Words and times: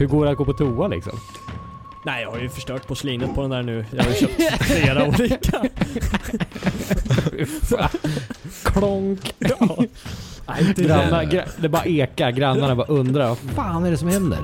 Hur 0.00 0.06
går 0.06 0.24
det 0.24 0.30
att 0.30 0.36
gå 0.36 0.44
på 0.44 0.52
toa 0.52 0.88
liksom? 0.88 1.18
Nej, 2.04 2.22
jag 2.22 2.30
har 2.30 2.38
ju 2.38 2.48
förstört 2.48 2.86
porslinet 2.86 3.34
på 3.34 3.42
den 3.42 3.50
där 3.50 3.62
nu. 3.62 3.84
Jag 3.90 4.04
har 4.04 4.10
ju 4.10 4.16
köpt 4.16 4.64
flera 4.64 5.08
olika. 5.08 5.62
Klonk! 8.64 9.34
Ja. 9.38 9.76
Nej, 10.48 10.74
Grannar, 10.76 11.24
det. 11.24 11.26
gra, 11.26 11.44
det 11.60 11.68
bara 11.68 11.84
ekar, 11.84 12.30
grannarna 12.30 12.76
bara 12.76 12.86
undrar 12.86 13.28
vad 13.28 13.38
fan 13.38 13.84
är 13.84 13.90
det 13.90 13.96
som 13.96 14.08
händer? 14.08 14.38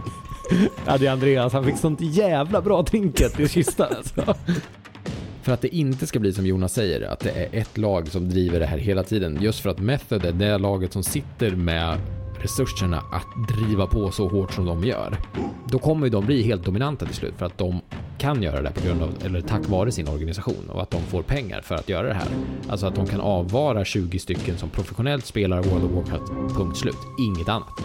ja 0.86 0.98
det 0.98 1.06
är 1.06 1.12
Andreas, 1.12 1.52
han 1.52 1.64
fick 1.64 1.78
sånt 1.78 2.00
jävla 2.00 2.60
bra 2.60 2.82
trinket 2.82 3.40
i 3.40 3.48
kistan 3.48 3.88
alltså. 3.96 4.34
För 5.42 5.52
att 5.52 5.60
det 5.60 5.76
inte 5.76 6.06
ska 6.06 6.18
bli 6.18 6.32
som 6.32 6.46
Jonas 6.46 6.72
säger, 6.72 7.08
att 7.08 7.20
det 7.20 7.30
är 7.30 7.60
ett 7.60 7.78
lag 7.78 8.08
som 8.08 8.28
driver 8.28 8.60
det 8.60 8.66
här 8.66 8.78
hela 8.78 9.02
tiden. 9.02 9.38
Just 9.40 9.60
för 9.60 9.70
att 9.70 9.78
Method 9.78 10.24
är 10.24 10.32
det 10.32 10.58
laget 10.58 10.92
som 10.92 11.02
sitter 11.02 11.50
med 11.50 11.98
resurserna 12.42 13.02
att 13.12 13.48
driva 13.48 13.86
på 13.86 14.10
så 14.10 14.28
hårt 14.28 14.52
som 14.52 14.64
de 14.64 14.84
gör. 14.84 15.16
Då 15.66 15.78
kommer 15.78 16.08
de 16.08 16.26
bli 16.26 16.42
helt 16.42 16.64
dominanta 16.64 17.06
till 17.06 17.14
slut 17.14 17.34
för 17.38 17.46
att 17.46 17.58
de 17.58 17.80
kan 18.18 18.42
göra 18.42 18.62
det 18.62 18.70
på 18.70 18.86
grund 18.86 19.02
av, 19.02 19.14
eller 19.24 19.40
tack 19.40 19.68
vare 19.68 19.92
sin 19.92 20.08
organisation 20.08 20.70
och 20.70 20.82
att 20.82 20.90
de 20.90 21.02
får 21.02 21.22
pengar 21.22 21.60
för 21.60 21.74
att 21.74 21.88
göra 21.88 22.08
det 22.08 22.14
här. 22.14 22.28
Alltså 22.68 22.86
att 22.86 22.94
de 22.94 23.06
kan 23.06 23.20
avvara 23.20 23.84
20 23.84 24.18
stycken 24.18 24.58
som 24.58 24.68
professionellt 24.68 25.26
spelar 25.26 25.62
World 25.62 25.84
of 25.84 25.90
Warcraft, 25.90 26.32
punkt 26.56 26.76
slut. 26.76 26.98
Inget 27.18 27.48
annat. 27.48 27.82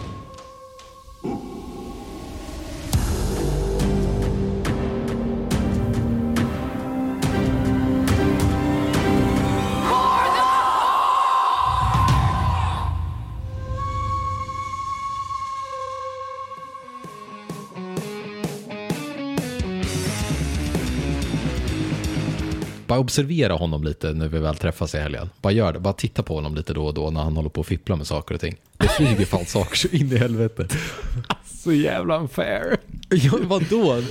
Bara 22.88 22.98
observera 22.98 23.52
honom 23.54 23.84
lite 23.84 24.12
när 24.12 24.28
vi 24.28 24.38
väl 24.38 24.56
träffas 24.56 24.94
i 24.94 24.98
helgen. 24.98 25.30
Bara 25.40 25.52
gör 25.52 25.72
det. 25.72 25.80
Bara 25.80 25.92
titta 25.92 26.22
på 26.22 26.34
honom 26.34 26.54
lite 26.54 26.72
då 26.72 26.86
och 26.86 26.94
då 26.94 27.10
när 27.10 27.20
han 27.20 27.36
håller 27.36 27.48
på 27.48 27.60
att 27.60 27.66
fippla 27.66 27.96
med 27.96 28.06
saker 28.06 28.34
och 28.34 28.40
ting. 28.40 28.56
Det 28.76 28.88
flyger 28.88 29.24
fan 29.24 29.44
saker 29.46 29.76
så 29.76 29.88
in 29.88 30.12
i 30.12 30.16
helvete. 30.16 30.68
Så 31.44 31.72
jävla 31.72 32.18
unfair. 32.18 32.76
Ja, 33.10 33.32
vadå? 33.42 34.02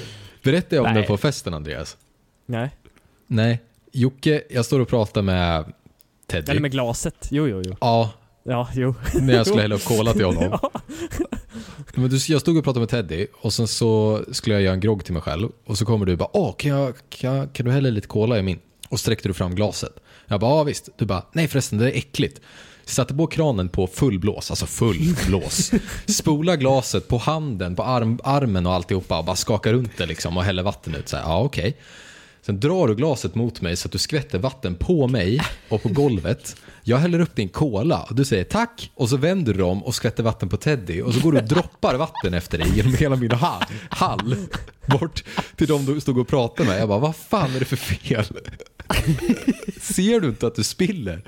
Berättade 0.43 0.75
jag 0.75 0.85
om 0.85 0.93
Nej. 0.93 1.01
det 1.01 1.07
på 1.07 1.17
festen, 1.17 1.53
Andreas? 1.53 1.97
Nej. 2.45 2.69
Nej. 3.27 3.61
Jocke, 3.91 4.41
jag 4.49 4.65
står 4.65 4.79
och 4.79 4.87
pratar 4.87 5.21
med 5.21 5.73
Teddy. 6.27 6.51
Eller 6.51 6.61
med 6.61 6.71
glaset. 6.71 7.27
Jo, 7.31 7.47
jo, 7.47 7.61
jo. 7.65 7.75
Ja, 7.81 8.11
Ja, 8.43 8.69
jo. 8.73 8.95
när 9.21 9.33
jag 9.33 9.47
skulle 9.47 9.61
hälla 9.67 9.75
upp 9.75 9.85
cola 9.85 10.13
till 10.13 10.25
honom. 10.25 10.59
Ja. 10.61 10.71
Men 11.95 12.09
du, 12.09 12.17
jag 12.27 12.41
stod 12.41 12.57
och 12.57 12.63
pratade 12.63 12.79
med 12.79 12.89
Teddy 12.89 13.27
och 13.41 13.53
sen 13.53 13.67
så 13.67 14.21
skulle 14.31 14.55
jag 14.55 14.61
göra 14.61 14.73
en 14.73 14.79
grogg 14.79 15.05
till 15.05 15.13
mig 15.13 15.21
själv. 15.21 15.49
Och 15.65 15.77
så 15.77 15.85
kommer 15.85 16.05
du 16.05 16.15
bara, 16.15 16.29
åh, 16.33 16.55
kan, 16.55 16.71
jag, 16.71 16.93
kan, 17.09 17.35
jag, 17.35 17.53
kan 17.53 17.65
du 17.65 17.71
hälla 17.71 17.89
lite 17.89 18.07
cola 18.07 18.39
i 18.39 18.41
min? 18.41 18.59
Och 18.89 18.99
sträckte 18.99 19.29
du 19.29 19.33
fram 19.33 19.55
glaset. 19.55 19.93
Jag 20.27 20.39
bara, 20.39 20.51
ja 20.51 20.63
visst. 20.63 20.89
Du 20.97 21.05
bara, 21.05 21.23
nej 21.31 21.47
förresten, 21.47 21.77
det 21.77 21.91
är 21.91 21.97
äckligt. 21.97 22.41
Satte 22.85 23.13
på 23.13 23.27
kranen 23.27 23.69
på 23.69 23.87
full 23.87 24.19
blås, 24.19 24.51
alltså 24.51 24.65
full 24.65 25.15
blås. 25.27 25.71
Spola 26.05 26.55
glaset 26.55 27.07
på 27.07 27.17
handen, 27.17 27.75
på 27.75 27.83
arm, 27.83 28.19
armen 28.23 28.65
och 28.65 28.73
alltihopa 28.73 29.19
och 29.19 29.25
bara 29.25 29.35
skakar 29.35 29.73
runt 29.73 29.97
det 29.97 30.05
liksom 30.05 30.37
och 30.37 30.43
häller 30.43 30.63
vatten 30.63 30.95
ut. 30.95 31.09
Så 31.09 31.17
här, 31.17 31.23
ja 31.23 31.39
okej. 31.39 31.77
Sen 32.47 32.59
drar 32.59 32.87
du 32.87 32.95
glaset 32.95 33.35
mot 33.35 33.61
mig 33.61 33.75
så 33.75 33.87
att 33.87 33.91
du 33.91 33.97
skvätter 33.97 34.39
vatten 34.39 34.75
på 34.75 35.07
mig 35.07 35.39
och 35.69 35.83
på 35.83 35.89
golvet. 35.89 36.55
Jag 36.83 36.97
häller 36.97 37.19
upp 37.19 37.35
din 37.35 37.49
cola 37.49 38.03
och 38.09 38.15
du 38.15 38.25
säger 38.25 38.43
tack 38.43 38.91
och 38.95 39.09
så 39.09 39.17
vänder 39.17 39.53
du 39.53 39.63
om 39.63 39.83
och 39.83 39.95
skvätter 39.95 40.23
vatten 40.23 40.49
på 40.49 40.57
Teddy 40.57 41.01
och 41.01 41.13
så 41.13 41.19
går 41.19 41.31
du 41.31 41.37
och 41.37 41.43
droppar 41.43 41.95
vatten 41.95 42.33
efter 42.33 42.57
dig 42.57 42.67
genom 42.75 42.93
hela 42.93 43.15
min 43.15 43.31
ha- 43.31 43.61
hall 43.89 44.35
bort 44.85 45.23
till 45.55 45.67
de 45.67 45.85
du 45.85 45.99
stod 46.01 46.17
och 46.17 46.27
pratade 46.27 46.69
med. 46.69 46.81
Jag 46.81 46.87
bara, 46.89 46.99
vad 46.99 47.15
fan 47.15 47.55
är 47.55 47.59
det 47.59 47.65
för 47.65 47.75
fel? 47.75 48.25
Ser 49.81 50.19
du 50.19 50.27
inte 50.27 50.47
att 50.47 50.55
du 50.55 50.63
spiller? 50.63 51.21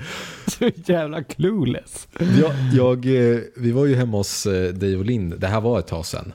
Så 0.46 0.70
jävla 0.86 1.22
clueless. 1.24 2.08
Jag, 2.40 2.52
jag, 2.74 3.06
eh, 3.32 3.38
vi 3.56 3.72
var 3.72 3.86
ju 3.86 3.94
hemma 3.94 4.16
hos 4.16 4.46
eh, 4.46 4.74
dig 4.74 4.96
och 4.96 5.04
Linn, 5.04 5.34
det 5.38 5.46
här 5.46 5.60
var 5.60 5.78
ett 5.78 5.86
tag 5.86 6.06
sedan. 6.06 6.32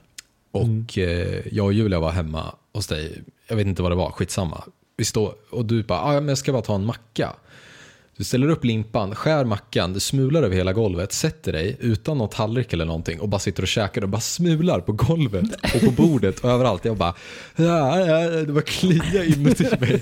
Och 0.52 0.98
eh, 0.98 1.42
jag 1.52 1.66
och 1.66 1.74
Julia 1.74 2.00
var 2.00 2.12
hemma 2.12 2.56
hos 2.76 2.88
dig, 2.88 3.22
jag 3.48 3.56
vet 3.56 3.68
inte 3.68 3.82
vad 3.82 3.92
det 3.92 3.96
var, 3.96 4.12
skitsamma. 4.12 4.64
Vi 4.98 5.06
står 5.06 5.34
och 5.50 5.66
du 5.66 5.84
bara, 5.84 6.02
ah, 6.02 6.14
men 6.14 6.28
jag 6.28 6.38
ska 6.38 6.52
bara 6.52 6.62
ta 6.62 6.76
en 6.76 6.86
macka. 6.86 7.34
Du 8.18 8.24
ställer 8.24 8.50
upp 8.50 8.64
limpan, 8.66 9.16
skär 9.16 9.46
mackan, 9.46 9.94
du 9.94 10.00
smular 10.00 10.44
över 10.44 10.56
hela 10.56 10.74
golvet, 10.74 11.14
sätter 11.14 11.54
dig 11.54 11.78
utan 11.80 12.18
någon 12.18 12.30
tallrik 12.30 12.74
eller 12.74 12.86
någonting 12.86 13.20
och 13.20 13.30
bara 13.30 13.40
sitter 13.40 13.64
och 13.64 13.68
käkar 13.68 14.02
och 14.02 14.10
bara 14.10 14.22
smular 14.22 14.80
på 14.80 14.92
golvet 14.92 15.46
och 15.76 15.82
på 15.82 15.92
bordet 15.92 16.40
och 16.40 16.50
överallt. 16.50 16.86
Jag 16.86 16.98
bara, 16.98 17.14
ja, 17.56 18.00
ja, 18.00 18.30
det 18.30 18.52
var 18.52 18.62
klia 18.62 19.24
inuti 19.24 19.64
mig. 19.80 20.02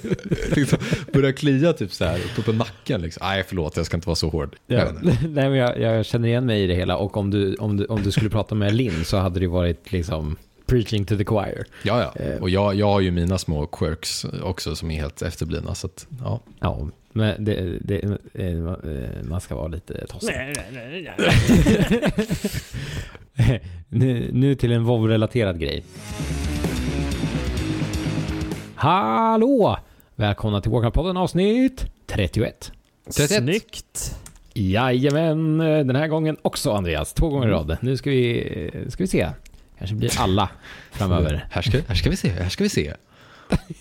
liksom, 0.56 0.80
börjar 1.14 1.32
klia 1.32 1.74
typ 1.74 1.94
så 1.94 2.06
här 2.06 2.44
på 2.46 2.52
nacken. 2.52 3.02
Liksom. 3.02 3.28
Nej, 3.28 3.44
förlåt, 3.48 3.78
jag 3.78 3.86
ska 3.86 3.98
inte 3.98 4.08
vara 4.08 4.16
så 4.16 4.30
hård. 4.30 4.56
Ja. 4.68 4.88
Nej, 5.02 5.50
men 5.50 5.54
jag, 5.54 5.80
jag 5.80 6.06
känner 6.06 6.28
igen 6.28 6.46
mig 6.46 6.64
i 6.64 6.68
det 6.68 6.76
hela 6.76 6.98
och 6.98 7.18
om 7.18 7.30
du, 7.30 7.56
om 7.56 7.78
du, 7.78 7.86
om 7.86 8.04
du 8.04 8.12
skulle 8.12 8.30
prata 8.30 8.56
med 8.56 8.76
Linn 8.76 9.06
så 9.06 9.18
hade 9.18 9.40
det 9.40 9.48
varit 9.48 9.92
liksom 9.92 10.36
preaching 10.74 11.06
to 11.06 11.18
the 11.18 11.26
choir. 11.26 11.66
Ja, 11.84 12.02
ja. 12.16 12.24
Eh. 12.24 12.42
Och 12.42 12.50
jag, 12.50 12.76
jag 12.76 12.86
har 12.86 13.00
ju 13.00 13.12
mina 13.12 13.38
små 13.38 13.66
quirks 13.66 14.26
också 14.44 14.76
som 14.76 14.92
är 14.92 14.96
helt 14.96 15.22
efterblivna. 15.22 15.76
Så 15.76 15.88
att, 15.88 16.08
ja. 16.24 16.40
Ja, 16.60 16.88
men 17.12 17.46
det, 17.46 17.78
det, 17.82 18.04
eh, 18.34 19.24
man 19.24 19.42
ska 19.42 19.56
vara 19.56 19.68
lite 19.68 20.08
tossig. 20.08 20.34
Nej, 20.36 20.54
nej, 20.74 20.88
nej, 20.92 21.16
nej. 23.36 23.62
nu, 23.90 24.30
nu 24.34 24.56
till 24.56 24.72
en 24.72 24.84
WoW-relaterad 24.84 25.60
grej. 25.60 25.84
Hallå! 28.76 29.78
Välkomna 30.16 30.62
till 30.62 30.72
Warcraft-podden 30.72 31.20
avsnitt 31.20 31.86
31. 32.08 32.72
31. 33.06 33.30
Snyggt. 33.30 34.16
Jajamän, 34.54 35.58
den 35.58 35.96
här 35.96 36.08
gången 36.08 36.38
också 36.42 36.72
Andreas. 36.72 37.14
Två 37.14 37.30
gånger 37.30 37.48
i 37.48 37.52
rad. 37.52 37.78
Nu 37.82 37.98
ska 37.98 38.10
vi, 38.10 38.86
ska 38.90 39.04
vi 39.04 39.08
se. 39.08 39.30
Kanske 39.78 39.96
blir 39.96 40.20
alla 40.20 40.50
framöver. 40.92 41.46
Här, 41.52 41.62
ska, 41.62 41.78
här 41.88 41.96
ska 41.96 42.10
vi 42.10 42.16
se, 42.16 42.30
här 42.30 42.50
ska 42.50 42.64
vi 42.64 42.70
se. 42.70 42.94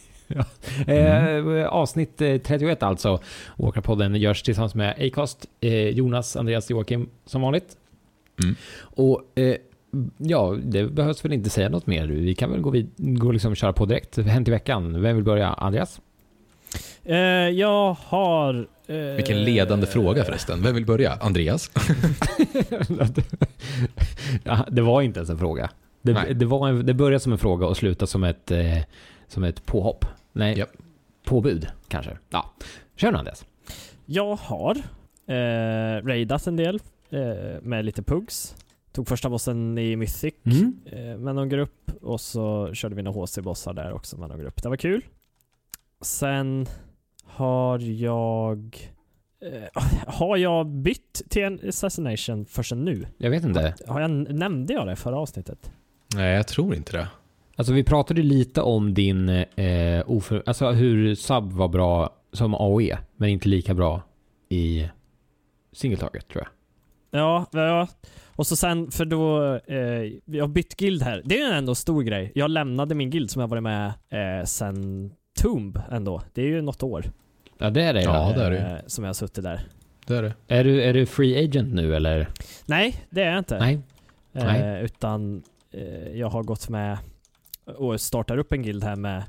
Eh, 0.87 1.67
avsnitt 1.67 2.21
eh, 2.21 2.39
31 2.39 2.83
alltså. 2.83 3.21
Walkerpodden 3.57 4.15
görs 4.15 4.43
tillsammans 4.43 4.75
med 4.75 4.95
Acast, 5.01 5.47
eh, 5.61 5.89
Jonas, 5.89 6.37
Andreas, 6.37 6.71
Joakim 6.71 7.09
som 7.27 7.43
vanligt. 7.43 7.77
Mm. 8.43 8.55
Och 8.81 9.23
eh, 9.35 9.57
ja, 10.17 10.57
det 10.63 10.85
behövs 10.85 11.25
väl 11.25 11.33
inte 11.33 11.51
säga 11.51 11.69
något 11.69 11.87
mer. 11.87 12.07
Vi 12.07 12.35
kan 12.35 12.51
väl 12.51 12.61
gå, 12.61 12.71
vid, 12.71 12.91
gå 12.97 13.33
liksom 13.33 13.55
köra 13.55 13.73
på 13.73 13.87
direkt. 13.87 14.19
Hänt 14.19 14.49
i 14.49 14.51
veckan. 14.51 15.03
Vem 15.03 15.17
vill 15.17 15.25
börja? 15.25 15.49
Andreas? 15.49 16.01
Eh, 17.05 17.17
jag 17.49 17.97
har... 18.01 18.67
eh, 18.95 19.17
Vilken 19.17 19.45
ledande 19.45 19.87
fråga 19.87 20.25
förresten. 20.25 20.63
Vem 20.63 20.75
vill 20.75 20.87
börja? 20.87 21.13
Andreas? 21.13 21.71
ja, 24.45 24.67
det 24.71 24.83
var 24.83 25.03
inte 25.03 25.19
ens 25.19 25.31
en 25.31 25.39
fråga. 25.39 25.71
Det, 26.03 26.35
det, 26.35 26.45
var 26.45 26.69
en, 26.69 26.87
det 26.87 26.95
började 26.95 27.21
som 27.21 27.33
en 27.33 27.39
fråga 27.39 27.67
och 27.67 27.77
slutade 27.77 28.07
som 28.07 28.25
ett, 28.25 28.51
eh, 28.51 28.79
som 29.29 29.45
ett 29.45 29.67
påhopp. 29.67 30.05
Nej, 30.33 30.59
Japp. 30.59 30.71
påbud 31.25 31.67
kanske. 31.89 32.19
Ja. 32.31 32.53
Kör 32.97 33.13
nu 33.13 33.19
Andreas. 33.19 33.45
Jag 34.07 34.35
har 34.37 34.77
eh, 35.27 36.05
raidat 36.07 36.47
en 36.47 36.57
del 36.57 36.81
eh, 37.11 37.21
med 37.63 37.85
lite 37.85 38.03
pugs. 38.03 38.55
Tog 38.93 39.09
första 39.09 39.29
bossen 39.31 39.79
i 39.79 39.97
Mythic 39.97 40.35
Mm. 40.45 40.75
eh, 40.87 41.19
med 41.19 41.35
någon 41.35 41.49
grupp 41.49 41.91
och 42.03 42.21
så 42.21 42.71
körde 42.75 42.95
vi 42.95 43.03
några 43.03 43.21
HC-bossar 43.21 43.73
där 43.73 43.93
också 43.93 44.17
med 44.17 44.29
någon 44.29 44.39
grupp. 44.39 44.63
Det 44.63 44.69
var 44.69 44.77
kul. 44.77 45.05
Sen 46.01 46.67
har 47.35 47.79
jag... 47.79 48.91
Eh, 49.43 49.83
har 50.07 50.37
jag 50.37 50.67
bytt 50.67 51.23
till 51.29 51.43
en 51.43 51.61
assassination 51.69 52.47
förrän 52.47 52.85
nu? 52.85 53.07
Jag 53.19 53.31
vet 53.31 53.45
inte. 53.45 53.75
Har 53.87 54.01
jag, 54.01 54.11
nämnde 54.11 54.73
jag 54.73 54.87
det 54.87 54.97
förra 54.97 55.19
avsnittet? 55.19 55.73
Nej, 56.15 56.35
jag 56.35 56.47
tror 56.49 56.75
inte 56.75 56.93
det. 56.93 57.09
Alltså 57.57 57.73
vi 57.73 57.85
pratade 57.85 58.23
lite 58.23 58.63
om 58.63 58.95
din 58.95 59.29
eh, 59.29 60.03
oför... 60.07 60.43
Alltså 60.47 60.71
hur 60.71 61.15
sub 61.15 61.53
var 61.53 61.69
bra 61.69 62.17
som 62.33 62.55
AOE, 62.55 62.99
men 63.17 63.29
inte 63.29 63.49
lika 63.49 63.75
bra 63.75 64.03
i 64.49 64.89
single 65.73 65.99
target 65.99 66.29
tror 66.29 66.45
jag. 66.45 66.51
Ja, 67.21 67.47
ja. 67.53 67.89
Och 68.37 68.47
så 68.47 68.57
sen, 68.57 68.91
för 68.91 69.05
då, 69.05 69.55
eh, 69.55 70.13
vi 70.25 70.41
har 70.41 70.49
bytt 70.49 70.77
guild 70.77 71.03
här. 71.03 71.23
Det 71.25 71.41
är 71.41 71.49
ju 71.49 71.55
ändå 71.55 71.73
en 71.73 71.77
stor 71.77 72.03
grej. 72.03 72.33
Jag 72.35 72.51
lämnade 72.51 72.95
min 72.95 73.11
guild 73.11 73.31
som 73.31 73.41
jag 73.41 73.49
varit 73.49 73.63
med 73.63 73.87
eh, 73.87 74.45
sen 74.45 75.11
Tomb 75.35 75.79
ändå. 75.91 76.23
Det 76.33 76.43
är 76.43 76.47
ju 76.47 76.61
något 76.63 76.83
år 76.83 77.05
Ja, 77.59 77.71
det 77.71 77.83
är 77.83 77.95
det. 77.95 78.03
Ja, 78.03 78.33
det 78.37 78.45
är 78.45 78.51
det 78.51 78.59
eh, 78.59 78.77
som 78.87 79.05
jag 79.05 79.09
har 79.09 79.15
suttit 79.15 79.45
där. 79.45 79.61
Det 80.07 80.17
är 80.17 80.23
det. 80.23 80.35
Är, 80.49 80.65
du, 80.65 80.83
är 80.83 80.93
du 80.93 81.07
free 81.07 81.45
agent 81.45 81.75
nu 81.75 81.97
eller? 81.97 82.29
Nej, 82.67 83.05
det 83.11 83.23
är 83.23 83.29
jag 83.31 83.39
inte. 83.39 83.59
Nej. 83.59 83.81
Eh, 84.33 84.45
nej. 84.45 84.85
Utan 84.85 85.43
eh, 85.71 86.09
jag 86.09 86.29
har 86.29 86.43
gått 86.43 86.69
med 86.69 86.99
och 87.65 88.01
startar 88.01 88.39
upp 88.39 88.53
en 88.53 88.63
guild 88.63 88.85
här 88.85 88.97
med 88.97 89.23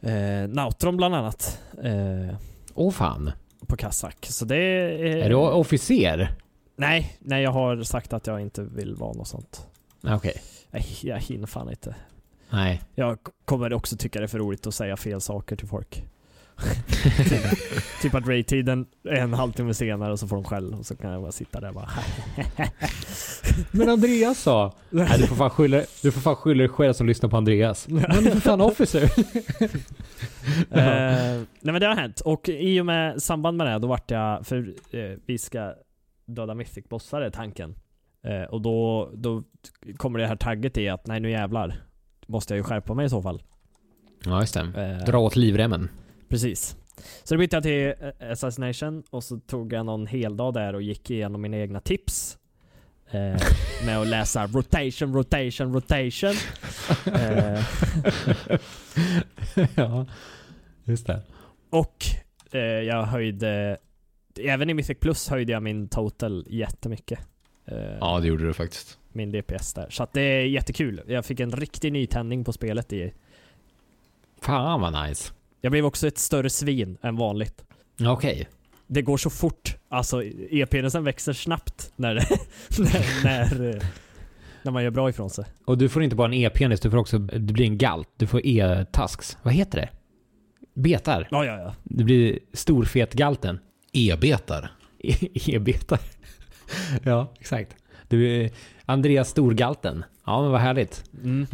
eh, 0.00 0.48
Nautron 0.48 0.96
bland 0.96 1.14
annat. 1.14 1.60
Eh, 1.82 2.36
Åh 2.74 2.92
fan. 2.92 3.30
på 3.66 3.76
Kazak. 3.76 4.26
Så 4.26 4.44
det 4.44 4.56
är... 4.56 5.16
Är 5.16 5.28
du 5.28 5.34
officer? 5.34 6.30
Nej, 6.76 7.16
nej 7.18 7.42
jag 7.42 7.50
har 7.50 7.82
sagt 7.82 8.12
att 8.12 8.26
jag 8.26 8.40
inte 8.40 8.62
vill 8.62 8.94
vara 8.94 9.12
något 9.12 9.28
sånt. 9.28 9.66
Okej. 10.06 10.40
Jag, 10.70 10.82
jag 11.02 11.18
hinner 11.18 11.46
fan 11.46 11.70
inte. 11.70 11.94
Nej. 12.50 12.82
Jag 12.94 13.18
kommer 13.44 13.72
också 13.72 13.96
tycka 13.96 14.18
det 14.18 14.24
är 14.24 14.28
för 14.28 14.38
roligt 14.38 14.66
att 14.66 14.74
säga 14.74 14.96
fel 14.96 15.20
saker 15.20 15.56
till 15.56 15.68
folk. 15.68 16.04
typ, 17.28 17.42
typ 18.02 18.14
att 18.14 18.26
rate-tiden 18.26 18.86
är 19.04 19.16
en 19.16 19.34
halvtimme 19.34 19.74
senare 19.74 20.12
och 20.12 20.18
så 20.18 20.28
får 20.28 20.36
de 20.36 20.44
skäll 20.44 20.74
och 20.74 20.86
så 20.86 20.96
kan 20.96 21.10
jag 21.12 21.22
bara 21.22 21.32
sitta 21.32 21.60
där 21.60 21.68
och 21.68 21.74
bara 21.74 21.88
Men 23.70 23.88
Andreas 23.88 24.38
sa... 24.38 24.74
Nej, 24.90 25.08
du 25.18 25.26
får 25.26 25.36
fan 25.36 25.50
skylla, 25.50 25.82
du 26.02 26.12
får 26.12 26.20
fan 26.20 26.36
skylla 26.36 26.58
dig 26.58 26.68
själv 26.68 26.92
som 26.92 27.06
lyssnar 27.06 27.30
på 27.30 27.36
Andreas. 27.36 27.88
Han 27.90 28.26
är 28.26 28.30
för 28.30 28.40
fan 28.40 28.60
officer. 28.60 29.10
Eh, 30.70 31.42
nej 31.60 31.72
men 31.72 31.80
det 31.80 31.86
har 31.86 31.96
hänt 31.96 32.20
och 32.20 32.48
i 32.48 32.80
och 32.80 32.86
med 32.86 33.22
samband 33.22 33.56
med 33.56 33.66
det 33.66 33.78
då 33.78 33.88
vart 33.88 34.10
jag, 34.10 34.46
för 34.46 34.74
eh, 34.90 35.18
vi 35.26 35.38
ska 35.38 35.74
döda 36.26 36.54
mythic-bossar 36.54 37.20
är 37.20 37.30
tanken. 37.30 37.74
Eh, 38.24 38.42
och 38.42 38.60
då, 38.60 39.10
då 39.14 39.42
kommer 39.96 40.18
det 40.18 40.26
här 40.26 40.36
tagget 40.36 40.78
i 40.78 40.88
att 40.88 41.06
nej 41.06 41.20
nu 41.20 41.30
jävlar. 41.30 41.74
Måste 42.30 42.54
jag 42.54 42.58
ju 42.58 42.62
skärpa 42.64 42.94
mig 42.94 43.06
i 43.06 43.08
så 43.08 43.22
fall. 43.22 43.42
Ja, 44.24 44.40
just 44.40 44.54
det. 44.54 44.60
Eh, 45.00 45.04
Dra 45.06 45.18
åt 45.18 45.36
livremmen. 45.36 45.88
Precis. 46.28 46.76
Så 47.24 47.34
då 47.34 47.38
bytte 47.38 47.56
jag 47.56 47.62
till 47.62 47.94
eh, 48.20 48.32
Assassination 48.32 49.02
och 49.10 49.24
så 49.24 49.38
tog 49.38 49.72
jag 49.72 49.86
någon 49.86 50.06
hel 50.06 50.36
dag 50.36 50.54
där 50.54 50.74
och 50.74 50.82
gick 50.82 51.10
igenom 51.10 51.40
mina 51.40 51.56
egna 51.56 51.80
tips. 51.80 52.38
Eh, 53.10 53.40
med 53.86 53.98
att 54.00 54.06
läsa 54.06 54.46
rotation, 54.46 55.14
rotation, 55.14 55.72
rotation. 55.74 56.34
Eh, 57.14 57.64
ja, 59.74 60.06
just 60.84 61.06
det. 61.06 61.22
och 61.70 61.96
eh, 62.52 62.60
jag 62.60 63.02
höjde, 63.02 63.76
även 64.40 64.70
i 64.70 64.74
Mythic 64.74 64.98
Plus 65.00 65.28
höjde 65.28 65.52
jag 65.52 65.62
min 65.62 65.88
total 65.88 66.46
jättemycket. 66.48 67.18
Eh, 67.66 67.78
Ja, 68.00 68.20
det 68.20 68.28
gjorde 68.28 68.44
du 68.46 68.52
faktiskt. 68.54 68.98
Min 69.12 69.32
DPS 69.32 69.74
där. 69.74 69.86
Så 69.90 70.02
att 70.02 70.12
det 70.12 70.20
är 70.20 70.44
jättekul. 70.44 71.02
Jag 71.06 71.24
fick 71.24 71.40
en 71.40 71.50
riktig 71.52 71.92
nytändning 71.92 72.44
på 72.44 72.52
spelet 72.52 72.92
i. 72.92 73.12
Fan 74.40 74.80
vad 74.80 75.08
nice. 75.08 75.32
Jag 75.60 75.72
blev 75.72 75.84
också 75.86 76.06
ett 76.06 76.18
större 76.18 76.50
svin 76.50 76.98
än 77.02 77.16
vanligt. 77.16 77.64
Okej. 78.06 78.48
det 78.86 79.02
går 79.02 79.16
så 79.16 79.30
fort. 79.30 79.76
Alltså 79.88 80.22
e-penisen 80.50 81.04
växer 81.04 81.32
snabbt 81.32 81.92
när, 81.96 82.14
när, 82.78 83.24
när, 83.24 83.74
eh, 83.74 83.82
när 84.62 84.72
man 84.72 84.84
gör 84.84 84.90
bra 84.90 85.10
ifrån 85.10 85.30
sig. 85.30 85.44
Och 85.64 85.78
du 85.78 85.88
får 85.88 86.02
inte 86.02 86.16
bara 86.16 86.28
en 86.28 86.34
e-penis, 86.34 86.80
du 86.80 86.90
får 86.90 86.98
också... 86.98 87.18
Det 87.18 87.52
blir 87.52 87.64
en 87.64 87.78
galt. 87.78 88.08
Du 88.16 88.26
får 88.26 88.46
e-tasks. 88.46 89.38
Vad 89.42 89.54
heter 89.54 89.78
det? 89.78 89.88
Betar. 90.74 91.28
Ja, 91.30 91.44
ja, 91.44 91.58
ja. 91.58 91.74
Det 91.82 92.04
blir 92.04 92.38
storfetgalten. 92.52 93.58
E-betar. 93.92 94.70
E-betar. 95.34 96.00
ja, 97.02 97.32
exakt. 97.40 97.76
Du 98.10 98.28
är 98.28 98.50
Andreas 98.86 99.28
Storgalten. 99.28 100.04
Ja, 100.26 100.42
men 100.42 100.50
vad 100.50 100.60
härligt. 100.60 101.04
Mm. 101.22 101.46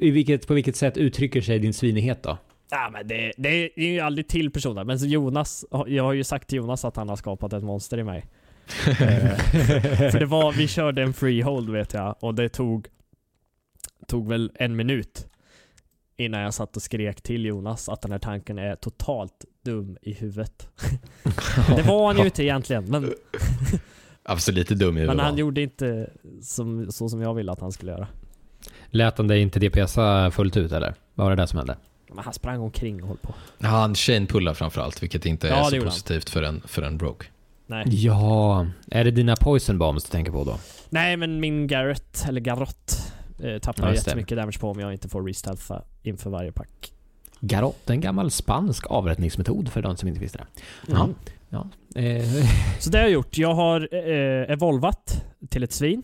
I 0.00 0.10
vilket, 0.10 0.46
på 0.46 0.54
vilket 0.54 0.76
sätt 0.76 0.96
uttrycker 0.96 1.40
sig 1.40 1.58
din 1.58 1.74
svinighet 1.74 2.22
då? 2.22 2.38
Ja, 2.70 2.90
men 2.92 3.08
det, 3.08 3.32
det 3.36 3.48
är 3.76 3.92
ju 3.92 4.00
aldrig 4.00 4.28
till 4.28 4.50
personer. 4.50 4.84
Men 4.84 4.98
Jonas, 4.98 5.64
jag 5.86 6.04
har 6.04 6.12
ju 6.12 6.24
sagt 6.24 6.48
till 6.48 6.56
Jonas 6.56 6.84
att 6.84 6.96
han 6.96 7.08
har 7.08 7.16
skapat 7.16 7.52
ett 7.52 7.62
monster 7.62 7.98
i 7.98 8.04
mig. 8.04 8.26
Eh, 8.86 10.10
För 10.10 10.18
det 10.18 10.26
var, 10.26 10.52
vi 10.52 10.68
körde 10.68 11.02
en 11.02 11.12
freehold 11.12 11.70
vet 11.70 11.94
jag 11.94 12.16
och 12.20 12.34
det 12.34 12.48
tog, 12.48 12.88
tog 14.06 14.28
väl 14.28 14.52
en 14.54 14.76
minut 14.76 15.26
innan 16.16 16.40
jag 16.40 16.54
satt 16.54 16.76
och 16.76 16.82
skrek 16.82 17.20
till 17.20 17.44
Jonas 17.44 17.88
att 17.88 18.02
den 18.02 18.12
här 18.12 18.18
tanken 18.18 18.58
är 18.58 18.76
totalt 18.76 19.44
dum 19.64 19.96
i 20.02 20.12
huvudet. 20.12 20.68
det 21.76 21.82
var 21.82 22.06
han 22.06 22.18
ju 22.18 22.24
inte 22.24 22.44
egentligen, 22.44 22.84
men, 22.84 23.12
Alltså 24.22 24.52
lite 24.52 24.74
dum 24.74 24.98
i 24.98 25.06
men 25.06 25.18
han 25.18 25.36
gjorde 25.36 25.62
inte 25.62 26.10
som, 26.42 26.92
så 26.92 27.08
som 27.08 27.22
jag 27.22 27.34
ville 27.34 27.52
att 27.52 27.60
han 27.60 27.72
skulle 27.72 27.92
göra. 27.92 28.08
Lät 28.90 29.18
han 29.18 29.28
dig 29.28 29.40
inte 29.40 29.58
DPSa 29.60 30.30
fullt 30.30 30.56
ut 30.56 30.72
eller? 30.72 30.94
Vad 31.14 31.24
var 31.24 31.30
det 31.36 31.42
där 31.42 31.46
som 31.46 31.58
hände? 31.58 31.76
Men 32.08 32.24
han 32.24 32.32
sprang 32.32 32.60
omkring 32.60 33.02
och 33.02 33.08
höll 33.08 33.16
på. 33.16 33.34
Han 33.60 33.94
chainpullar 33.94 34.54
framförallt, 34.54 35.02
vilket 35.02 35.26
inte 35.26 35.48
är 35.48 35.52
Ja, 35.52 35.64
det 35.64 35.70
så 35.70 35.76
han. 35.76 35.84
positivt 35.84 36.30
för 36.30 36.42
en, 36.42 36.62
för 36.66 36.82
en 36.82 36.98
broke. 36.98 37.26
Nej. 37.66 37.84
Ja, 37.88 38.66
är 38.90 39.04
det 39.04 39.10
dina 39.10 39.36
poison 39.36 39.78
bombs 39.78 40.04
du 40.04 40.10
tänker 40.10 40.32
på 40.32 40.44
då? 40.44 40.58
Nej, 40.88 41.16
men 41.16 41.40
min 41.40 41.66
Garrett, 41.66 42.24
eller 42.28 42.40
Garrott, 42.40 43.12
eh, 43.42 43.58
tappar 43.58 43.82
Ja, 43.84 43.88
det. 43.90 43.94
jättemycket 43.96 44.38
damage 44.38 44.58
på 44.60 44.70
om 44.70 44.80
jag 44.80 44.92
inte 44.92 45.08
får 45.08 45.22
restalfa 45.22 45.82
inför 46.02 46.30
varje 46.30 46.52
pack. 46.52 46.92
Garott, 47.40 47.90
en 47.90 48.00
gammal 48.00 48.30
spansk 48.30 48.86
avrättningsmetod 48.90 49.68
för 49.68 49.82
de 49.82 49.96
som 49.96 50.08
inte 50.08 50.20
visste 50.20 50.38
det. 50.38 50.46
Mm. 50.92 51.00
Ja. 51.00 51.30
Eh, 51.94 52.24
Så 52.78 52.90
det 52.90 52.98
har 52.98 53.04
jag 53.04 53.10
gjort. 53.12 53.38
Jag 53.38 53.54
har 53.54 53.88
eh, 53.94 54.50
evolvat 54.52 55.24
till 55.48 55.62
ett 55.62 55.72
svin. 55.72 56.02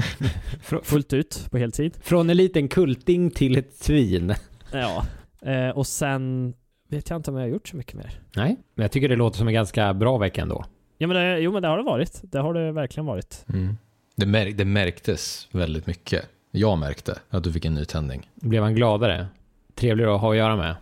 Fullt 0.82 1.12
ut 1.12 1.46
på 1.50 1.58
heltid. 1.58 1.96
från 2.00 2.30
en 2.30 2.36
liten 2.36 2.68
kulting 2.68 3.30
till 3.30 3.58
ett 3.58 3.74
svin. 3.74 4.34
Ja. 4.72 5.06
Eh, 5.50 5.68
och 5.68 5.86
sen 5.86 6.54
vet 6.88 7.10
jag 7.10 7.16
inte 7.18 7.30
om 7.30 7.36
jag 7.36 7.42
har 7.44 7.48
gjort 7.48 7.68
så 7.68 7.76
mycket 7.76 7.94
mer. 7.94 8.20
Nej, 8.36 8.56
men 8.74 8.82
jag 8.82 8.90
tycker 8.92 9.08
det 9.08 9.16
låter 9.16 9.38
som 9.38 9.48
en 9.48 9.54
ganska 9.54 9.94
bra 9.94 10.18
vecka 10.18 10.42
ändå. 10.42 10.64
Ja, 10.98 11.06
men 11.06 11.16
det, 11.16 11.38
jo 11.38 11.52
men 11.52 11.62
det 11.62 11.68
har 11.68 11.76
det 11.76 11.82
varit. 11.84 12.20
Det 12.22 12.38
har 12.38 12.54
det 12.54 12.72
verkligen 12.72 13.06
varit. 13.06 13.44
Mm. 13.48 13.76
Det, 14.16 14.26
mär, 14.26 14.46
det 14.46 14.64
märktes 14.64 15.48
väldigt 15.50 15.86
mycket. 15.86 16.24
Jag 16.50 16.78
märkte 16.78 17.18
att 17.30 17.44
du 17.44 17.52
fick 17.52 17.64
en 17.64 17.74
ny 17.74 17.84
tändning. 17.84 18.30
Blev 18.34 18.62
han 18.62 18.74
gladare? 18.74 19.26
Trevligare 19.74 20.14
att 20.14 20.20
ha 20.20 20.30
att 20.30 20.36
göra 20.36 20.56
med? 20.56 20.76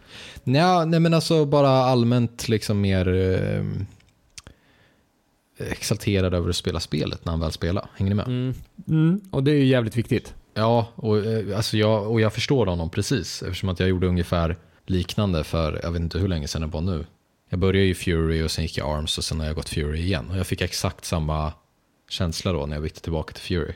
Nja, 0.44 0.84
nej 0.84 1.00
men 1.00 1.14
alltså 1.14 1.44
bara 1.44 1.68
allmänt 1.68 2.48
liksom 2.48 2.80
mer 2.80 3.08
eh, 3.08 3.64
exalterad 5.70 6.34
över 6.34 6.48
att 6.48 6.56
spela 6.56 6.80
spelet 6.80 7.24
när 7.24 7.32
han 7.32 7.40
väl 7.40 7.52
spelar. 7.52 7.88
Hänger 7.96 8.10
ni 8.10 8.14
med? 8.14 8.26
Mm. 8.26 8.54
Mm, 8.88 9.20
och 9.30 9.44
det 9.44 9.50
är 9.50 9.56
ju 9.56 9.64
jävligt 9.64 9.96
viktigt. 9.96 10.34
Ja, 10.54 10.88
och, 10.94 11.18
eh, 11.18 11.56
alltså 11.56 11.76
jag, 11.76 12.10
och 12.10 12.20
jag 12.20 12.32
förstår 12.32 12.66
honom 12.66 12.90
precis 12.90 13.42
eftersom 13.42 13.68
att 13.68 13.80
jag 13.80 13.88
gjorde 13.88 14.06
ungefär 14.06 14.56
liknande 14.86 15.44
för 15.44 15.80
jag 15.82 15.92
vet 15.92 16.00
inte 16.00 16.18
hur 16.18 16.28
länge 16.28 16.48
sedan 16.48 16.62
det 16.62 16.66
var 16.66 16.80
nu. 16.80 17.06
Jag 17.48 17.58
började 17.58 17.86
i 17.86 17.94
Fury 17.94 18.42
och 18.42 18.50
sen 18.50 18.64
gick 18.64 18.78
jag 18.78 18.98
Arms 18.98 19.18
och 19.18 19.24
sen 19.24 19.40
har 19.40 19.46
jag 19.46 19.56
gått 19.56 19.68
Fury 19.68 20.00
igen. 20.00 20.30
Och 20.30 20.38
jag 20.38 20.46
fick 20.46 20.60
exakt 20.60 21.04
samma 21.04 21.52
känsla 22.10 22.52
då 22.52 22.66
när 22.66 22.76
jag 22.76 22.82
bytte 22.82 23.00
tillbaka 23.00 23.32
till 23.32 23.42
Fury. 23.42 23.72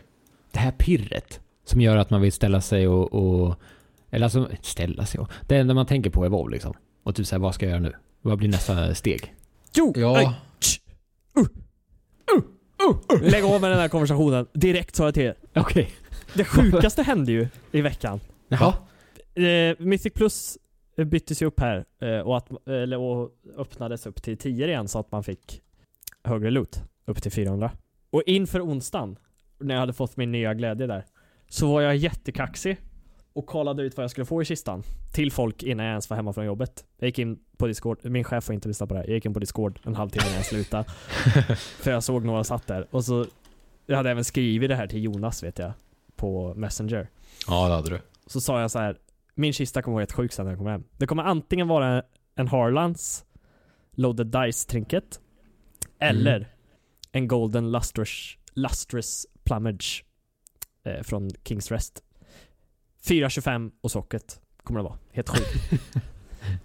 Det 0.52 0.58
här 0.58 0.70
pirret 0.70 1.40
som 1.64 1.80
gör 1.80 1.96
att 1.96 2.10
man 2.10 2.20
vill 2.20 2.32
ställa 2.32 2.60
sig 2.60 2.88
och... 2.88 3.14
och 3.14 3.60
eller 4.16 4.24
alltså, 4.24 4.48
ställa 4.62 5.06
sig 5.06 5.20
och... 5.20 5.30
Det 5.46 5.56
enda 5.56 5.74
man 5.74 5.86
tänker 5.86 6.10
på 6.10 6.24
är 6.24 6.28
WoW 6.28 6.50
liksom. 6.50 6.74
Och 7.02 7.14
typ 7.14 7.26
såhär, 7.26 7.40
vad 7.40 7.54
ska 7.54 7.66
jag 7.66 7.70
göra 7.70 7.80
nu? 7.80 7.92
Vad 8.22 8.38
blir 8.38 8.48
nästa 8.48 8.94
steg? 8.94 9.34
Jo! 9.74 9.92
Ja. 9.96 10.16
Aj, 10.18 10.30
tsch, 10.58 10.80
uh, 11.38 11.46
uh, 12.36 12.42
uh, 12.88 12.96
uh. 13.12 13.30
Lägg 13.30 13.44
av 13.44 13.60
med 13.60 13.70
den 13.70 13.78
här 13.78 13.88
konversationen. 13.88 14.46
Direkt 14.52 14.96
sa 14.96 15.04
jag 15.04 15.14
till 15.14 15.22
er. 15.22 15.34
Okej. 15.54 15.90
Det 16.34 16.44
sjukaste 16.44 17.02
hände 17.02 17.32
ju 17.32 17.48
i 17.72 17.80
veckan. 17.80 18.20
Jaha. 18.48 18.74
Eh, 19.34 19.76
Mythic 19.78 20.12
Plus 20.12 20.58
byttes 20.96 21.42
ju 21.42 21.46
upp 21.46 21.60
här 21.60 21.84
eh, 22.00 22.18
och, 22.18 22.36
att, 22.36 22.68
eller, 22.68 22.98
och 22.98 23.30
öppnades 23.56 24.06
upp 24.06 24.22
till 24.22 24.38
10 24.38 24.66
igen 24.66 24.88
så 24.88 24.98
att 24.98 25.12
man 25.12 25.24
fick 25.24 25.60
högre 26.24 26.50
loot. 26.50 26.82
Upp 27.06 27.22
till 27.22 27.32
400. 27.32 27.70
Och 28.10 28.22
inför 28.26 28.60
onsdagen, 28.60 29.16
när 29.58 29.74
jag 29.74 29.80
hade 29.80 29.92
fått 29.92 30.16
min 30.16 30.32
nya 30.32 30.54
glädje 30.54 30.86
där, 30.86 31.04
så 31.48 31.72
var 31.72 31.80
jag 31.80 31.96
jättekaxig 31.96 32.76
och 33.36 33.46
kollade 33.46 33.82
ut 33.82 33.96
vad 33.96 34.04
jag 34.04 34.10
skulle 34.10 34.24
få 34.24 34.42
i 34.42 34.44
kistan 34.44 34.82
till 35.12 35.32
folk 35.32 35.62
innan 35.62 35.86
jag 35.86 35.90
ens 35.90 36.10
var 36.10 36.16
hemma 36.16 36.32
från 36.32 36.46
jobbet. 36.46 36.84
Jag 36.98 37.06
gick 37.06 37.18
in 37.18 37.38
på 37.56 37.66
Discord, 37.66 37.98
min 38.02 38.24
chef 38.24 38.44
får 38.44 38.54
inte 38.54 38.68
lyssna 38.68 38.86
på 38.86 38.94
det 38.94 39.00
här. 39.00 39.06
Jag 39.06 39.14
gick 39.14 39.26
in 39.26 39.34
på 39.34 39.40
Discord 39.40 39.80
en 39.84 39.94
halvtimme 39.94 40.24
innan 40.26 40.36
jag 40.36 40.46
slutade. 40.46 40.84
för 41.56 41.90
jag 41.90 42.02
såg 42.04 42.24
några 42.24 42.44
satt 42.44 42.66
där. 42.66 42.86
Och 42.90 43.04
så, 43.04 43.26
jag 43.86 43.96
hade 43.96 44.10
även 44.10 44.24
skrivit 44.24 44.68
det 44.68 44.74
här 44.74 44.86
till 44.86 45.04
Jonas 45.04 45.42
vet 45.42 45.58
jag, 45.58 45.72
på 46.16 46.54
Messenger. 46.54 47.08
Ja, 47.46 47.68
det 47.68 47.74
hade 47.74 47.90
du. 47.90 48.00
Så 48.26 48.40
sa 48.40 48.60
jag 48.60 48.70
så 48.70 48.78
här. 48.78 48.98
Min 49.34 49.52
kista 49.52 49.82
kommer 49.82 49.94
vara 49.94 50.02
helt 50.02 50.12
sjuk 50.12 50.32
sen 50.32 50.44
när 50.44 50.52
jag 50.52 50.58
kommer 50.58 50.70
hem. 50.70 50.84
Det 50.96 51.06
kommer 51.06 51.22
antingen 51.22 51.68
vara 51.68 52.02
en 52.34 52.48
Harlands 52.48 53.24
Loaded 53.92 54.26
Dice 54.26 54.68
trinket. 54.68 55.20
Eller 55.98 56.48
en 57.12 57.28
Golden 57.28 57.72
Lustrous, 57.72 58.36
Lustrous 58.54 59.26
Plumage 59.44 60.04
eh, 60.84 61.02
från 61.02 61.30
Kings 61.44 61.70
Rest. 61.70 62.02
4,25 63.08 63.70
och 63.80 63.90
socket 63.90 64.40
kommer 64.64 64.80
det 64.80 64.84
vara. 64.84 64.98
Helt 65.12 65.28
sjukt. 65.28 65.82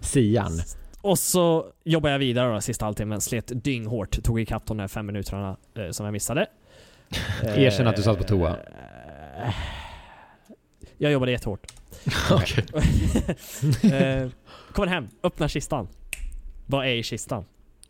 Sian. 0.00 0.60
och 1.00 1.18
så 1.18 1.66
jobbar 1.84 2.10
jag 2.10 2.18
vidare 2.18 2.54
då, 2.54 2.60
sista 2.60 2.84
halvtimmen. 2.84 3.20
Slet 3.20 3.64
dynghårt. 3.64 4.22
Tog 4.22 4.40
ikapp 4.40 4.66
de 4.66 4.76
där 4.76 4.88
fem 4.88 5.06
minuterna 5.06 5.56
eh, 5.74 5.90
som 5.90 6.06
jag 6.06 6.12
missade. 6.12 6.46
Erkänn 7.42 7.86
att 7.86 7.96
du 7.96 8.02
satt 8.02 8.18
på 8.18 8.24
toa. 8.24 8.50
Eh, 8.50 9.54
Jag 10.98 11.12
jobbade 11.12 11.32
jättehårt. 11.32 11.66
Okej. 12.30 12.64
eh, 13.92 14.28
kommer 14.72 14.86
hem, 14.88 15.08
öppnar 15.22 15.48
kistan. 15.48 15.88
Vad 16.66 16.86
är 16.86 16.90
i 16.90 17.02
kistan? 17.02 17.44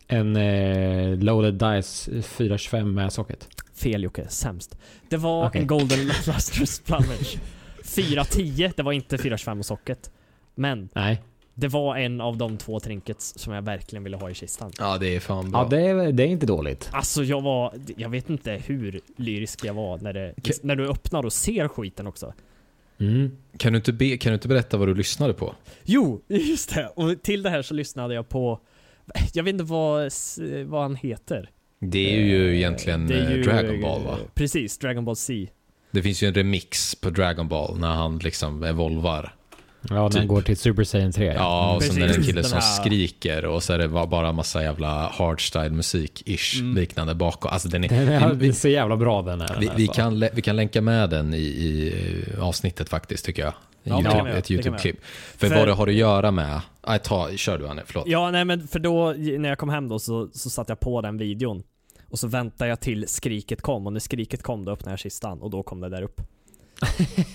En 0.07 0.35
eh, 0.35 1.17
loaded 1.19 1.53
dice 1.53 2.21
425 2.21 2.93
med 2.93 3.13
socket. 3.13 3.47
Fel 3.73 4.03
Jocke, 4.03 4.27
sämst. 4.29 4.77
Det 5.09 5.17
var 5.17 5.47
Okej. 5.47 5.61
en 5.61 5.67
Golden 5.67 6.05
Lustrous 6.05 6.79
Plumage. 6.79 7.37
410, 7.95 8.71
det 8.75 8.83
var 8.83 8.91
inte 8.91 9.17
425 9.17 9.59
och 9.59 9.65
socket. 9.65 10.11
Men 10.55 10.89
Nej. 10.93 11.21
Det 11.55 11.67
var 11.67 11.97
en 11.97 12.21
av 12.21 12.37
de 12.37 12.57
två 12.57 12.79
trinkets 12.79 13.33
som 13.39 13.53
jag 13.53 13.61
verkligen 13.61 14.03
ville 14.03 14.17
ha 14.17 14.29
i 14.29 14.33
kistan. 14.33 14.71
Ja, 14.79 14.97
det 14.97 15.15
är 15.15 15.19
fan 15.19 15.51
bra. 15.51 15.61
Ja, 15.61 15.67
det 15.69 15.81
är, 15.81 16.11
det 16.11 16.23
är 16.23 16.27
inte 16.27 16.45
dåligt. 16.45 16.89
Alltså 16.91 17.23
jag 17.23 17.41
var, 17.41 17.73
jag 17.97 18.09
vet 18.09 18.29
inte 18.29 18.51
hur 18.65 19.01
lyrisk 19.17 19.65
jag 19.65 19.73
var 19.73 19.97
när, 19.97 20.13
det, 20.13 20.33
Ka- 20.37 20.59
när 20.63 20.75
du 20.75 20.87
öppnar 20.89 21.25
och 21.25 21.33
ser 21.33 21.67
skiten 21.67 22.07
också. 22.07 22.33
Mm. 22.99 23.37
Kan, 23.57 23.73
du 23.73 23.77
inte 23.77 23.93
be, 23.93 24.17
kan 24.17 24.29
du 24.29 24.33
inte 24.33 24.47
berätta 24.47 24.77
vad 24.77 24.87
du 24.87 24.95
lyssnade 24.95 25.33
på? 25.33 25.55
Jo, 25.83 26.21
just 26.27 26.75
det. 26.75 26.87
Och 26.87 27.23
till 27.23 27.43
det 27.43 27.49
här 27.49 27.61
så 27.61 27.73
lyssnade 27.73 28.13
jag 28.13 28.29
på, 28.29 28.59
jag 29.33 29.43
vet 29.43 29.51
inte 29.53 29.63
vad, 29.63 30.11
vad 30.65 30.81
han 30.81 30.95
heter. 30.95 31.49
Det 31.79 32.15
är 32.15 32.19
ju 32.19 32.49
Eh, 32.49 32.57
egentligen 32.57 33.11
är 33.11 33.31
eh, 33.31 33.35
ju, 33.35 33.43
Dragon 33.43 33.81
Ball 33.81 34.03
va? 34.03 34.17
Precis, 34.33 34.77
Dragon 34.77 35.05
Ball 35.05 35.15
Z. 35.15 35.33
Det 35.93 36.01
finns 36.01 36.23
ju 36.23 36.27
en 36.27 36.33
remix 36.33 36.95
på 36.95 37.09
Dragon 37.09 37.47
Ball 37.47 37.79
när 37.79 37.93
han 37.93 38.17
liksom 38.17 38.63
evolvar. 38.63 39.35
Ja, 39.81 39.93
när 39.93 40.01
han 40.01 40.11
Typ. 40.11 40.27
går 40.27 40.41
till 40.41 40.57
Super 40.57 40.83
Saiyan 40.83 41.11
3. 41.11 41.25
Ja, 41.25 41.75
och 41.75 41.83
sen 41.83 42.03
är 42.03 42.07
det 42.07 42.15
en 42.15 42.23
kille 42.23 42.43
som 42.43 42.61
skriker 42.61 43.45
och 43.45 43.63
så 43.63 43.73
är 43.73 43.77
det 43.77 43.87
bara- 43.87 44.07
bara 44.07 44.31
massa 44.31 44.63
jävla 44.63 45.07
hardstyle 45.13 45.69
musik-ish 45.69 46.59
Mm. 46.61 46.75
liknande 46.75 47.15
bakom. 47.15 47.51
Alltså 47.53 47.67
den 47.69 47.83
är, 47.83 47.89
Den 47.89 48.07
är, 48.09 48.33
vi, 48.33 48.53
så 48.53 48.67
jävla 48.67 48.97
bra 48.97 49.21
den 49.21 49.41
här. 49.41 49.57
vi, 49.59 49.69
vi, 49.75 49.87
kan, 49.87 50.25
vi 50.33 50.41
kan 50.41 50.55
länka 50.55 50.81
med 50.81 51.09
den 51.09 51.33
i, 51.33 51.37
i 51.37 51.93
eh, 52.37 52.43
avsnittet 52.47 52.89
faktiskt 52.89 53.25
tycker 53.25 53.41
jag. 53.43 53.53
Ja, 53.83 54.01
YouTube, 54.01 54.29
ett 54.31 54.51
YouTube-klipp. 54.51 54.97
För, 55.37 55.47
För- 55.47 55.55
vad 55.55 55.67
det 55.67 55.73
har 55.73 55.87
att 55.87 55.93
göra 55.93 56.31
med... 56.31 56.61
Nej, 56.87 56.99
ta, 56.99 57.29
kör 57.35 57.57
du 57.57 57.67
Anne, 57.67 57.81
förlåt. 57.85 58.07
Ja, 58.07 58.31
nej 58.31 58.45
men 58.45 58.67
för 58.67 58.79
då, 58.79 59.11
när 59.17 59.49
jag 59.49 59.57
kom 59.57 59.69
hem 59.69 59.87
då 59.89 59.99
så, 59.99 60.29
så 60.33 60.49
satte 60.49 60.71
jag 60.71 60.79
på 60.79 61.01
den 61.01 61.17
videon. 61.17 61.63
Och 62.13 62.19
så 62.19 62.27
väntade 62.27 62.69
jag 62.69 62.79
till 62.79 63.07
skriket 63.07 63.61
kom 63.61 63.87
och 63.87 63.93
när 63.93 63.99
skriket 63.99 64.43
kom 64.43 64.65
då 64.65 64.71
öppnade 64.71 64.91
jag 64.91 64.99
kistan 64.99 65.41
och 65.41 65.49
då 65.49 65.63
kom 65.63 65.81
det 65.81 65.89
där 65.89 66.01
upp. 66.01 66.21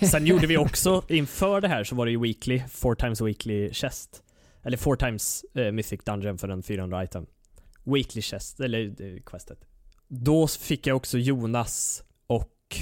Sen 0.11 0.27
gjorde 0.27 0.47
vi 0.47 0.57
också, 0.57 1.03
inför 1.09 1.61
det 1.61 1.69
här 1.69 1.85
så 1.85 1.95
var 1.95 2.07
det 2.07 2.11
ju 2.11 2.21
weekly, 2.21 2.63
four 2.69 2.95
times 2.95 3.21
weekly 3.21 3.73
chest. 3.73 4.23
Eller 4.63 4.77
four 4.77 4.97
times 4.97 5.45
eh, 5.55 5.73
mythic 5.73 6.01
dungeon 6.05 6.39
för 6.39 6.49
en 6.49 6.63
400 6.63 7.05
item. 7.05 7.27
Weekly 7.85 8.23
chest, 8.23 8.61
eller 8.61 9.03
eh, 9.03 9.21
questet. 9.27 9.59
Då 10.09 10.47
fick 10.47 10.87
jag 10.87 10.97
också 10.97 11.19
Jonas 11.19 12.03
och, 12.27 12.77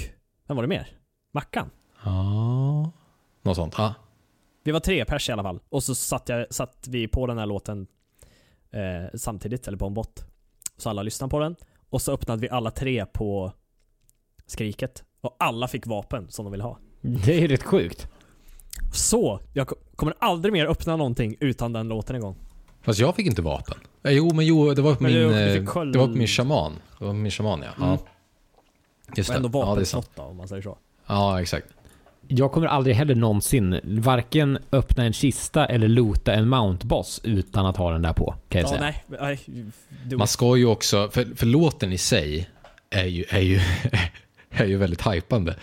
vem 0.47 0.57
var 0.57 0.63
det 0.63 0.69
mer? 0.69 0.87
Mackan. 1.31 1.69
Ja. 2.03 2.91
Något 3.41 3.55
sånt. 3.55 3.73
Ja. 3.77 3.93
Vi 4.63 4.71
var 4.71 4.79
tre 4.79 5.05
pers 5.05 5.29
i 5.29 5.31
alla 5.31 5.43
fall. 5.43 5.59
Och 5.69 5.83
så 5.83 5.95
satt, 5.95 6.29
jag, 6.29 6.53
satt 6.53 6.87
vi 6.87 7.07
på 7.07 7.27
den 7.27 7.37
här 7.37 7.45
låten 7.45 7.87
eh, 8.71 9.17
samtidigt, 9.17 9.67
eller 9.67 9.77
på 9.77 9.85
en 9.85 9.93
bot. 9.93 10.23
Så 10.77 10.89
alla 10.89 11.01
lyssnade 11.01 11.31
på 11.31 11.39
den. 11.39 11.55
Och 11.89 12.01
så 12.01 12.11
öppnade 12.13 12.41
vi 12.41 12.49
alla 12.49 12.71
tre 12.71 13.05
på 13.05 13.53
skriket. 14.45 15.03
Och 15.21 15.35
alla 15.39 15.67
fick 15.67 15.87
vapen 15.87 16.29
som 16.29 16.45
de 16.45 16.51
ville 16.51 16.63
ha. 16.63 16.77
Det 17.01 17.43
är 17.43 17.47
rätt 17.47 17.63
sjukt. 17.63 18.07
Så, 18.93 19.39
jag 19.53 19.67
ko- 19.67 19.75
kommer 19.95 20.13
aldrig 20.19 20.53
mer 20.53 20.65
öppna 20.65 20.95
någonting 20.95 21.35
utan 21.39 21.73
den 21.73 21.87
låten 21.87 22.15
en 22.15 22.21
gång. 22.21 22.35
Fast 22.81 22.99
jag 22.99 23.15
fick 23.15 23.27
inte 23.27 23.41
vapen. 23.41 23.77
Eh, 24.03 24.11
Jo, 24.11 24.33
men 24.33 24.45
jo, 24.45 24.73
det 24.73 24.81
var 24.81 24.95
på 24.95 25.03
Men 25.03 25.11
min, 25.13 25.21
du- 25.29 25.35
eh, 25.39 25.53
det 25.91 25.97
var 25.99 26.07
på 26.07 26.13
min 26.17 26.27
shaman. 26.27 26.73
Det 26.99 27.05
var 27.05 27.13
min 27.13 27.31
shaman, 27.31 27.61
ja. 27.61 27.85
Mm. 27.85 27.89
ja. 27.89 27.97
Just 29.15 29.29
Och 29.29 29.35
ändå 29.35 29.49
Ja, 29.53 29.75
det 29.75 29.81
är 29.81 29.85
sant. 29.85 30.05
vapenslott 30.05 30.11
då, 30.15 30.21
om 30.23 30.37
man 30.37 30.47
säger 30.47 30.61
så. 30.61 30.77
Ja, 31.07 31.41
exakt. 31.41 31.67
Jag 32.27 32.51
kommer 32.51 32.67
aldrig 32.67 32.95
heller 32.95 33.15
någonsin 33.15 33.79
varken 33.83 34.57
öppna 34.71 35.03
en 35.03 35.13
kista 35.13 35.65
eller 35.65 35.87
loota 35.87 36.33
en 36.33 36.49
mountboss 36.49 37.21
utan 37.23 37.65
att 37.65 37.77
ha 37.77 37.91
den 37.91 38.01
där 38.01 38.13
på. 38.13 38.35
Kan 38.49 38.61
jag 38.61 38.67
Ja, 38.67 38.77
säga. 38.77 38.93
nej. 39.09 39.39
nej 40.07 40.17
Man 40.17 40.27
ska 40.27 40.57
ju 40.57 40.65
också, 40.65 41.09
för, 41.11 41.35
för 41.35 41.45
låten 41.45 41.93
i 41.93 41.97
sig 41.97 42.49
är 42.89 43.05
ju, 43.05 43.23
är 43.29 43.39
ju, 43.39 43.59
är 44.51 44.65
ju 44.65 44.77
väldigt 44.77 45.07
hypande. 45.07 45.55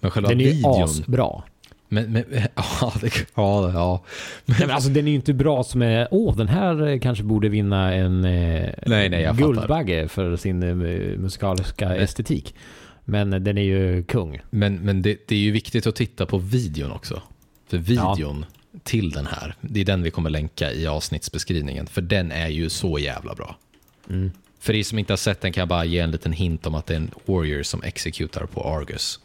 Men 0.00 0.10
själva 0.10 0.28
Den 0.28 0.40
är 0.40 0.44
ju 0.44 0.50
videon... 0.50 0.82
asbra. 0.82 1.42
Men, 1.88 2.12
men, 2.12 2.24
ja, 2.54 2.92
det, 3.00 3.12
ja, 3.34 3.72
ja. 3.72 4.04
Nej, 4.44 4.58
men 4.60 4.70
alltså 4.70 4.90
den 4.90 5.06
är 5.06 5.10
ju 5.10 5.14
inte 5.16 5.32
bra 5.34 5.64
som 5.64 5.82
är, 5.82 6.08
åh 6.10 6.36
den 6.36 6.48
här 6.48 6.98
kanske 6.98 7.24
borde 7.24 7.48
vinna 7.48 7.94
en 7.94 8.24
eh, 8.24 8.70
Nej, 8.86 9.08
nej, 9.08 9.22
jag 9.22 9.34
fattar. 9.36 9.46
Guldbagge 9.52 10.08
för 10.08 10.36
sin 10.36 10.62
eh, 10.62 10.74
musikaliska 11.18 11.88
Nej. 11.88 11.98
estetik. 12.02 12.54
Men 13.10 13.30
den 13.44 13.58
är 13.58 13.62
ju 13.62 14.02
kung. 14.02 14.40
Men, 14.50 14.74
men 14.74 15.02
det, 15.02 15.18
det 15.28 15.34
är 15.34 15.38
ju 15.38 15.50
viktigt 15.50 15.86
att 15.86 15.94
titta 15.96 16.26
på 16.26 16.38
videon 16.38 16.90
också. 16.92 17.22
För 17.68 17.78
videon 17.78 18.44
till 18.82 19.10
den 19.10 19.26
här, 19.26 19.54
det 19.60 19.80
är 19.80 19.84
den 19.84 20.02
vi 20.02 20.10
kommer 20.10 20.30
länka 20.30 20.72
i 20.72 20.86
avsnittsbeskrivningen. 20.86 21.86
För 21.86 22.00
den 22.02 22.32
är 22.32 22.48
ju 22.48 22.68
så 22.70 22.98
jävla 22.98 23.34
bra. 23.34 23.56
Mm. 24.08 24.30
För 24.60 24.74
er 24.74 24.82
som 24.82 24.98
inte 24.98 25.12
har 25.12 25.16
sett 25.16 25.40
den 25.40 25.52
kan 25.52 25.60
jag 25.60 25.68
bara 25.68 25.84
ge 25.84 25.98
en 25.98 26.10
liten 26.10 26.32
hint 26.32 26.66
om 26.66 26.74
att 26.74 26.86
det 26.86 26.94
är 26.94 26.96
en 26.96 27.10
warrior 27.26 27.62
som 27.62 27.82
executar 27.82 28.46
på 28.46 28.64
Argus. 28.64 29.20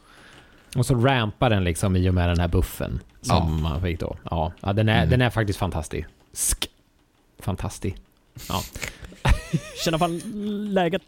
Och 0.76 0.86
så 0.86 0.96
rampar 0.96 1.50
den 1.50 1.64
liksom 1.64 1.96
i 1.96 2.10
och 2.10 2.14
med 2.14 2.30
den 2.30 2.40
här 2.40 2.48
buffen 2.48 3.00
som 3.22 3.36
Ja. 3.36 3.70
man 3.70 3.82
fick 3.82 4.00
då. 4.00 4.18
Ja, 4.32 4.54
ja 4.62 4.74
den, 4.74 4.90
är, 4.90 4.98
Mm. 4.98 5.10
den 5.10 5.22
är 5.22 5.30
faktiskt 5.30 5.60
fantastisk. 5.60 6.08
Sk. 6.34 6.68
Fantastisk. 7.40 7.96
Ja. 8.50 8.64
Känner 9.86 9.98
fan 9.98 10.22
läget. 10.74 11.02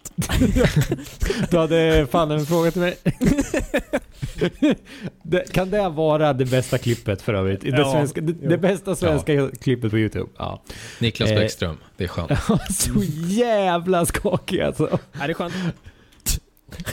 Du 1.49 1.57
hade 1.57 2.07
fan 2.11 2.31
en 2.31 2.45
fråga 2.45 2.71
till 2.71 2.81
mig. 2.81 2.97
det, 5.23 5.53
kan 5.53 5.69
det 5.69 5.89
vara 5.89 6.33
det 6.33 6.45
bästa 6.45 6.77
klippet 6.77 7.21
för 7.21 7.33
övrigt? 7.33 7.61
Det, 7.61 7.69
Ja, 7.69 7.91
svenska, 7.91 8.21
det, 8.21 8.33
det 8.33 8.57
bästa 8.57 8.95
svenska 8.95 9.49
klippet 9.61 9.91
på 9.91 9.97
YouTube? 9.97 10.29
Ja. 10.37 10.63
Niklas 10.99 11.29
Eh. 11.29 11.35
Bäckström, 11.35 11.77
det 11.97 12.03
är 12.03 12.07
skönt. 12.07 12.31
Så 12.69 13.03
jävla 13.27 14.05
skakig 14.05 14.61
alltså. 14.61 14.99
Är 15.13 15.27
det 15.27 15.33
skönt? 15.33 15.53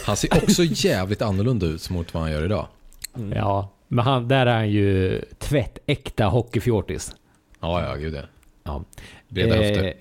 Han 0.04 0.16
ser 0.16 0.37
också 0.44 0.62
jävligt 0.64 1.23
annorlunda 1.23 1.66
ut 1.66 1.90
mot 1.90 2.14
vad 2.14 2.23
han 2.23 2.32
gör 2.32 2.44
idag. 2.44 2.68
Mm. 3.16 3.32
Ja, 3.32 3.73
men 3.88 4.04
han, 4.04 4.28
där 4.28 4.46
är 4.46 4.54
han 4.54 4.70
ju 4.70 5.20
tvättäkta 5.38 6.25
hockeyfjortis. 6.25 7.12
Ja, 7.61 7.82
ja, 7.82 7.94
gud 7.94 8.14
ja. 8.14 8.23
Ja. 8.64 8.84
Breda 9.28 9.54
höfter. 9.56 9.94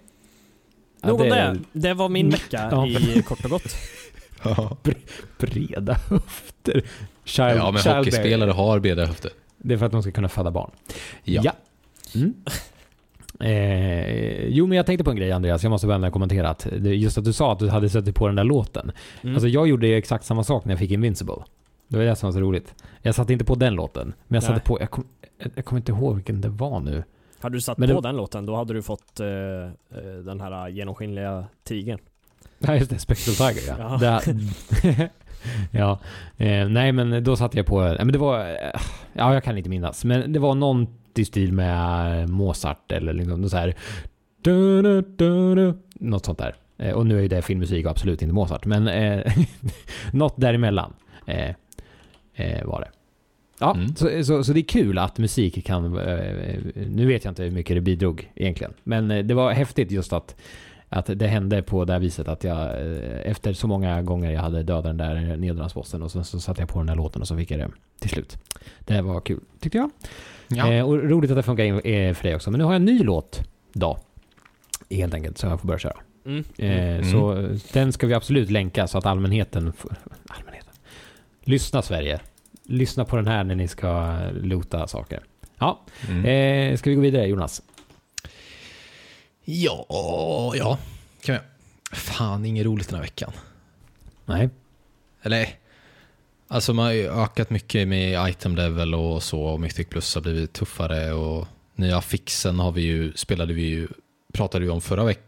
Ja, 1.03 1.09
Nog 1.09 1.21
om 1.21 1.27
det- 1.29 1.59
det. 1.73 1.93
Var 1.93 2.09
min 2.09 2.29
vecka 2.29 2.67
Ja. 2.71 2.87
i 2.87 3.21
kort 3.27 3.43
och 3.45 3.49
gott. 3.51 3.75
Ja, 4.45 4.77
Breda 5.37 5.93
höfter. 6.09 6.83
Child, 7.23 7.57
ja 7.57 7.71
men 7.71 7.81
child 7.81 7.95
hockeyspelare 7.95 8.51
har 8.51 8.79
breda 8.79 9.05
höfter. 9.05 9.31
Det 9.57 9.73
är 9.73 9.77
för 9.77 9.85
att 9.85 9.91
de 9.91 10.01
ska 10.01 10.11
kunna 10.11 10.29
föda 10.29 10.51
barn. 10.51 10.71
Ja. 11.23 11.53
Mm. 12.15 12.33
Eh, 13.39 14.45
jo, 14.47 14.67
men 14.67 14.75
jag 14.77 14.85
tänkte 14.85 15.03
på 15.03 15.09
en 15.11 15.15
grej 15.17 15.31
Andreas, 15.31 15.63
jag 15.63 15.69
måste 15.69 15.87
börja 15.87 15.97
med 15.99 16.07
att 16.07 16.13
kommentera 16.13 16.49
att 16.49 16.67
just 16.81 17.17
att 17.17 17.25
du 17.25 17.33
sa 17.33 17.51
att 17.53 17.59
du 17.59 17.69
hade 17.69 17.89
sett 17.89 18.15
på 18.15 18.27
den 18.27 18.35
där 18.35 18.43
låten. 18.43 18.91
Mm. 19.21 19.35
Alltså 19.35 19.47
jag 19.47 19.67
gjorde 19.67 19.87
exakt 19.87 20.25
samma 20.25 20.43
sak 20.43 20.65
när 20.65 20.71
jag 20.71 20.79
fick 20.79 20.91
Invincible. 20.91 21.35
Det 21.87 21.97
var 21.97 22.03
det 22.05 22.15
som 22.15 22.27
var 22.27 22.33
så 22.33 22.39
roligt. 22.39 22.73
Jag 23.01 23.15
satte 23.15 23.33
inte 23.33 23.45
på 23.45 23.55
den 23.55 23.73
låten, 23.73 24.13
men 24.27 24.35
jag 24.35 24.43
satte 24.43 24.53
Nej. 24.53 24.63
på, 24.65 24.79
jag, 24.79 24.91
kom, 24.91 25.03
jag, 25.37 25.51
jag 25.55 25.65
kommer 25.65 25.79
inte 25.79 25.91
ihåg 25.91 26.15
vilken 26.15 26.41
det 26.41 26.49
var 26.49 26.79
nu. 26.79 27.03
Hade 27.43 27.57
du 27.57 27.61
satt 27.61 27.77
Men 27.77 27.89
på 27.89 28.01
det- 28.01 28.07
den 28.07 28.15
låten, 28.15 28.45
då 28.45 28.55
hade 28.55 28.73
du 28.73 28.81
fått 28.81 29.19
eh, 29.19 29.27
eh, 29.27 30.13
den 30.25 30.41
här 30.41 30.67
genomskinliga 30.67 31.45
tigern. 31.63 31.99
Ja 32.59 32.75
just 32.75 32.89
det, 32.89 32.99
Spectral 32.99 33.35
Tiger 33.53 33.75
ja. 33.79 33.99
Ja. 34.01 34.21
Det- 34.25 35.09
ja. 35.71 35.99
Eh, 36.37 36.67
nej 36.69 36.91
men 36.91 37.23
då 37.23 37.35
satte 37.35 37.57
jag 37.57 37.65
på, 37.65 37.81
nej 37.81 37.97
men 37.99 38.11
det 38.11 38.17
var, 38.17 38.39
eh, 38.39 38.81
ja 39.13 39.33
jag 39.33 39.43
kan 39.43 39.57
inte 39.57 39.69
minnas, 39.69 40.05
men 40.05 40.33
det 40.33 40.39
var 40.39 40.55
någon 40.55 40.87
i 41.15 41.25
stil 41.25 41.53
med 41.53 42.29
Mozart 42.29 42.91
eller 42.91 43.13
liksom 43.13 43.49
så 43.49 43.57
här. 43.57 43.75
Du, 44.41 44.81
du, 44.81 45.01
du, 45.55 45.73
något 45.93 46.25
sånt 46.25 46.39
där. 46.39 46.55
Eh, 46.77 46.91
och 46.93 47.05
nu 47.05 47.17
är 47.17 47.21
ju 47.21 47.27
det 47.27 47.41
filmmusik 47.41 47.85
och 47.85 47.91
absolut 47.91 48.21
inte 48.21 48.33
Mozart, 48.33 48.65
men 48.65 48.87
eh, 48.87 49.33
något 50.13 50.33
däremellan 50.41 50.93
eh, 51.25 51.49
eh, 52.35 52.65
var 52.65 52.81
det. 52.81 52.89
Ja, 53.59 53.75
Mm. 53.75 53.95
så, 53.95 54.23
så, 54.23 54.43
så 54.43 54.53
det 54.53 54.59
är 54.59 54.63
kul 54.63 54.97
att 54.97 55.17
musik 55.17 55.65
kan, 55.65 55.85
eh, 55.97 56.55
nu 56.87 57.05
vet 57.07 57.23
jag 57.25 57.31
inte 57.31 57.43
hur 57.43 57.51
mycket 57.51 57.75
det 57.77 57.81
bidrog 57.81 58.31
egentligen, 58.35 58.73
men 58.83 59.11
eh, 59.11 59.23
det 59.25 59.33
var 59.33 59.51
häftigt 59.51 59.91
just 59.91 60.13
att 60.13 60.35
att 60.89 61.05
det 61.15 61.27
hände 61.27 61.61
på 61.61 61.85
det 61.85 61.93
här 61.93 61.99
viset 61.99 62.27
att 62.27 62.43
jag 62.43 62.61
eh, 62.61 63.31
efter 63.31 63.53
så 63.53 63.67
många 63.67 64.01
gånger 64.01 64.31
jag 64.31 64.41
hade 64.41 64.63
dödat 64.63 64.83
den 64.83 64.97
där 64.97 65.37
nedransbossen 65.37 66.01
och 66.01 66.11
sen 66.11 66.23
så 66.25 66.39
satte 66.39 66.61
jag 66.61 66.69
på 66.69 66.79
den 66.79 66.89
här 66.89 66.95
låten 66.95 67.21
och 67.21 67.27
så 67.27 67.37
fick 67.37 67.51
jag 67.51 67.59
det 67.59 67.69
till 67.99 68.09
slut. 68.09 68.37
Det 68.79 69.01
var 69.01 69.21
kul, 69.21 69.39
tyckte 69.59 69.77
jag. 69.77 69.89
Ja. 70.47 70.71
Eh, 70.73 70.85
och 70.89 70.97
roligt 71.03 71.31
att 71.31 71.37
det 71.37 71.43
funkar 71.43 71.87
eh, 71.87 72.13
för 72.13 72.23
dig 72.23 72.35
också. 72.35 72.51
Men 72.51 72.57
nu 72.57 72.63
har 72.63 72.71
jag 72.73 72.79
en 72.79 72.85
ny 72.85 73.03
låt 73.03 73.41
då. 73.73 73.97
Helt 74.89 75.13
enkelt, 75.13 75.37
så 75.37 75.47
jag 75.47 75.59
får 75.61 75.67
börja 75.67 75.79
köra. 75.79 75.97
Mm. 76.25 76.43
Eh, 76.57 76.95
Mm. 76.95 77.11
Så 77.11 77.37
eh, 77.37 77.49
den 77.73 77.93
ska 77.93 78.07
vi 78.07 78.13
absolut 78.13 78.49
länka 78.51 78.87
så 78.87 78.97
att 78.97 79.05
allmänheten... 79.05 79.73
får- 79.73 79.95
Allmänheten? 80.27 80.73
Lyssna 81.43 81.81
Sverige. 81.81 82.19
Lyssna 82.65 83.05
på 83.05 83.15
den 83.15 83.27
här 83.27 83.43
när 83.43 83.55
ni 83.55 83.67
ska 83.67 84.19
loota 84.33 84.87
saker. 84.87 85.23
Ja, 85.59 85.81
Mm. 86.09 86.25
eh, 86.71 86.77
ska 86.77 86.89
vi 86.89 86.95
gå 86.95 87.01
vidare 87.01 87.25
Jonas? 87.27 87.61
Ja, 89.45 89.85
ja. 90.55 90.77
Kan 91.23 91.35
jag. 91.35 91.43
Fan, 91.91 92.45
inget 92.45 92.65
roligt 92.65 92.87
den 92.89 92.95
här 92.95 93.03
veckan. 93.03 93.31
Nej. 94.25 94.49
Eller, 95.21 95.47
alltså 96.47 96.73
man 96.73 96.85
har 96.85 96.91
ju 96.93 97.07
ökat 97.09 97.49
mycket 97.49 97.87
med 97.87 98.29
item 98.29 98.55
level 98.55 98.95
och 98.95 99.23
så 99.23 99.41
och 99.43 99.59
Mythic 99.59 99.87
Plus 99.89 100.15
har 100.15 100.21
blivit 100.21 100.53
tuffare 100.53 101.13
och 101.13 101.47
nya 101.75 102.01
fixen 102.01 102.59
har 102.59 102.71
vi 102.71 102.81
ju, 102.81 103.13
spelade 103.15 103.53
vi 103.53 103.61
ju, 103.61 103.87
pratade 104.33 104.65
vi 104.65 104.71
om 104.71 104.81
förra 104.81 105.03
veckan, 105.03 105.23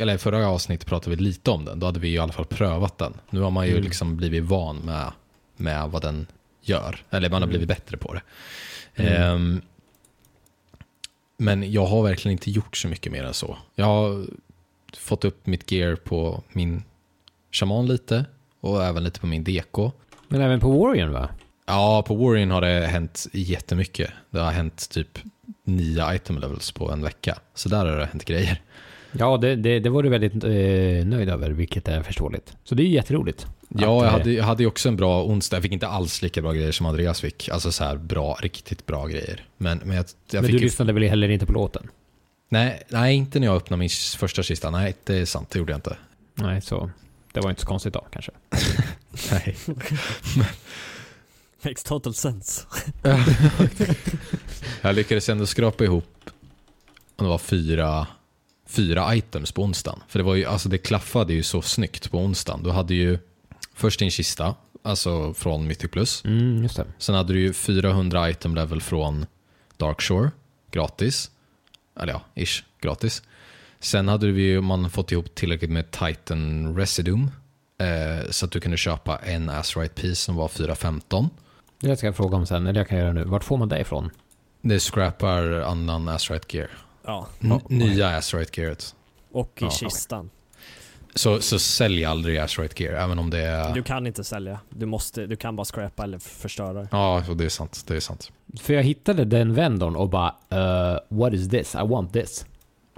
eller 0.00 0.18
förra 0.18 0.48
avsnittet 0.48 0.86
pratade 0.86 1.16
vi 1.16 1.22
lite 1.22 1.50
om 1.50 1.64
den, 1.64 1.80
då 1.80 1.86
hade 1.86 2.00
vi 2.00 2.08
ju 2.08 2.14
i 2.14 2.18
alla 2.18 2.32
fall 2.32 2.44
prövat 2.44 2.98
den. 2.98 3.14
Nu 3.30 3.40
har 3.40 3.50
man 3.50 3.66
ju 3.66 3.72
Mm. 3.72 3.84
liksom 3.84 4.16
blivit 4.16 4.44
van 4.44 4.76
med, 4.76 5.12
med 5.56 5.88
vad 5.90 6.02
den 6.02 6.26
gör, 6.68 7.02
eller 7.10 7.30
man 7.30 7.42
har 7.42 7.46
Mm. 7.46 7.48
blivit 7.48 7.68
bättre 7.68 7.96
på 7.96 8.14
det. 8.14 8.22
Mm. 9.02 9.22
Ehm, 9.22 9.60
Men 11.40 11.72
jag 11.72 11.86
har 11.86 12.02
verkligen 12.02 12.32
inte 12.32 12.50
gjort 12.50 12.76
så 12.76 12.88
mycket 12.88 13.12
mer 13.12 13.24
än 13.24 13.34
så. 13.34 13.56
Jag 13.74 13.84
har 13.84 14.26
fått 14.96 15.24
upp 15.24 15.46
mitt 15.46 15.72
gear 15.72 15.96
på 15.96 16.42
min 16.52 16.82
shaman 17.52 17.86
lite 17.86 18.24
och 18.60 18.84
även 18.84 19.04
lite 19.04 19.20
på 19.20 19.26
min 19.26 19.44
deko. 19.44 19.90
Men 20.28 20.40
även 20.40 20.60
på 20.60 20.70
Warrior 20.70 21.08
va? 21.08 21.28
Ja, 21.66 22.02
på 22.06 22.14
Warrior 22.14 22.46
har 22.50 22.60
det 22.60 22.86
hänt 22.86 23.26
jättemycket. 23.32 24.10
Det 24.30 24.38
har 24.40 24.50
hänt 24.52 24.90
typ 24.90 25.18
nio 25.64 26.14
item 26.14 26.38
levels 26.38 26.72
på 26.72 26.90
en 26.90 27.02
vecka. 27.02 27.38
Så 27.54 27.68
där 27.68 27.86
har 27.86 27.96
det 27.96 28.06
hänt 28.06 28.24
grejer. 28.24 28.60
Ja, 29.12 29.36
det, 29.36 29.56
det, 29.56 29.78
det 29.80 29.90
var 29.90 30.02
du 30.02 30.08
väldigt 30.08 30.34
eh, 30.44 31.06
nöjd 31.06 31.28
över, 31.28 31.50
vilket 31.50 31.88
är 31.88 32.02
förståeligt. 32.02 32.56
Så 32.64 32.74
det 32.74 32.82
är 32.82 32.86
jätteroligt. 32.86 33.46
Ja, 33.68 34.04
jag 34.04 34.10
hade, 34.10 34.32
jag 34.32 34.44
hade 34.44 34.66
också 34.66 34.88
en 34.88 34.96
bra 34.96 35.24
onsdag. 35.24 35.56
Jag 35.56 35.62
fick 35.62 35.72
inte 35.72 35.88
alls 35.88 36.22
lika 36.22 36.42
bra 36.42 36.52
grejer 36.52 36.72
som 36.72 36.86
Andreas 36.86 37.20
fick. 37.20 37.48
Alltså 37.48 37.72
så 37.72 37.84
här 37.84 37.96
bra, 37.96 38.38
riktigt 38.40 38.86
bra 38.86 39.06
grejer. 39.06 39.44
Men, 39.56 39.78
men 39.78 39.96
jag, 39.96 40.06
jag 40.30 40.42
Men 40.42 40.44
fick 40.44 40.52
du 40.52 40.58
ju... 40.58 40.64
lyssnade 40.64 40.92
väl 40.92 41.02
heller 41.02 41.28
inte 41.28 41.46
på 41.46 41.52
låten? 41.52 41.88
Nej, 42.48 42.82
nej, 42.88 43.14
inte 43.16 43.40
när 43.40 43.46
jag 43.46 43.56
öppnade 43.56 43.78
min 43.78 43.88
första 44.18 44.42
kista. 44.42 44.70
Nej, 44.70 44.94
det 45.04 45.18
är 45.18 45.24
sant. 45.24 45.50
Det 45.50 45.58
gjorde 45.58 45.72
jag 45.72 45.78
inte. 45.78 45.96
Nej, 46.34 46.60
så 46.60 46.90
det 47.32 47.40
var 47.40 47.50
inte 47.50 47.62
så 47.62 47.66
konstigt 47.66 47.92
då 47.92 48.06
kanske. 48.10 48.32
Nej. 49.30 49.56
Makes 51.62 51.82
total 51.82 52.14
sense. 52.14 52.66
Jag 54.82 54.94
lyckades 54.94 55.28
ändå 55.28 55.46
skrapa 55.46 55.84
ihop 55.84 56.30
om 57.16 57.24
det 57.24 57.30
var 57.30 57.38
fyra, 57.38 58.06
fyra 58.66 59.14
items 59.14 59.52
på 59.52 59.62
onsdagen. 59.62 60.02
För 60.08 60.18
det, 60.18 60.22
var 60.22 60.34
ju, 60.34 60.44
alltså 60.44 60.68
det 60.68 60.78
klaffade 60.78 61.34
ju 61.34 61.42
så 61.42 61.62
snyggt 61.62 62.10
på 62.10 62.18
onsdagen. 62.18 62.62
Du 62.62 62.70
hade 62.70 62.94
ju 62.94 63.18
först 63.78 63.98
din 63.98 64.10
kista, 64.10 64.54
alltså 64.82 65.34
från 65.34 65.66
Mythic 65.66 65.90
Plus. 65.90 66.24
Mm, 66.24 66.62
just 66.62 66.76
det. 66.76 66.84
Sen 66.98 67.14
hade 67.14 67.32
du 67.32 67.40
ju 67.40 67.52
400 67.52 68.30
item 68.30 68.54
level 68.54 68.80
från 68.82 69.26
Darkshore, 69.76 70.30
gratis. 70.70 71.30
Eller 72.00 72.12
ja, 72.12 72.22
ish, 72.42 72.64
gratis. 72.80 73.22
Sen 73.80 74.08
hade 74.08 74.26
vi 74.32 74.42
ju 74.42 74.60
man 74.60 74.90
fått 74.90 75.12
ihop 75.12 75.34
tillräckligt 75.34 75.70
med 75.70 75.90
Titan 75.90 76.76
Residuum. 76.76 77.30
Eh, 77.78 78.30
så 78.30 78.46
att 78.46 78.52
du 78.52 78.60
kunde 78.60 78.76
köpa 78.76 79.16
en 79.16 79.48
Azurite 79.48 79.94
Piece 80.02 80.22
som 80.22 80.36
var 80.36 80.48
415. 80.48 81.28
Det 81.80 81.96
ska 81.96 82.06
jag 82.06 82.16
fråga 82.16 82.36
om 82.36 82.46
sen, 82.46 82.66
eller 82.66 82.80
jag 82.80 82.88
kan 82.88 82.98
göra 82.98 83.12
nu. 83.12 83.24
Vart 83.24 83.44
får 83.44 83.56
man 83.56 83.68
det 83.68 83.80
ifrån? 83.80 84.10
Det 84.60 84.80
scrappar 84.80 85.42
annan 85.52 86.08
Azurite 86.08 86.56
Gear. 86.56 86.70
Ja, 87.04 87.26
N- 87.40 87.60
nya 87.68 88.08
Azurite 88.16 88.60
Gearet. 88.60 88.94
och 89.32 89.52
i 89.62 89.64
Ja, 89.64 89.70
kistan. 89.70 90.30
Så, 91.14 91.40
så 91.40 91.58
sälj 91.58 92.04
aldrig 92.04 92.38
Azurite 92.38 92.82
Gear, 92.82 92.94
även 93.04 93.18
om 93.18 93.30
det 93.30 93.38
är... 93.42 93.74
Du 93.74 93.82
kan 93.82 94.06
inte 94.06 94.24
sälja. 94.24 94.60
Du, 94.70 94.86
måste, 94.86 95.26
du 95.26 95.36
kan 95.36 95.56
bara 95.56 95.64
scrappa 95.64 96.02
eller 96.04 96.18
förstöra. 96.18 96.88
Ja, 96.92 97.22
det 97.36 97.44
är 97.44 97.48
sant. 97.48 97.84
Det 97.86 97.96
är 97.96 98.00
sant. 98.00 98.32
För 98.60 98.74
jag 98.74 98.82
hittade 98.82 99.24
den 99.24 99.54
vendorn 99.54 99.96
och 99.96 100.08
bara 100.08 100.34
uh, 100.92 100.98
What 101.08 101.32
is 101.32 101.48
this? 101.50 101.74
I 101.74 101.78
want 101.86 102.12
this. 102.12 102.46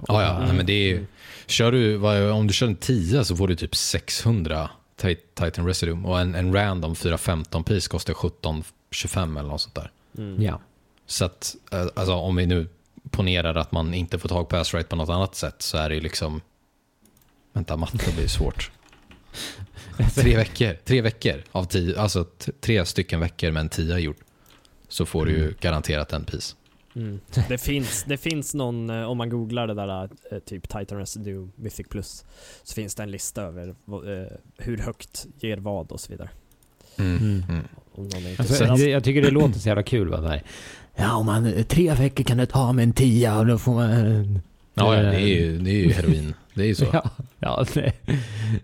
Ja, 0.07 0.21
ja. 0.23 0.31
Mm. 0.35 0.47
Nej, 0.47 0.57
men 0.57 0.65
det 0.65 0.73
är, 0.91 1.05
kör 1.47 1.71
du, 1.71 1.97
vad- 1.97 2.31
om 2.31 2.47
du 2.47 2.53
kör 2.53 2.67
en 2.67 2.75
10 2.75 3.23
så 3.23 3.35
får 3.35 3.47
du 3.47 3.55
typ 3.55 3.75
600 3.75 4.69
Ti- 5.01 5.17
Titan 5.33 5.67
Residuum 5.67 6.05
och 6.05 6.19
en, 6.19 6.35
en 6.35 6.53
random 6.53 6.95
415 6.95 7.63
piece 7.63 7.89
kostar 7.89 8.13
1725 8.13 9.37
eller 9.37 9.49
något 9.49 9.61
sånt 9.61 9.75
där. 9.75 9.91
Mm. 10.17 10.41
Ja. 10.43 10.59
Så 11.05 11.25
att, 11.25 11.55
eh, 11.71 11.85
alltså 11.95 12.13
om 12.13 12.35
vi 12.35 12.45
nu 12.45 12.67
ponerar 13.09 13.55
att 13.55 13.71
man 13.71 13.93
inte 13.93 14.19
får 14.19 14.29
tag 14.29 14.49
på 14.49 14.57
Azurite 14.57 14.89
på 14.89 14.95
något 14.95 15.09
annat 15.09 15.35
sätt 15.35 15.61
så 15.61 15.77
är 15.77 15.89
det 15.89 15.95
ju 15.95 16.01
liksom... 16.01 16.41
Vänta, 17.53 17.77
matte 17.77 18.11
blir 18.15 18.27
svårt. 18.27 18.71
Tre 20.15 20.35
veckor, 20.35 20.73
tre 20.85 21.01
veckor 21.01 21.43
av 21.51 21.63
tio, 21.63 21.99
alltså 21.99 22.25
tre 22.61 22.85
stycken 22.85 23.19
veckor 23.19 23.51
med 23.51 23.61
en 23.61 23.69
tia 23.69 23.99
gjord. 23.99 24.15
Så 24.87 25.05
får 25.05 25.25
du 25.25 25.31
ju 25.31 25.41
Mm. 25.43 25.55
garanterat 25.61 26.13
en 26.13 26.23
piece. 26.25 26.55
Mm. 26.95 27.19
Det, 27.49 27.57
finns, 27.57 28.03
det 28.07 28.17
finns 28.17 28.53
någon, 28.53 28.89
eh, 28.89 29.03
om 29.03 29.17
man 29.17 29.29
googlar 29.29 29.67
det 29.67 29.73
där 29.73 30.09
eh, 30.31 30.39
typ 30.39 30.69
Titan 30.69 30.97
Residue 30.97 31.49
Mythic 31.55 31.87
Plus, 31.89 32.25
så 32.63 32.73
finns 32.73 32.95
det 32.95 33.03
en 33.03 33.11
lista 33.11 33.41
över 33.41 33.67
eh, 33.67 34.37
hur 34.57 34.77
högt 34.77 35.25
ger 35.39 35.57
vad 35.57 35.91
och 35.91 35.99
så 35.99 36.11
vidare. 36.11 36.29
Mm. 36.99 37.43
Mm. 37.49 37.63
Är 37.97 38.39
Alltså, 38.39 38.65
det, 38.65 38.89
jag 38.89 39.03
tycker 39.03 39.21
det 39.21 39.31
låter 39.31 39.59
så 39.59 39.67
jävla 39.69 39.83
kul. 39.83 40.09
Va? 40.09 40.21
Där. 40.21 40.43
Ja, 40.95 41.15
om 41.15 41.25
man, 41.25 41.63
tre 41.63 41.93
veckor 41.93 42.23
kan 42.23 42.37
det 42.37 42.45
ta 42.45 42.73
med 42.73 42.83
en 42.83 42.93
tia 42.93 43.39
och 43.39 43.45
då 43.45 43.57
får 43.57 43.73
man... 43.73 44.39
Ja, 44.73 44.95
ja, 44.95 45.01
det 45.01 45.15
är 45.15 45.27
ju, 45.27 45.57
det 45.59 45.69
är 45.69 45.73
ju 45.85 45.91
heroin. 45.91 46.33
Det 46.53 46.63
är 46.63 46.67
ju 46.67 46.75
så. 46.75 46.85
Ja, 46.93 47.09
ja 47.39 47.65
det, 47.73 47.91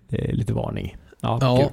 det 0.08 0.30
är 0.30 0.34
lite 0.34 0.54
varning. 0.54 0.98
Ja, 1.22 1.38
Ja, 1.42 1.72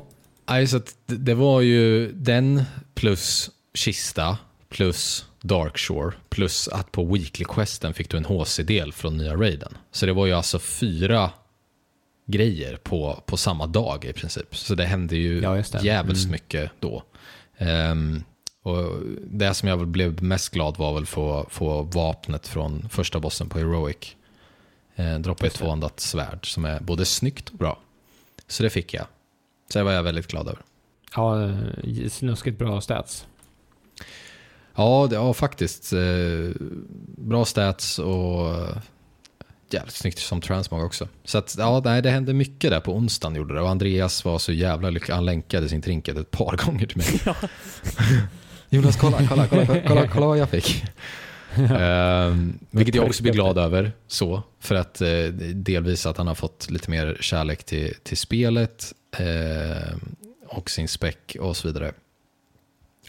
nej, 0.49 0.67
så 0.67 0.81
det- 1.07 1.35
var 1.35 1.61
ju 1.61 2.13
den 2.13 2.63
plus 2.95 3.51
kista 3.75 4.39
plus 4.69 5.27
Darkshore 5.43 6.13
plus 6.29 6.69
att 6.69 6.93
på 6.93 7.05
Weekly 7.05 7.45
Questen 7.45 7.95
fick 7.95 8.11
du 8.11 8.17
en 8.17 8.25
HC-del 8.25 8.93
från 8.93 9.17
nya 9.17 9.35
raiden. 9.37 9.73
Så 9.91 10.07
det 10.07 10.13
var 10.13 10.27
ju 10.27 10.33
alltså 10.33 10.59
fyra 10.59 11.31
grejer 12.27 12.77
på, 12.77 13.23
på 13.27 13.37
samma 13.37 13.67
dag 13.67 14.05
i 14.05 14.13
princip. 14.13 14.57
Så 14.57 14.75
det 14.75 14.85
hände 14.85 15.17
ju 15.17 15.41
Ja, 15.43 15.63
jävligt 15.83 16.19
Mm. 16.19 16.31
mycket 16.31 16.71
då. 16.81 17.03
Ehm, 17.59 18.23
och 18.63 18.87
det 19.31 19.55
som 19.55 19.69
jag 19.69 19.89
blev 19.89 20.23
mest 20.23 20.51
glad 20.51 20.77
var 20.79 20.95
väl 20.95 21.07
få, 21.07 21.47
få 21.51 21.83
vapnet 21.83 22.49
från 22.49 22.89
första 22.89 23.21
bossen 23.21 23.49
på 23.49 23.59
Heroic. 23.59 24.17
Eh, 24.97 25.19
droppa 25.19 25.47
ett 25.47 25.55
tvåhandat 25.55 26.01
svärd 26.01 26.53
som 26.53 26.65
är 26.65 26.81
både 26.81 27.05
snyggt 27.05 27.49
och 27.49 27.59
bra. 27.59 27.79
Så 28.49 28.63
det 28.63 28.71
fick 28.71 28.95
jag. 28.95 29.07
Så 29.73 29.79
det 29.79 29.85
var 29.85 29.93
jag 29.93 30.03
väldigt 30.03 30.27
glad 30.27 30.49
över. 30.49 30.63
Ja, 31.17 31.45
eh, 31.45 32.09
snuskigt 32.09 32.59
bra 32.59 32.81
stats. 32.81 33.27
Ja, 34.75 35.07
det, 35.11 35.17
ja 35.17 35.35
faktiskt. 35.35 35.93
Eh, 35.93 36.51
bra 37.19 37.45
stats 37.45 37.99
och 37.99 38.49
eh, 38.49 38.77
jävligt 39.71 39.95
snyggt 39.95 40.19
som 40.19 40.41
transmog 40.41 40.85
också. 40.85 41.09
Så 41.25 41.39
att, 41.39 41.55
ja, 41.59 41.83
nej, 41.85 42.03
det 42.03 42.11
hände 42.11 42.35
mycket 42.35 42.71
där 42.71 42.81
på 42.81 42.95
onsdagen 42.97 43.37
gjorde 43.37 43.55
det. 43.55 43.61
Och 43.61 43.69
Andreas 43.69 44.25
var 44.25 44.39
så 44.39 44.53
jävla 44.53 44.91
lycklig. 44.91 45.15
Han 45.15 45.25
länkade 45.25 45.69
sin 45.69 45.83
trinket 45.83 46.17
ett 46.17 46.31
par 46.31 46.57
gånger 46.67 46.87
till 46.87 46.97
mig. 46.99 47.21
Jonas, 48.69 48.97
kolla, 48.97 49.19
kolla, 49.29 49.47
kolla, 49.47 49.67
kolla, 49.67 49.83
kolla, 49.89 50.09
kolla 50.09 50.27
vad 50.27 50.39
jag 50.39 50.49
fick. 50.49 50.85
Ehm, 51.79 52.59
vilket 52.71 52.95
jag 52.95 53.07
också 53.07 53.23
blir 53.23 53.33
glad 53.33 53.59
över. 53.59 53.93
Så, 54.07 54.43
för 54.61 54.75
att 54.75 55.01
eh, 55.01 55.25
delvis 55.55 56.07
att 56.07 56.17
han 56.17 56.27
har 56.27 56.35
fått 56.35 56.71
lite 56.71 56.91
mer 56.91 57.17
kärlek 57.21 57.65
till, 57.65 57.95
till 58.03 58.17
spelet 58.17 58.93
eh, 59.19 59.97
och 60.47 60.71
sin 60.71 60.89
spec 60.89 61.17
och 61.41 61.57
så 61.57 61.69
vidare. 61.69 61.93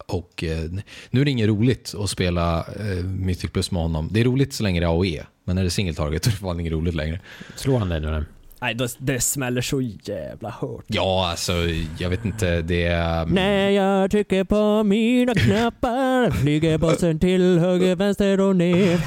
Och 0.08 0.44
eh, 0.44 0.72
nu 1.10 1.22
är 1.22 1.26
det 1.26 1.32
inget 1.32 1.48
roligt 1.48 1.96
att 1.98 2.10
spela 2.10 2.60
eh, 2.60 3.04
Mythic 3.06 3.52
Plus 3.52 3.72
med 3.72 3.82
honom. 3.82 4.10
Det 4.12 4.20
är 4.20 4.24
roligt 4.24 4.54
så 4.54 4.64
länge 4.64 4.80
det 4.80 4.86
är 4.86 4.90
AOE, 4.90 5.26
men 5.44 5.56
när 5.56 5.64
det 5.64 5.68
är 5.68 5.70
single 5.70 5.94
target 5.94 6.26
är 6.28 6.32
det 6.32 6.38
fan 6.38 6.60
inget 6.60 6.74
roligt 6.74 6.96
längre. 6.96 7.20
Slår 7.56 7.80
han 7.80 7.90
dig 7.90 8.00
nu? 8.00 8.26
Nej, 8.66 8.74
det, 8.74 8.96
det 8.98 9.22
smäller 9.22 9.62
så 9.62 9.82
jävla 9.82 10.50
hårt. 10.50 10.84
Ja, 10.88 11.30
alltså 11.30 11.54
jag 12.00 12.10
vet 12.10 12.26
inte, 12.26 12.62
det 12.62 12.84
är... 12.84 13.26
När 13.26 13.70
jag 13.70 14.12
trycker 14.12 14.44
på 14.44 14.84
mina 14.84 15.34
knappar 15.34 16.32
flyger 16.32 16.78
bossen 16.78 17.20
till 17.20 17.60
höger, 17.60 17.96
vänster 17.96 18.40
och 18.40 18.56
ner. 18.56 19.00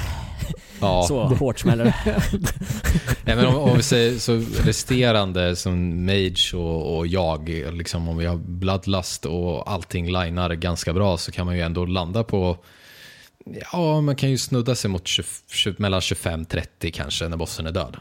Ja, 0.80 1.04
Så 1.08 1.22
hårt 1.22 1.58
smäller 1.58 1.84
det. 1.84 1.94
Nej, 3.24 3.36
men 3.36 3.46
om, 3.46 3.54
om 3.56 3.76
vi 3.76 3.82
säger 3.82 4.18
så 4.18 4.42
resterande 4.64 5.56
som 5.56 6.06
Mage 6.06 6.52
och, 6.54 6.96
och 6.96 7.06
jag, 7.06 7.48
liksom 7.72 8.08
om 8.08 8.16
vi 8.16 8.26
har 8.26 8.36
Bloodlust 8.36 9.26
och 9.26 9.70
allting 9.72 10.06
linar 10.06 10.54
ganska 10.54 10.92
bra 10.92 11.16
så 11.16 11.32
kan 11.32 11.46
man 11.46 11.56
ju 11.56 11.62
ändå 11.62 11.84
landa 11.84 12.24
på 12.24 12.56
Ja, 13.72 14.00
man 14.00 14.16
kan 14.16 14.30
ju 14.30 14.38
snudda 14.38 14.74
sig 14.74 14.90
mot 14.90 15.06
20, 15.06 15.26
20, 15.50 15.74
mellan 15.78 16.00
25-30 16.00 16.90
kanske 16.90 17.28
när 17.28 17.36
bossen 17.36 17.66
är 17.66 17.72
död. 17.72 17.96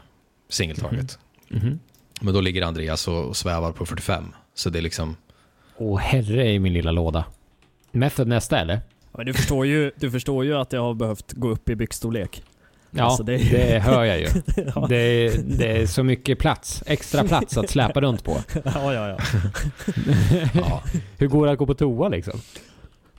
Single 0.48 0.76
target. 0.76 1.18
Mhm. 1.50 1.78
Men 2.20 2.34
då 2.34 2.40
ligger 2.40 2.62
Andreas 2.62 3.08
och, 3.08 3.36
svävar 3.36 3.72
på 3.72 3.86
45. 3.86 4.24
Så 4.54 4.70
det 4.70 4.78
är 4.78 4.82
liksom... 4.82 5.16
Åh 5.76 5.98
herre 5.98 6.48
i 6.52 6.58
min 6.58 6.72
lilla 6.72 6.90
låda. 6.90 7.24
Method 7.92 8.28
nästa 8.28 8.58
eller? 8.58 8.80
Men 9.12 9.26
du, 9.26 9.32
förstår 9.34 9.66
ju, 9.66 9.92
du 9.96 10.10
förstår 10.10 10.44
ju 10.44 10.54
att 10.56 10.72
jag 10.72 10.80
har 10.80 10.94
behövt 10.94 11.32
gå 11.32 11.48
upp 11.48 11.68
i 11.68 11.76
byxstorlek. 11.76 12.42
Ja, 12.90 13.04
Alltså, 13.04 13.22
det... 13.22 13.36
det- 13.36 13.78
hör 13.78 14.04
jag 14.04 14.20
ju. 14.20 14.26
Ja. 14.74 14.86
Det, 14.88 14.96
är, 14.96 15.38
det 15.44 15.66
är 15.82 15.86
så 15.86 16.02
mycket 16.02 16.38
plats, 16.38 16.82
extra 16.86 17.24
plats 17.24 17.56
att 17.56 17.70
släpa 17.70 18.00
runt 18.00 18.24
på. 18.24 18.36
ja, 18.64 18.94
ja, 18.94 19.08
ja. 19.08 19.18
Ja, 20.54 20.82
Hur 21.18 21.26
går 21.26 21.46
det 21.46 21.52
att 21.52 21.58
gå 21.58 21.66
på 21.66 21.74
toa 21.74 22.08
liksom? 22.08 22.40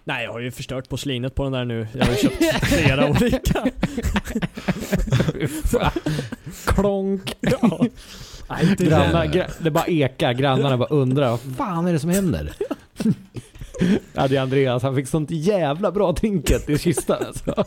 Nej, 0.09 0.23
jag 0.23 0.31
har 0.31 0.39
ju 0.39 0.51
förstört 0.51 0.89
porslinet 0.89 1.35
på 1.35 1.43
den 1.43 1.51
där 1.51 1.65
nu. 1.65 1.87
Jag 1.93 2.05
har 2.05 2.11
ju 2.11 2.17
köpt 2.17 2.65
flera 2.65 3.09
olika. 3.09 3.65
Klonk! 6.65 7.35
Ja. 7.39 7.59
Nej, 8.49 8.69
inte 8.69 8.85
Grannar, 8.85 9.25
gra, 9.25 9.45
det 9.59 9.71
bara 9.71 9.85
ekar, 9.87 10.33
grannarna 10.33 10.77
bara 10.77 10.89
undrar 10.89 11.29
vad 11.29 11.39
fan 11.57 11.87
är 11.87 11.93
det 11.93 11.99
som 11.99 12.09
händer? 12.09 12.53
Ja, 14.13 14.27
det 14.27 14.35
är 14.37 14.41
Andreas, 14.41 14.83
han 14.83 14.95
fick 14.95 15.07
sånt 15.07 15.31
jävla 15.31 15.91
bra 15.91 16.13
trinket 16.13 16.69
i 16.69 16.77
kistan 16.77 17.23
alltså. 17.27 17.65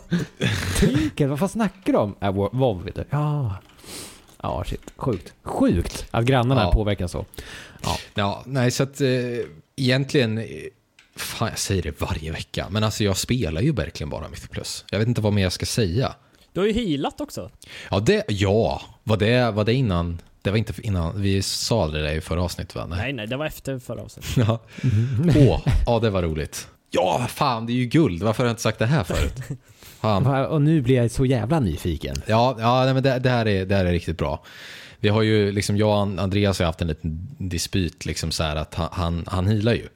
Trinket, 0.79 1.29
vad 1.29 1.39
fan 1.39 1.49
snackar 1.49 1.93
du 1.93 1.99
om? 1.99 2.15
Äh, 2.21 2.31
WoW 2.31 2.83
vet 2.85 2.95
du. 2.95 3.03
Ja. 3.09 3.55
Ja, 4.41 4.63
shit. 4.67 4.91
Sjukt. 4.95 5.33
Sjukt 5.43 6.05
att 6.11 6.25
grannarna 6.25 6.61
Ja. 6.61 6.71
påverkas 6.71 7.11
så. 7.11 7.25
ja 8.13 8.43
nej 8.45 8.71
så 8.71 8.83
att 8.83 9.01
eh, 9.01 9.07
egentligen... 9.75 10.43
Fan, 11.15 11.47
jag 11.49 11.59
säger 11.59 11.81
det 11.83 12.01
varje 12.01 12.31
vecka. 12.31 12.67
Men 12.69 12.83
alltså 12.83 13.03
jag 13.03 13.17
spelar 13.17 13.61
ju 13.61 13.71
verkligen 13.71 14.09
bara 14.09 14.29
Mythic 14.29 14.47
Plus. 14.49 14.85
Jag 14.91 14.99
vet 14.99 15.07
inte 15.07 15.21
vad 15.21 15.33
mer 15.33 15.43
jag 15.43 15.51
ska 15.53 15.65
säga. 15.65 16.15
Du 16.53 16.59
har 16.59 16.67
ju 16.67 16.73
healat 16.73 17.21
också. 17.21 17.51
Ja, 17.91 17.99
det, 17.99 18.23
ja. 18.27 18.81
Var, 19.03 19.17
det, 19.17 19.51
var 19.51 19.63
det 19.63 19.73
innan? 19.73 20.21
Det 20.41 20.49
var 20.49 20.57
inte 20.57 20.73
innan. 20.83 21.21
Vi 21.21 21.41
sa 21.41 21.87
det 21.87 22.01
där 22.01 22.11
i 22.15 22.21
förra 22.21 22.43
avsnittet 22.43 22.75
va? 22.75 22.85
Nej, 22.85 23.13
nej, 23.13 23.27
det 23.27 23.37
var 23.37 23.45
efter 23.45 23.79
förra 23.79 24.01
avsnittet. 24.01 24.37
Ja. 24.47 24.59
Åh, 25.35 25.61
ja 25.85 25.99
det 25.99 26.09
var 26.09 26.21
roligt. 26.23 26.67
Ja, 26.91 27.25
fan 27.29 27.65
det 27.65 27.71
är 27.73 27.75
ju 27.75 27.85
guld. 27.85 28.23
Varför 28.23 28.43
har 28.43 28.47
jag 28.47 28.51
inte 28.53 28.61
sagt 28.61 28.79
det 28.79 28.85
här 28.85 29.03
förut? 29.03 29.59
Fan. 30.01 30.27
Och 30.45 30.61
nu 30.61 30.81
blir 30.81 30.95
jag 30.95 31.11
så 31.11 31.25
jävla 31.25 31.59
nyfiken. 31.59 32.15
Ja, 32.27 32.55
ja 32.59 32.83
nej, 32.85 32.93
men 32.93 33.03
det, 33.03 33.19
det, 33.19 33.29
här 33.29 33.47
är, 33.47 33.65
det 33.65 33.75
här 33.75 33.85
är 33.85 33.91
riktigt 33.91 34.17
bra. 34.17 34.43
Vi 34.99 35.09
har 35.09 35.21
ju, 35.21 35.51
liksom, 35.51 35.77
jag 35.77 35.89
och 35.89 35.97
An- 36.01 36.19
Andreas 36.19 36.59
har 36.59 36.65
haft 36.65 36.81
en 36.81 36.87
liten 36.87 37.27
dispyt, 37.37 38.05
liksom 38.05 38.31
så 38.31 38.43
här 38.43 38.55
att 38.55 38.75
han, 38.75 38.89
han, 38.91 39.23
han 39.27 39.47
healar 39.47 39.73
ju. 39.73 39.87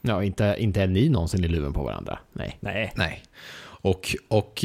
Ja, 0.00 0.24
inte, 0.24 0.56
inte 0.58 0.82
är 0.82 0.86
ni 0.86 1.08
någonsin 1.08 1.44
i 1.44 1.48
luven 1.48 1.72
på 1.72 1.82
varandra. 1.82 2.18
Nej. 2.32 2.56
Nej. 2.60 2.92
Nej. 2.96 3.22
Och, 3.80 4.16
och, 4.28 4.64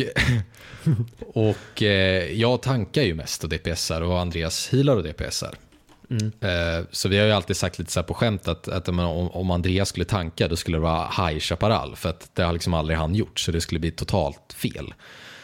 och 1.34 1.84
eh, 1.84 2.32
jag 2.32 2.62
tankar 2.62 3.02
ju 3.02 3.14
mest 3.14 3.44
och 3.44 3.50
DPSar 3.50 4.02
och 4.02 4.20
Andreas 4.20 4.70
healar 4.70 4.96
och 4.96 5.04
DPSar. 5.04 5.56
Eh, 6.20 6.86
så 6.92 7.10
vi 7.10 7.18
har 7.18 7.26
ju 7.26 7.32
alltid 7.32 7.58
sagt 7.58 7.80
lite 7.80 7.92
så 7.92 8.00
här 8.00 8.08
på 8.08 8.14
skämt 8.14 8.48
att, 8.48 8.68
att 8.68 8.88
om, 8.90 9.52
Andreas 9.52 9.90
skulle 9.90 10.06
tanka 10.06 10.48
då 10.48 10.56
skulle 10.56 10.78
det 10.78 10.82
vara 10.82 11.28
High 11.28 11.40
Chaparral 11.40 11.96
för 11.96 12.10
att 12.10 12.36
det 12.36 12.44
har 12.44 12.54
liksom 12.54 12.74
aldrig 12.74 12.98
han 12.98 13.16
gjort 13.16 13.40
så 13.40 13.52
det 13.52 13.62
skulle 13.62 13.80
bli 13.80 13.92
totalt 13.92 14.54
fel. 14.56 14.94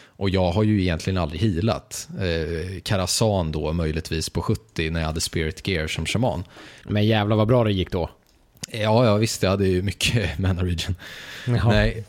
Och 0.08 0.30
jag 0.30 0.52
har 0.52 0.64
ju 0.64 0.82
egentligen 0.82 1.18
aldrig 1.18 1.42
healat. 1.42 2.10
Eh, 2.20 2.80
Karasan 2.82 3.52
då 3.52 3.74
möjligtvis 3.74 4.30
på 4.30 4.42
70 4.42 4.90
när 4.90 5.00
jag 5.00 5.08
hade 5.08 5.22
Spirit 5.22 5.68
Gear 5.68 5.88
som 5.88 6.06
shaman. 6.06 6.44
Men 6.84 7.06
jävlar 7.06 7.36
vad 7.36 7.48
bra 7.48 7.64
det 7.64 7.72
gick 7.72 7.92
då. 7.92 8.10
Ja, 8.72 9.06
ja 9.06 9.16
visst, 9.16 9.44
jag 9.44 9.50
hade 9.50 9.68
ju 9.68 9.82
mycket 9.82 10.40
mana 10.40 10.64
region. 10.64 10.96
Jaha. 11.48 11.70
Nej, 11.70 12.06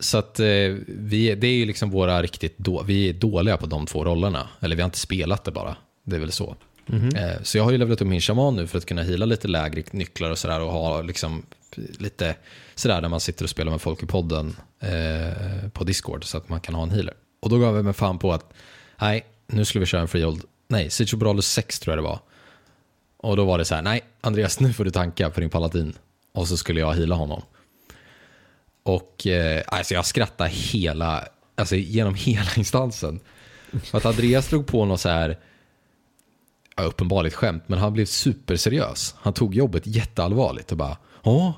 så 0.00 0.18
att 0.18 0.40
eh, 0.40 0.46
vi, 0.86 1.34
det 1.34 1.46
är 1.46 1.56
ju 1.56 1.66
liksom 1.66 1.90
våra 1.90 2.22
riktigt 2.22 2.58
då, 2.58 2.82
vi 2.82 3.08
är 3.08 3.12
dåliga 3.12 3.56
på 3.56 3.66
de 3.66 3.86
två 3.86 4.04
rollerna. 4.04 4.48
Eller 4.60 4.76
vi 4.76 4.82
har 4.82 4.86
inte 4.86 4.98
spelat 4.98 5.44
det 5.44 5.50
bara. 5.50 5.76
Det 6.04 6.16
är 6.16 6.20
väl 6.20 6.32
så. 6.32 6.56
Eh, 6.92 7.42
så 7.42 7.58
jag 7.58 7.64
har 7.64 7.70
ju 7.70 7.78
levlat 7.78 8.00
upp 8.00 8.08
min 8.08 8.20
shaman 8.20 8.56
nu 8.56 8.66
för 8.66 8.78
att 8.78 8.86
kunna 8.86 9.02
hila 9.02 9.26
lite 9.26 9.48
lägre 9.48 9.82
nycklar 9.90 10.30
och 10.30 10.38
sådär 10.38 10.60
och 10.60 10.72
ha 10.72 11.02
liksom 11.02 11.42
lite 11.98 12.34
sådär 12.74 13.00
när 13.00 13.08
man 13.08 13.20
sitter 13.20 13.44
och 13.44 13.50
spelar 13.50 13.72
med 13.72 13.80
folk 13.80 14.02
i 14.02 14.06
podden 14.06 14.56
eh, 14.80 15.68
på 15.72 15.84
Discord 15.84 16.24
så 16.24 16.36
att 16.36 16.48
man 16.48 16.60
kan 16.60 16.74
ha 16.74 16.82
en 16.82 16.90
healer. 16.90 17.14
Och 17.40 17.50
då 17.50 17.58
gav 17.58 17.76
jag 17.76 17.84
mig 17.84 17.94
fan 17.94 18.18
på 18.18 18.32
att 18.32 18.52
nej, 19.00 19.26
nu 19.46 19.64
skulle 19.64 19.80
vi 19.80 19.86
köra 19.86 20.00
en 20.00 20.08
freehold, 20.08 20.42
nej, 20.68 20.90
Siege 20.90 21.16
Bralus 21.16 21.46
6 21.46 21.80
tror 21.80 21.92
jag 21.96 22.04
det 22.04 22.08
var. 22.08 22.20
Och 23.16 23.36
då 23.36 23.44
var 23.44 23.58
det 23.58 23.64
så 23.64 23.74
här, 23.74 23.82
nej 23.82 24.00
Andreas 24.20 24.60
nu 24.60 24.72
får 24.72 24.84
du 24.84 24.90
tanka 24.90 25.30
för 25.30 25.40
din 25.40 25.50
paladin. 25.50 25.94
Och 26.32 26.48
så 26.48 26.56
skulle 26.56 26.80
jag 26.80 26.94
heala 26.94 27.14
honom. 27.14 27.42
Och 28.82 29.26
eh, 29.26 29.62
alltså 29.66 29.94
jag 29.94 30.06
skrattade 30.06 30.50
hela, 30.50 31.24
alltså 31.54 31.76
genom 31.76 32.14
hela 32.18 32.50
instansen. 32.56 33.20
För 33.84 33.98
att 33.98 34.06
Andreas 34.06 34.48
drog 34.48 34.66
på 34.66 34.84
något 34.84 35.00
så 35.00 35.08
här, 35.08 35.38
ja, 36.76 36.82
uppenbarligt 36.82 37.34
skämt, 37.34 37.62
men 37.66 37.78
han 37.78 37.92
blev 37.92 38.04
superseriös. 38.04 39.14
Han 39.18 39.32
tog 39.32 39.54
jobbet 39.54 39.82
jätteallvarligt 39.86 40.72
och 40.72 40.78
bara, 40.78 40.96
ja, 41.22 41.54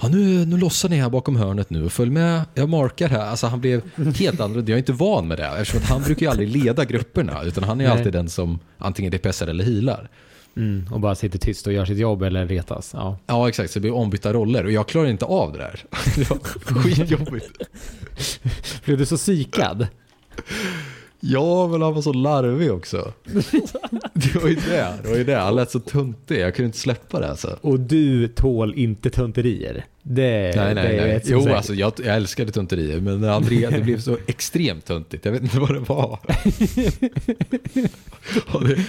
ja 0.00 0.08
nu, 0.08 0.46
nu 0.46 0.56
lossar 0.58 0.88
ni 0.88 0.96
här 0.96 1.10
bakom 1.10 1.36
hörnet 1.36 1.70
nu 1.70 1.84
och 1.84 1.92
följ 1.92 2.10
med, 2.10 2.44
jag 2.54 2.68
markar 2.68 3.08
här. 3.08 3.26
Alltså 3.26 3.46
han 3.46 3.60
blev 3.60 3.82
helt 4.16 4.40
annorlunda, 4.40 4.70
jag 4.70 4.76
är 4.76 4.78
inte 4.78 4.92
van 4.92 5.28
med 5.28 5.38
det, 5.38 5.46
eftersom 5.46 5.82
att 5.82 5.88
han 5.88 6.02
brukar 6.02 6.26
ju 6.26 6.30
aldrig 6.30 6.48
leda 6.48 6.84
grupperna, 6.84 7.42
utan 7.42 7.64
han 7.64 7.80
är 7.80 7.84
Nej. 7.84 7.98
alltid 7.98 8.12
den 8.12 8.28
som 8.28 8.58
antingen 8.78 9.12
DPSar 9.12 9.46
eller 9.46 9.64
healar. 9.64 10.08
Mm, 10.56 10.86
och 10.90 11.00
bara 11.00 11.14
sitter 11.14 11.38
tyst 11.38 11.66
och 11.66 11.72
gör 11.72 11.84
sitt 11.84 11.98
jobb 11.98 12.22
eller 12.22 12.46
retas. 12.46 12.90
Ja. 12.94 13.18
Ja, 13.26 13.48
exakt, 13.48 13.70
så 13.70 13.78
det 13.78 13.80
blir 13.80 13.94
ombytta 13.94 14.32
roller 14.32 14.64
och 14.64 14.72
jag 14.72 14.88
klarar 14.88 15.08
inte 15.08 15.24
av 15.24 15.52
det 15.52 15.58
där. 15.58 15.84
Det 16.16 16.30
var 16.30 16.38
skitjobbigt. 16.82 17.58
Blev 18.84 18.98
du 18.98 19.06
så 19.06 19.16
psykad? 19.16 19.86
Ja, 21.20 21.68
men 21.68 21.82
han 21.82 21.94
var 21.94 22.02
så 22.02 22.12
larvig 22.12 22.72
också. 22.72 23.12
Det 24.12 24.34
var 24.34 24.48
ju 24.48 24.54
det. 24.54 24.94
Det 25.02 25.08
var 25.08 25.16
ju 25.16 25.24
det. 25.24 25.36
Han 25.36 25.54
lät 25.54 25.70
så 25.70 25.80
tuntig. 25.80 26.40
Jag 26.40 26.54
kunde 26.54 26.66
inte 26.66 26.78
släppa 26.78 27.20
det 27.20 27.30
alltså. 27.30 27.58
Och 27.60 27.80
du 27.80 28.28
tål 28.28 28.74
inte 28.74 29.10
tunterier. 29.10 29.84
Det, 30.02 30.56
Nej, 30.56 30.74
nej, 30.74 30.96
det 30.96 31.06
nej. 31.06 31.22
Jo, 31.24 31.40
säkert. 31.40 31.56
alltså 31.56 31.74
jag, 31.74 31.92
jag 32.04 32.16
älskade 32.16 32.52
tunterier, 32.52 33.00
men 33.00 33.24
Andrea, 33.24 33.70
det 33.70 33.80
blev 33.80 34.00
så 34.00 34.18
extremt 34.26 34.84
tuntigt. 34.84 35.24
Jag 35.24 35.32
vet 35.32 35.42
inte 35.42 35.60
vad 35.60 35.74
det 35.74 35.80
var. 35.80 36.18
det, 38.66 38.84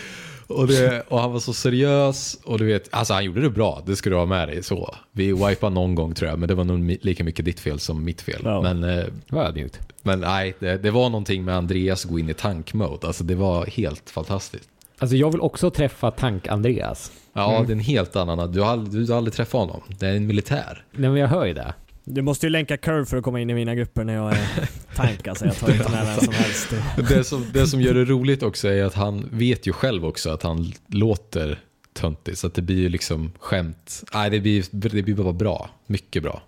och, 0.47 0.67
det, 0.67 1.03
och 1.07 1.19
han 1.19 1.31
var 1.31 1.39
så 1.39 1.53
seriös 1.53 2.39
och 2.43 2.59
du 2.59 2.65
vet, 2.65 2.93
alltså 2.93 3.13
han 3.13 3.23
gjorde 3.23 3.41
det 3.41 3.49
bra. 3.49 3.83
Det 3.85 3.95
ska 3.95 4.09
du 4.09 4.15
ha 4.15 4.25
med 4.25 4.47
dig 4.47 4.63
så. 4.63 4.95
Vi 5.11 5.33
wipade 5.33 5.75
någon 5.75 5.95
gång 5.95 6.13
tror 6.13 6.29
jag, 6.29 6.39
men 6.39 6.49
det 6.49 6.55
var 6.55 6.63
nog 6.63 6.97
lika 7.01 7.23
mycket 7.23 7.45
ditt 7.45 7.59
fel 7.59 7.79
som 7.79 8.03
mitt 8.03 8.21
fel. 8.21 8.41
Ja. 8.43 8.61
Men, 8.61 8.83
eh, 8.83 9.05
ödmjukt. 9.31 9.79
men 10.03 10.19
nej, 10.19 10.55
det, 10.59 10.77
det 10.77 10.91
var 10.91 11.09
någonting 11.09 11.45
med 11.45 11.55
Andreas 11.55 12.03
gå 12.03 12.19
in 12.19 12.29
i 12.29 12.33
tankmode. 12.33 13.07
Alltså 13.07 13.23
det 13.23 13.35
var 13.35 13.65
helt 13.65 14.09
fantastiskt. 14.09 14.69
Alltså 14.99 15.15
jag 15.15 15.31
vill 15.31 15.41
också 15.41 15.69
träffa 15.69 16.11
Tank-Andreas. 16.11 17.11
Ja, 17.33 17.63
det 17.67 17.71
är 17.71 17.75
en 17.75 17.79
helt 17.79 18.15
annan. 18.15 18.51
Du 18.51 18.61
har, 18.61 18.77
du 18.77 19.11
har 19.11 19.17
aldrig 19.17 19.33
träffat 19.33 19.61
honom. 19.61 19.81
Det 19.87 20.07
är 20.07 20.15
en 20.15 20.27
militär. 20.27 20.85
Nej 20.91 21.09
men 21.09 21.19
jag 21.19 21.27
hör 21.27 21.45
ju 21.45 21.53
det. 21.53 21.73
Du 22.09 22.21
måste 22.21 22.45
ju 22.45 22.49
länka 22.49 22.77
curve 22.77 23.05
för 23.05 23.17
att 23.17 23.23
komma 23.23 23.41
in 23.41 23.49
i 23.49 23.53
mina 23.53 23.75
grupper 23.75 24.03
när 24.03 24.13
jag 24.13 24.31
är 24.31 24.69
tank 24.95 25.27
alltså. 25.27 25.45
Jag 25.45 25.55
tar 25.57 25.71
inte 25.71 25.91
med 25.91 26.05
vem 26.05 26.25
som 26.25 26.33
helst. 26.33 26.73
Det 27.09 27.23
som, 27.23 27.45
det 27.53 27.67
som 27.67 27.81
gör 27.81 27.93
det 27.93 28.05
roligt 28.05 28.43
också 28.43 28.67
är 28.67 28.83
att 28.83 28.93
han 28.93 29.29
vet 29.31 29.67
ju 29.67 29.73
själv 29.73 30.05
också 30.05 30.29
att 30.29 30.43
han 30.43 30.71
låter 30.87 31.59
töntig. 31.93 32.37
Så 32.37 32.47
att 32.47 32.53
det 32.53 32.61
blir 32.61 32.77
ju 32.77 32.89
liksom 32.89 33.31
skämt. 33.39 34.03
Nej, 34.13 34.29
det 34.29 34.39
blir, 34.39 34.65
det 34.71 35.03
blir 35.03 35.15
bara 35.15 35.33
bra. 35.33 35.69
Mycket 35.87 36.23
bra. 36.23 36.41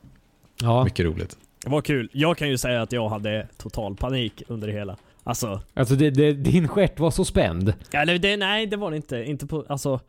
Ja. 0.62 0.84
Mycket 0.84 1.06
roligt. 1.06 1.38
Var 1.65 1.82
kul. 1.82 2.10
Jag 2.13 2.38
kan 2.38 2.50
ju 2.50 2.58
säga 2.58 2.82
att 2.82 2.91
jag 2.91 3.10
hade 3.10 3.48
total 3.58 3.95
panik 3.95 4.43
under 4.48 4.67
det 4.67 4.74
hela. 4.74 4.98
Alltså, 5.24 5.62
Alltså 5.74 5.95
det, 5.95 6.10
det, 6.10 6.34
din 6.34 6.67
stjärt 6.67 7.00
var 7.00 7.12
så 7.12 7.26
spänd. 7.26 7.74
eller 7.91 8.17
det, 8.19 8.38
nej 8.38 8.65
det 8.67 8.78
var 8.78 8.91
det 8.91 8.98
inte. 8.98 9.17
Inte 9.17 9.48
på, 9.48 9.65
alltså, 9.69 10.00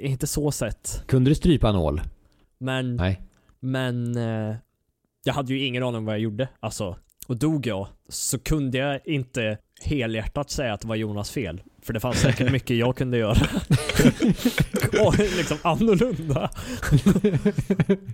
inte 0.00 0.26
så 0.26 0.52
sett. 0.52 1.02
Kunde 1.06 1.30
du 1.30 1.34
strypa 1.34 1.68
en 1.68 1.76
ål? 1.76 2.00
Men, 2.58 2.96
Nej. 2.96 3.20
men 3.60 4.16
eh, 4.16 4.56
jag 5.24 5.34
hade 5.34 5.54
ju 5.54 5.66
ingen 5.66 5.82
aning 5.82 5.98
om 5.98 6.04
vad 6.04 6.14
jag 6.14 6.20
gjorde. 6.20 6.48
Alltså, 6.60 6.96
och 7.26 7.36
dog 7.36 7.66
jag 7.66 7.88
så 8.08 8.38
kunde 8.38 8.78
jag 8.78 9.00
inte 9.04 9.58
helhjärtat 9.82 10.50
säga 10.50 10.74
att 10.74 10.80
det 10.80 10.88
var 10.88 10.96
Jonas 10.96 11.30
fel. 11.30 11.62
För 11.82 11.92
det 11.92 12.00
fanns 12.00 12.20
säkert 12.20 12.52
mycket 12.52 12.76
jag 12.76 12.96
kunde 12.96 13.18
göra. 13.18 13.36
och 15.06 15.18
liksom 15.18 15.58
annorlunda. 15.62 16.50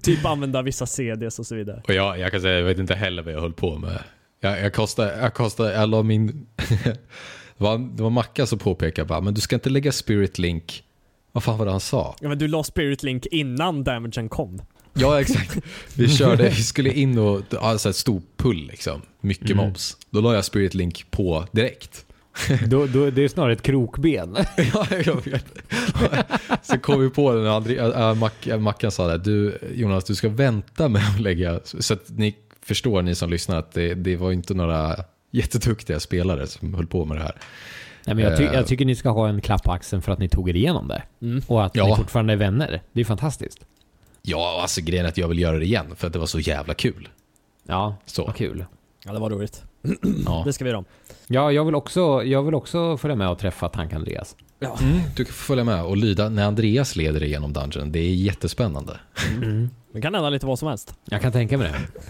typ 0.02 0.24
använda 0.24 0.62
vissa 0.62 0.86
CDs 0.86 1.38
och 1.38 1.46
så 1.46 1.54
vidare. 1.54 1.82
Och 1.88 1.94
jag, 1.94 2.18
jag 2.18 2.30
kan 2.30 2.40
säga, 2.40 2.58
jag 2.58 2.64
vet 2.64 2.78
inte 2.78 2.94
heller 2.94 3.22
vad 3.22 3.32
jag 3.32 3.40
höll 3.40 3.52
på 3.52 3.78
med. 3.78 3.98
Jag, 4.40 4.60
jag 4.60 4.74
kostade, 4.74 5.18
jag 5.20 5.34
kostade, 5.34 5.72
jag 5.72 5.88
la 5.88 6.02
min... 6.02 6.46
det, 6.84 6.98
var, 7.56 7.78
det 7.96 8.02
var 8.02 8.10
Macka 8.10 8.46
som 8.46 8.58
påpekade 8.58 9.06
bara, 9.06 9.20
men 9.20 9.34
du 9.34 9.40
ska 9.40 9.56
inte 9.56 9.70
lägga 9.70 9.92
Spirit 9.92 10.38
Link. 10.38 10.82
Vad 11.32 11.42
fan 11.42 11.58
var 11.58 11.64
det 11.64 11.70
han 11.70 11.80
sa? 11.80 12.16
Ja 12.20 12.28
men 12.28 12.38
du 12.38 12.48
la 12.48 12.64
Spirit 12.64 13.02
Link 13.02 13.26
innan 13.26 13.84
damagen 13.84 14.28
kom. 14.28 14.62
Ja, 14.98 15.20
exakt. 15.20 15.58
Vi 15.94 16.08
körde, 16.16 16.48
vi 16.48 16.62
skulle 16.62 16.92
in 16.92 17.18
och, 17.18 17.42
alltså 17.60 17.88
ett 17.90 17.96
stor 17.96 18.22
pull 18.36 18.66
liksom. 18.66 19.02
Mycket 19.20 19.50
Mm. 19.50 19.66
mobs. 19.66 19.96
Då 20.10 20.20
la 20.20 20.34
jag 20.34 20.44
Spirit 20.44 20.74
Link 20.74 21.06
på 21.10 21.46
direkt. 21.52 22.02
Då, 22.66 22.86
då, 22.86 23.10
det 23.10 23.24
är 23.24 23.28
snarare 23.28 23.52
ett 23.52 23.62
krokben. 23.62 24.36
ja, 24.74 24.86
jag 25.04 25.24
vet. 25.24 25.44
Så 26.62 26.78
kom 26.78 27.00
vi 27.00 27.10
på 27.10 27.32
det 27.34 27.40
när 27.42 27.50
André, 27.50 27.78
äh, 27.78 28.14
Mac, 28.14 28.30
äh, 28.46 28.58
Mackan 28.58 28.90
sa 28.90 29.06
det. 29.06 29.18
Du, 29.18 29.58
Jonas, 29.74 30.04
du 30.04 30.14
ska 30.14 30.28
vänta 30.28 30.88
med 30.88 31.02
att 31.14 31.20
lägga... 31.20 31.60
Så 31.64 31.94
att 31.94 32.04
ni 32.08 32.34
förstår, 32.62 33.02
ni 33.02 33.14
som 33.14 33.30
lyssnar, 33.30 33.56
att 33.58 33.72
det, 33.72 33.94
det 33.94 34.16
var 34.16 34.32
inte 34.32 34.54
några 34.54 34.96
jätteduktiga 35.30 36.00
spelare 36.00 36.46
som 36.46 36.74
höll 36.74 36.86
på 36.86 37.04
med 37.04 37.16
det 37.16 37.22
här. 37.22 37.36
Nej, 38.06 38.16
men 38.16 38.24
jag, 38.24 38.36
ty 38.38 38.44
Eh. 38.44 38.54
jag 38.54 38.66
tycker 38.66 38.84
ni 38.84 38.94
ska 38.96 39.10
ha 39.10 39.28
en 39.28 39.40
klapp 39.40 39.62
på 39.62 39.72
axeln 39.72 40.02
för 40.02 40.12
att 40.12 40.18
ni 40.18 40.28
tog 40.28 40.50
er 40.50 40.56
igenom 40.56 40.88
det. 40.88 41.02
Mm. 41.22 41.42
Och 41.46 41.64
att 41.64 41.76
Ja. 41.76 41.86
ni 41.86 41.96
fortfarande 41.96 42.32
är 42.32 42.36
vänner. 42.36 42.82
Det 42.92 43.00
är 43.00 43.04
fantastiskt. 43.04 43.58
Ja, 44.28 44.58
alltså 44.62 44.80
grejen 44.80 45.04
är 45.04 45.08
att 45.08 45.18
jag 45.18 45.28
vill 45.28 45.38
göra 45.38 45.58
det 45.58 45.64
igen 45.64 45.96
för 45.96 46.06
att 46.06 46.12
det 46.12 46.18
var 46.18 46.26
så 46.26 46.40
jävla 46.40 46.74
kul. 46.74 47.08
Ja, 47.66 47.96
Så. 48.06 48.24
vad 48.24 48.36
kul. 48.36 48.64
Ja 49.04 49.12
det 49.12 49.18
var 49.18 49.30
roligt. 49.30 49.62
Ja. 50.26 50.42
Det 50.46 50.52
ska 50.52 50.64
vi 50.64 50.70
göra 50.70 50.78
om. 50.78 50.84
Ja, 51.26 51.52
jag 51.52 51.64
vill 51.64 51.74
också, 51.74 52.22
jag 52.24 52.42
vill 52.42 52.54
också 52.54 52.96
följa 52.96 53.14
med 53.16 53.28
och 53.28 53.38
träffa 53.38 53.68
Tank-Andreas. 53.68 54.36
Ja. 54.58 54.78
Mm, 54.80 55.00
du 55.16 55.24
kan 55.24 55.32
få 55.34 55.44
följa 55.44 55.64
med 55.64 55.84
och 55.84 55.96
lyda 55.96 56.28
när 56.28 56.46
Andreas 56.46 56.96
leder 56.96 57.20
dig 57.20 57.28
genom 57.30 57.52
dungeon. 57.52 57.92
Det 57.92 57.98
är 57.98 58.14
jättespännande. 58.14 59.00
Det 59.92 60.00
kan 60.00 60.14
hända 60.14 60.30
lite 60.30 60.46
vad 60.46 60.58
som 60.58 60.68
helst. 60.68 60.94
Jag 61.04 61.22
kan 61.22 61.32
tänka 61.32 61.58
mig 61.58 61.72
det. 61.72 62.00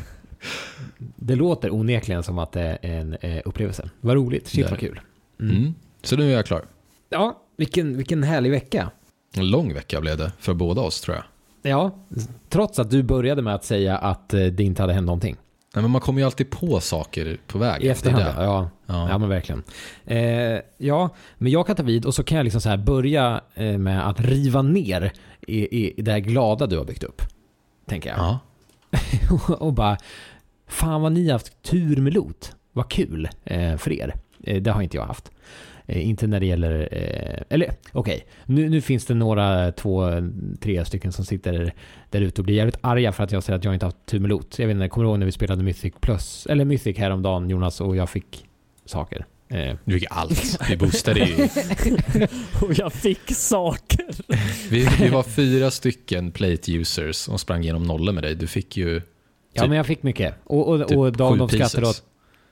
Det 1.17 1.35
låter 1.35 1.75
onekligen 1.75 2.23
som 2.23 2.39
att 2.39 2.53
det 2.53 2.79
är 2.83 2.99
en 3.01 3.15
eh, 3.15 3.43
upplevelse. 3.45 3.91
Vad 4.01 4.15
roligt. 4.17 4.49
Shit 4.49 4.71
vad 4.71 4.79
kul. 4.79 5.01
Mm. 5.41 5.75
Så 6.03 6.17
nu 6.17 6.31
är 6.31 6.37
jag 6.37 6.47
klar. 6.47 6.63
Ja, 7.09 7.41
vilken, 7.57 7.97
vilken 7.97 8.23
härlig 8.23 8.51
vecka. 8.51 8.91
En 9.35 9.51
lång 9.51 9.75
vecka 9.75 10.01
blev 10.01 10.17
det 10.19 10.33
för 10.39 10.55
båda 10.55 10.81
oss 10.81 11.01
tror 11.01 11.17
jag. 11.17 11.25
Ja, 11.67 11.91
trots 12.49 12.79
att 12.79 12.91
du 12.91 13.03
började 13.03 13.43
med 13.43 13.55
att 13.55 13.65
säga 13.65 13.99
att 13.99 14.35
eh, 14.35 14.45
det 14.45 14.63
inte 14.63 14.83
hade 14.83 14.93
hänt 14.93 15.07
någonting. 15.07 15.37
Nej, 15.75 15.83
men 15.83 15.91
man 15.91 16.01
kommer 16.01 16.21
ju 16.21 16.27
alltid 16.27 16.51
på 16.51 16.81
saker 16.81 17.39
på 17.47 17.59
vägen. 17.59 17.87
I 17.87 17.89
efterhand, 17.91 18.25
Det 18.25 18.31
är 18.31 18.37
det. 18.37 18.45
ja. 18.45 18.71
Ja. 18.87 19.09
Ja 19.11 19.19
men 19.19 19.29
verkligen. 19.29 19.63
Eh, 20.05 20.61
ja, 20.79 21.09
men 21.39 21.53
jag 21.53 21.67
kan 21.67 21.77
ta 21.77 21.83
vid 21.83 22.05
och 22.07 22.15
så 22.15 22.23
kan 22.25 22.37
jag 22.37 22.45
liksom 22.45 22.61
så 22.61 22.69
här 22.69 22.77
börja 22.77 23.41
eh, 23.55 23.79
med 23.79 24.09
att 24.09 24.21
riva 24.21 24.63
ner 24.63 25.13
i, 25.47 25.59
i, 25.85 25.95
i 25.97 26.03
det 26.03 26.13
här 26.13 26.19
glada 26.19 26.67
du 26.67 26.79
har 26.79 26.85
byggt 26.85 27.05
upp. 27.05 27.23
Tänker 27.87 28.11
jag. 28.11 28.19
Ja. 28.19 28.39
och 29.59 29.73
bara, 29.73 29.97
fan 30.67 31.03
vad 31.03 31.13
ni 31.13 31.27
har 31.27 31.33
haft 31.33 31.63
tur 31.63 31.97
med 31.97 32.15
lot. 32.15 32.53
Vad 32.73 32.89
kul 32.89 33.29
eh, 33.45 33.77
för 33.77 33.93
er. 33.93 34.15
Eh, 34.45 34.63
det 34.63 34.71
har 34.71 34.83
inte 34.83 34.97
jag 34.97 35.05
haft. 35.07 35.31
Eh, 35.87 36.09
inte 36.09 36.27
när 36.27 36.41
det 36.41 36.47
gäller... 36.47 36.89
Eh, 36.93 37.43
eller 37.49 37.73
okej, 37.93 38.27
nu, 38.47 38.69
nu 38.69 38.81
finns 38.81 39.07
det 39.07 39.15
några, 39.15 39.73
två, 39.73 40.11
tre 40.61 40.85
stycken 40.85 41.13
som 41.13 41.25
sitter 41.25 41.73
där 42.11 42.21
ute 42.21 42.41
och 42.41 42.45
blir 42.45 42.55
jävligt 42.57 42.79
arga 42.81 43.13
för 43.13 43.25
att 43.25 43.33
jag 43.33 43.43
säger 43.43 43.59
att 43.59 43.65
jag 43.65 43.75
inte 43.75 43.87
har 43.87 43.93
haft 43.93 44.07
tur 44.07 44.21
med 44.21 44.29
loot. 44.29 44.59
Jag 44.59 44.67
vet 44.67 44.75
inte, 44.75 44.89
kommer 44.89 45.05
du 45.05 45.11
ihåg 45.11 45.19
när 45.19 45.27
vi 45.27 45.33
spelade 45.33 45.63
Mythic 45.63 45.95
Plus? 46.01 46.47
Eller 46.51 46.65
Mythic 46.65 46.99
häromdagen 46.99 47.51
Jonas 47.51 47.81
och 47.81 47.97
jag 47.97 48.11
fick 48.11 48.45
saker. 48.85 49.27
Eh, 49.49 49.75
Du 49.85 49.95
fick 49.99 50.09
allt. 50.11 50.59
Vi 50.71 50.77
boostade 50.77 51.21
ju. 51.21 51.35
Och 52.63 52.73
jag 52.79 52.93
fick 52.93 53.35
saker. 53.35 54.07
Vi, 54.71 54.89
vi 55.01 55.09
var 55.09 55.23
fyra 55.23 55.71
stycken 55.71 56.31
plate 56.33 56.73
users 56.73 57.17
som 57.17 57.39
sprang 57.39 57.63
igenom 57.63 57.83
nollor 57.83 58.13
med 58.13 58.23
dig. 58.23 58.35
Du 58.35 58.47
fick 58.47 58.77
ju 58.77 59.03
ja 59.53 59.63
Typ- 59.63 59.69
men 59.69 59.77
jag 59.77 59.87
fick 59.87 60.03
mycket. 60.03 60.35
Och, 60.45 60.69
och, 60.69 60.89
typ 60.89 60.99
och 60.99 61.13
de, 61.13 61.49
skrattade 61.49 61.87
åt... 61.89 62.03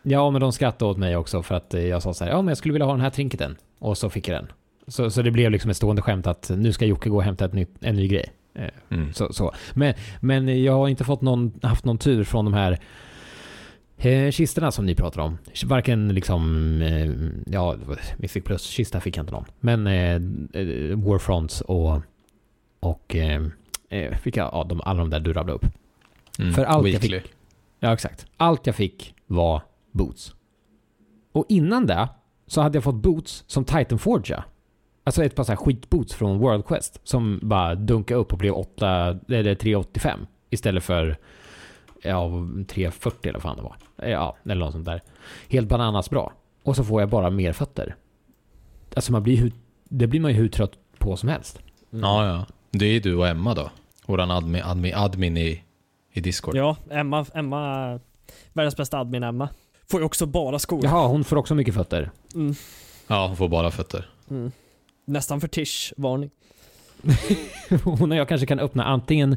Ja 0.06 0.30
men 0.30 0.40
de 0.40 0.52
skrattade 0.52 0.90
åt 0.90 0.98
mig 0.98 1.16
också 1.16 1.42
för 1.42 1.54
att 1.54 1.74
jag 1.74 2.02
sa 2.02 2.14
så 2.14 2.24
här, 2.24 2.30
ja 2.30 2.42
men 2.42 2.48
jag 2.48 2.58
skulle 2.58 2.72
vilja 2.72 2.86
ha 2.86 2.92
den 2.92 3.00
här 3.00 3.10
trinketen. 3.10 3.56
Och 3.78 3.98
så 3.98 4.10
fick 4.10 4.28
jag 4.28 4.36
den. 4.36 4.52
Så, 4.86 5.10
så 5.10 5.22
det 5.22 5.30
blev 5.30 5.50
liksom 5.50 5.70
ett 5.70 5.76
stående 5.76 6.02
skämt 6.02 6.26
att 6.26 6.50
nu 6.56 6.72
ska 6.72 6.84
Jocke 6.86 7.08
gå 7.08 7.16
och 7.16 7.22
hämta 7.22 7.44
ett 7.44 7.52
nytt, 7.52 7.70
en 7.80 7.96
ny 7.96 8.08
grej. 8.08 8.32
Eh, 8.54 8.68
Mm. 8.88 9.12
Så, 9.12 9.32
så. 9.32 9.52
Men, 9.74 9.94
men 10.20 10.62
jag 10.62 10.72
har 10.72 10.88
inte 10.88 11.04
fått 11.04 11.20
någon, 11.20 11.52
haft 11.62 11.84
någon 11.84 11.98
tur 11.98 12.24
från 12.24 12.44
de 12.44 12.54
här 12.54 12.78
eh, 13.96 14.30
kistorna 14.30 14.70
som 14.70 14.86
ni 14.86 14.94
pratar 14.94 15.20
om. 15.20 15.38
Varken 15.64 16.14
liksom, 16.14 16.82
eh, 16.82 17.10
ja, 17.54 17.76
Mythic 18.16 18.44
Plus-kista 18.44 19.00
fick 19.00 19.16
jag 19.16 19.22
inte 19.22 19.32
någon. 19.32 19.44
Men 19.60 19.86
eh, 19.86 20.14
eh, 20.62 20.98
Warfronts 20.98 21.60
och, 21.60 22.00
och 22.80 23.16
eh, 23.16 23.42
fick 24.22 24.36
jag, 24.36 24.50
ja, 24.52 24.66
de, 24.68 24.80
alla 24.80 24.98
de 24.98 25.10
där 25.10 25.20
du 25.20 25.32
rabblade 25.32 25.56
upp. 25.56 25.66
Mm. 26.38 26.52
För 26.54 26.64
allt 26.64 26.86
jag 26.88 27.00
Weekly. 27.00 27.20
Ja, 27.80 27.92
exakt. 27.92 28.26
Allt 28.36 28.66
jag 28.66 28.76
fick 28.76 29.14
var 29.26 29.62
boots. 29.94 30.34
Och 31.32 31.46
innan 31.48 31.86
det 31.86 32.08
så 32.46 32.60
hade 32.60 32.76
jag 32.76 32.84
fått 32.84 32.94
boots 32.94 33.44
som 33.46 33.64
Titan 33.64 33.98
Forja. 33.98 34.44
Alltså 35.04 35.24
ett 35.24 35.34
par 35.34 35.44
så 35.44 35.52
här 35.52 35.56
skitboots 35.56 36.14
från 36.14 36.38
World 36.38 36.66
Quest 36.66 37.00
som 37.04 37.40
bara 37.42 37.74
dunkade 37.74 38.20
upp 38.20 38.32
och 38.32 38.38
blev 38.38 38.54
8, 38.54 39.18
eller 39.28 39.54
385 39.54 40.26
istället 40.50 40.84
för 40.84 41.18
ja, 42.02 42.30
340 42.68 43.18
eller 43.22 43.32
vad 43.32 43.42
fan 43.42 43.56
det 43.56 43.62
var. 43.62 43.76
Ja, 44.10 44.36
eller 44.44 44.64
något 44.64 44.72
sånt 44.72 44.84
där. 44.84 45.02
Helt 45.48 45.68
bananas 45.68 46.10
bra. 46.10 46.32
Och 46.62 46.76
så 46.76 46.84
får 46.84 47.02
jag 47.02 47.10
bara 47.10 47.30
mer 47.30 47.52
fötter. 47.52 47.96
Alltså 48.96 49.12
man 49.12 49.22
blir 49.22 49.36
hur, 49.36 49.52
det 49.84 50.06
blir 50.06 50.20
man 50.20 50.30
ju 50.30 50.36
hur 50.36 50.48
trött 50.48 50.72
på 50.98 51.16
som 51.16 51.28
helst. 51.28 51.60
Ja, 51.90 52.26
ja. 52.26 52.46
Det 52.70 52.86
är 52.86 53.00
du 53.00 53.16
och 53.16 53.28
Emma 53.28 53.54
då. 53.54 53.70
Våran 54.06 54.30
admin, 54.30 54.62
admin, 54.64 54.94
admin 54.94 55.36
i, 55.36 55.62
i 56.12 56.20
Discord. 56.20 56.56
Ja, 56.56 56.76
Emma, 56.90 57.26
Emma, 57.34 58.00
världens 58.52 58.76
bästa 58.76 58.98
admin 58.98 59.22
Emma. 59.22 59.48
Får 59.90 60.00
ju 60.00 60.06
också 60.06 60.26
bara 60.26 60.58
skor. 60.58 60.80
Jaha, 60.84 61.06
hon 61.06 61.24
får 61.24 61.36
också 61.36 61.54
mycket 61.54 61.74
fötter. 61.74 62.10
Mm. 62.34 62.54
Ja, 63.06 63.26
hon 63.26 63.36
får 63.36 63.48
bara 63.48 63.70
fötter. 63.70 64.10
Mm. 64.30 64.52
Nästan 65.04 65.40
fetisch-varning. 65.40 66.30
Hon 67.84 68.12
och 68.12 68.18
jag 68.18 68.28
kanske 68.28 68.46
kan 68.46 68.58
öppna 68.58 68.84
antingen 68.84 69.36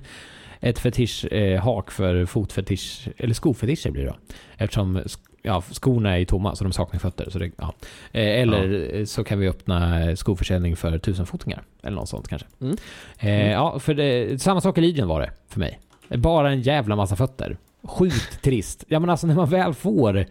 ett 0.59 0.79
fetischhak 0.79 1.91
för 1.91 2.25
fotfetisch, 2.25 3.07
eller 3.17 3.33
skofetischer 3.33 3.91
blir 3.91 4.03
det 4.03 4.09
då. 4.09 4.15
Eftersom 4.57 5.01
ja, 5.41 5.63
skorna 5.71 6.19
är 6.19 6.25
tomma 6.25 6.55
så 6.55 6.63
de 6.63 6.73
saknar 6.73 6.99
fötter. 6.99 7.29
Så 7.29 7.39
det, 7.39 7.51
ja. 7.57 7.73
Eh, 8.11 8.41
Eller 8.41 8.95
eh, 8.95 9.05
så 9.05 9.23
kan 9.23 9.39
vi 9.39 9.47
öppna 9.47 10.15
skoförsäljning 10.15 10.75
för 10.75 10.97
tusenfotingar. 10.97 11.63
Eller 11.83 11.95
något 11.95 12.09
sånt 12.09 12.27
kanske. 12.27 12.47
Mm. 12.61 12.77
Eh, 13.19 13.51
ja, 13.51 13.79
för 13.79 13.93
det, 13.93 14.41
samma 14.41 14.61
sak 14.61 14.77
i 14.77 14.81
Legion 14.81 15.07
var 15.07 15.21
det 15.21 15.31
för 15.49 15.59
mig. 15.59 15.79
Bara 16.09 16.51
en 16.51 16.61
jävla 16.61 16.95
massa 16.95 17.15
fötter. 17.15 17.57
Sjukt 17.87 18.41
trist. 18.41 18.83
Ja 18.87 18.99
men 18.99 19.09
alltså 19.09 19.27
när 19.27 19.35
man 19.35 19.49
väl 19.49 19.73
får 19.73 20.25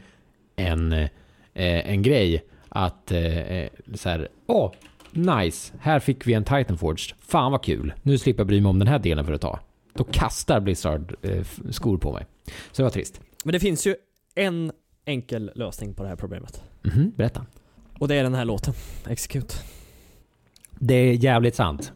en, 0.56 0.92
eh, 0.92 1.08
en 1.54 2.02
grej 2.02 2.44
att 2.68 3.12
eh, 3.12 3.38
eh, 3.38 3.68
så 3.94 4.08
här, 4.08 4.28
åh, 4.46 4.72
nice, 5.12 5.74
här 5.80 5.98
fick 6.00 6.26
vi 6.26 6.32
en 6.34 6.44
Titanforged. 6.44 7.16
Fan 7.20 7.52
vad 7.52 7.62
kul. 7.64 7.92
Nu 8.02 8.18
slipper 8.18 8.40
jag 8.40 8.46
bry 8.46 8.60
mig 8.60 8.70
om 8.70 8.78
den 8.78 8.88
här 8.88 8.98
delen 8.98 9.24
för 9.24 9.32
ett 9.32 9.40
tag. 9.40 9.58
Då 9.94 10.04
kastar 10.04 10.60
Blizzard 10.60 11.14
eh, 11.22 11.46
skor 11.70 11.98
på 11.98 12.12
mig. 12.12 12.26
Så 12.46 12.52
det 12.76 12.82
var 12.82 12.90
trist. 12.90 13.20
Men 13.44 13.52
det 13.52 13.60
finns 13.60 13.86
ju 13.86 13.94
en 14.34 14.72
enkel 15.04 15.50
lösning 15.54 15.94
på 15.94 16.02
det 16.02 16.08
här 16.08 16.16
problemet. 16.16 16.62
Mhm, 16.82 17.12
berätta. 17.16 17.46
Och 17.98 18.08
det 18.08 18.14
är 18.14 18.22
den 18.22 18.34
här 18.34 18.44
låten, 18.44 18.74
Execute. 19.08 19.54
Det 20.70 20.94
är 20.94 21.12
jävligt 21.12 21.54
sant. 21.54 21.92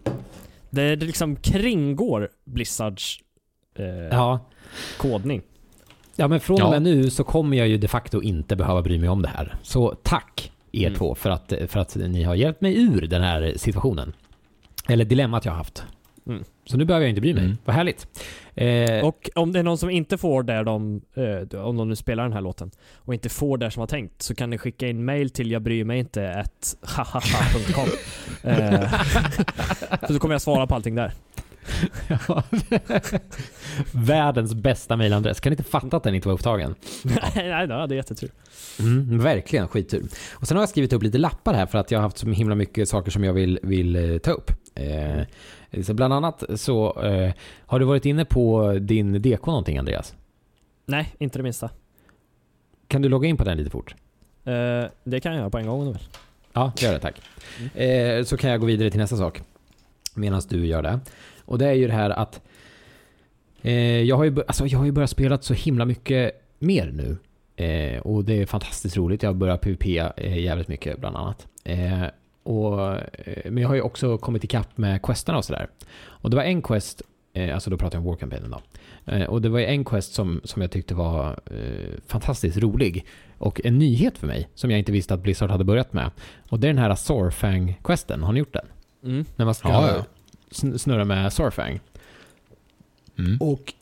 Det, 0.70 0.96
det 0.96 1.06
liksom 1.06 1.36
kringgår 1.36 2.28
Blizzards 2.44 3.20
eh, 3.74 3.84
Ja. 3.86 4.40
kodning. 4.98 5.42
Ja 6.20 6.28
men 6.28 6.40
från 6.40 6.54
och 6.54 6.60
Ja. 6.66 6.70
med 6.70 6.82
nu 6.82 7.10
så 7.10 7.24
kommer 7.24 7.56
jag 7.56 7.68
ju 7.68 7.78
de 7.78 7.88
facto 7.88 8.22
inte 8.22 8.56
behöva 8.56 8.82
bry 8.82 8.98
mig 8.98 9.08
om 9.08 9.22
det 9.22 9.28
här. 9.28 9.54
Så 9.62 9.94
tack 10.02 10.52
er 10.72 10.86
Mm. 10.86 10.98
två 10.98 11.14
för 11.14 11.30
att, 11.30 11.52
för 11.68 11.80
att 11.80 11.94
ni 11.96 12.22
har 12.22 12.34
hjälpt 12.34 12.60
mig 12.60 12.82
ur 12.82 13.06
den 13.06 13.22
här 13.22 13.54
situationen. 13.56 14.12
Eller 14.88 15.04
dilemmat 15.04 15.44
jag 15.44 15.52
har 15.52 15.56
haft. 15.58 15.84
Mm. 16.26 16.44
Så 16.64 16.76
nu 16.76 16.84
behöver 16.84 17.04
jag 17.06 17.10
inte 17.10 17.20
bry 17.20 17.34
mig. 17.34 17.44
Mm. 17.44 17.56
Vad 17.64 17.76
härligt. 17.76 18.06
Eh, 18.54 19.04
Och 19.04 19.30
om 19.34 19.52
det 19.52 19.58
är 19.58 19.62
någon 19.62 19.78
som 19.78 19.90
inte 19.90 20.18
får 20.18 20.42
där 20.42 20.64
de, 20.64 21.00
eh, 21.14 21.60
om 21.60 21.76
de 21.76 21.88
nu 21.88 21.96
spelar 21.96 22.22
den 22.22 22.32
här 22.32 22.40
låten, 22.40 22.70
och 22.94 23.14
inte 23.14 23.28
får 23.28 23.58
det 23.58 23.70
som 23.70 23.80
var 23.80 23.86
tänkt, 23.86 24.22
så 24.22 24.34
kan 24.34 24.50
ni 24.50 24.58
skicka 24.58 24.88
in 24.88 25.04
mail 25.04 25.30
till 25.30 25.50
jag 25.50 25.62
bryr 25.62 25.84
mig 25.84 25.98
inte 25.98 26.44
hahaha.com. 26.82 27.88
eh, 28.50 28.90
för 30.00 30.06
så 30.14 30.18
kommer 30.18 30.34
jag 30.34 30.42
svara 30.42 30.66
på 30.66 30.74
allting 30.74 30.94
där. 30.94 31.12
Ja. 32.28 32.42
Världens 33.92 34.54
bästa 34.54 34.96
mailadress. 34.96 35.40
Kan 35.40 35.52
inte 35.52 35.62
fatta 35.62 35.96
att 35.96 36.02
den 36.02 36.14
inte 36.14 36.28
var 36.28 36.34
upptagen. 36.34 36.74
Nej, 37.34 37.66
då, 37.66 37.86
det 37.86 37.94
är 37.94 37.96
jättetur. 37.96 38.30
Mm, 38.78 39.18
verkligen 39.18 39.68
skittur. 39.68 40.06
Och 40.34 40.48
sen 40.48 40.56
har 40.56 40.62
jag 40.62 40.68
skrivit 40.68 40.92
upp 40.92 41.02
lite 41.02 41.18
lappar 41.18 41.54
här 41.54 41.66
för 41.66 41.78
att 41.78 41.90
jag 41.90 41.98
har 41.98 42.02
haft 42.02 42.18
så 42.18 42.28
himla 42.30 42.54
mycket 42.54 42.88
saker 42.88 43.10
som 43.10 43.24
jag 43.24 43.32
vill, 43.32 43.58
vill 43.62 43.96
eh, 43.96 44.18
ta 44.18 44.30
upp. 44.30 44.50
Eh, 44.74 45.82
så 45.82 45.94
bland 45.94 46.14
annat 46.14 46.44
så 46.54 47.02
eh, 47.02 47.32
har 47.66 47.78
du 47.78 47.84
varit 47.84 48.06
inne 48.06 48.24
på 48.24 48.72
din 48.80 49.22
DK 49.22 49.46
någonting 49.46 49.78
Andreas? 49.78 50.14
Nej, 50.86 51.14
inte 51.18 51.38
det 51.38 51.42
minsta. 51.42 51.70
Kan 52.88 53.02
du 53.02 53.08
logga 53.08 53.28
in 53.28 53.36
på 53.36 53.44
den 53.44 53.58
lite 53.58 53.70
fort? 53.70 53.94
Eh, 54.44 54.84
det 55.04 55.20
kan 55.20 55.32
jag 55.32 55.38
göra 55.38 55.50
på 55.50 55.58
en 55.58 55.66
gång 55.66 55.80
om 55.80 55.86
du 55.86 55.92
vill. 55.92 56.02
Ja, 56.52 56.72
gör 56.78 56.92
det 56.92 56.98
tack. 56.98 57.20
Eh, 57.74 58.24
så 58.24 58.36
kan 58.36 58.50
jag 58.50 58.60
gå 58.60 58.66
vidare 58.66 58.90
till 58.90 59.00
nästa 59.00 59.16
sak. 59.16 59.42
Medan 60.14 60.42
du 60.48 60.66
gör 60.66 60.82
det. 60.82 61.00
Och 61.50 61.58
det 61.58 61.66
är 61.68 61.72
ju 61.72 61.86
det 61.86 61.92
här 61.92 62.10
att 62.10 62.40
eh, 63.62 64.02
jag, 64.02 64.16
har 64.16 64.24
ju, 64.24 64.36
alltså, 64.46 64.66
jag 64.66 64.78
har 64.78 64.86
ju 64.86 64.92
börjat 64.92 65.10
spela 65.10 65.38
så 65.38 65.54
himla 65.54 65.84
mycket 65.84 66.32
mer 66.58 66.90
nu. 66.92 67.16
Eh, 67.64 68.00
och 68.00 68.24
det 68.24 68.42
är 68.42 68.46
fantastiskt 68.46 68.96
roligt. 68.96 69.22
Jag 69.22 69.36
börjar 69.36 69.56
PVP 69.56 69.86
eh, 70.16 70.38
jävligt 70.38 70.68
mycket 70.68 71.00
bland 71.00 71.16
annat. 71.16 71.46
Eh, 71.64 72.04
och, 72.42 72.94
eh, 72.94 73.50
men 73.50 73.62
jag 73.62 73.68
har 73.68 73.74
ju 73.74 73.80
också 73.80 74.18
kommit 74.18 74.44
ikapp 74.44 74.78
med 74.78 75.02
questerna 75.02 75.38
och 75.38 75.44
sådär. 75.44 75.68
Och 76.02 76.30
det 76.30 76.36
var 76.36 76.42
en 76.42 76.62
quest, 76.62 77.02
eh, 77.32 77.54
alltså 77.54 77.70
då 77.70 77.76
pratar 77.76 77.98
jag 77.98 78.06
om 78.06 78.10
Warcampaignen 78.10 78.50
då. 78.50 78.60
Eh, 79.12 79.24
och 79.26 79.42
det 79.42 79.48
var 79.48 79.60
en 79.60 79.84
quest 79.84 80.14
som, 80.14 80.40
som 80.44 80.62
jag 80.62 80.70
tyckte 80.70 80.94
var 80.94 81.40
fantastiskt 82.06 82.56
rolig. 82.56 83.06
Och 83.38 83.60
en 83.64 83.78
nyhet 83.78 84.18
för 84.18 84.26
mig 84.26 84.48
som 84.54 84.70
jag 84.70 84.78
inte 84.78 84.92
visste 84.92 85.14
att 85.14 85.22
Blizzard 85.22 85.50
hade 85.50 85.64
börjat 85.64 85.92
med. 85.92 86.10
Och 86.50 86.60
det 86.60 86.66
är 86.66 86.72
den 86.72 86.82
här 86.82 86.94
Sorfang-questen. 86.94 88.22
Har 88.22 88.32
ni 88.32 88.38
gjort 88.38 88.52
den? 88.52 88.66
Mm. 89.04 89.24
När 89.36 89.44
man 89.44 89.54
ska 89.54 89.68
Ja, 89.68 89.88
ja. 89.88 90.04
Sn- 90.50 90.78
snurra 90.78 91.04
med 91.04 91.32
Sorfang. 91.32 91.80
Mm. 93.18 93.36
Och 93.40 93.72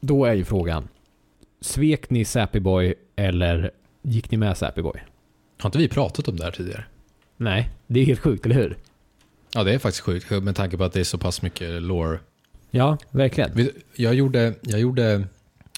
då 0.00 0.24
är 0.24 0.34
ju 0.34 0.44
frågan. 0.44 0.88
Svek 1.60 2.10
ni 2.10 2.24
Sappy 2.24 2.60
Boy 2.60 2.94
eller 3.16 3.70
gick 4.02 4.30
ni 4.30 4.36
med 4.36 4.56
Sappy 4.56 4.82
Boy? 4.82 5.00
Har 5.58 5.68
inte 5.68 5.78
vi 5.78 5.88
pratat 5.88 6.28
om 6.28 6.36
det 6.36 6.44
här 6.44 6.50
tidigare? 6.50 6.84
Nej, 7.36 7.70
det 7.86 8.00
är 8.00 8.04
helt 8.04 8.20
sjukt, 8.20 8.46
eller 8.46 8.54
hur? 8.56 8.76
Ja, 9.54 9.64
det 9.64 9.74
är 9.74 9.78
faktiskt 9.78 10.04
sjukt 10.04 10.30
med 10.30 10.56
tanke 10.56 10.76
på 10.76 10.84
att 10.84 10.92
det 10.92 11.00
är 11.00 11.04
så 11.04 11.18
pass 11.18 11.42
mycket 11.42 11.82
lore. 11.82 12.18
Ja, 12.70 12.98
verkligen. 13.10 13.70
Jag 13.96 14.14
gjorde, 14.14 14.54
jag 14.60 14.80
gjorde, 14.80 15.24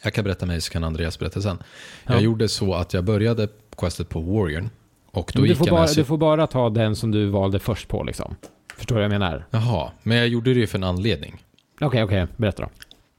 jag 0.03 0.15
kan 0.15 0.25
berätta 0.25 0.47
mig 0.47 0.61
så 0.61 0.73
kan 0.73 0.85
Andreas 0.85 1.19
berätta 1.19 1.41
sen. 1.41 1.59
Jag 2.05 2.17
Ja. 2.17 2.21
gjorde 2.21 2.49
så 2.49 2.75
att 2.75 2.95
jag 2.95 3.05
började 3.05 3.49
questet 3.77 4.09
på 4.09 4.21
Warrior 4.21 4.69
och 5.11 5.33
då 5.35 5.43
du, 5.43 5.49
gick 5.49 5.59
får 5.59 5.67
jag 5.67 5.75
bara, 5.77 5.87
med 5.87 5.97
du 5.97 6.05
får 6.05 6.17
bara 6.19 6.47
ta 6.47 6.71
den 6.71 6.97
som 6.97 7.11
du 7.11 7.27
valde 7.27 7.59
först 7.59 7.89
på 7.89 8.03
liksom. 8.03 8.35
Förstår 8.77 8.95
du 8.97 9.01
vad 9.03 9.05
jag 9.05 9.21
menar? 9.21 9.45
Jaha, 9.51 9.91
men 10.03 10.17
jag 10.17 10.29
gjorde 10.29 10.55
det 10.55 10.61
ju 10.61 10.67
för 10.67 10.79
en 10.79 10.85
anledning. 10.85 11.43
Okej, 11.81 12.03
okej. 12.03 12.27
Berätta 12.37 12.63
då. 12.63 12.69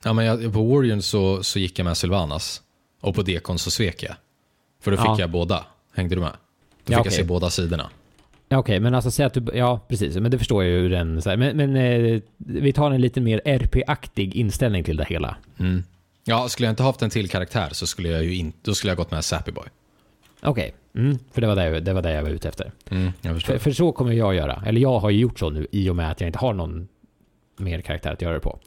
Ja, 0.04 0.14
men 0.14 0.26
jag, 0.26 0.54
på 0.54 0.64
Warrior 0.64 1.00
så, 1.00 1.44
så 1.44 1.60
gick 1.60 1.80
jag 1.80 1.86
med 1.86 1.98
Sylvanas 1.98 2.62
och 3.02 3.16
på 3.16 3.22
Dekon 3.22 3.60
så 3.60 3.72
svek 3.72 4.04
jag. 4.04 4.16
För 4.82 4.92
då 4.92 4.98
fick 4.98 5.06
Ja. 5.06 5.20
jag 5.20 5.30
båda. 5.30 5.66
Hängde 5.94 6.16
du 6.16 6.22
med? 6.22 6.32
Då 6.32 6.36
fick 6.86 6.96
Ja, 6.96 7.02
jag 7.04 7.14
se 7.14 7.24
båda 7.24 7.50
sidorna. 7.50 7.90
Ja, 8.50 8.58
Okej, 8.58 8.80
men 8.80 8.96
alltså 8.96 9.12
säg 9.12 9.26
att 9.26 9.34
du... 9.34 9.46
Ja, 9.54 9.80
precis. 9.88 10.16
Men 10.16 10.32
det 10.32 10.38
förstår 10.38 10.64
jag 10.64 10.72
ju 10.82 10.90
den... 10.90 11.22
Så 11.22 11.30
här, 11.30 11.38
men 11.38 11.58
men 11.58 11.76
eh, 11.76 12.22
vi 12.38 12.74
tar 12.74 12.92
en 12.92 13.02
lite 13.02 13.22
mer 13.22 13.42
RP-aktig 13.46 14.36
inställning 14.36 14.84
till 14.84 14.98
det 14.98 15.06
hela. 15.10 15.38
Mm. 15.60 15.84
Ja, 16.24 16.50
skulle 16.50 16.68
jag 16.68 16.72
inte 16.72 16.84
haft 16.84 17.02
en 17.02 17.10
till 17.10 17.30
karaktär 17.30 17.70
så 17.72 17.88
skulle 17.88 18.10
jag 18.10 18.24
ju 18.24 18.36
inte, 18.36 18.58
då 18.62 18.74
skulle 18.76 18.92
jag 18.92 18.98
gått 18.98 19.12
med 19.12 19.26
Sappy 19.26 19.52
Okej, 20.46 20.76
mm, 20.96 21.18
för 21.32 21.42
det 21.42 21.48
var, 21.48 21.56
det, 21.56 21.80
det 21.80 21.94
var 21.94 22.02
det 22.02 22.14
jag 22.14 22.24
var 22.24 22.30
ute 22.30 22.50
efter. 22.50 22.72
Mm. 22.90 23.12
För, 23.40 23.58
för 23.58 23.72
så 23.72 23.92
kommer 23.92 24.14
jag 24.14 24.36
göra. 24.36 24.64
Eller 24.66 24.82
jag 24.82 25.00
har 25.00 25.10
ju 25.10 25.20
gjort 25.20 25.40
så 25.40 25.50
nu 25.50 25.68
i 25.72 25.90
och 25.90 25.96
med 25.96 26.12
att 26.12 26.22
jag 26.22 26.28
inte 26.28 26.40
har 26.40 26.54
någon 26.54 26.88
mer 27.58 27.82
karaktär 27.82 28.12
att 28.12 28.22
göra 28.22 28.34
det 28.34 28.40
på. 28.40 28.60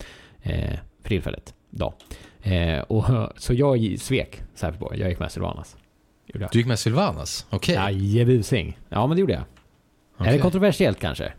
Eh, 0.43 0.79
för 1.03 1.09
tillfället. 1.09 1.55
Då. 1.71 1.95
Eh, 2.43 2.79
och, 2.79 3.05
så 3.37 3.55
jag 3.55 3.97
svek 3.99 4.43
Sappyboy. 4.55 5.01
Jag 5.01 5.09
gick 5.09 5.19
med 5.19 5.33
Sylvanas. 5.33 5.77
Du 6.53 6.59
gick 6.59 6.67
med 6.67 6.79
Sylvanas? 6.79 7.47
Okej. 7.51 7.75
Jajebusing. 7.75 8.79
Ja, 8.88 9.07
men 9.07 9.17
det 9.17 9.21
gjorde 9.21 9.33
jag. 9.33 9.43
Är 9.43 9.47
Okej. 10.19 10.33
det 10.33 10.38
kontroversiellt 10.38 11.01
kanske? 11.01 11.33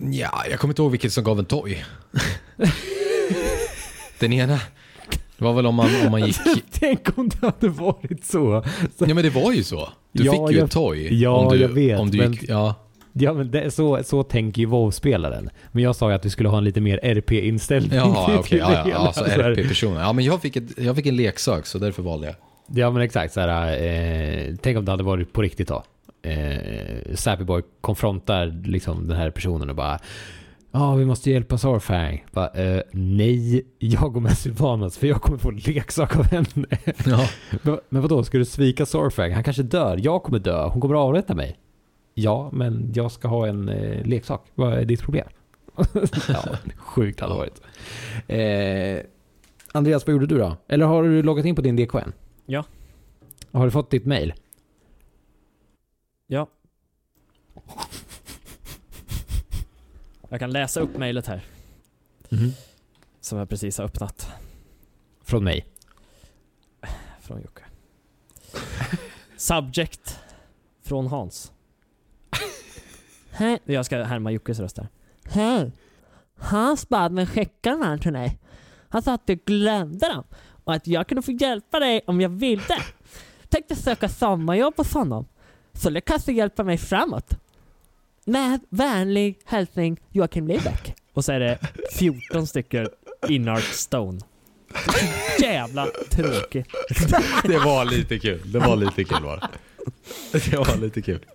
Ja, 0.00 0.44
jag 0.50 0.58
kommer 0.58 0.72
inte 0.72 0.82
ihåg 0.82 0.90
vilket 0.90 1.12
som 1.12 1.24
gav 1.24 1.38
en 1.38 1.44
toy. 1.44 1.84
Den 4.18 4.32
ena. 4.32 4.60
Det 5.42 5.46
var 5.48 5.52
väl 5.54 5.66
om 5.66 5.74
man, 5.74 5.88
om 6.04 6.10
man 6.10 6.26
gick... 6.26 6.36
Tänk 6.70 7.18
om 7.18 7.28
det 7.28 7.46
hade 7.46 7.68
varit 7.68 8.24
så. 8.24 8.64
så 8.98 9.04
Ja 9.08 9.14
men 9.14 9.24
det 9.24 9.30
var 9.30 9.52
ju 9.52 9.62
så. 9.62 9.88
Du 10.12 10.24
Ja, 10.24 10.32
fick 10.32 10.40
ju 10.50 10.58
jag- 10.58 10.64
ett 10.66 10.70
toy. 10.72 11.20
Ja, 11.22 11.30
om 11.30 11.52
du, 11.52 11.60
jag 11.62 11.68
vet, 11.68 12.00
Om 12.00 12.10
du 12.10 12.18
men- 12.18 12.32
gick, 12.32 12.48
ja. 12.48 12.74
Ja, 13.12 13.32
men 13.32 13.50
det, 13.50 13.70
så, 13.70 14.00
så 14.04 14.22
tänker 14.22 14.60
ju 14.60 14.66
WoW-spelaren. 14.66 15.50
Men 15.72 15.84
jag 15.84 15.96
sa 15.96 16.08
ju 16.10 16.14
att 16.16 16.24
vi 16.24 16.30
skulle 16.30 16.48
ha 16.48 16.58
en 16.58 16.64
lite 16.64 16.80
mer 16.80 17.00
RP-inställning 17.02 17.94
Jaha, 17.98 18.36
till- 18.42 18.48
till 18.48 18.58
ja, 18.58 18.88
ja, 18.88 18.96
alltså. 18.96 19.24
RP-personer. 19.24 20.00
Ja, 20.00 20.12
men 20.12 20.24
jag 20.24 20.42
fick, 20.42 20.56
ett, 20.56 20.78
jag 20.78 20.96
fick 20.96 21.06
en 21.06 21.16
leksak 21.16 21.66
så 21.66 21.78
därför 21.78 22.02
valde 22.02 22.26
jag. 22.26 22.34
Ja, 22.74 22.90
men 22.90 23.02
exakt. 23.02 23.32
Så 23.34 23.40
här, 23.40 23.82
eh, 23.82 24.54
tänk 24.62 24.78
om 24.78 24.84
det 24.84 24.90
hade 24.90 25.02
varit 25.02 25.32
på 25.32 25.42
riktigt 25.42 25.68
då. 25.68 25.82
Eh, 26.22 27.14
Sappy 27.14 27.44
Boy 27.44 27.62
konfrontar 27.80 28.62
liksom 28.64 29.08
den 29.08 29.16
här 29.16 29.30
personen 29.30 29.70
och 29.70 29.76
bara 29.76 29.98
Ja, 30.74 30.94
vi 30.94 31.04
måste 31.04 31.30
hjälpa 31.30 31.58
Sarfang. 31.58 32.24
Bara, 32.30 32.48
eh, 32.48 32.82
nej, 32.92 33.66
jag 33.78 34.12
går 34.12 34.20
med 34.20 34.38
Sylvanas 34.38 34.98
för 34.98 35.06
jag 35.06 35.22
kommer 35.22 35.38
få 35.38 35.48
en 35.48 35.56
leksak 35.56 36.16
av 36.16 36.24
henne. 36.24 36.66
Ja. 37.06 37.28
men, 37.62 37.78
men 37.88 38.02
vadå, 38.02 38.24
ska 38.24 38.38
du 38.38 38.44
svika 38.44 38.86
Sarfang? 38.86 39.32
Han 39.32 39.44
kanske 39.44 39.62
dör. 39.62 39.98
Jag 40.02 40.22
kommer 40.22 40.38
dö. 40.38 40.68
Hon 40.68 40.80
kommer 40.80 40.94
avrätta 40.94 41.34
mig. 41.34 41.58
Ja, 42.14 42.50
men 42.52 42.92
jag 42.94 43.12
ska 43.12 43.28
ha 43.28 43.46
en 43.46 43.68
eh, 43.68 44.06
leksak. 44.06 44.46
Vad 44.54 44.72
är 44.72 44.84
ditt 44.84 45.02
problem? 45.02 45.28
ja, 46.28 46.44
sjukt 46.76 47.20
hade 47.20 47.34
varit. 47.34 47.62
Eh, 48.26 49.06
Andreas, 49.72 50.06
vad 50.06 50.12
gjorde 50.12 50.26
du 50.26 50.38
då? 50.38 50.56
Eller 50.68 50.86
har 50.86 51.02
du 51.02 51.22
loggat 51.22 51.44
in 51.44 51.54
på 51.54 51.62
din 51.62 51.76
DKN? 51.76 52.12
Ja. 52.46 52.64
Har 53.52 53.64
du 53.64 53.70
fått 53.70 53.90
ditt 53.90 54.06
mail? 54.06 54.34
Ja. 56.26 56.46
Jag 60.32 60.38
kan 60.38 60.50
läsa 60.50 60.80
upp 60.80 60.96
mejlet 60.96 61.26
här, 61.26 61.44
som 63.20 63.38
jag 63.38 63.48
precis 63.48 63.78
har 63.78 63.84
öppnat 63.84 64.28
Från 65.22 65.44
mig. 65.44 65.66
från 67.20 67.42
Jocke. 67.42 67.62
Subject 69.36 70.20
från 70.82 71.06
Hans. 71.06 71.52
Hej. 73.30 73.58
Jag 73.64 73.86
ska 73.86 74.02
härma 74.02 74.30
Jockes 74.30 74.58
röst 74.58 74.78
här. 74.78 74.88
Hej! 75.24 75.72
Hans 76.38 76.88
bad 76.88 77.12
mig 77.12 77.26
skicka 77.26 77.70
den 77.70 77.82
här 77.82 77.98
till 77.98 78.12
dig. 78.12 78.38
Han 78.88 79.02
sa 79.02 79.14
att 79.14 79.26
du 79.26 79.34
glömde 79.34 80.08
dem 80.08 80.24
och 80.64 80.74
att 80.74 80.86
jag 80.86 81.08
kunde 81.08 81.22
få 81.22 81.32
hjälpa 81.32 81.80
dig 81.80 82.00
om 82.06 82.20
jag 82.20 82.28
ville. 82.28 82.82
Tänkte 83.48 83.76
söka 83.76 84.08
sommarjobb 84.08 84.76
hos 84.76 84.94
honom. 84.94 85.26
Så 85.72 85.90
det 85.90 86.00
kanske 86.00 86.32
hjälpa 86.32 86.64
mig 86.64 86.78
framåt. 86.78 87.34
Med 88.24 88.60
vänlig 88.68 89.38
hälsning 89.44 90.00
Joakim 90.10 90.48
Libeck. 90.48 90.94
Och 91.12 91.24
så 91.24 91.32
är 91.32 91.40
det 91.40 91.58
14 91.92 92.46
stycken 92.46 92.88
Inart 93.28 93.62
Stone. 93.62 94.20
Så 95.38 95.44
jävla 95.44 95.86
tråkigt. 96.10 96.66
Det 97.44 97.58
var 97.58 97.84
lite 97.84 98.18
kul. 98.18 98.52
Det 98.52 98.58
var 98.58 98.76
lite 98.76 99.04
kul 99.04 99.22
var 99.22 99.36
det. 100.32 100.56
Var 100.56 100.76
lite 100.76 101.02
kul. 101.02 101.26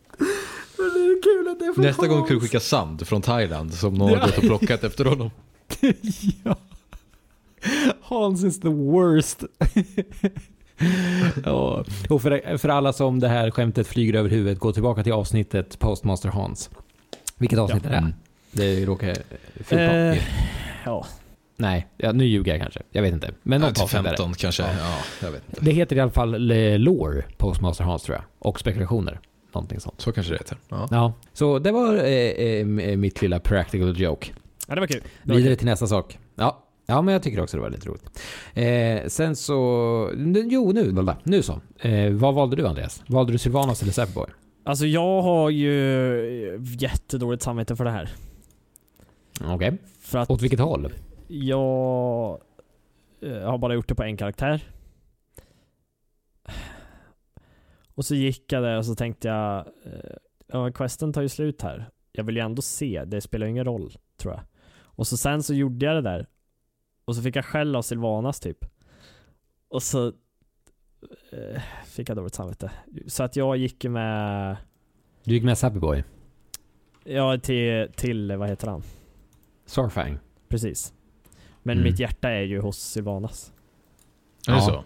Det 0.78 0.84
är 0.84 1.24
kul 1.24 1.48
att 1.48 1.60
det 1.60 1.66
är 1.66 1.82
Nästa 1.82 2.08
gång 2.08 2.28
kan 2.28 2.36
du 2.36 2.42
skicka 2.42 2.60
sand 2.60 3.08
från 3.08 3.22
Thailand 3.22 3.74
som 3.74 3.94
någon 3.94 4.10
har 4.10 4.26
gått 4.26 4.38
och 4.38 4.44
plockat 4.44 4.84
efter 4.84 5.06
honom. 5.06 5.32
ja. 6.44 6.56
Hans 8.02 8.44
is 8.44 8.60
the 8.60 8.68
worst. 8.68 9.44
ja. 11.46 11.84
Och 12.10 12.22
för, 12.22 12.58
för 12.58 12.70
alla 12.70 12.94
som 12.94 13.20
det 13.20 13.28
här 13.28 13.52
skämtet 13.52 13.88
flyger 13.88 14.14
över 14.14 14.30
huvudet, 14.30 14.60
gå 14.60 14.72
tillbaka 14.74 15.04
till 15.04 15.14
avsnittet 15.14 15.80
Postmaster 15.80 16.30
Hans. 16.30 16.70
Vilket 17.38 17.60
avsnitt 17.60 17.86
är 17.86 17.90
det? 17.90 17.96
Mm. 17.98 18.14
Det 18.52 18.86
råkar... 18.86 19.16
14? 19.56 19.78
Eh, 19.80 20.18
ja. 20.86 21.06
Nej, 21.60 21.88
ja, 21.98 22.12
nu 22.12 22.26
ljuger 22.26 22.52
jag 22.52 22.62
kanske. 22.62 22.82
Jag 22.92 23.02
vet 23.02 23.14
inte. 23.14 23.32
Men 23.44 23.62
Ja, 23.62 23.68
något 23.68 23.76
det. 23.78 23.88
15 23.88 24.34
kanske. 24.34 24.64
Ja, 24.64 24.98
jag 25.22 25.32
vet 25.32 25.44
inte. 25.50 25.62
Det 25.66 25.72
heter 25.72 25.96
i 25.96 26.00
alla 26.00 26.12
fall 26.12 26.52
eh, 26.52 26.80
Lore, 26.80 27.24
Postmaster 27.38 27.84
Hans 27.84 28.04
tror 28.04 28.16
jag. 28.18 28.24
Och 28.40 28.60
spekulationer. 28.60 29.20
Någonting 29.54 29.80
sånt. 29.80 30.02
Så 30.02 30.12
kanske 30.12 30.34
det 30.34 30.38
heter. 30.38 30.58
Ja. 30.70 30.88
Ja, 30.92 31.14
så 31.34 31.60
det 31.60 31.72
var 31.72 31.96
eh, 31.96 32.06
eh, 32.12 32.66
mitt 32.98 33.22
lilla 33.22 33.40
practical 33.40 34.00
joke. 34.00 34.28
ja, 34.68 34.76
det 34.76 34.80
var 34.82 34.88
kul. 34.88 35.02
Det 35.24 35.30
var 35.32 35.36
Vidare 35.38 35.52
kul. 35.54 35.58
till 35.58 35.68
nästa 35.68 35.88
sak. 35.88 36.18
Ja. 36.36 36.64
Ja, 36.88 37.02
men 37.02 37.12
jag 37.14 37.24
tycker 37.24 37.42
också 37.42 37.58
det 37.58 37.62
var 37.62 37.70
lite 37.70 37.90
roligt. 37.90 38.20
Eh, 38.54 39.08
sen 39.08 39.36
så... 39.36 40.12
Jo, 40.50 40.72
nu, 40.72 41.06
nu 41.24 41.42
så. 41.44 41.62
Eh, 41.80 42.14
vad 42.14 42.34
valde 42.34 42.56
du 42.56 42.68
Andreas? 42.68 43.04
Valde 43.08 43.32
du 43.32 43.38
Sylvanas 43.38 43.82
eller 43.82 43.92
Säpoboy? 43.92 44.30
Alltså 44.64 44.86
jag 44.86 45.22
har 45.22 45.50
ju 45.50 46.60
jättedåligt 46.80 47.44
samvete 47.44 47.76
för 47.76 47.84
det 47.84 47.92
här. 47.92 48.10
Okej. 49.42 49.78
För 50.00 50.20
att 50.20 50.30
Åt 50.32 50.42
vilket 50.42 50.60
håll? 50.60 50.94
jag 51.28 52.40
eh, 53.22 53.42
har 53.42 53.58
bara 53.58 53.74
gjort 53.74 53.88
det 53.88 53.96
på 53.96 54.04
en 54.04 54.18
karaktär. 54.18 54.62
Och 57.96 58.06
så 58.06 58.16
gick 58.16 58.52
jag 58.52 58.64
där 58.64 58.78
och 58.78 58.86
så 58.86 58.96
tänkte 58.96 59.28
jag, 59.28 59.58
eh, 59.58 60.16
ja 60.48 60.72
questen 60.72 61.14
tar 61.14 61.22
ju 61.22 61.30
slut 61.30 61.62
här. 61.62 61.90
Jag 62.12 62.24
vill 62.24 62.36
ju 62.36 62.42
ändå 62.42 62.62
se, 62.62 63.04
det 63.06 63.22
spelar 63.22 63.46
ju 63.46 63.52
ingen 63.52 63.66
roll, 63.66 63.98
tror 64.18 64.34
jag. 64.34 64.42
Och 64.82 65.08
så 65.08 65.18
sen 65.18 65.44
så 65.44 65.54
gjorde 65.54 65.86
jag 65.86 65.96
det 65.96 66.02
där. 66.02 66.28
Och 67.08 67.16
så 67.16 67.22
fick 67.22 67.36
jag 67.36 67.46
skäll 67.46 67.76
av 67.76 67.82
Silvanas 67.82 68.40
typ. 68.40 68.66
Och 69.70 69.84
så 69.84 70.08
eh, 71.32 71.62
fick 71.86 72.10
jag 72.10 72.18
dåligt 72.18 72.34
samvete. 72.36 72.72
Så 73.08 73.24
att 73.24 73.36
jag 73.36 73.58
gick 73.58 73.84
med, 73.84 74.58
Du 75.24 75.34
gick 75.34 75.44
med 75.44 75.58
Säpoboy. 75.58 76.04
ja 77.04 77.38
till, 77.38 77.88
till, 77.96 78.36
vad 78.38 78.50
heter 78.50 78.68
han? 78.68 78.84
Sarfang. 79.66 80.20
Precis. 80.50 80.94
Men 81.64 81.78
Mm. 81.78 81.84
mitt 81.92 82.00
hjärta 82.00 82.30
är 82.30 82.42
ju 82.42 82.62
hos 82.62 82.78
Silvanas. 82.80 83.54
Är 84.48 84.52
det 84.52 84.58
Ja. 84.58 84.62
så? 84.66 84.84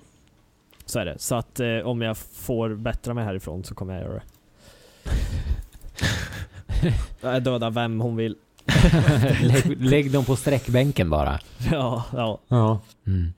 Så 0.86 1.00
är 1.00 1.06
det. 1.06 1.20
Så 1.20 1.36
att 1.36 1.60
eh, 1.60 1.78
om 1.80 2.02
jag 2.02 2.18
får 2.18 2.76
bättra 2.76 3.14
mig 3.14 3.24
härifrån 3.24 3.64
så 3.64 3.76
kommer 3.76 3.94
jag 3.94 4.04
göra 4.04 4.14
det. 4.14 4.24
Jag 7.22 7.44
dödar 7.44 7.72
vem 7.72 8.02
hon 8.02 8.16
vill. 8.16 8.38
lägg, 9.42 9.82
lägg 9.82 10.12
dem 10.12 10.26
på 10.26 10.36
sträckbänken 10.36 11.10
bara. 11.10 11.40
Ja, 11.72 12.06
ja. 12.14 12.40
Ja. 12.48 12.80
Mm. 13.08 13.34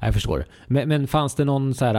Jag 0.00 0.14
förstår. 0.14 0.44
Men, 0.66 0.88
men 0.88 1.06
fanns 1.06 1.34
det 1.34 1.44
någon 1.44 1.74
så 1.74 1.84
här 1.84 1.96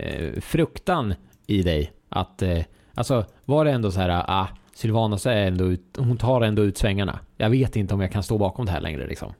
eh, 0.00 0.40
fruktan 0.40 1.14
i 1.46 1.62
dig? 1.62 1.92
Att, 2.08 2.42
eh, 2.42 2.64
alltså 2.94 3.24
var 3.44 3.64
det 3.64 3.70
ändå 3.70 3.90
så 3.90 4.00
här, 4.00 4.24
ah, 4.28 4.48
Sylvanas 4.74 5.26
är 5.26 5.46
ändå 5.46 5.64
ut, 5.64 5.82
hon 5.98 6.16
tar 6.16 6.40
ändå 6.40 6.62
ut 6.62 6.78
svängarna. 6.78 7.18
Jag 7.36 7.50
vet 7.50 7.76
inte 7.76 7.94
om 7.94 8.00
jag 8.00 8.12
kan 8.12 8.22
stå 8.22 8.38
bakom 8.38 8.66
det 8.66 8.72
här 8.72 8.80
längre 8.80 9.06
liksom. 9.06 9.32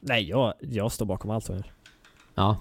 Nej, 0.00 0.28
jag, 0.28 0.54
jag 0.60 0.92
står 0.92 1.06
bakom 1.06 1.30
allt 1.30 1.48
gör. 1.48 1.72
Ja. 2.34 2.56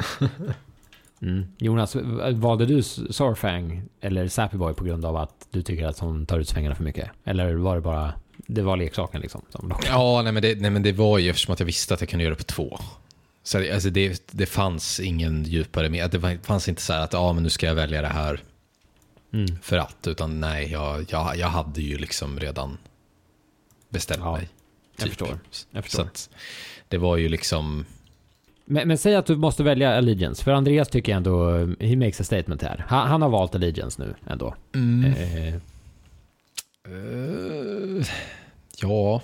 Mm. 1.21 1.45
Jonas, 1.57 1.95
valde 2.33 2.65
du 2.65 2.83
Sarfang 2.83 3.83
eller 4.01 4.27
Sappyboy 4.27 4.73
på 4.73 4.83
grund 4.83 5.05
av 5.05 5.17
att 5.17 5.47
du 5.51 5.61
tycker 5.61 5.87
att 5.87 5.99
hon 5.99 6.25
tar 6.25 6.39
ut 6.39 6.49
svängarna 6.49 6.75
för 6.75 6.83
mycket? 6.83 7.09
Eller 7.23 7.55
var 7.55 7.75
det 7.75 7.81
bara, 7.81 8.13
det 8.45 8.61
var 8.61 8.77
leksaken 8.77 9.21
liksom? 9.21 9.41
Ja, 9.87 10.21
nej 10.23 10.31
men, 10.33 10.41
det, 10.41 10.61
nej 10.61 10.71
men 10.71 10.83
det 10.83 10.91
var 10.91 11.17
ju 11.17 11.29
eftersom 11.29 11.53
att 11.53 11.59
jag 11.59 11.65
visste 11.67 11.93
att 11.93 12.01
jag 12.01 12.09
kunde 12.09 12.23
göra 12.23 12.33
det 12.33 12.37
på 12.37 12.43
två. 12.43 12.79
Så 13.43 13.57
det- 13.59 13.71
alltså 13.71 13.89
det, 13.89 14.27
det 14.31 14.45
fanns 14.45 14.99
ingen 14.99 15.43
djupare 15.43 15.89
med. 15.89 16.11
Det 16.11 16.39
fanns 16.43 16.69
inte 16.69 16.81
så 16.81 16.93
här 16.93 17.01
att 17.01 17.13
ja, 17.13 17.33
men 17.33 17.43
nu 17.43 17.49
ska 17.49 17.65
jag 17.65 17.75
välja 17.75 18.01
det 18.01 18.07
här 18.07 18.41
Mm. 19.33 19.57
för 19.61 19.77
att. 19.77 20.07
Utan 20.07 20.39
nej, 20.39 20.71
jag, 20.71 21.05
jag, 21.09 21.37
jag 21.37 21.47
hade 21.47 21.81
ju 21.81 21.97
liksom 21.97 22.39
redan 22.39 22.77
bestämt 23.89 24.19
Ja, 24.23 24.31
mig. 24.37 24.49
jag 24.99 25.07
förstår. 25.07 25.39
Jag 25.71 25.83
förstår. 25.83 25.97
Så 26.03 26.07
att 26.07 26.29
det 26.87 26.97
var 26.97 27.17
ju 27.17 27.29
liksom... 27.29 27.85
Men, 28.65 28.87
men 28.87 28.97
säg 28.97 29.15
att 29.15 29.25
du 29.25 29.35
måste 29.35 29.63
välja 29.63 29.97
Allegiance, 29.97 30.43
för 30.43 30.51
Andreas 30.51 30.89
tycker 30.89 31.11
jag 31.11 31.17
ändå, 31.17 31.57
he 31.79 31.95
makes 31.95 32.21
a 32.21 32.23
statement 32.23 32.61
här. 32.61 32.85
Han, 32.87 33.07
han 33.07 33.21
har 33.21 33.29
valt 33.29 33.55
Allegiance 33.55 34.01
nu 34.01 34.13
ändå. 34.27 34.55
Mm. 34.75 35.13
Eh, 35.13 35.55
Eh, 36.87 38.05
ja. 38.77 39.21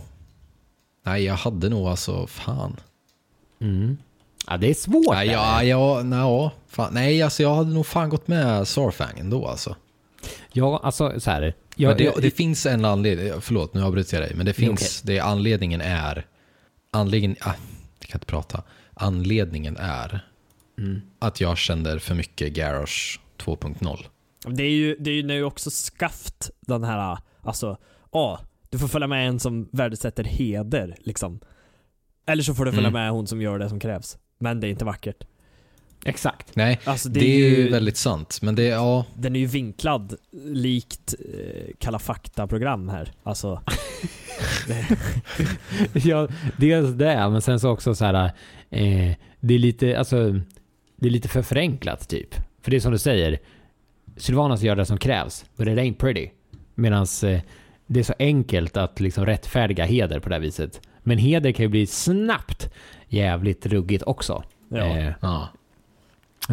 Nej, 1.04 1.24
jag 1.24 1.34
hade 1.34 1.70
nog 1.70 1.88
alltså, 1.88 2.28
fan. 2.28 2.80
mm. 3.62 3.98
Ja, 4.48 4.58
det 4.58 4.70
är 4.70 4.74
svårt. 4.74 5.14
Nej, 5.14 5.28
ja, 5.28 5.64
ja, 5.64 6.04
nej, 6.04 6.50
fan. 6.68 6.94
nej, 6.94 7.22
alltså 7.22 7.44
jag 7.44 7.56
hade 7.56 7.74
nog 7.74 7.86
fan 7.86 8.10
gått 8.10 8.28
med 8.28 8.68
Sarfang 8.68 9.20
ändå 9.20 9.48
alltså. 9.48 9.76
ja, 10.52 10.80
alltså 10.84 11.20
så 11.20 11.32
här. 11.32 11.54
Jag, 11.76 11.98
det, 11.98 12.04
jag, 12.04 12.22
det 12.22 12.32
finns 12.32 12.66
en 12.66 12.86
anledning, 12.86 13.42
förlåt 13.42 13.74
nu 13.74 13.84
avbryter 13.84 14.18
jag 14.20 14.30
dig, 14.30 14.36
men 14.36 14.46
det 14.46 14.54
finns, 14.54 15.02
det 15.02 15.20
anledningen 15.20 15.82
är, 15.82 16.26
anledningen, 16.92 17.38
ah, 17.42 17.54
jag 18.00 18.10
kan 18.10 18.18
inte 18.18 18.26
prata, 18.26 18.64
anledningen 18.94 19.78
är 19.78 20.26
mm. 20.78 21.02
att 21.20 21.42
jag 21.42 21.58
kände 21.58 22.00
för 22.00 22.16
mycket 22.16 22.54
Garrosh 22.54 23.20
2.0. 23.38 24.06
Det 24.48 24.64
är 24.64 24.72
ju, 24.72 24.96
det 25.00 25.10
är 25.10 25.16
ju 25.16 25.24
nu 25.24 25.44
också 25.44 25.72
skaft 25.72 26.50
den 26.62 26.84
här, 26.84 27.18
alltså, 27.50 27.78
ja, 28.12 28.40
du 28.70 28.78
får 28.80 28.88
följa 28.88 29.08
med 29.08 29.28
en 29.28 29.40
som 29.40 29.70
värdesätter 29.72 30.24
heder 30.24 30.96
liksom. 31.00 31.40
Eller 32.28 32.44
så 32.44 32.54
får 32.56 32.66
du 32.66 32.72
följa 32.72 32.90
Mm. 32.90 33.02
med 33.02 33.12
hon 33.12 33.28
som 33.28 33.42
gör 33.42 33.60
det 33.60 33.70
som 33.70 33.80
krävs. 33.80 34.18
Men 34.40 34.60
det 34.60 34.68
är 34.68 34.70
inte 34.70 34.86
vackert. 34.86 35.24
Exakt. 36.06 36.56
Nej, 36.56 36.80
Alltså 36.84 37.10
det, 37.10 37.20
är 37.20 37.50
ju 37.50 37.70
väldigt 37.70 37.98
sant. 37.98 38.40
Men 38.42 38.56
det, 38.56 38.64
ja. 38.64 39.06
Den 39.16 39.36
är 39.36 39.40
ju 39.40 39.46
vinklad 39.46 40.16
likt 40.46 41.16
eh, 41.34 41.72
Kalla 41.80 42.00
fakta-program 42.00 42.90
här. 42.90 43.12
Alltså, 43.24 43.62
ja, 45.94 46.28
dels 46.58 46.90
det, 46.94 47.30
men 47.30 47.42
sen 47.42 47.60
så 47.60 47.70
också 47.70 47.96
så 47.96 48.06
här, 48.06 48.26
eh, 48.70 49.14
det 49.40 49.54
är 49.54 49.60
lite, 49.60 50.00
alltså, 50.00 50.32
det 50.96 51.08
är 51.08 51.12
lite 51.12 51.28
för 51.28 51.42
förenklat 51.42 52.10
typ. 52.10 52.36
För 52.62 52.72
det 52.72 52.78
är 52.78 52.82
som 52.82 52.92
du 52.92 52.98
säger, 52.98 53.40
Sylvanas 54.18 54.62
gör 54.62 54.76
det 54.76 54.86
som 54.86 54.98
krävs, 54.98 55.46
but 55.56 55.68
it 55.68 55.78
ain't 55.78 55.98
pretty. 55.98 56.30
Medan 56.80 57.06
eh, 57.24 57.40
det 57.88 58.00
är 58.00 58.04
så 58.04 58.14
enkelt 58.20 58.78
att 58.78 59.00
liksom 59.00 59.26
rättfärdiga 59.26 59.86
heder 59.86 60.20
på 60.20 60.30
det 60.30 60.36
här 60.36 60.40
viset. 60.40 60.82
Men 61.04 61.18
heder 61.18 61.52
kan 61.52 61.64
ju 61.64 61.70
bli 61.70 61.88
snabbt 61.88 62.70
jävligt 63.08 63.66
ruggigt 63.66 64.04
också. 64.04 64.44
ja. 64.70 64.98
Eh, 64.98 65.12
ja. 65.22 65.48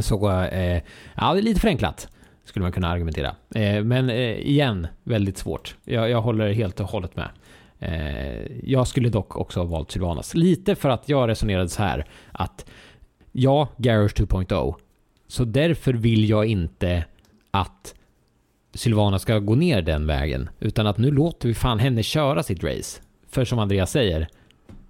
så, 0.01 0.31
eh, 0.43 0.83
ja, 1.17 1.33
det 1.35 1.41
är 1.41 1.43
lite 1.43 1.61
förenklat. 1.61 2.09
Skulle 2.45 2.63
man 2.63 2.73
kunna 2.73 2.89
argumentera. 2.89 3.35
Eh, 3.55 3.85
men 3.85 4.11
eh, 4.11 4.39
igen, 4.39 4.87
väldigt 5.05 5.39
svårt. 5.39 5.77
Jag, 5.85 6.11
jag 6.11 6.23
håller 6.23 6.53
helt 6.53 6.81
och 6.81 6.87
hållet 6.87 7.17
med. 7.17 7.29
Eh, 7.79 8.47
jag 8.63 8.87
skulle 8.87 9.09
dock 9.09 9.37
också 9.37 9.61
ha 9.61 9.67
valt 9.67 9.91
Sylvanas. 9.91 10.35
Lite 10.35 10.75
för 10.75 10.89
att 10.89 11.09
jag 11.09 11.29
resonerade 11.29 11.69
så 11.69 11.83
här 11.83 12.07
att 12.33 12.67
ja, 13.33 13.69
Garage 13.77 14.15
2.0. 14.15 14.75
Så 15.29 15.45
därför 15.45 15.93
vill 15.93 16.29
jag 16.29 16.47
inte 16.47 17.05
att 17.51 17.95
Sylvana 18.77 19.19
ska 19.19 19.39
gå 19.39 19.55
ner 19.55 19.83
den 19.83 20.07
vägen. 20.07 20.51
Utan 20.61 20.87
att 20.87 20.99
nu 20.99 21.11
låter 21.11 21.49
vi 21.49 21.55
fan 21.55 21.79
henne 21.79 22.03
köra 22.03 22.43
sitt 22.43 22.65
race. 22.65 23.01
För 23.29 23.45
som 23.45 23.59
Andreas 23.59 23.91
säger, 23.91 24.29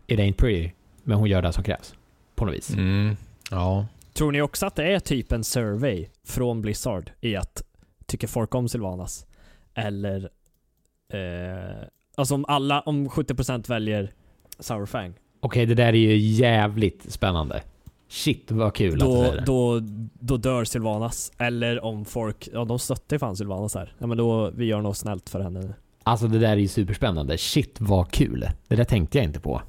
it 0.06 0.18
ain't 0.18 0.36
pretty. 0.36 0.70
Men 1.02 1.18
hon 1.18 1.28
gör 1.28 1.42
det 1.42 1.52
som 1.52 1.64
krävs. 1.64 1.94
På 2.34 2.44
något 2.44 2.54
vis. 2.54 2.70
Mm. 2.70 3.16
Ja. 3.50 3.86
Tror 4.12 4.32
ni 4.32 4.42
också 4.42 4.66
att 4.66 4.76
det 4.76 4.84
är 4.92 5.00
typ 5.00 5.32
en 5.32 5.44
survey 5.44 6.06
från 6.24 6.62
Blizzard 6.62 7.10
i 7.20 7.36
att 7.36 7.62
tycker 8.06 8.26
folk 8.26 8.54
om 8.54 8.68
Sylvanas? 8.68 9.26
Eller 9.74 10.30
eh, 11.12 11.86
alltså 12.14 12.34
om 12.34 12.44
alla, 12.48 12.80
om 12.80 13.08
70% 13.08 13.68
väljer 13.68 14.12
Sourfang, 14.58 15.14
Okej, 15.40 15.66
det 15.66 15.74
där 15.74 15.86
är 15.86 15.92
ju 15.92 16.16
jävligt 16.16 17.12
spännande. 17.12 17.62
Shit 18.08 18.50
vad 18.50 18.74
kul 18.74 18.92
att 18.92 18.98
det 18.98 19.04
då, 19.06 19.22
är 19.22 19.42
då, 19.46 19.80
då 20.20 20.36
dör 20.36 20.64
Sylvanas. 20.64 21.32
Eller 21.38 21.84
om 21.84 22.04
folk, 22.04 22.48
ja 22.52 22.64
de 22.64 22.78
stöttar 22.78 23.16
ju 23.16 23.18
fan 23.18 23.36
Sylvanas 23.36 23.74
här. 23.74 23.92
Ja 23.98 24.06
men 24.06 24.18
då, 24.18 24.50
vi 24.50 24.64
gör 24.64 24.80
något 24.80 24.96
snällt 24.96 25.30
för 25.30 25.40
henne. 25.40 25.74
Alltså 26.02 26.28
det 26.28 26.38
där 26.38 26.48
är 26.52 26.56
ju 26.56 26.68
superspännande. 26.68 27.38
Shit 27.38 27.76
vad 27.80 28.10
kul. 28.10 28.48
Det 28.68 28.76
där 28.76 28.84
tänkte 28.84 29.18
jag 29.18 29.24
inte 29.24 29.40
på. 29.40 29.62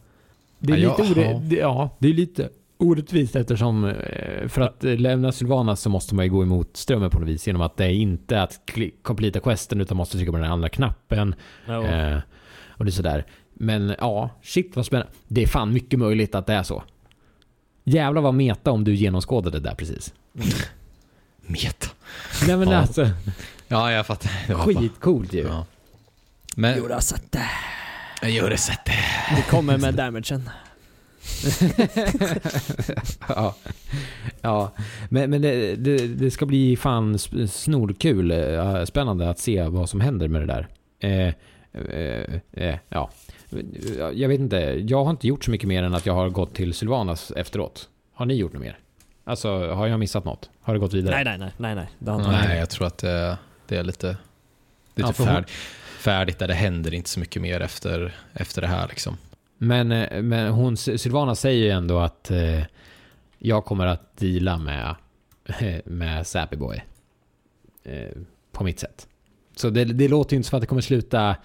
Det 0.59 0.73
är 0.73 0.77
Ja, 0.77 0.97
lite, 1.03 1.21
ja. 1.21 1.39
det, 1.43 1.55
ja, 1.55 1.89
det 1.99 2.07
är 2.09 2.13
lite 2.13 2.49
orättvist 2.77 3.35
eftersom 3.35 3.85
eh, 3.85 4.47
för 4.47 4.61
att 4.61 4.83
eh, 4.83 4.97
lämna 4.97 5.31
Sylvanas 5.31 5.81
så 5.81 5.89
måste 5.89 6.15
man 6.15 6.25
ju 6.25 6.31
gå 6.31 6.43
emot 6.43 6.77
strömmen 6.77 7.09
på 7.09 7.19
något 7.19 7.29
vis 7.29 7.47
genom 7.47 7.61
att 7.61 7.77
det 7.77 7.85
är 7.85 7.89
inte 7.89 8.41
att 8.41 8.59
completa 9.01 9.39
questen 9.39 9.81
utan 9.81 9.97
måste 9.97 10.17
trycka 10.17 10.31
på 10.31 10.37
den 10.37 10.51
andra 10.51 10.69
knappen. 10.69 11.35
Ja, 11.67 11.83
Eh, 11.87 12.17
och 12.69 12.85
det 12.85 12.89
är 12.89 12.93
sådär. 12.93 13.25
Men 13.53 13.95
ja, 13.99 14.29
shit 14.43 14.75
vad 14.75 14.85
spännande. 14.85 15.11
Det 15.27 15.43
är 15.43 15.47
fan 15.47 15.73
mycket 15.73 15.99
möjligt 15.99 16.35
att 16.35 16.45
det 16.47 16.53
är 16.53 16.63
så. 16.63 16.83
Jävlar 17.89 18.21
vad 18.21 18.33
meta 18.33 18.71
om 18.71 18.83
du 18.83 18.95
genomskådade 18.95 19.59
det 19.59 19.69
där 19.69 19.75
precis. 19.75 20.13
Meta. 21.41 21.87
Nej 22.47 22.57
men 22.57 22.69
Ja. 22.69 22.77
alltså, 22.77 23.09
Ja, 23.67 23.91
jag 23.91 24.05
fattar. 24.05 24.31
Det 24.47 24.53
var 24.53 24.65
bara- 24.65 24.75
skitcoolt 24.81 25.33
ju. 25.33 25.47
Ja. 25.47 25.65
Men... 26.55 26.77
Jo, 26.77 26.87
det 26.87 26.93
har 26.93 27.01
sett 27.01 27.31
det. 27.31 27.49
Jag 28.21 28.31
gör 28.31 28.49
det 28.49 28.57
sett 28.57 28.85
det. 28.85 29.35
Vi 29.35 29.41
kommer 29.41 29.77
med 29.77 29.93
damagen. 29.93 30.49
ja. 33.27 33.55
ja, 34.41 34.71
men, 35.09 35.29
men 35.29 35.41
det, 35.41 35.75
det, 35.75 36.07
det 36.07 36.31
ska 36.31 36.45
bli 36.45 36.77
fan 36.77 37.19
snorkul, 37.49 38.31
eh, 38.31 38.83
spännande 38.85 39.29
att 39.29 39.39
se 39.39 39.63
vad 39.63 39.89
som 39.89 40.01
händer 40.01 40.27
med 40.27 40.41
det 40.41 40.45
där. 40.47 40.67
Eh, 40.99 41.33
eh, 41.83 42.39
eh, 42.69 42.75
ja. 42.89 43.09
Jag 44.13 44.27
vet 44.29 44.39
inte, 44.39 44.57
jag 44.87 45.03
har 45.03 45.11
inte 45.11 45.27
gjort 45.27 45.43
så 45.43 45.51
mycket 45.51 45.67
mer 45.67 45.83
än 45.83 45.93
att 45.93 46.05
jag 46.05 46.13
har 46.13 46.29
gått 46.29 46.55
till 46.55 46.73
Sylvanas 46.73 47.31
efteråt. 47.31 47.89
Har 48.13 48.25
ni 48.25 48.33
gjort 48.33 48.53
något 48.53 48.61
mer? 48.61 48.79
Alltså, 49.23 49.71
har 49.71 49.87
jag 49.87 49.99
missat 49.99 50.25
något? 50.25 50.49
Har 50.61 50.73
det 50.73 50.79
gått 50.79 50.93
vidare? 50.93 51.15
Nej, 51.15 51.23
nej, 51.25 51.37
nej, 51.37 51.51
nej, 51.57 51.75
nej. 51.75 51.89
Det 51.99 52.11
har 52.11 52.19
inte 52.19 52.31
Nej, 52.31 52.59
jag 52.59 52.69
tror 52.69 52.87
att 52.87 52.97
det, 52.97 53.37
det 53.67 53.77
är 53.77 53.83
lite, 53.83 54.17
lite 54.95 55.13
Ja, 55.17 55.25
färd, 55.25 55.49
färdigt 55.99 56.39
där 56.39 56.47
det 56.47 56.53
händer 56.53 56.93
inte 56.93 57.09
så 57.09 57.19
mycket 57.19 57.41
mer 57.41 57.61
efter, 57.61 58.15
efter 58.33 58.61
det 58.61 58.67
här 58.67 58.87
liksom. 58.87 59.17
Men, 59.57 59.91
eh, 59.91 60.21
men 60.21 60.51
hon, 60.51 60.77
Sylvana 60.77 61.35
säger 61.35 61.63
ju 61.63 61.69
ändå 61.69 61.99
att 61.99 62.31
eh, 62.31 62.63
jag 63.37 63.65
kommer 63.65 63.85
att 63.85 64.17
deala 64.17 64.57
med, 64.57 64.95
med 65.85 66.27
Sappy 66.27 66.55
Boy. 66.55 66.83
Eh, 67.83 68.09
på 68.51 68.63
mitt 68.63 68.79
sätt. 68.79 69.07
Så 69.55 69.69
det, 69.69 69.85
det 69.85 70.07
låter 70.07 70.33
ju 70.33 70.37
inte 70.37 70.49
som 70.49 70.57
att 70.57 70.61
det 70.61 70.67
kommer 70.67 70.81
sluta 70.81 71.35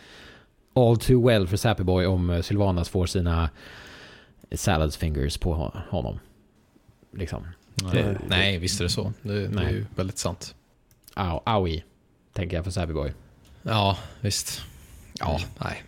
all 0.74 0.96
too 0.96 1.26
well 1.28 1.46
för 1.48 1.56
Sappy 1.56 1.82
Boy 1.82 2.06
om 2.06 2.30
eh, 2.30 2.42
Sylvanas 2.42 2.88
får 2.88 3.06
sina 3.06 3.50
salads 4.52 4.96
fingers 4.96 5.38
på 5.38 5.54
ho- 5.54 5.80
honom. 5.90 6.18
Liksom. 7.16 7.46
Det, 7.92 8.18
nej, 8.28 8.58
visst 8.58 8.80
är 8.80 8.84
det 8.84 8.90
så. 8.90 9.12
Det, 9.22 9.32
det 9.32 9.44
är 9.44 9.48
Nej. 9.48 9.72
ju 9.74 9.84
väldigt 9.96 10.18
sant. 10.18 10.54
Au, 11.14 11.40
aui, 11.46 11.84
tänker 12.32 12.56
jag 12.56 12.64
för 12.64 12.70
Sappy 12.70 12.92
Boy. 12.92 13.12
Ja, 13.62 13.98
visst. 14.20 14.60
Ja, 15.18 15.40
nej. 15.58 15.82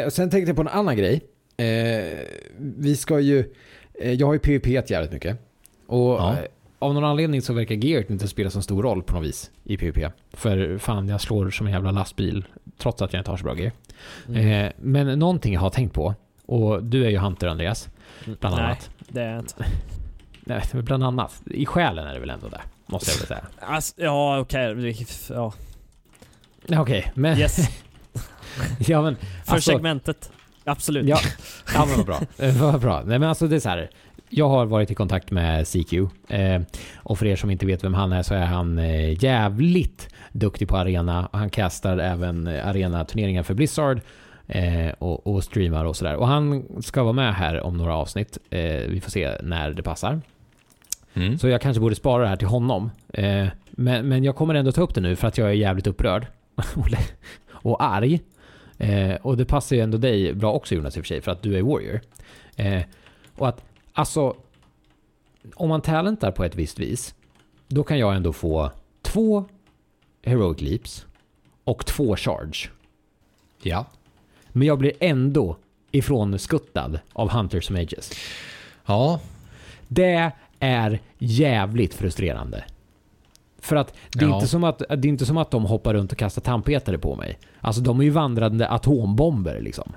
Eh, 0.00 0.06
och 0.06 0.12
sen 0.12 0.30
tänkte 0.30 0.48
jag 0.50 0.56
på 0.56 0.62
en 0.62 0.68
annan 0.68 0.96
grej. 0.96 1.20
Eh, 1.56 2.18
vi 2.56 2.96
ska 2.96 3.20
ju... 3.20 3.54
Eh, 3.94 4.12
jag 4.12 4.26
har 4.26 4.32
ju 4.34 4.38
PVP 4.38 4.90
jävligt 4.90 5.12
mycket. 5.12 5.38
Och 5.86 6.12
Ja. 6.12 6.36
Av 6.78 6.94
någon 6.94 7.04
anledning 7.04 7.42
så 7.42 7.52
verkar 7.52 7.74
Geert 7.74 8.10
inte 8.10 8.28
spela 8.28 8.50
så 8.50 8.62
stor 8.62 8.82
roll 8.82 9.02
på 9.02 9.14
något 9.14 9.24
vis 9.24 9.50
i 9.64 9.76
PVP. 9.76 10.12
För 10.32 10.78
fan, 10.78 11.08
jag 11.08 11.20
slår 11.20 11.50
som 11.50 11.66
en 11.66 11.72
jävla 11.72 11.90
lastbil 11.90 12.44
trots 12.78 13.02
att 13.02 13.12
jag 13.12 13.20
inte 13.20 13.30
har 13.30 13.38
så 13.38 13.44
bra 13.44 13.58
gear. 13.58 13.72
Mm. 14.28 14.66
Eh, 14.66 14.72
men 14.80 15.18
någonting 15.18 15.54
jag 15.54 15.60
har 15.60 15.70
tänkt 15.70 15.94
på, 15.94 16.14
och 16.46 16.84
du 16.84 17.04
är 17.06 17.10
ju 17.10 17.18
Hunter 17.18 17.48
Andreas, 17.48 17.88
bland 18.40 18.56
Nej, 18.56 18.64
annat. 18.64 18.90
det 18.98 19.20
är 19.22 19.30
jag 19.30 19.38
inte. 19.38 19.54
Nej, 20.40 20.62
men 20.72 20.84
bland 20.84 21.04
annat. 21.04 21.42
I 21.46 21.66
själen 21.66 22.06
är 22.06 22.14
det 22.14 22.20
väl 22.20 22.30
ändå 22.30 22.48
det, 22.48 22.60
måste 22.86 23.10
jag 23.10 23.18
väl 23.18 23.26
säga. 23.26 23.44
Alltså, 23.60 23.94
ja, 23.96 24.38
okej. 24.38 24.96
Ja. 25.30 25.52
Ja, 26.66 26.80
Okej, 26.80 27.12
men... 27.14 27.38
Yes. 27.38 27.58
ja, 28.78 29.02
men 29.02 29.16
För 29.46 29.54
alltså- 29.54 29.70
segmentet. 29.70 30.32
Absolut. 30.64 31.08
Ja, 31.08 31.18
ja 31.74 31.86
men 31.86 31.96
vad 31.96 32.06
bra. 32.06 32.20
Vad 32.52 32.80
bra. 32.80 33.02
Nej 33.06 33.18
men 33.18 33.28
alltså 33.28 33.46
det 33.46 33.56
är 33.56 33.60
så 33.60 33.68
här. 33.68 33.90
Jag 34.30 34.48
har 34.48 34.66
varit 34.66 34.90
i 34.90 34.94
kontakt 34.94 35.30
med 35.30 35.68
CQ. 35.68 35.92
Eh, 36.28 36.60
och 36.96 37.18
för 37.18 37.26
er 37.26 37.36
som 37.36 37.50
inte 37.50 37.66
vet 37.66 37.84
vem 37.84 37.94
han 37.94 38.12
är 38.12 38.22
så 38.22 38.34
är 38.34 38.44
han 38.44 38.78
eh, 38.78 39.24
jävligt 39.24 40.14
duktig 40.32 40.68
på 40.68 40.76
arena. 40.76 41.28
Han 41.32 41.50
castar 41.50 41.98
även 41.98 42.46
eh, 42.46 42.68
arena-turneringar 42.68 43.42
för 43.42 43.54
Blizzard. 43.54 44.00
Eh, 44.46 44.88
och, 44.98 45.26
och 45.26 45.44
streamar 45.44 45.84
och 45.84 45.96
sådär. 45.96 46.16
Och 46.16 46.26
han 46.26 46.64
ska 46.82 47.02
vara 47.02 47.12
med 47.12 47.34
här 47.34 47.60
om 47.60 47.76
några 47.76 47.94
avsnitt. 47.94 48.38
Vi 48.88 49.00
får 49.02 49.10
se 49.10 49.32
när 49.42 49.70
det 49.70 49.82
passar. 49.82 50.20
Mm. 51.14 51.38
Så 51.38 51.48
jag 51.48 51.60
kanske 51.60 51.80
borde 51.80 51.94
spara 51.94 52.22
det 52.22 52.28
här 52.28 52.36
till 52.36 52.48
honom. 52.48 52.90
Men, 53.70 54.08
men 54.08 54.24
jag 54.24 54.36
kommer 54.36 54.54
ändå 54.54 54.72
ta 54.72 54.80
upp 54.80 54.94
det 54.94 55.00
nu 55.00 55.16
för 55.16 55.28
att 55.28 55.38
jag 55.38 55.48
är 55.48 55.52
jävligt 55.52 55.86
upprörd. 55.86 56.26
och 57.50 57.82
arg. 57.84 58.20
Och 59.20 59.36
det 59.36 59.44
passar 59.44 59.76
ju 59.76 59.82
ändå 59.82 59.98
dig 59.98 60.34
bra 60.34 60.52
också 60.52 60.74
Jonas 60.74 60.96
i 60.96 61.00
och 61.00 61.04
för 61.04 61.08
sig, 61.08 61.20
för 61.20 61.32
att 61.32 61.42
du 61.42 61.58
är 61.58 61.62
warrior. 61.62 62.00
Och 63.36 63.48
att, 63.48 63.64
alltså, 63.98 64.36
om 65.54 65.68
man 65.68 65.80
talentar 65.82 66.30
på 66.30 66.44
ett 66.44 66.54
visst 66.54 66.78
vis, 66.78 67.14
då 67.68 67.82
kan 67.84 67.98
jag 67.98 68.16
ändå 68.16 68.32
få 68.32 68.70
två 69.02 69.44
heroic 70.22 70.60
leaps 70.60 71.06
och 71.64 71.86
två 71.86 72.16
charge. 72.16 72.68
Ja. 73.62 73.86
Men 74.48 74.66
jag 74.68 74.78
blir 74.78 74.92
ändå 75.00 75.56
ifrån 75.90 76.38
skuttad 76.38 76.98
av 77.12 77.30
Hunters 77.30 77.70
Mages. 77.70 78.12
Ja, 78.86 79.20
Det 79.88 80.32
är 80.60 81.00
jävligt 81.18 81.94
frustrerande. 81.94 82.64
För 83.58 83.76
att 83.76 83.94
det 84.12 84.24
är, 84.24 84.28
Ja. 84.28 84.34
inte 84.34 84.48
som 84.48 84.64
att, 84.64 84.78
det 84.78 84.94
är 84.94 85.06
inte 85.06 85.26
som 85.26 85.36
att 85.36 85.50
de 85.50 85.64
hoppar 85.64 85.94
runt 85.94 86.12
och 86.12 86.18
kastar 86.18 86.42
tandpetare 86.42 86.98
på 86.98 87.16
mig. 87.16 87.38
Alltså 87.60 87.80
de 87.82 88.00
är 88.00 88.04
ju 88.04 88.10
vandrande 88.10 88.68
atombomber 88.68 89.60
liksom. 89.60 89.92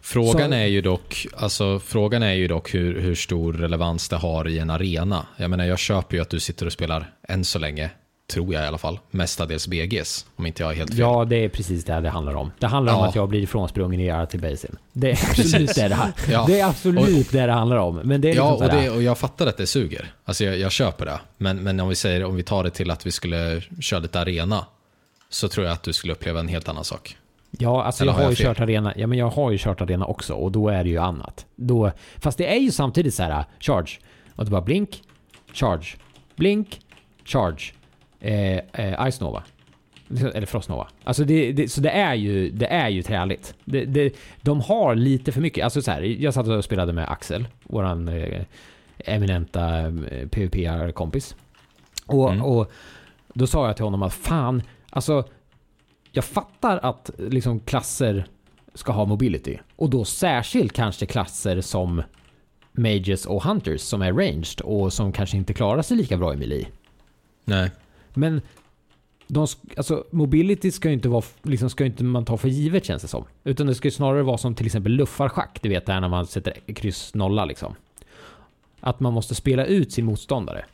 Frågan 0.00 0.50
Så- 0.50 0.56
är 0.56 0.66
ju 0.66 0.80
dock, 0.80 1.26
alltså, 1.36 1.78
frågan 1.80 2.22
är 2.22 2.32
ju 2.32 2.48
dock 2.48 2.74
hur, 2.74 3.00
hur 3.00 3.14
stor 3.14 3.52
relevans 3.52 4.08
det 4.08 4.16
har 4.16 4.48
i 4.48 4.58
en 4.58 4.70
arena. 4.70 5.26
Jag 5.36 5.50
menar, 5.50 5.64
jag 5.64 5.78
köper 5.78 6.16
ju 6.16 6.22
att 6.22 6.30
du 6.30 6.40
sitter 6.40 6.66
och 6.66 6.72
spelar, 6.72 7.10
än 7.28 7.44
så 7.44 7.58
länge, 7.58 7.90
tror 8.32 8.54
jag 8.54 8.64
i 8.64 8.66
alla 8.66 8.78
fall, 8.78 8.98
mestadels 9.10 9.66
BGs, 9.68 10.26
om 10.36 10.46
inte 10.46 10.62
jag 10.62 10.72
är 10.72 10.76
helt 10.76 10.90
fel. 10.90 10.98
Ja, 10.98 11.24
det 11.24 11.44
är 11.44 11.48
precis 11.48 11.84
det 11.84 12.00
det 12.00 12.08
handlar 12.10 12.34
om. 12.34 12.50
Det 12.58 12.66
handlar 12.66 12.92
om 12.94 12.98
Ja. 13.00 13.08
att 13.08 13.14
jag 13.14 13.28
blir 13.28 13.40
ifrånsprungen 13.42 14.00
i 14.00 14.38
basen. 14.38 14.76
Det 14.92 15.10
är 15.10 15.18
absolut 15.30 15.74
det 15.74 15.88
det, 15.88 15.94
här. 15.94 16.12
Ja. 16.30 16.44
det 16.48 16.60
är 16.60 16.66
absolut 16.66 17.30
det 17.32 17.46
det 17.46 17.52
handlar 17.52 17.76
om. 17.76 17.96
Men 17.96 18.20
det 18.20 18.30
är 18.30 18.34
Ja, 18.34 18.50
liksom 18.50 18.76
och, 18.76 18.82
det, 18.82 18.90
och 18.90 19.02
jag 19.02 19.18
fattar 19.18 19.46
att 19.46 19.56
det 19.56 19.66
suger. 19.66 20.12
Alltså 20.24 20.44
jag, 20.44 20.58
jag 20.58 20.72
köper 20.72 21.04
det. 21.06 21.20
Men, 21.36 21.62
men 21.62 21.80
om 21.80 21.88
vi 21.88 21.94
säger, 21.94 22.24
om 22.24 22.36
vi 22.36 22.42
tar 22.42 22.64
det 22.64 22.70
till 22.70 22.90
att 22.90 23.06
vi 23.06 23.10
skulle 23.10 23.62
köra 23.80 24.00
lite 24.00 24.20
arena, 24.20 24.66
så 25.28 25.48
tror 25.48 25.66
jag 25.66 25.72
att 25.72 25.82
du 25.82 25.92
skulle 25.92 26.12
uppleva 26.12 26.40
en 26.40 26.48
helt 26.48 26.68
annan 26.68 26.84
sak. 26.84 27.16
Ja, 27.50 27.82
alltså 27.82 28.02
Eller 28.04 28.12
jag 28.12 28.16
har 28.16 28.22
ju 28.22 28.28
jag 28.28 28.36
fel? 28.36 28.46
kört 28.46 28.60
arena. 28.60 28.92
Ja, 28.96 29.06
men 29.06 29.18
jag 29.18 29.28
har 29.30 29.50
ju 29.50 29.58
kört 29.58 29.80
arena 29.80 30.04
också 30.06 30.34
och 30.34 30.52
då 30.52 30.68
är 30.68 30.84
det 30.84 30.90
ju 30.90 30.98
annat. 30.98 31.46
Då, 31.56 31.90
fast 32.18 32.38
det 32.38 32.54
är 32.56 32.58
ju 32.60 32.70
samtidigt 32.70 33.14
så 33.14 33.22
här 33.22 33.44
charge. 33.60 33.90
Och 34.36 34.44
det 34.44 34.50
bara 34.50 34.60
blink, 34.60 35.02
charge. 35.52 35.86
Blink, 36.36 36.80
charge. 37.24 37.62
Eh, 38.20 38.56
eh, 38.72 39.10
Ice 39.10 39.20
Nova. 39.20 39.42
Eller 40.34 40.46
Frostnova. 40.46 40.88
Alltså 41.04 41.24
det, 41.24 41.52
det, 41.52 41.68
så 41.68 41.80
det 41.80 41.90
är 41.90 42.14
ju, 42.14 42.50
det 42.50 42.66
är 42.66 42.88
ju 42.88 43.02
träligt. 43.02 43.54
Det, 43.64 43.84
det, 43.84 44.14
de 44.42 44.60
har 44.60 44.94
lite 44.94 45.32
för 45.32 45.40
mycket. 45.40 45.64
Alltså 45.64 45.82
så 45.82 45.90
här, 45.90 46.02
jag 46.02 46.34
satt 46.34 46.46
och 46.48 46.64
spelade 46.64 46.92
med 46.92 47.10
Axel, 47.10 47.48
våran 47.62 48.08
eh, 48.08 48.42
eminenta 48.98 49.78
eh, 49.78 49.92
PVP-kompis. 50.30 51.36
Och, 52.06 52.30
Mm. 52.30 52.44
och 52.44 52.70
då 53.34 53.46
sa 53.46 53.66
jag 53.66 53.76
till 53.76 53.84
honom 53.84 54.02
att 54.02 54.12
fan, 54.14 54.62
alltså 54.90 55.24
jag 56.12 56.24
fattar 56.24 56.78
att 56.82 57.10
liksom 57.18 57.60
klasser 57.60 58.26
ska 58.74 58.92
ha 58.92 59.04
mobility. 59.04 59.58
Och 59.76 59.90
då 59.90 60.04
särskilt 60.04 60.72
kanske 60.72 61.06
klasser 61.06 61.60
som 61.60 62.02
Mages 62.72 63.26
och 63.26 63.42
Hunters 63.42 63.80
som 63.80 64.02
är 64.02 64.12
ranged 64.12 64.60
och 64.64 64.92
som 64.92 65.12
kanske 65.12 65.36
inte 65.36 65.54
klarar 65.54 65.82
sig 65.82 65.96
lika 65.96 66.16
bra 66.16 66.34
i 66.34 66.36
melee. 66.36 66.66
Nej. 67.44 67.70
Men 68.14 68.40
de, 69.26 69.46
alltså, 69.76 70.04
mobility 70.10 70.70
ska 70.70 70.88
ju 70.88 70.94
inte, 70.94 71.08
vara, 71.08 71.24
liksom, 71.42 71.70
ska 71.70 71.84
inte 71.84 72.04
man 72.04 72.24
ta 72.24 72.36
för 72.36 72.48
givet 72.48 72.84
känns 72.84 73.02
det 73.02 73.08
som. 73.08 73.24
Utan 73.44 73.66
det 73.66 73.74
ska 73.74 73.88
ju 73.88 73.92
snarare 73.92 74.22
vara 74.22 74.38
som 74.38 74.54
till 74.54 74.66
exempel 74.66 74.92
luffarschack. 74.92 75.58
Du 75.62 75.68
vet 75.68 75.86
det 75.86 75.92
här 75.92 76.00
när 76.00 76.08
man 76.08 76.26
sätter 76.26 76.52
kryss 76.74 77.14
nolla 77.14 77.44
liksom. 77.44 77.74
Att 78.80 79.00
man 79.00 79.12
måste 79.12 79.34
spela 79.34 79.64
ut 79.64 79.92
sin 79.92 80.04
motståndare. 80.04 80.64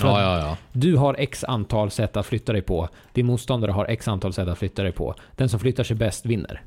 För 0.00 0.08
Ja, 0.08 0.22
ja, 0.22 0.38
ja. 0.38 0.56
Du 0.72 0.96
har 0.96 1.14
x 1.18 1.44
antal 1.44 1.90
sätt 1.90 2.16
att 2.16 2.26
flytta 2.26 2.52
dig 2.52 2.62
på. 2.62 2.88
Din 3.12 3.26
motståndare 3.26 3.72
har 3.72 3.84
x 3.84 4.08
antal 4.08 4.32
sätt 4.32 4.48
att 4.48 4.58
flytta 4.58 4.82
dig 4.82 4.92
på. 4.92 5.14
Den 5.36 5.48
som 5.48 5.60
flyttar 5.60 5.84
sig 5.84 5.96
bäst 5.96 6.26
vinner. 6.26 6.62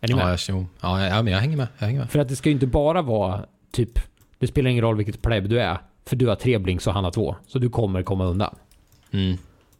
Är 0.00 0.08
ni 0.08 0.14
med? 0.14 0.24
Ja, 0.24 0.38
jag, 0.48 0.66
ja, 0.80 1.06
ja, 1.06 1.22
men 1.22 1.32
jag 1.32 1.40
hänger 1.40 1.56
med. 1.56 1.66
Jag 1.78 1.86
hänger 1.86 2.00
med. 2.00 2.10
För 2.10 2.18
att 2.18 2.28
det 2.28 2.36
ska 2.36 2.48
ju 2.48 2.52
inte 2.52 2.66
bara 2.66 3.02
vara 3.02 3.44
typ, 3.72 3.98
det 4.38 4.46
spelar 4.46 4.70
ingen 4.70 4.82
roll 4.82 4.96
vilket 4.96 5.22
pleb 5.22 5.48
du 5.48 5.60
är. 5.60 5.78
För 6.06 6.16
du 6.16 6.26
har 6.26 6.34
tre 6.36 6.58
blinks 6.58 6.86
och 6.86 6.92
han 6.92 7.04
har 7.04 7.10
två. 7.10 7.36
Så 7.46 7.58
du 7.58 7.68
kommer 7.68 8.02
komma 8.02 8.24
undan. 8.24 8.54
Mm. 9.10 9.36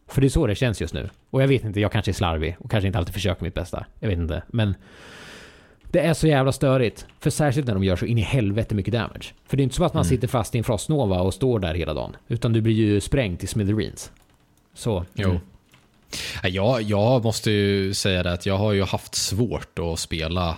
För 0.09 0.21
det 0.21 0.27
är 0.27 0.29
så 0.29 0.47
det 0.47 0.55
känns 0.55 0.81
just 0.81 0.95
nu. 0.95 1.11
Och 1.31 1.43
jag 1.43 1.49
vet 1.49 1.65
inte, 1.65 1.81
jag 1.81 1.93
kanske 1.93 2.11
är 2.11 2.13
slarvig 2.13 2.57
och 2.59 2.71
kanske 2.71 2.87
inte 2.87 2.99
alltid 2.99 3.15
försöker 3.15 3.43
mitt 3.43 3.55
bästa. 3.55 3.87
Jag 4.01 4.09
vet 4.09 4.19
inte. 4.19 4.43
Men 4.49 4.75
det 5.95 6.01
är 6.01 6.15
så 6.15 6.27
jävla 6.27 6.53
störigt. 6.53 7.07
För 7.21 7.31
särskilt 7.31 7.67
när 7.67 7.75
de 7.75 7.85
gör 7.85 7.97
så 7.97 8.07
in 8.07 8.19
i 8.19 8.21
helvete 8.21 8.75
mycket 8.75 8.93
damage. 8.93 9.25
För 9.47 9.57
det 9.57 9.61
är 9.61 9.65
inte 9.65 9.75
så 9.77 9.85
att 9.85 9.95
man 9.95 10.03
Mm. 10.05 10.11
sitter 10.11 10.29
fast 10.29 10.55
i 10.55 10.59
en 10.59 10.65
frostnova 10.65 11.21
och 11.21 11.35
står 11.35 11.59
där 11.59 11.75
hela 11.75 11.95
dagen. 11.95 12.17
Utan 12.29 12.53
du 12.53 12.61
blir 12.61 12.75
ju 12.75 13.01
sprängt 13.01 13.45
i 13.45 13.47
smithereens. 13.47 14.11
Så. 14.75 15.05
Jo. 15.15 15.29
Mm. 15.31 15.41
Ja, 16.43 16.49
Jag, 16.49 16.83
jag 16.83 17.25
måste 17.25 17.51
ju 17.51 17.95
säga 17.95 18.23
det 18.23 18.33
att 18.33 18.47
jag 18.47 18.59
har 18.59 18.73
ju 18.73 18.83
haft 18.83 19.15
svårt 19.15 19.79
att 19.79 19.99
spela 19.99 20.57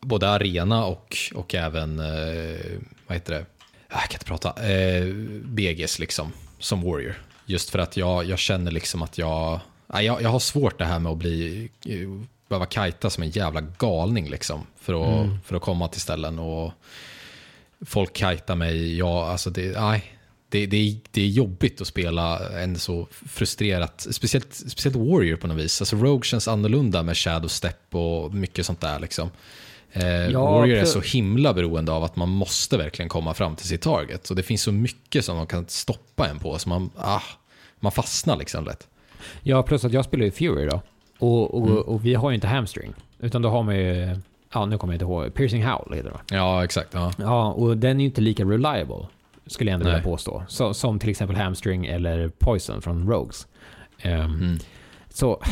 både 0.00 0.28
arena 0.30 0.84
och, 0.84 1.16
och 1.34 1.54
även, 1.54 1.98
eh, 1.98 2.60
vad 3.06 3.16
heter 3.16 3.34
det, 3.34 3.44
Ah, 3.92 3.98
jag 4.00 4.10
kan 4.10 4.14
inte 4.18 4.24
prata, 4.24 4.72
eh, 4.72 5.04
BGs 5.44 5.98
liksom, 5.98 6.32
som 6.58 6.82
warrior. 6.82 7.14
Just 7.46 7.70
för 7.70 7.78
att 7.78 7.96
jag, 7.96 8.24
jag 8.24 8.38
känner 8.38 8.70
liksom 8.70 9.02
att 9.02 9.18
jag, 9.18 9.60
ja, 9.92 10.02
jag, 10.02 10.22
jag 10.22 10.28
har 10.28 10.38
svårt 10.38 10.78
det 10.78 10.84
här 10.84 10.98
med 10.98 11.12
att 11.12 11.18
bli, 11.18 11.68
eh, 11.86 12.08
behöva 12.50 12.66
kajta 12.66 13.10
som 13.10 13.22
en 13.22 13.30
jävla 13.30 13.60
galning 13.60 14.30
liksom. 14.30 14.66
För 14.80 14.92
att, 14.94 15.28
för 15.44 15.56
att 15.56 15.62
komma 15.62 15.88
till 15.88 16.00
ställen 16.00 16.38
och 16.38 16.72
folk 17.86 18.12
kajtar 18.12 18.54
mig, 18.54 18.98
ja 18.98 19.30
alltså 19.30 19.50
det, 19.50 19.80
nej. 19.80 20.16
Det, 20.48 20.66
det, 20.66 20.76
är, 20.76 20.96
det 21.10 21.22
är 21.22 21.26
jobbigt 21.28 21.80
att 21.80 21.86
spela 21.86 22.48
en 22.60 22.78
så 22.78 23.08
frustrerat, 23.10 24.06
speciellt, 24.10 24.54
speciellt 24.54 24.96
Warrior 24.96 25.36
på 25.36 25.46
något 25.46 25.56
vis. 25.56 25.80
Alltså 25.82 25.96
Rogue 25.96 26.24
känns 26.24 26.48
annorlunda 26.48 27.02
med 27.02 27.16
Shadow 27.16 27.48
Step 27.48 27.94
och 27.94 28.34
mycket 28.34 28.66
sånt 28.66 28.80
där 28.80 28.98
liksom. 29.00 29.30
Eh, 29.92 30.06
Ja, 30.06 30.50
Warrior 30.50 30.76
är 30.76 30.84
så 30.84 31.00
himla 31.00 31.54
beroende 31.54 31.92
av 31.92 32.04
att 32.04 32.16
man 32.16 32.28
måste 32.28 32.76
verkligen 32.76 33.08
komma 33.08 33.34
fram 33.34 33.56
till 33.56 33.66
sitt 33.66 33.82
target. 33.82 34.30
Och 34.30 34.36
det 34.36 34.42
finns 34.42 34.62
så 34.62 34.72
mycket 34.72 35.24
som 35.24 35.36
man 35.36 35.46
kan 35.46 35.68
stoppa 35.68 36.28
en 36.28 36.38
på, 36.38 36.58
så 36.58 36.68
man, 36.68 36.90
ah, 36.96 37.22
man 37.80 37.92
fastnar 37.92 38.36
liksom 38.36 38.64
lätt. 38.64 38.88
Ja, 39.42 39.62
plus 39.62 39.84
att 39.84 39.92
jag 39.92 40.04
spelar 40.04 40.24
ju 40.24 40.30
Fury 40.30 40.66
då. 40.66 40.82
Och, 41.20 41.54
och, 41.54 41.66
Mm. 41.66 41.78
och 41.82 42.04
vi 42.04 42.14
har 42.14 42.30
ju 42.30 42.34
inte 42.34 42.46
hamstring. 42.46 42.92
Utan 43.18 43.42
då 43.42 43.48
har 43.48 43.62
man 43.62 43.76
ju, 43.76 44.16
ja 44.54 44.66
nu 44.66 44.78
kommer 44.78 44.94
jag 44.94 44.96
inte 44.96 45.04
ihåg, 45.04 45.34
Piercing 45.34 45.64
Howl 45.64 45.94
heter 45.94 46.10
det? 46.10 46.36
Ja, 46.36 46.64
exakt. 46.64 46.88
Ja. 46.94 47.12
Ja, 47.18 47.52
och 47.52 47.76
den 47.76 47.96
är 47.96 48.00
ju 48.00 48.06
inte 48.06 48.20
lika 48.20 48.44
reliable. 48.44 49.06
Skulle 49.46 49.70
jag 49.70 49.74
ändå 49.74 49.84
vilja 49.84 49.96
Nej. 49.98 50.04
påstå. 50.04 50.42
Så, 50.48 50.74
som 50.74 50.98
till 50.98 51.10
exempel 51.10 51.36
Hamstring 51.36 51.86
eller 51.86 52.28
Poison 52.28 52.82
från 52.82 53.10
Rogues. 53.10 53.46
Ehm, 54.02 54.20
Mm. 54.20 54.58
Så, 55.08 55.42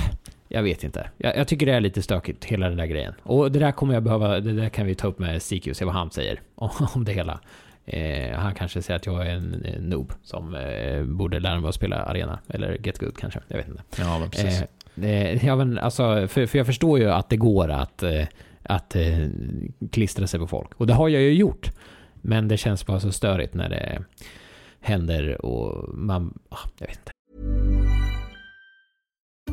jag 0.49 0.63
vet 0.63 0.85
inte. 0.85 1.11
Jag, 1.17 1.37
jag 1.37 1.49
tycker 1.49 1.67
det 1.67 1.73
är 1.73 1.81
lite 1.81 2.03
stökigt, 2.03 2.45
hela 2.45 2.69
den 2.69 2.79
där 2.79 2.87
grejen. 2.87 3.15
Och 3.23 3.53
det 3.53 3.59
där 3.59 3.73
kommer 3.73 3.95
jag 3.95 4.03
behöva, 4.03 4.41
det 4.41 4.53
där 4.53 4.69
kan 4.69 4.87
vi 4.87 4.95
ta 4.95 5.07
upp 5.09 5.19
med 5.19 5.43
CQ, 5.43 5.69
se 5.77 5.85
vad 5.85 5.95
han 5.95 6.11
säger 6.11 6.41
om, 6.95 7.05
det 7.05 7.13
hela. 7.13 7.41
Eh, 7.87 8.39
han 8.39 8.55
kanske 8.55 8.83
säger 8.83 8.97
att 8.99 9.07
jag 9.07 9.27
är 9.27 9.31
en, 9.31 9.51
noob 9.81 10.13
som 10.25 10.55
eh, 10.55 11.03
borde 11.03 11.41
lära 11.41 11.61
mig 11.61 11.69
att 11.69 11.75
spela 11.75 11.97
arena. 11.97 12.39
Eller 12.49 12.79
get 12.87 12.99
good 12.99 13.17
kanske, 13.19 13.41
jag 13.49 13.57
vet 13.57 13.69
inte. 13.69 13.83
ja, 13.99 14.23
precis. 14.31 14.61
Eh, 14.61 14.67
eh, 15.05 15.47
ja, 15.47 15.57
men 15.57 15.79
alltså, 15.79 16.29
för, 16.29 16.47
för 16.47 16.59
jag 16.59 16.67
förstår 16.67 16.99
ju 16.99 17.11
att 17.11 17.29
det 17.31 17.37
går 17.37 17.69
att, 17.69 18.03
eh, 18.03 18.25
att 18.63 18.97
eh, 18.97 19.29
klistra 19.93 20.27
sig 20.27 20.41
på 20.41 20.47
folk. 20.47 20.75
Och 20.75 20.87
det 20.87 20.95
har 20.95 21.09
jag 21.09 21.23
ju 21.23 21.33
gjort. 21.33 21.71
Men 22.15 22.49
det 22.49 22.57
känns 22.57 22.87
bara 22.87 23.01
så 23.01 23.13
störigt 23.13 23.55
när 23.55 23.69
det 23.69 24.05
händer 24.81 25.45
och 25.47 25.99
man... 25.99 26.39
ah, 26.49 26.59
Jag 26.79 26.87
vet 26.87 26.99
inte. 26.99 27.13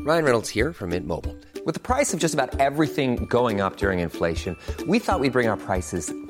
Ryan 0.08 0.24
Reynolds 0.24 0.56
här 0.56 0.74
från 0.74 0.89
Mint 0.89 1.08
Mobile. 1.08 1.34
Med 1.66 1.84
priset 1.84 2.20
på 2.20 2.26
nästan 2.26 2.50
allt 2.62 2.96
som 2.96 3.28
går 3.28 3.66
upp 3.66 3.84
under 3.84 4.04
inflationen, 4.04 4.56
trodde 4.78 4.91
vi 4.91 4.98
att 4.98 5.22
vi 5.22 5.30
skulle 5.30 5.32
bring 5.32 5.50
våra 5.50 5.58
priser 5.58 6.25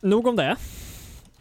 Nog 0.00 0.26
om 0.26 0.36
det. 0.36 0.56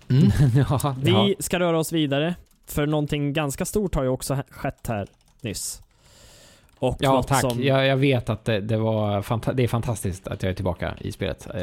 ja, 0.69 0.95
Vi 1.03 1.11
ja. 1.11 1.29
ska 1.39 1.59
röra 1.59 1.79
oss 1.79 1.91
vidare. 1.91 2.35
För 2.65 2.87
någonting 2.87 3.33
ganska 3.33 3.65
stort 3.65 3.95
har 3.95 4.03
ju 4.03 4.09
också 4.09 4.37
skett 4.49 4.87
här 4.87 5.07
nyss. 5.41 5.81
Och 6.79 6.97
ja 6.99 7.23
tack. 7.23 7.41
Som, 7.41 7.63
Jag, 7.63 7.85
jag 7.87 7.97
vet 7.97 8.29
att 8.29 8.45
det, 8.45 8.59
det, 8.61 8.77
var 8.77 9.53
det 9.53 9.63
är 9.63 9.67
fantastiskt 9.67 10.27
att 10.27 10.43
jag 10.43 10.49
är 10.49 10.53
tillbaka 10.55 10.93
i 11.01 11.11
spelet. 11.11 11.47
Eh, 11.47 11.53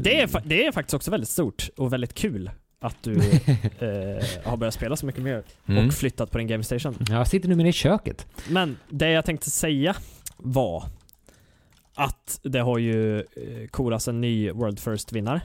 det, 0.00 0.20
är, 0.20 0.42
det 0.44 0.66
är 0.66 0.72
faktiskt 0.72 0.94
också 0.94 1.10
väldigt 1.10 1.30
stort 1.30 1.68
och 1.76 1.92
väldigt 1.92 2.14
kul 2.14 2.50
att 2.80 2.96
du 3.02 3.12
eh, 3.78 4.24
har 4.44 4.56
börjat 4.56 4.74
spela 4.74 4.96
så 4.96 5.06
mycket 5.06 5.22
mer 5.22 5.42
Mm. 5.66 5.86
och 5.86 5.94
flyttat 5.94 6.30
på 6.30 6.38
din 6.38 6.46
game 6.46 6.64
station. 6.64 6.96
Jag 7.08 7.28
sitter 7.28 7.48
numera 7.48 7.68
i 7.68 7.72
köket. 7.72 8.26
Men 8.48 8.76
det 8.88 9.10
jag 9.10 9.24
tänkte 9.24 9.50
säga 9.50 9.96
var 10.36 10.84
att 11.94 12.40
det 12.42 12.58
har 12.58 12.78
ju 12.78 13.18
eh, 13.18 13.24
korats 13.70 14.08
en 14.08 14.20
ny 14.20 14.50
World 14.50 14.80
First-vinnare. 14.80 15.40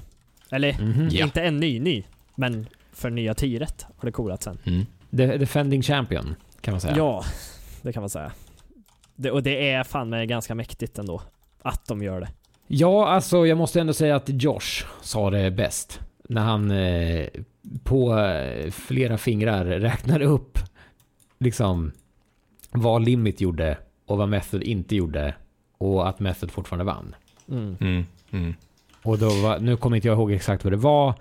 Eller 0.51 0.81
Mhm. 0.81 1.09
Ja. 1.11 1.25
inte 1.25 1.41
en 1.41 1.57
ny 1.59 1.79
ny, 1.79 2.03
men 2.35 2.67
för 2.93 3.09
nya 3.09 3.33
tiret 3.33 3.85
har 3.97 4.05
det 4.05 4.11
korats 4.11 4.43
sen. 4.45 4.57
Mm. 4.65 4.85
The 5.11 5.37
Defending 5.37 5.81
Champion, 5.81 6.35
kan 6.61 6.71
man 6.71 6.81
säga. 6.81 6.97
Ja, 6.97 7.23
det 7.81 7.93
kan 7.93 8.01
man 8.01 8.09
säga. 8.09 8.31
Det, 9.15 9.31
och 9.31 9.43
det 9.43 9.69
är 9.71 9.83
fan 9.83 10.09
med 10.09 10.27
ganska 10.29 10.55
mäktigt 10.55 10.99
ändå. 10.99 11.21
Att 11.61 11.87
de 11.87 12.03
gör 12.03 12.19
det. 12.21 12.29
Ja, 12.67 13.07
alltså 13.07 13.45
jag 13.47 13.57
måste 13.57 13.81
ändå 13.81 13.93
säga 13.93 14.15
att 14.15 14.29
Josh 14.43 14.85
sa 15.01 15.29
det 15.29 15.51
bäst. 15.51 15.99
När 16.29 16.41
han 16.41 16.71
eh, 16.71 17.27
på 17.83 18.17
eh, 18.19 18.71
flera 18.71 19.17
fingrar 19.17 19.65
räknade 19.65 20.25
upp 20.25 20.57
liksom 21.39 21.91
vad 22.71 23.01
Limit 23.05 23.41
gjorde 23.41 23.77
och 24.05 24.17
vad 24.17 24.29
Method 24.29 24.63
inte 24.63 24.95
gjorde 24.95 25.35
och 25.77 26.09
att 26.09 26.19
Method 26.19 26.51
fortfarande 26.51 26.83
vann. 26.85 27.15
Mm. 27.51 27.77
Mm. 27.81 28.05
Mm. 28.31 28.55
Och 29.03 29.17
då 29.17 29.29
var, 29.29 29.59
nu 29.59 29.77
kommer 29.77 29.95
inte 29.95 30.07
jag 30.07 30.17
ihåg 30.17 30.31
exakt 30.31 30.63
vad 30.63 30.73
det 30.73 30.77
var, 30.77 31.13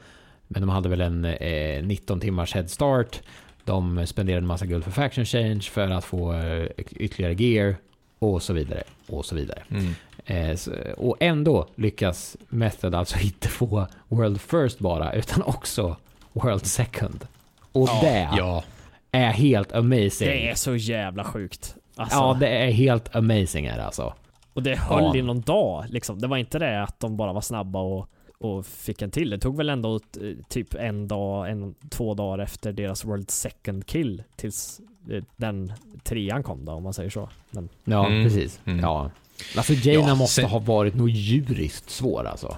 men 0.49 0.62
de 0.62 0.68
hade 0.68 0.89
väl 0.89 1.01
en 1.01 1.24
eh, 1.24 1.83
19 1.85 2.20
timmars 2.20 2.55
headstart. 2.55 3.20
De 3.64 4.07
spenderade 4.07 4.43
en 4.43 4.47
massa 4.47 4.66
guld 4.66 4.85
för 4.85 4.91
faction 4.91 5.24
change 5.24 5.61
för 5.61 5.91
att 5.91 6.05
få 6.05 6.33
eh, 6.33 6.66
ytterligare 6.91 7.35
gear 7.35 7.76
och 8.18 8.43
så 8.43 8.53
vidare 8.53 8.83
och 9.07 9.24
så 9.24 9.35
vidare. 9.35 9.62
Mm. 9.70 9.95
Eh, 10.26 10.57
så, 10.57 10.72
och 10.97 11.16
ändå 11.20 11.66
lyckas 11.74 12.37
Method 12.49 12.95
alltså 12.95 13.18
inte 13.22 13.49
få 13.49 13.87
World 14.09 14.41
First 14.41 14.79
bara, 14.79 15.12
utan 15.12 15.43
också 15.43 15.97
World 16.33 16.66
Second. 16.66 17.26
Och 17.72 17.89
det 18.03 18.29
Ja, 18.37 18.64
är 19.12 19.31
helt 19.31 19.72
amazing. 19.72 20.29
Det 20.29 20.51
är 20.51 20.55
så 20.55 20.76
jävla 20.76 21.24
sjukt. 21.24 21.74
Alltså, 21.97 22.16
Ja, 22.18 22.37
det 22.41 22.49
är 22.49 22.70
helt 22.70 23.16
amazing 23.16 23.66
är 23.66 23.76
det 23.76 23.85
alltså. 23.85 24.14
Och 24.59 24.65
det 24.65 24.77
höll 24.77 25.03
Ja. 25.05 25.17
i 25.17 25.23
någon 25.23 25.41
dag 25.41 25.85
liksom. 25.89 26.19
Det 26.19 26.27
var 26.27 26.37
inte 26.37 26.59
det 26.59 26.83
att 26.83 27.01
de 27.01 27.17
bara 27.17 27.33
var 27.33 27.41
snabba 27.41 27.79
och, 27.81 28.09
och 28.39 28.67
fick 28.67 29.03
en 29.03 29.11
till. 29.11 29.31
Det 29.31 29.39
tog 29.39 29.57
väl 29.57 29.69
ändå 29.69 29.95
eh, 29.95 30.01
typ 30.49 30.75
en 30.75 31.09
dag, 31.09 31.51
en, 31.51 31.75
två 31.91 32.15
dagar 32.15 32.39
efter 32.45 32.73
deras 32.73 33.05
World 33.05 33.31
Second 33.31 33.87
kill 33.87 34.23
tills 34.37 34.81
eh, 35.11 35.23
den 35.37 35.73
trean 36.05 36.43
kom 36.43 36.65
då 36.65 36.73
om 36.73 36.83
man 36.83 36.93
säger 36.95 37.11
så. 37.11 37.29
Men 37.51 37.69
Ja, 37.85 38.07
Mm. 38.07 38.25
precis. 38.25 38.61
Mm. 38.65 38.81
Ja. 38.81 39.11
Alltså 39.57 39.73
Jaina 39.73 40.09
Ja, 40.09 40.15
måste 40.15 40.41
sen- 40.41 40.51
ha 40.51 40.59
varit 40.59 40.95
nog 40.95 41.09
djuriskt 41.11 41.91
svår 41.91 42.25
alltså. 42.27 42.57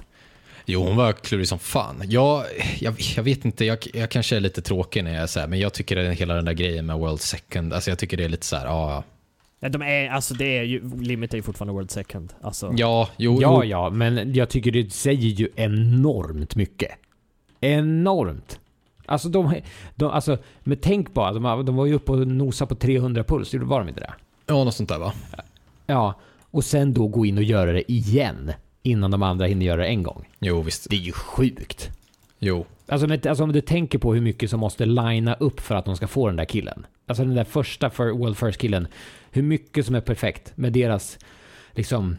Jo, 0.67 0.83
hon 0.85 0.97
var 0.97 1.13
klurig 1.13 1.49
som 1.49 1.59
fan. 1.59 2.03
Jag, 2.05 2.45
jag, 2.79 2.95
jag 3.17 3.23
vet 3.23 3.45
inte, 3.45 3.65
jag, 3.65 3.79
jag 3.95 4.11
kanske 4.11 4.37
är 4.37 4.41
lite 4.41 4.63
tråkig 4.63 5.05
när 5.05 5.15
jag 5.15 5.31
säger 5.31 5.47
men 5.47 5.59
jag 5.59 5.73
tycker 5.73 5.97
att 5.97 6.17
hela 6.19 6.35
den 6.35 6.45
där 6.45 6.53
grejen 6.53 6.87
med 6.87 6.99
World 6.99 7.21
Second, 7.21 7.73
alltså 7.73 7.91
jag 7.91 7.99
tycker 7.99 8.17
det 8.17 8.25
är 8.25 8.29
lite 8.29 8.47
så 8.47 8.57
här, 8.57 8.67
ja, 8.67 9.03
Nej, 9.61 9.71
de 9.71 9.83
är, 9.83 10.09
alltså 10.11 10.35
det 10.35 10.59
är 10.59 10.63
ju, 10.63 10.97
Limit 11.01 11.33
är 11.33 11.37
ju 11.39 11.43
fortfarande 11.43 11.73
World 11.75 11.91
Second. 11.91 12.33
Alltså, 12.41 12.73
ja, 12.77 13.09
jo, 13.17 13.39
Ja, 13.41 13.65
jo. 13.65 13.71
ja, 13.71 13.91
men 13.91 14.35
jag 14.35 14.49
tycker 14.49 14.71
det 14.71 14.93
säger 14.93 15.29
ju 15.29 15.49
enormt 15.57 16.57
mycket. 16.57 16.91
Enormt. 17.61 18.61
Alltså 19.07 19.29
de, 19.29 19.55
de 19.95 20.11
alltså, 20.11 20.39
men 20.61 20.79
tänk 20.83 21.15
bara, 21.15 21.33
de, 21.33 21.65
de 21.67 21.77
var 21.77 21.87
ju 21.87 21.95
uppe 21.95 22.13
och 22.13 22.27
nosade 22.27 22.69
på 22.69 22.75
300 22.75 23.25
puls, 23.25 23.55
var 23.55 23.79
de 23.79 23.89
inte 23.89 24.01
det? 24.01 24.13
ja, 24.47 24.65
något 24.65 24.75
sånt 24.75 24.89
där 24.89 24.99
va? 24.99 25.13
Ja, 25.87 26.15
och 26.51 26.65
sen 26.65 26.95
då 26.95 27.09
gå 27.09 27.27
in 27.27 27.39
och 27.39 27.45
göra 27.45 27.73
det 27.73 27.93
igen 27.93 28.53
innan 28.83 29.11
de 29.11 29.23
andra 29.23 29.47
hinner 29.47 29.67
göra 29.67 29.81
det 29.81 29.87
en 29.87 30.03
gång. 30.03 30.29
Jo, 30.39 30.63
visst. 30.63 30.91
Det 30.91 30.97
är 30.97 31.01
ju 31.01 31.13
sjukt. 31.13 31.91
Jo. 32.39 32.67
Alltså, 32.89 33.07
men, 33.07 33.21
alltså 33.29 33.45
om 33.45 33.53
du 33.53 33.61
tänker 33.61 33.99
på 33.99 34.15
hur 34.15 34.21
mycket 34.21 34.51
som 34.51 34.61
måste 34.61 34.87
linea 34.87 35.35
upp 35.35 35.61
för 35.61 35.75
att 35.75 35.85
de 35.85 35.97
ska 35.97 36.07
få 36.07 36.27
den 36.27 36.37
där 36.37 36.45
killen. 36.45 36.87
Alltså 37.07 37.25
den 37.25 37.35
där 37.35 37.45
första 37.45 37.91
för 37.91 38.11
World 38.11 38.37
First 38.37 38.61
killen. 38.61 38.87
Hur 39.31 39.43
mycket 39.43 39.87
som 39.87 39.95
är 39.95 40.01
perfekt 40.01 40.57
med 40.57 40.73
deras 40.73 41.19
liksom 41.75 42.17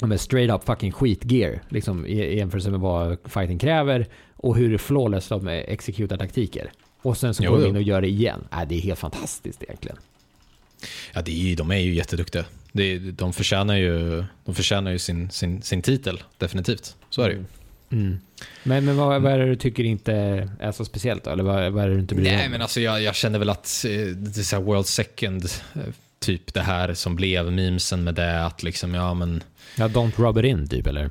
med 0.00 0.20
straight 0.20 0.54
up 0.54 0.64
fucking 0.64 0.92
skitgear 0.92 1.62
liksom 1.68 2.06
i 2.06 2.36
jämförelse 2.36 2.70
med 2.70 2.80
vad 2.80 3.18
fighting 3.24 3.58
kräver 3.58 4.06
och 4.36 4.56
hur 4.56 4.78
flawless 4.78 5.28
de 5.28 5.48
exekutar 5.48 6.16
taktiker. 6.16 6.72
Och 7.02 7.16
sen 7.16 7.34
så 7.34 7.44
går 7.44 7.58
de 7.58 7.68
in 7.68 7.76
och 7.76 7.82
gör 7.82 8.00
det 8.00 8.08
igen. 8.08 8.48
Äh, 8.52 8.68
det 8.68 8.74
är 8.74 8.80
helt 8.80 8.98
fantastiskt 8.98 9.62
egentligen. 9.62 9.96
Ja, 11.12 11.22
det 11.22 11.52
är, 11.52 11.56
de 11.56 11.70
är 11.70 11.76
ju 11.76 11.94
jätteduktiga. 11.94 12.44
Det, 12.72 12.98
de 12.98 13.32
förtjänar 13.32 13.76
ju, 13.76 14.24
de 14.44 14.54
förtjänar 14.54 14.90
ju 14.90 14.98
sin, 14.98 15.30
sin, 15.30 15.62
sin 15.62 15.82
titel, 15.82 16.22
definitivt. 16.38 16.96
Så 17.10 17.22
är 17.22 17.28
det 17.28 17.34
ju. 17.34 17.44
Mm. 17.90 18.18
Men, 18.62 18.84
men 18.84 18.96
vad, 18.96 19.22
vad 19.22 19.32
är 19.32 19.38
det 19.38 19.46
du 19.46 19.56
tycker 19.56 19.84
inte 19.84 20.14
är 20.60 20.72
så 20.72 20.84
speciellt 20.84 21.24
då? 21.24 21.30
Eller 21.30 21.44
vad, 21.44 21.72
vad 21.72 21.84
är 21.84 21.88
det 21.88 21.94
du 21.94 22.00
inte 22.00 22.14
bryr 22.14 22.24
dig 22.24 22.36
Nej, 22.36 22.46
om? 22.46 22.52
men 22.52 22.62
alltså 22.62 22.80
jag, 22.80 23.02
jag 23.02 23.14
känner 23.14 23.38
väl 23.38 23.50
att 23.50 23.84
eh, 23.84 23.90
det 24.06 24.38
är 24.38 24.42
så 24.42 24.60
World 24.60 24.86
Second, 24.86 25.44
eh, 25.74 25.80
typ 26.18 26.54
det 26.54 26.62
här 26.62 26.94
som 26.94 27.16
blev 27.16 27.52
memesen 27.52 28.04
med 28.04 28.14
det, 28.14 28.44
att 28.46 28.62
liksom, 28.62 28.94
ja 28.94 29.14
men 29.14 29.42
Ja, 29.78 29.88
don't 29.88 30.16
rub 30.16 30.38
it 30.38 30.44
in 30.44 30.68
typ 30.68 30.86
eller? 30.86 31.10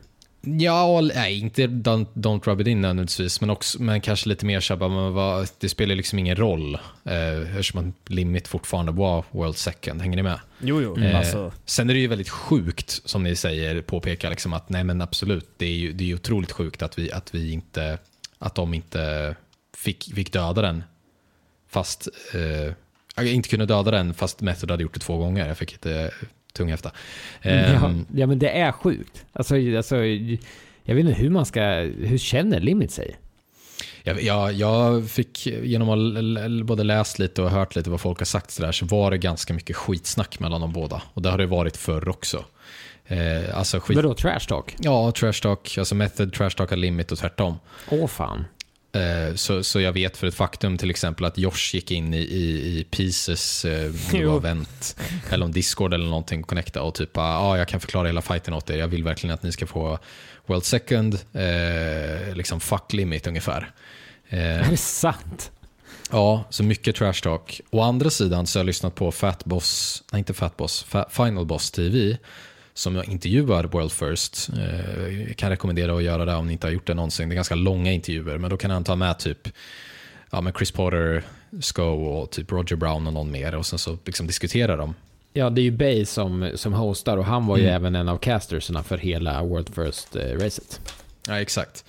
Ja, 0.60 1.02
nej, 1.02 1.40
inte 1.40 1.68
don't, 1.68 2.08
don't 2.14 2.44
rub 2.46 2.62
it 2.62 2.68
in 2.68 2.82
nödvändigtvis, 2.82 3.42
men, 3.42 3.50
också, 3.50 3.82
men 3.82 4.02
kanske 4.02 4.30
lite 4.30 4.46
mer 4.46 4.60
så 4.60 4.74
här, 4.74 4.80
bara, 4.80 4.90
men 4.90 5.14
vad, 5.14 5.48
det 5.60 5.70
spelar 5.70 5.96
liksom 5.96 6.20
ingen 6.20 6.36
roll 6.36 6.76
eh, 7.04 7.50
eftersom 7.50 7.94
Limit 8.08 8.48
fortfarande 8.48 8.92
var 8.92 9.24
World 9.32 9.58
Second. 9.58 10.02
Hänger 10.02 10.16
ni 10.16 10.24
med? 10.24 10.40
Jo, 10.60 10.82
jo. 10.82 10.98
Eh, 11.04 11.18
Alltså, 11.18 11.52
Sen 11.66 11.90
är 11.90 11.94
det 11.94 12.00
ju 12.00 12.08
väldigt 12.08 12.30
sjukt, 12.30 13.02
som 13.06 13.24
ni 13.24 13.36
säger, 13.36 13.82
påpekar 13.82 14.30
liksom 14.30 14.54
att 14.54 14.70
nej 14.70 14.84
men 14.84 15.02
absolut, 15.02 15.50
det 15.58 15.66
är 15.66 15.76
ju 15.76 15.94
det 15.94 16.12
är 16.12 16.16
otroligt 16.16 16.52
sjukt 16.52 16.82
att 16.82 17.00
vi, 17.00 17.12
att 17.12 17.36
vi 17.36 17.52
inte, 17.52 17.98
att 18.40 18.56
de 18.56 18.74
inte 18.74 19.36
fick, 19.78 20.16
fick 20.16 20.34
döda 20.34 20.62
den, 20.62 20.84
fast, 21.70 22.08
eh, 22.34 22.74
inte 23.24 23.50
kunde 23.50 23.66
döda 23.66 23.92
den 23.92 24.14
fast 24.14 24.42
Method 24.42 24.72
hade 24.72 24.84
gjort 24.84 24.94
det 24.94 25.00
två 25.00 25.18
gånger. 25.18 25.48
Jag 25.48 25.58
fick 25.58 25.74
inte 25.74 26.12
tunghäfta. 26.54 26.92
ja, 27.42 27.50
Ehm, 27.52 28.06
ja, 28.16 28.28
men 28.28 28.40
det 28.40 28.50
är 28.50 28.72
sjukt. 28.72 29.26
Alltså, 29.34 29.56
alltså, 29.78 29.96
jag 30.84 30.96
vet 30.96 31.06
inte 31.06 31.22
hur 31.22 31.30
man 31.30 31.46
ska... 31.46 31.62
Hur 32.00 32.18
känner 32.18 32.60
Limit 32.60 32.92
sig? 32.92 33.16
Jag, 34.04 34.22
jag, 34.24 34.54
jag 34.54 35.10
fick, 35.10 35.48
genom 35.48 35.90
att 35.90 36.66
både 36.66 36.84
läst 36.84 37.20
lite 37.20 37.42
och 37.42 37.50
hört 37.50 37.76
lite 37.76 37.90
vad 37.90 38.02
folk 38.02 38.20
har 38.20 38.26
sagt 38.26 38.52
så, 38.52 38.62
där, 38.62 38.72
så 38.72 38.86
var 38.86 39.12
det 39.12 39.18
ganska 39.18 39.54
mycket 39.54 39.76
skitsnack 39.76 40.40
mellan 40.40 40.62
de 40.62 40.74
båda. 40.74 41.02
Och 41.14 41.22
det 41.22 41.30
har 41.30 41.38
det 41.38 41.46
varit 41.46 41.78
förr 41.78 42.10
också. 42.10 42.46
Eh, 43.08 43.58
alltså 43.58 43.80
skit... 43.80 43.96
Vadå, 43.96 44.14
trash 44.14 44.40
talk? 44.48 44.76
Ja, 44.80 45.12
trash 45.12 45.42
talk, 45.42 45.78
alltså 45.78 45.96
method, 45.96 46.34
trash 46.34 46.50
talk 46.50 46.72
limit 46.72 47.12
och 47.12 47.18
tvärtom. 47.18 47.60
Åh 47.90 48.08
fan. 48.08 48.46
Eh, 48.96 49.36
så, 49.36 49.64
så 49.64 49.82
jag 49.82 49.92
vet 49.94 50.18
för 50.18 50.28
ett 50.28 50.36
faktum 50.36 50.78
till 50.78 50.90
exempel 50.90 51.26
att 51.26 51.38
Josh 51.38 51.74
gick 51.76 51.92
in 51.92 52.14
i, 52.14 52.18
i, 52.18 52.80
i 52.80 52.84
Pieces, 52.92 53.66
eh, 53.66 53.92
event, 54.14 54.96
eller 55.30 55.46
om 55.46 55.52
Discord 55.52 55.94
eller 55.94 56.06
någonting, 56.06 56.44
connecta 56.44 56.82
och 56.82 56.96
typ, 56.96 57.10
ah, 57.18 57.58
jag 57.58 57.68
kan 57.68 57.80
förklara 57.80 58.08
hela 58.08 58.22
fighten 58.22 58.54
åt 58.54 58.70
er, 58.70 58.78
jag 58.78 58.88
vill 58.88 59.04
verkligen 59.04 59.34
att 59.34 59.44
ni 59.44 59.52
ska 59.52 59.68
få 59.68 60.00
World 60.46 60.64
Second, 60.64 61.14
eh, 61.34 62.36
liksom 62.36 62.60
fuck 62.60 62.94
limit 62.94 63.28
ungefär. 63.28 63.72
Eh, 64.30 64.40
Är 64.68 64.70
det 64.72 64.78
sant? 64.78 65.52
Ja, 66.12 66.44
så 66.50 66.64
mycket 66.64 66.96
trash 66.96 67.14
talk. 67.24 67.62
Å 67.72 67.82
andra 67.82 68.10
sidan 68.10 68.48
så 68.48 68.60
har 68.60 68.62
jag 68.62 68.66
lyssnat 68.68 68.96
på 68.96 69.12
Fat 69.12 69.46
Boss, 69.46 70.04
nej 70.12 70.20
inte 70.20 70.34
Fat 70.34 70.58
Boss, 70.58 70.86
Fa- 70.92 71.26
Final 71.26 71.46
Boss 71.46 71.72
TV 71.72 72.18
som 72.78 73.04
intervjuar 73.08 73.64
World 73.64 73.92
First. 73.92 74.50
Eh, 74.58 75.20
Jag 75.28 75.38
kan 75.38 75.50
rekommendera 75.50 75.96
att 75.98 76.04
göra 76.04 76.26
det 76.26 76.36
om 76.36 76.48
ni 76.48 76.54
inte 76.54 76.68
har 76.68 76.72
gjort 76.72 76.88
det 76.88 76.94
någonsin. 76.94 77.30
Det 77.30 77.34
är 77.34 77.36
ganska 77.36 77.56
långa 77.56 77.92
intervjuer, 77.92 78.38
men 78.38 78.50
då 78.50 78.58
kan 78.58 78.72
han 78.72 78.84
ta 78.84 78.96
med 78.96 79.20
typ 79.20 79.50
ja, 80.32 80.42
men 80.42 80.54
Chris 80.54 80.72
Potter, 80.72 81.24
Sko 81.60 81.84
och 81.84 82.32
typ 82.32 82.52
Roger 82.52 82.76
Brown 82.76 83.08
och 83.08 83.14
någon 83.14 83.32
mer 83.32 83.56
och 83.56 83.66
sen 83.66 83.80
så 83.80 83.98
liksom 84.06 84.28
diskuterar 84.28 84.78
de. 84.78 84.94
Ja, 85.34 85.50
det 85.50 85.62
är 85.62 85.64
ju 85.64 85.72
Bay 85.72 86.06
som, 86.06 86.52
som 86.56 86.74
hostar 86.74 87.18
och 87.18 87.26
han 87.26 87.46
var 87.46 87.58
ju 87.58 87.66
även 87.68 87.96
en 87.96 88.10
av 88.10 88.18
castersarna 88.18 88.84
för 88.84 88.98
hela 88.98 89.44
World 89.44 89.70
First-racet. 89.76 90.80
Ja, 91.28 91.42
exakt. 91.42 91.86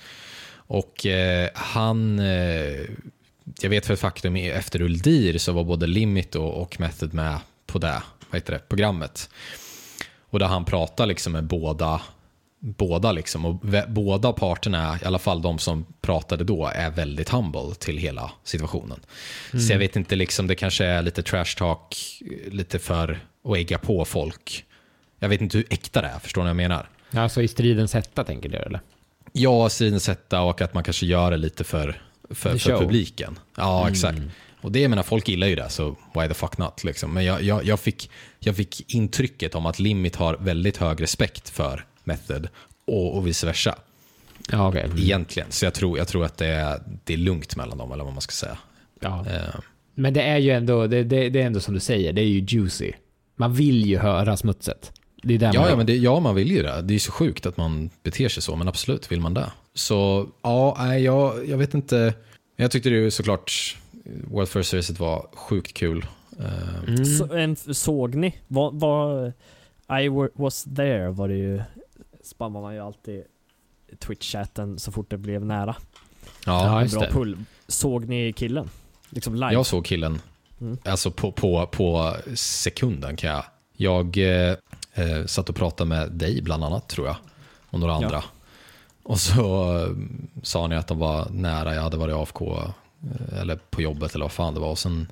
Och 0.69 1.05
eh, 1.05 1.49
han, 1.53 2.19
eh, 2.19 2.81
jag 3.61 3.69
vet 3.69 3.85
för 3.85 3.93
ett 3.93 3.99
faktum, 3.99 4.35
efter 4.35 4.81
Uldir 4.81 5.37
så 5.37 5.51
var 5.51 5.63
både 5.63 5.87
Limit 5.87 6.35
och, 6.35 6.61
och 6.61 6.79
Method 6.79 7.13
med 7.13 7.37
på 7.65 7.79
det, 7.79 8.03
vad 8.29 8.41
heter 8.41 8.53
det, 8.53 8.59
programmet. 8.69 9.29
Och 10.37 10.39
där 10.39 10.47
han 10.47 10.65
pratar 10.65 11.05
liksom 11.05 11.33
med 11.33 11.43
båda, 11.43 12.01
båda 12.59 13.11
liksom, 13.11 13.45
och 13.45 13.55
båda 13.87 14.33
parterna, 14.33 14.99
i 15.03 15.05
alla 15.05 15.19
fall 15.19 15.41
de 15.41 15.59
som 15.59 15.85
pratade 16.01 16.43
då, 16.43 16.71
är 16.75 16.91
väldigt 16.91 17.29
humble 17.29 17.75
till 17.79 17.97
hela 17.97 18.31
situationen. 18.43 18.99
Så 19.51 19.73
jag 19.73 19.79
vet 19.79 19.95
inte, 19.95 20.15
liksom, 20.15 20.47
det 20.47 20.55
kanske 20.55 20.85
är 20.85 21.01
lite 21.01 21.23
trash 21.23 21.55
talk, 21.57 21.95
lite 22.47 22.79
för 22.79 23.19
att 23.43 23.57
ägga 23.57 23.77
på 23.77 24.05
folk. 24.05 24.65
Jag 25.19 25.29
vet 25.29 25.41
inte 25.41 25.57
hur 25.57 25.65
äkta 25.69 26.01
det 26.01 26.07
är, 26.07 26.19
förstår 26.19 26.41
ni 26.41 26.45
vad 26.45 26.49
jag 26.49 26.55
menar? 26.55 26.89
Alltså 27.11 27.41
i 27.41 27.47
stridens 27.47 27.93
hetta 27.93 28.23
tänker 28.23 28.49
du 28.49 28.57
eller? 28.57 28.81
Ja, 29.31 29.69
sidsätta 29.69 30.41
och 30.41 30.61
att 30.61 30.73
man 30.73 30.83
kanske 30.83 31.05
gör 31.05 31.31
det 31.31 31.37
lite 31.37 31.63
för, 31.63 32.01
för, 32.29 32.57
för 32.57 32.77
publiken. 32.77 33.39
Ja, 33.55 33.89
exakt. 33.89 34.19
Och 34.61 34.71
det, 34.71 34.79
jag 34.79 34.89
menar, 34.89 35.03
folk 35.03 35.27
gillar 35.29 35.47
ju 35.47 35.55
det, 35.55 35.69
så 35.69 35.89
why 35.89 36.27
the 36.27 36.33
fuck 36.33 36.57
not? 36.57 36.83
Liksom. 36.83 37.13
Men 37.13 37.25
jag, 37.25 37.41
jag, 37.41 37.65
jag, 37.65 37.79
fick, 37.79 38.09
jag 38.39 38.55
fick 38.55 38.93
intrycket 38.93 39.55
om 39.55 39.65
att 39.65 39.79
Limit 39.79 40.15
har 40.15 40.37
väldigt 40.37 40.77
hög 40.77 41.01
respekt 41.01 41.49
för 41.49 41.85
Method 42.03 42.49
och, 42.85 43.17
och 43.17 43.27
vice 43.27 43.45
versa. 43.45 43.75
Ja, 44.51 44.67
okej. 44.69 44.83
Mm. 44.83 44.97
Egentligen. 44.97 45.51
Så 45.51 45.65
jag 45.65 45.73
tror, 45.73 45.97
jag 45.97 46.07
tror 46.07 46.25
att 46.25 46.37
det 46.37 46.47
är, 46.47 46.81
det 47.03 47.13
är 47.13 47.17
lugnt 47.17 47.55
mellan 47.55 47.77
dem, 47.77 47.91
eller 47.91 48.03
vad 48.03 48.13
man 48.13 48.21
ska 48.21 48.31
säga. 48.31 48.57
Ja. 48.99 49.25
Eh, 49.29 49.59
Men 49.95 50.13
det 50.13 50.21
är 50.21 50.37
ju 50.37 50.51
ändå, 50.51 50.87
det, 50.87 51.03
det, 51.03 51.29
det 51.29 51.41
är 51.41 51.45
ändå 51.45 51.59
som 51.59 51.73
du 51.73 51.79
säger, 51.79 52.13
det 52.13 52.21
är 52.21 52.25
ju 52.25 52.45
juicy. 52.47 52.91
Man 53.35 53.53
vill 53.53 53.85
ju 53.85 53.97
höra 53.97 54.37
smutset. 54.37 54.91
Det 55.23 55.33
är 55.33 55.37
där 55.37 55.51
Ja, 55.53 55.61
man 55.61 55.69
ja, 55.69 55.75
men 55.75 55.85
det, 55.85 55.95
ja, 55.95 56.19
man 56.19 56.35
vill 56.35 56.51
ju 56.51 56.63
det. 56.63 56.81
Det 56.81 56.95
är 56.95 56.99
så 56.99 57.11
sjukt 57.11 57.45
att 57.45 57.57
man 57.57 57.89
beter 58.03 58.29
sig 58.29 58.43
så, 58.43 58.55
men 58.55 58.67
absolut 58.67 59.11
vill 59.11 59.21
man 59.21 59.33
det. 59.33 59.51
Så 59.73 60.29
ja, 60.41 60.95
jag, 60.95 61.47
jag 61.49 61.57
vet 61.57 61.73
inte. 61.73 62.13
Jag 62.55 62.71
tyckte 62.71 62.89
det 62.89 62.95
ju 62.95 63.11
såklart, 63.11 63.77
World 64.27 64.49
First 64.49 64.73
Racet 64.73 64.99
var 64.99 65.27
sjukt 65.33 65.73
kul. 65.73 66.05
Mm. 66.87 67.05
så, 67.05 67.33
en, 67.33 67.55
såg 67.55 68.15
ni? 68.15 68.35
Vad, 68.47 68.73
vad, 68.79 69.27
I 69.89 70.09
wa- 70.09 70.29
was 70.33 70.63
there 70.75 71.09
var 71.09 71.27
det 71.27 71.35
ju, 71.35 71.61
spammar 72.23 72.61
man 72.61 72.73
ju 72.73 72.79
alltid 72.79 73.23
Twitch-chatten 73.99 74.77
så 74.77 74.91
fort 74.91 75.09
det 75.09 75.17
blev 75.17 75.45
nära. 75.45 75.75
Ja, 76.45 76.65
ja, 76.65 76.81
just 76.81 76.93
Bra 76.97 77.03
det. 77.05 77.11
pull. 77.13 77.37
Såg 77.67 78.07
ni 78.07 78.33
killen? 78.33 78.69
Liksom 79.09 79.35
live? 79.35 79.53
jag 79.53 79.65
såg 79.65 79.85
killen. 79.85 80.21
Mm. 80.61 80.77
Alltså 80.85 81.11
på, 81.11 81.31
på, 81.31 81.67
på 81.71 82.15
sekunden 82.35 83.15
kan 83.15 83.29
jag. 83.29 83.43
Jag 83.73 84.17
eh, 84.17 84.55
eh, 84.93 85.25
satt 85.25 85.49
och 85.49 85.55
pratade 85.55 85.87
med 85.89 86.11
dig 86.11 86.41
bland 86.41 86.63
annat 86.63 86.89
tror 86.89 87.07
jag. 87.07 87.15
Och 87.69 87.79
några 87.79 87.93
Ja. 87.93 88.05
andra. 88.05 88.23
Och 89.03 89.19
så 89.19 89.75
eh, 89.83 89.89
sa 90.43 90.67
ni 90.67 90.75
att 90.75 90.87
de 90.87 90.99
var 90.99 91.29
nära, 91.29 91.75
jag 91.75 91.81
hade 91.81 91.97
varit 91.97 92.15
AFK 92.15 92.57
eller 93.31 93.55
på 93.55 93.81
jobbet 93.81 94.15
eller 94.15 94.25
vad 94.25 94.31
fan 94.31 94.53
det 94.53 94.59
var. 94.59 94.71
Och 94.71 94.79
sen 94.79 95.07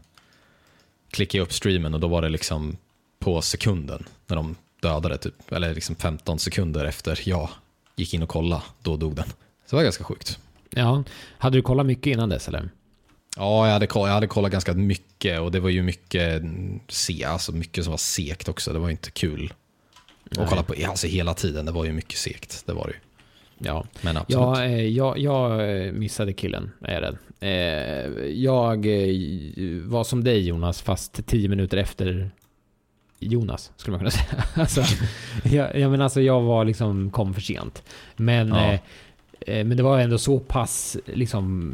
klickade 1.10 1.38
jag 1.38 1.46
upp 1.46 1.54
streamen 1.54 1.94
och 1.94 2.00
då 2.00 2.08
var 2.08 2.22
det 2.22 2.30
liksom 2.30 2.78
på 3.20 3.42
sekunden 3.42 4.06
när 4.28 4.36
de 4.36 4.56
dödade, 4.82 5.18
typ, 5.18 5.52
eller 5.52 5.76
liksom 5.76 5.96
15 5.96 6.40
sekunder 6.40 6.86
efter 6.86 7.22
jag 7.26 7.50
gick 7.96 8.14
in 8.14 8.24
och 8.24 8.30
kollade, 8.30 8.62
då 8.82 8.98
dog 8.98 9.16
den. 9.16 9.28
Så 9.66 9.70
det 9.70 9.76
var 9.76 9.84
ganska 9.84 10.04
sjukt. 10.04 10.40
Ja. 10.70 11.04
Hade 11.38 11.58
du 11.58 11.62
kollat 11.62 11.86
mycket 11.86 12.08
innan 12.08 12.30
dess 12.30 12.48
eller? 12.48 12.70
Ja, 13.38 13.66
jag 13.66 13.74
hade, 13.74 13.88
kollat, 13.88 14.08
jag 14.08 14.14
hade 14.14 14.28
kollat 14.28 14.52
ganska 14.52 14.74
mycket 14.74 15.40
och 15.40 15.52
det 15.52 15.60
var 15.60 15.70
ju 15.70 15.84
mycket, 15.84 16.42
se, 16.88 17.24
alltså 17.24 17.52
mycket 17.52 17.84
som 17.84 17.92
var 17.92 17.98
sekt 17.98 18.50
också. 18.50 18.74
Det 18.74 18.80
var 18.80 18.88
ju 18.88 18.92
inte 18.92 19.12
kul 19.12 19.54
att 20.32 20.50
kolla 20.50 20.64
på 20.64 20.74
alltså 20.88 21.08
hela 21.08 21.34
tiden. 21.34 21.66
Det 21.66 21.72
var 21.72 21.86
ju 21.86 21.94
mycket 21.94 22.18
sekt, 22.18 22.64
det 22.66 22.74
var 22.74 22.86
det 22.88 22.94
ju. 22.94 23.00
Ja. 23.58 23.86
Men 24.02 24.18
absolut. 24.18 24.42
Ja, 24.42 24.64
eh, 24.66 24.88
jag, 24.88 25.18
jag 25.20 25.70
eh, 25.86 25.92
missade 25.92 26.34
killen, 26.34 26.72
är 26.82 26.94
jag 26.94 27.02
rädd. 27.04 27.18
Eh, 27.40 28.26
Jag 28.26 28.88
var 29.86 30.04
som 30.04 30.24
dig 30.24 30.48
Jonas, 30.48 30.82
fast 30.82 31.26
tio 31.28 31.50
minuter 31.50 31.78
efter 31.78 32.30
Jonas, 33.20 33.72
skulle 33.76 33.92
man 33.92 34.00
kunna 34.00 34.12
säga. 34.12 34.44
Alltså, 34.56 34.82
jag, 35.44 35.80
jag, 35.80 35.92
men 35.92 36.02
alltså, 36.02 36.22
jag 36.22 36.42
var 36.42 36.66
liksom, 36.66 37.12
kom 37.12 37.34
för 37.34 37.42
sent. 37.42 37.84
Men, 38.16 38.48
Ja. 38.48 38.74
eh, 38.74 39.66
men 39.66 39.78
det 39.78 39.84
var 39.84 40.00
ändå 40.00 40.18
så 40.18 40.40
pass 40.40 40.98
liksom, 41.06 41.74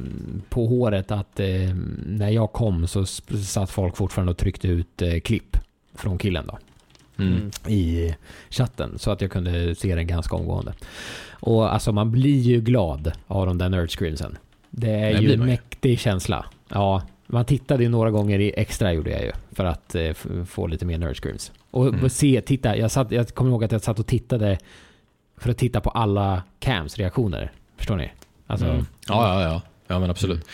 på 0.50 0.66
håret 0.68 1.12
att 1.12 1.40
eh, 1.40 1.76
när 2.06 2.30
jag 2.30 2.52
kom 2.54 2.88
så 2.88 3.06
satt 3.06 3.70
folk 3.70 3.98
fortfarande 3.98 4.32
och 4.32 4.38
tryckte 4.38 4.68
ut 4.68 5.02
eh, 5.02 5.20
klipp 5.20 5.58
från 5.96 6.18
killen 6.18 6.48
då 6.48 6.58
Mm. 7.18 7.52
i 7.68 8.16
chatten 8.50 9.00
så 9.00 9.12
att 9.12 9.22
jag 9.22 9.32
kunde 9.32 9.76
se 9.76 9.96
den 9.96 10.08
ganska 10.08 10.36
omgående. 10.36 10.74
Och 11.44 11.74
alltså 11.74 11.92
man 11.92 12.12
blir 12.12 12.40
ju 12.40 12.62
glad 12.62 13.12
av 13.28 13.46
de 13.46 13.58
där 13.58 13.70
nerdscreensen. 13.70 14.38
Det 14.70 14.92
är 14.92 15.14
Det 15.14 15.20
ju 15.22 15.34
en 15.34 15.46
mäktig 15.46 16.00
känsla. 16.00 16.46
Ja, 16.70 17.02
man 17.28 17.46
tittade 17.46 17.84
ju 17.84 17.90
några 17.90 18.12
gånger 18.12 18.40
i 18.40 18.54
extra 18.58 18.94
gjorde 18.94 19.10
jag 19.12 19.22
ju 19.24 19.32
för 19.52 19.66
att 19.66 19.96
eh, 19.96 20.14
få 20.46 20.68
lite 20.68 20.86
mer 20.86 20.98
nerdscreens. 20.98 21.52
Och 21.72 21.88
Mm. 21.88 22.10
se, 22.10 22.42
titta, 22.42 22.78
jag, 22.78 22.92
satt, 22.92 23.12
jag 23.12 23.28
kommer 23.30 23.52
ihåg 23.52 23.64
att 23.64 23.72
jag 23.72 23.82
satt 23.82 24.00
och 24.00 24.08
tittade 24.08 24.58
för 25.38 25.50
att 25.52 25.58
titta 25.58 25.82
på 25.82 25.90
alla 25.90 26.44
cams 26.60 26.98
reaktioner. 26.98 27.52
Förstår 27.78 27.96
ni? 27.96 28.12
Alltså, 28.48 28.66
Mm. 28.66 28.86
Ja, 29.08 29.42
ja, 29.42 29.50
ja. 29.50 29.62
Ja, 29.88 30.00
men 30.00 30.10
absolut. 30.10 30.46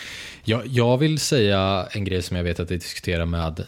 Jag, 0.44 0.68
jag 0.68 0.98
vill 0.98 1.20
säga 1.20 1.88
en 1.92 2.04
grej 2.06 2.22
som 2.22 2.38
jag 2.38 2.44
vet 2.44 2.60
att 2.60 2.70
jag 2.70 2.80
diskuterar 2.80 3.26
med 3.26 3.64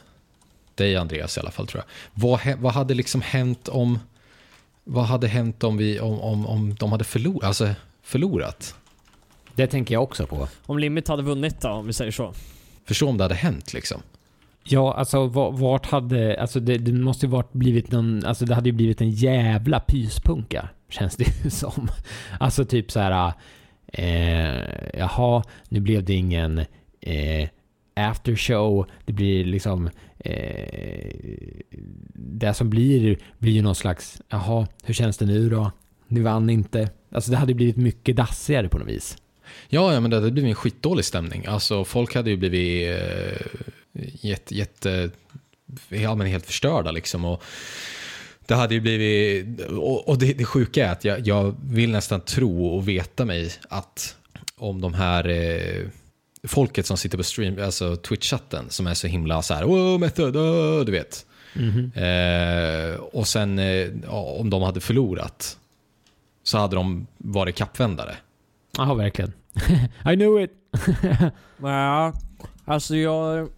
dig 0.76 0.96
Andreas 0.96 1.38
i 1.38 1.40
alla 1.40 1.52
fall 1.52 1.68
tror 1.68 1.84
jag. 1.86 2.22
Vad, 2.24 2.40
vad 2.60 2.74
hade 2.74 2.94
liksom 2.94 3.22
hänt 3.22 3.68
om 3.68 4.00
vad 4.90 5.06
hade 5.06 5.28
hänt 5.28 5.64
om, 5.64 5.78
vi, 5.78 6.00
om, 6.00 6.20
om, 6.22 6.46
om 6.46 6.76
de 6.76 6.92
hade 6.92 7.04
förlor, 7.04 7.46
alltså, 7.46 7.70
förlorat? 8.04 8.76
Det 9.56 9.68
tänker 9.68 9.94
jag 9.96 10.04
också 10.04 10.28
på. 10.28 10.48
Om 10.66 10.80
Limit 10.80 11.08
hade 11.08 11.24
vunnit 11.24 11.62
då, 11.62 11.70
om 11.70 11.88
vi 11.88 11.94
säger 11.94 12.12
så. 12.12 12.34
Förstå 12.86 13.10
om 13.10 13.18
det 13.18 13.24
hade 13.24 13.36
hänt 13.36 13.74
liksom. 13.74 14.02
Ja, 14.64 14.94
alltså 14.94 15.26
va- 15.28 15.50
vart 15.50 15.86
hade, 15.86 16.42
alltså 16.42 16.60
det, 16.60 16.78
det 16.78 16.94
måste 16.94 17.26
ju 17.26 17.30
varit 17.32 17.54
blivit 17.54 17.92
någon, 17.92 18.26
alltså 18.26 18.46
det 18.46 18.56
hade 18.56 18.70
ju 18.70 18.74
blivit 18.76 19.02
en 19.02 19.10
jävla 19.12 19.80
pyspunka, 19.80 20.70
känns 20.90 21.16
det 21.16 21.44
ju 21.44 21.50
som. 21.50 21.88
Alltså 22.40 22.66
typ 22.66 22.92
så 22.92 23.00
här, 23.00 23.34
eh, 23.88 25.00
jaha, 25.00 25.44
nu 25.70 25.80
blev 25.80 26.04
det 26.04 26.14
ingen 26.14 26.60
eh, 27.02 27.50
aftershow, 27.96 28.86
det 29.06 29.14
blir 29.14 29.46
liksom, 29.46 29.90
eh, 30.20 31.60
det 32.14 32.54
som 32.54 32.70
blir, 32.70 33.18
blir 33.38 33.52
ju 33.52 33.62
någon 33.62 33.76
slags, 33.76 34.22
jaha, 34.30 34.68
hur 34.84 34.94
känns 34.94 35.18
det 35.18 35.26
nu 35.26 35.50
då? 35.50 35.72
Ni 36.08 36.20
vann 36.20 36.50
inte. 36.50 36.90
Alltså 37.12 37.32
det 37.32 37.38
hade 37.38 37.54
blivit 37.54 37.78
mycket 37.78 38.16
dassigare 38.16 38.70
på 38.70 38.78
något 38.78 38.88
vis. 38.88 39.18
Ja, 39.68 39.94
ja 39.94 40.00
men 40.00 40.12
det 40.12 40.18
hade 40.18 40.32
blivit 40.32 40.50
en 40.50 40.56
skitdålig 40.56 41.06
stämning. 41.06 41.46
Alltså 41.46 41.86
folk 41.86 42.16
hade 42.16 42.30
ju 42.30 42.38
blivit 42.38 42.88
eh, 42.88 43.48
jätte, 44.22 44.56
jätte, 44.56 45.10
eh, 45.90 46.04
ja, 46.04 46.16
men 46.16 46.28
helt 46.28 46.46
förstörda 46.46 46.92
liksom. 46.92 47.26
Och 47.26 47.44
det 48.46 48.56
hade 48.56 48.74
ju 48.74 48.82
blivit, 48.82 49.62
och, 50.06 50.18
det, 50.18 50.34
det 50.34 50.46
sjuka 50.46 50.88
är 50.88 50.92
att 50.92 51.06
jag, 51.06 51.28
jag 51.28 51.56
vill 51.64 51.92
nästan 51.92 52.22
tro 52.22 52.66
och 52.66 52.88
veta 52.88 53.26
mig 53.26 53.52
att 53.70 54.16
om 54.56 54.82
de 54.82 54.94
här 54.94 55.28
eh, 55.28 55.88
folket 56.48 56.86
som 56.86 56.98
sitter 56.98 57.18
på 57.18 57.24
stream, 57.24 57.64
alltså 57.64 57.96
Twitch-chatten 57.96 58.70
som 58.70 58.88
är 58.88 58.94
så 58.94 59.08
himla 59.08 59.42
så 59.42 59.54
här, 59.54 59.66
oh, 59.66 60.00
method, 60.00 60.36
oh, 60.36 60.86
du 60.86 60.92
vet. 60.92 61.26
Eh, 61.96 63.00
och 63.00 63.28
sen 63.28 63.60
eh, 63.60 63.88
ja, 64.06 64.22
om 64.40 64.50
de 64.50 64.62
hade 64.62 64.80
förlorat 64.80 65.58
så 66.44 66.58
hade 66.58 66.76
de 66.76 67.08
varit 67.18 67.56
kappvändare. 67.56 68.16
Ja, 68.78 68.94
verkligen. 68.94 69.34
I 70.06 70.16
knew 70.16 70.44
it! 70.44 70.52
Ja, 71.62 72.14
alltså 72.66 72.96
jag... 72.96 73.50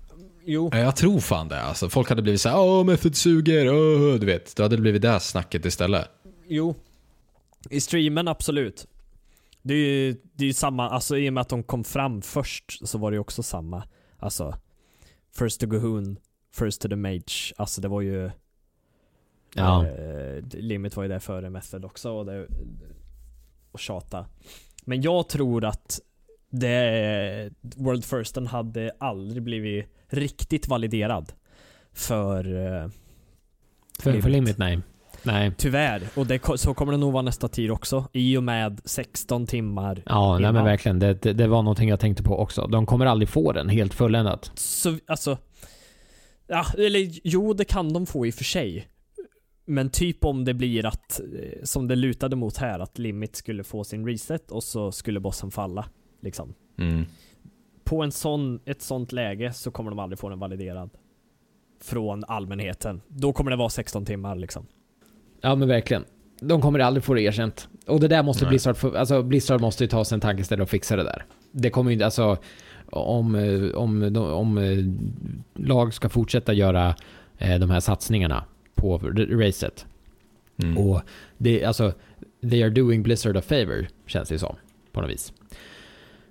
Jo. 0.45 0.69
Ja, 0.73 0.77
Jag 0.77 0.95
tror 0.95 1.19
fan 1.19 1.47
det. 1.47 1.61
Alltså, 1.61 1.89
folk 1.89 2.09
hade 2.09 2.21
blivit 2.21 2.41
så 2.41 2.49
här, 2.49 2.59
åh, 2.59 2.83
Method 2.85 3.15
suger, 3.15 3.73
åh, 3.73 4.19
du 4.19 4.25
vet. 4.25 4.55
Då 4.55 4.63
hade 4.63 4.75
det 4.75 4.81
blivit 4.81 5.01
det 5.01 5.19
snacket 5.19 5.65
istället. 5.65 6.07
Jo. 6.47 6.75
I 7.69 7.81
streamen 7.81 8.27
absolut. 8.27 8.87
Det 9.61 9.73
är 9.73 9.77
ju 9.77 10.15
det 10.33 10.43
är 10.43 10.47
ju 10.47 10.53
samma, 10.53 10.89
alltså 10.89 11.17
i 11.17 11.29
och 11.29 11.33
med 11.33 11.41
att 11.41 11.49
de 11.49 11.63
kom 11.63 11.83
fram 11.83 12.21
först 12.21 12.87
så 12.87 12.97
var 12.97 13.11
det 13.11 13.15
ju 13.15 13.19
också 13.19 13.43
samma. 13.43 13.83
Alltså, 14.19 14.55
first 15.37 15.59
to 15.61 15.67
Gohoon, 15.67 16.17
first 16.53 16.81
to 16.81 16.89
the 16.89 16.95
mage. 16.95 17.53
Alltså 17.57 17.81
det 17.81 17.87
var 17.87 18.01
ju... 18.01 18.31
Ja. 19.55 19.87
Eh, 19.87 20.43
Limit 20.53 20.95
var 20.95 21.03
ju 21.03 21.09
där 21.09 21.19
före 21.19 21.49
Method 21.49 21.85
också 21.85 22.11
och, 22.11 22.25
det, 22.25 22.47
och 23.71 23.79
tjata. 23.79 24.25
Men 24.85 25.01
jag 25.01 25.29
tror 25.29 25.65
att 25.65 25.99
det, 26.49 27.49
World 27.61 28.05
Firsten 28.05 28.47
hade 28.47 28.91
aldrig 28.99 29.43
blivit 29.43 29.85
riktigt 30.07 30.67
validerad 30.67 31.33
för 31.93 32.45
eh, 32.55 32.89
För, 33.99 34.01
för 34.03 34.11
Limit. 34.11 34.25
limit, 34.25 34.57
nej. 34.57 34.79
Nej. 35.23 35.51
Tyvärr, 35.57 36.01
och 36.15 36.27
det, 36.27 36.41
så 36.55 36.73
kommer 36.73 36.91
det 36.91 36.97
nog 36.97 37.13
vara 37.13 37.21
nästa 37.21 37.47
tid 37.47 37.71
också. 37.71 38.07
I 38.13 38.37
och 38.37 38.43
med 38.43 38.81
16 38.85 39.47
timmar 39.47 40.03
Ja, 40.05 40.37
nej 40.39 40.51
men 40.51 40.65
verkligen. 40.65 40.99
Det, 40.99 41.13
det, 41.13 41.33
det 41.33 41.47
var 41.47 41.61
någonting 41.61 41.89
jag 41.89 41.99
tänkte 41.99 42.23
på 42.23 42.39
också. 42.39 42.67
De 42.67 42.85
kommer 42.85 43.05
aldrig 43.05 43.29
få 43.29 43.51
den 43.51 43.69
helt 43.69 43.93
fulländat. 43.93 44.51
Så, 44.55 44.97
alltså... 45.07 45.37
Ja, 46.47 46.65
eller 46.77 47.09
jo, 47.23 47.53
det 47.53 47.65
kan 47.65 47.93
de 47.93 48.05
få 48.05 48.25
i 48.25 48.29
och 48.29 48.33
för 48.33 48.43
sig. 48.43 48.87
Men 49.65 49.89
typ 49.89 50.25
om 50.25 50.45
det 50.45 50.53
blir 50.53 50.85
att, 50.85 51.19
eh, 51.19 51.63
som 51.63 51.87
det 51.87 51.95
lutade 51.95 52.35
mot 52.35 52.57
här, 52.57 52.79
att 52.79 52.99
Limit 52.99 53.35
skulle 53.35 53.63
få 53.63 53.83
sin 53.83 54.07
reset 54.07 54.51
och 54.51 54.63
så 54.63 54.91
skulle 54.91 55.19
bossen 55.19 55.51
falla. 55.51 55.85
Liksom. 56.21 56.53
Mm. 56.77 57.05
På 57.83 58.03
en 58.03 58.11
sån, 58.11 58.59
ett 58.65 58.81
sånt 58.81 59.11
läge 59.11 59.53
så 59.53 59.71
kommer 59.71 59.89
de 59.91 59.99
aldrig 59.99 60.19
få 60.19 60.29
den 60.29 60.39
validerad. 60.39 60.89
Från 61.81 62.23
allmänheten. 62.23 63.01
Då 63.07 63.33
kommer 63.33 63.51
det 63.51 63.57
vara 63.57 63.69
16 63.69 64.05
timmar 64.05 64.35
liksom. 64.35 64.67
Ja 65.41 65.55
men 65.55 65.67
verkligen. 65.67 66.05
De 66.39 66.61
kommer 66.61 66.79
aldrig 66.79 67.03
få 67.03 67.13
det 67.13 67.21
erkänt. 67.21 67.67
Och 67.87 67.99
det 67.99 68.07
där 68.07 68.23
måste 68.23 68.43
Nej. 68.43 68.49
Blizzard, 68.49 68.77
få, 68.77 68.97
alltså 68.97 69.23
Blizzard 69.23 69.61
måste 69.61 69.83
ju 69.83 69.87
ta 69.87 70.05
sig 70.05 70.15
en 70.15 70.21
tankeställare 70.21 70.63
och 70.63 70.69
fixa 70.69 70.95
det 70.95 71.03
där. 71.03 71.25
Det 71.51 71.69
kommer 71.69 71.91
ju 71.91 71.93
inte, 71.93 72.05
alltså 72.05 72.37
om, 72.91 73.35
eh, 73.35 73.75
om, 73.75 74.15
om 74.15 74.57
eh, 74.57 74.77
lag 75.65 75.93
ska 75.93 76.09
fortsätta 76.09 76.53
göra 76.53 76.95
eh, 77.37 77.59
de 77.59 77.69
här 77.69 77.79
satsningarna 77.79 78.43
på 78.75 78.97
racet. 79.29 79.85
Mm. 80.63 80.77
Och 80.77 81.01
det, 81.37 81.65
alltså, 81.65 81.93
they 82.41 82.63
are 82.63 82.69
doing 82.69 83.03
Blizzard 83.03 83.37
a 83.37 83.41
favor, 83.41 83.87
känns 84.05 84.29
det 84.29 84.39
som. 84.39 84.55
På 84.91 85.01
något 85.01 85.09
vis. 85.09 85.33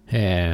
Eh, 0.09 0.51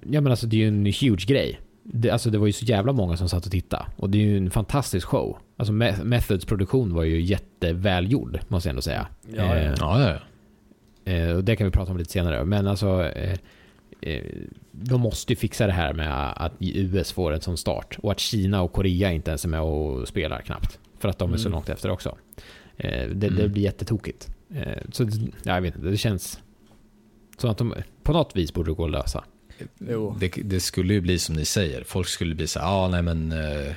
ja 0.00 0.20
men 0.20 0.26
alltså 0.26 0.46
det 0.46 0.56
är 0.56 0.60
ju 0.60 0.68
en 0.68 0.86
huge 0.86 1.26
grej. 1.26 1.60
Det, 1.82 2.10
alltså 2.10 2.30
det 2.30 2.38
var 2.38 2.46
ju 2.46 2.52
så 2.52 2.64
jävla 2.64 2.92
många 2.92 3.16
som 3.16 3.28
satt 3.28 3.46
och 3.46 3.52
tittade. 3.52 3.84
Och 3.96 4.10
det 4.10 4.18
är 4.18 4.22
ju 4.22 4.36
en 4.36 4.50
fantastisk 4.50 5.06
show. 5.06 5.38
Alltså 5.60 5.72
Me- 5.72 6.04
Methods 6.04 6.44
produktion 6.44 6.94
var 6.94 7.04
ju 7.04 7.20
jättevälgjord, 7.20 8.38
måste 8.48 8.68
jag 8.68 8.72
ändå 8.72 8.82
säga. 8.82 9.06
Ja, 9.36 9.44
ja. 9.44 9.56
Eh, 9.56 9.74
Ja, 9.78 10.00
ja, 10.02 10.18
ja. 11.04 11.12
Eh, 11.12 11.36
och 11.36 11.44
det 11.44 11.56
kan 11.56 11.64
vi 11.64 11.70
prata 11.70 11.92
om 11.92 11.98
lite 11.98 12.10
senare. 12.12 12.44
Men 12.44 12.66
alltså, 12.66 13.04
eh, 13.04 13.38
eh, 14.00 14.24
de 14.72 15.00
måste 15.00 15.32
ju 15.32 15.36
fixa 15.36 15.66
det 15.66 15.72
här 15.72 15.92
med 15.92 16.32
att 16.36 16.52
US 16.60 17.12
får 17.12 17.32
en 17.32 17.40
sån 17.40 17.56
start. 17.56 17.98
Och 18.02 18.12
att 18.12 18.18
Kina 18.20 18.62
och 18.62 18.72
Korea 18.72 19.12
inte 19.12 19.30
ens 19.30 19.44
är 19.44 19.48
med 19.48 19.60
och 19.60 20.08
spelar 20.08 20.40
knappt. 20.40 20.78
För 20.98 21.08
att 21.08 21.18
de 21.18 21.32
är 21.32 21.36
så 21.36 21.42
Mm. 21.48 21.52
långt 21.52 21.68
efter 21.68 21.90
också. 21.90 22.16
Eh, 22.76 22.90
det, 23.08 23.14
det 23.14 23.26
Mm. 23.26 23.52
blir 23.52 23.62
jättetokigt. 23.62 24.28
Eh, 24.54 24.78
så 24.92 25.04
det- 25.04 25.16
ja, 25.42 25.54
jag 25.54 25.62
vet 25.62 25.76
inte, 25.76 25.88
det 25.88 25.96
känns 25.96 26.40
som 27.38 27.50
att 27.50 27.58
de 27.58 27.74
på 28.02 28.12
något 28.12 28.36
vis 28.36 28.54
borde 28.54 28.72
gå 28.72 28.84
att 28.84 28.90
lösa. 28.90 29.24
Jo. 29.78 30.16
Det, 30.20 30.28
det 30.44 30.60
skulle 30.60 30.94
ju 30.94 31.00
bli 31.00 31.18
som 31.18 31.34
ni 31.34 31.44
säger. 31.44 31.84
Folk 31.84 32.08
skulle 32.08 32.34
bli 32.34 32.46
så 32.46 32.60
här, 32.60 32.66
ja, 32.66 32.88
nej 32.88 33.02
men... 33.02 33.32
Uh, 33.32 33.72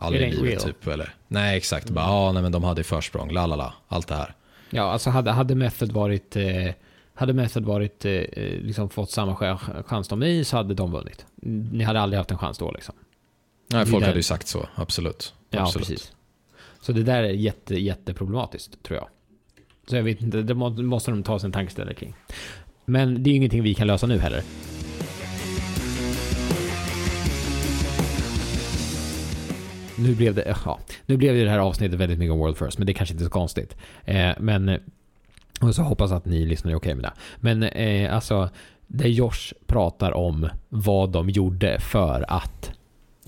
aldrig 0.00 0.28
i 0.32 0.36
livet 0.36 0.64
typ. 0.64 0.86
Eller, 0.86 1.14
nej, 1.28 1.56
exakt. 1.56 1.90
Bara, 1.90 2.04
ja, 2.04 2.32
nej 2.32 2.42
men 2.42 2.52
de 2.52 2.64
hade 2.64 2.84
försprång, 2.84 3.30
la 3.32 3.46
la 3.46 3.56
la. 3.56 3.74
Allt 3.88 4.08
det 4.08 4.14
här. 4.14 4.34
Ja, 4.70 4.82
alltså 4.82 5.10
hade, 5.10 5.30
hade 5.30 5.54
Method 5.54 5.92
varit... 5.92 6.36
Eh, 6.36 6.70
hade 7.14 7.32
Method 7.32 7.64
varit, 7.64 8.04
eh, 8.04 8.12
eh, 8.12 8.60
liksom 8.60 8.90
fått 8.90 9.10
samma 9.10 9.34
ch- 9.34 9.82
chans 9.86 10.06
som 10.06 10.20
ni 10.20 10.44
så 10.44 10.56
hade 10.56 10.74
de 10.74 10.92
vunnit. 10.92 11.26
Ni 11.72 11.84
hade 11.84 12.00
aldrig 12.00 12.18
haft 12.18 12.30
en 12.30 12.38
chans 12.38 12.58
då 12.58 12.70
liksom. 12.72 12.94
Nej, 13.72 13.86
folk 13.86 14.00
där- 14.02 14.06
hade 14.06 14.18
ju 14.18 14.22
sagt 14.22 14.46
så. 14.46 14.68
Absolut. 14.74 15.34
Ja, 15.50 15.62
absolut. 15.62 15.88
precis. 15.88 16.12
Så 16.80 16.92
det 16.92 17.02
där 17.02 17.22
är 17.22 17.28
jätte, 17.30 17.74
jätteproblematiskt, 17.80 18.82
tror 18.82 18.98
jag. 18.98 19.08
Så 19.88 19.96
jag 19.96 20.02
vet 20.02 20.22
inte, 20.22 20.42
det 20.42 20.54
må, 20.54 20.70
måste 20.70 21.10
de 21.10 21.22
ta 21.22 21.38
sig 21.38 21.46
en 21.46 21.52
tankeställare 21.52 21.94
kring. 21.94 22.14
Men 22.84 23.22
det 23.22 23.28
är 23.28 23.32
ju 23.32 23.36
ingenting 23.36 23.62
vi 23.62 23.74
kan 23.74 23.86
lösa 23.86 24.06
nu 24.06 24.18
heller. 24.18 24.42
Nu 30.00 30.14
blev 30.14 30.34
det, 30.34 30.56
ja, 30.64 30.78
nu 31.06 31.16
blev 31.16 31.34
det 31.34 31.50
här 31.50 31.58
avsnittet 31.58 32.00
väldigt 32.00 32.18
mycket 32.18 32.32
om 32.32 32.38
World 32.38 32.56
First, 32.56 32.78
men 32.78 32.86
det 32.86 32.92
är 32.92 32.94
kanske 32.94 33.12
inte 33.12 33.24
är 33.24 33.26
så 33.26 33.30
konstigt. 33.30 33.76
Eh, 34.04 34.30
men, 34.38 34.78
och 35.60 35.74
så 35.74 35.82
hoppas 35.82 36.12
att 36.12 36.24
ni 36.24 36.46
lyssnar 36.46 36.72
är 36.72 36.76
okej 36.76 36.94
med 36.94 37.04
det. 37.04 37.12
Men 37.36 37.62
eh, 37.62 38.14
alltså, 38.14 38.48
där 38.86 39.08
Josh 39.08 39.52
pratar 39.66 40.12
om 40.12 40.48
vad 40.68 41.10
de 41.12 41.30
gjorde 41.30 41.80
för 41.80 42.24
att 42.28 42.70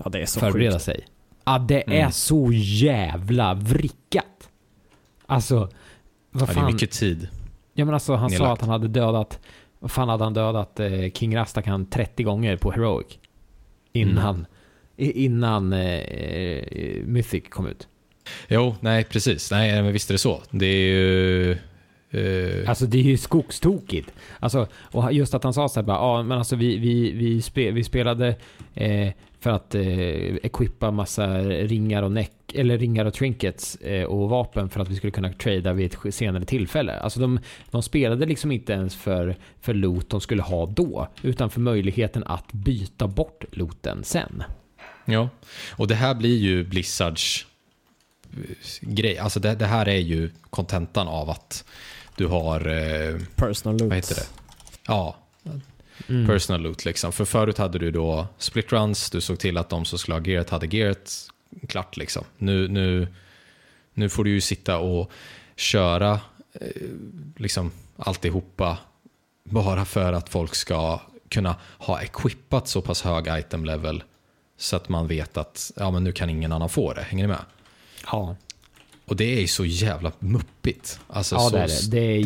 Ja, 0.03 0.09
det 0.09 0.21
är 0.21 0.25
så 0.25 0.39
förbereda 0.39 0.71
sjukt. 0.71 0.83
sig. 0.85 1.05
Ja, 1.45 1.59
det 1.59 1.83
är 1.87 1.99
Mm. 1.99 2.11
så 2.11 2.49
jävla 2.53 3.53
vrickat. 3.53 4.49
Alltså, 5.25 5.55
vad 5.55 5.69
Ja, 6.41 6.45
det 6.45 6.51
är 6.51 6.53
fan. 6.55 6.73
mycket 6.73 6.91
tid. 6.91 7.27
Ja 7.73 7.85
men 7.85 7.93
alltså 7.93 8.15
han 8.15 8.29
sa 8.29 8.33
nedlagt. 8.33 8.51
att 8.53 8.61
han 8.61 8.69
hade 8.69 8.87
dödat, 8.87 9.39
vad 9.79 9.91
fan 9.91 10.09
hade 10.09 10.23
han 10.23 10.33
dödat 10.33 10.79
eh, 10.79 11.11
King 11.13 11.35
Rastakan 11.37 11.85
30 11.85 12.23
gånger 12.23 12.57
på 12.57 12.71
Heroic? 12.71 13.07
Innan, 13.93 14.39
i- 14.41 14.45
innan 14.97 15.73
eh, 15.73 15.99
eh, 15.99 17.03
Mythic 17.05 17.43
kom 17.49 17.67
ut. 17.67 17.87
Jo, 18.47 18.75
nej 18.81 19.03
precis. 19.03 19.51
Nej, 19.51 19.81
men 19.83 19.93
visst 19.93 20.09
är 20.09 20.13
det 20.13 20.17
så. 20.17 20.41
Det 20.51 20.65
är 20.65 20.93
ju... 20.93 21.51
eh, 22.11 22.69
Alltså 22.69 22.85
det 22.85 22.97
är 22.97 23.03
ju 23.03 23.17
skogstokigt. 23.17 24.13
Alltså, 24.39 24.67
och 24.75 25.13
just 25.13 25.33
att 25.33 25.43
han 25.43 25.53
sa 25.53 25.69
så 25.69 25.79
här 25.79 25.87
bara, 25.87 25.97
ja 25.97 26.23
men 26.23 26.37
alltså 26.37 26.55
vi, 26.55 26.77
vi, 26.77 27.11
vi, 27.11 27.41
spe, 27.41 27.71
vi 27.71 27.83
spelade 27.83 28.35
eh, 28.73 29.09
för 29.39 29.49
att 29.49 29.75
eh, 29.75 30.35
equippa 30.35 30.91
massa 30.91 31.37
ringar 31.41 32.03
och 32.03 32.11
neck, 32.11 32.31
eller 32.55 32.77
ringar 32.77 33.05
och 33.05 33.13
trinkets 33.13 33.75
eh, 33.75 34.03
och 34.03 34.29
vapen 34.29 34.69
för 34.69 34.79
att 34.79 34.89
vi 34.89 34.95
skulle 34.95 35.11
kunna 35.11 35.33
trada 35.33 35.73
vid 35.73 35.93
ett 36.05 36.13
senare 36.15 36.45
tillfälle. 36.45 36.99
Alltså 36.99 37.19
de, 37.19 37.39
de 37.71 37.83
spelade 37.83 38.25
liksom 38.25 38.51
inte 38.51 38.73
ens 38.73 38.95
för, 38.95 39.35
för 39.61 39.73
loot 39.73 40.09
de 40.09 40.21
skulle 40.21 40.41
ha 40.41 40.65
då, 40.65 41.07
utan 41.21 41.49
för 41.49 41.59
möjligheten 41.59 42.23
att 42.25 42.53
byta 42.53 43.07
bort 43.07 43.43
looten 43.51 44.03
sen. 44.03 44.43
Ja, 45.05 45.29
och 45.71 45.87
det 45.87 45.95
här 45.95 46.13
blir 46.13 46.37
ju 46.37 46.63
Blizzards 46.63 47.45
eh, 48.33 48.39
grej. 48.81 49.17
Alltså 49.17 49.39
det, 49.39 49.55
det 49.55 49.65
här 49.65 49.87
är 49.87 49.97
ju 49.99 50.29
kontentan 50.49 51.07
av 51.07 51.29
att 51.29 51.65
du 52.15 52.27
har, 52.27 52.67
eh, 52.67 53.19
Personal 53.35 53.77
loot. 53.77 53.89
vad 53.89 53.95
heter 53.95 54.15
det? 54.15 54.25
Ja, 54.87 55.17
Mm. 56.09 56.27
personal 56.27 56.61
loot 56.61 56.85
liksom. 56.85 57.11
För 57.11 57.25
förut 57.25 57.57
hade 57.57 57.79
du 57.79 57.91
då 57.91 58.27
split 58.37 58.71
runs, 58.71 59.09
du 59.09 59.21
såg 59.21 59.39
till 59.39 59.57
att 59.57 59.69
de 59.69 59.85
som 59.85 59.99
skulle 59.99 60.15
ha 60.17 60.25
gearet 60.25 60.49
hade 60.49 60.67
gearet 60.77 61.11
klart 61.67 61.97
liksom. 61.97 62.23
Nu, 62.37 62.67
nu, 62.67 63.07
nu 63.93 64.09
får 64.09 64.23
du 64.23 64.29
ju 64.29 64.41
sitta 64.41 64.77
och 64.77 65.11
köra 65.55 66.19
eh, 66.53 66.67
liksom 67.37 67.71
alltihopa 67.97 68.77
bara 69.43 69.85
för 69.85 70.13
att 70.13 70.29
folk 70.29 70.55
ska 70.55 71.01
kunna 71.29 71.55
ha 71.77 72.01
equippat 72.01 72.67
så 72.67 72.81
pass 72.81 73.01
hög 73.01 73.27
item 73.39 73.65
level 73.65 74.03
så 74.57 74.75
att 74.75 74.89
man 74.89 75.07
vet 75.07 75.37
att 75.37 75.71
ja, 75.75 75.91
men 75.91 76.03
nu 76.03 76.11
kan 76.11 76.29
ingen 76.29 76.51
annan 76.51 76.69
få 76.69 76.93
det. 76.93 77.01
Hänger 77.01 77.23
ni 77.23 77.27
med? 77.27 77.45
Ja. 78.11 78.35
Och 79.05 79.15
det 79.15 79.23
är 79.37 79.41
ju 79.41 79.47
så 79.47 79.65
jävla 79.65 80.11
muppigt. 80.19 80.99
Alltså, 81.07 81.35
Ja, 81.35 81.49
så, 81.49 81.55
det 81.55 81.59
är 81.61 81.67
det. 81.67 81.89
Det 81.91 81.99
är 81.99 82.23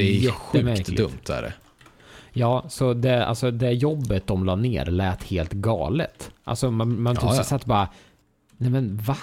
det 0.53 0.71
är 0.71 0.75
sjukt 0.75 0.97
dumt. 0.97 1.19
Är 1.29 1.41
det. 1.41 1.53
Ja, 2.33 2.65
så 2.69 2.93
det, 2.93 3.25
alltså 3.25 3.51
det 3.51 3.71
jobbet 3.71 4.27
de 4.27 4.45
la 4.45 4.55
ner 4.55 4.85
lät 4.85 5.23
helt 5.23 5.51
galet. 5.53 6.31
Alltså 6.43 6.71
man, 6.71 7.01
man 7.01 7.17
Ja, 7.21 7.35
ja. 7.35 7.43
satt 7.43 7.65
bara, 7.65 7.89
nej 8.57 8.69
men 8.69 8.97
va? 8.97 9.17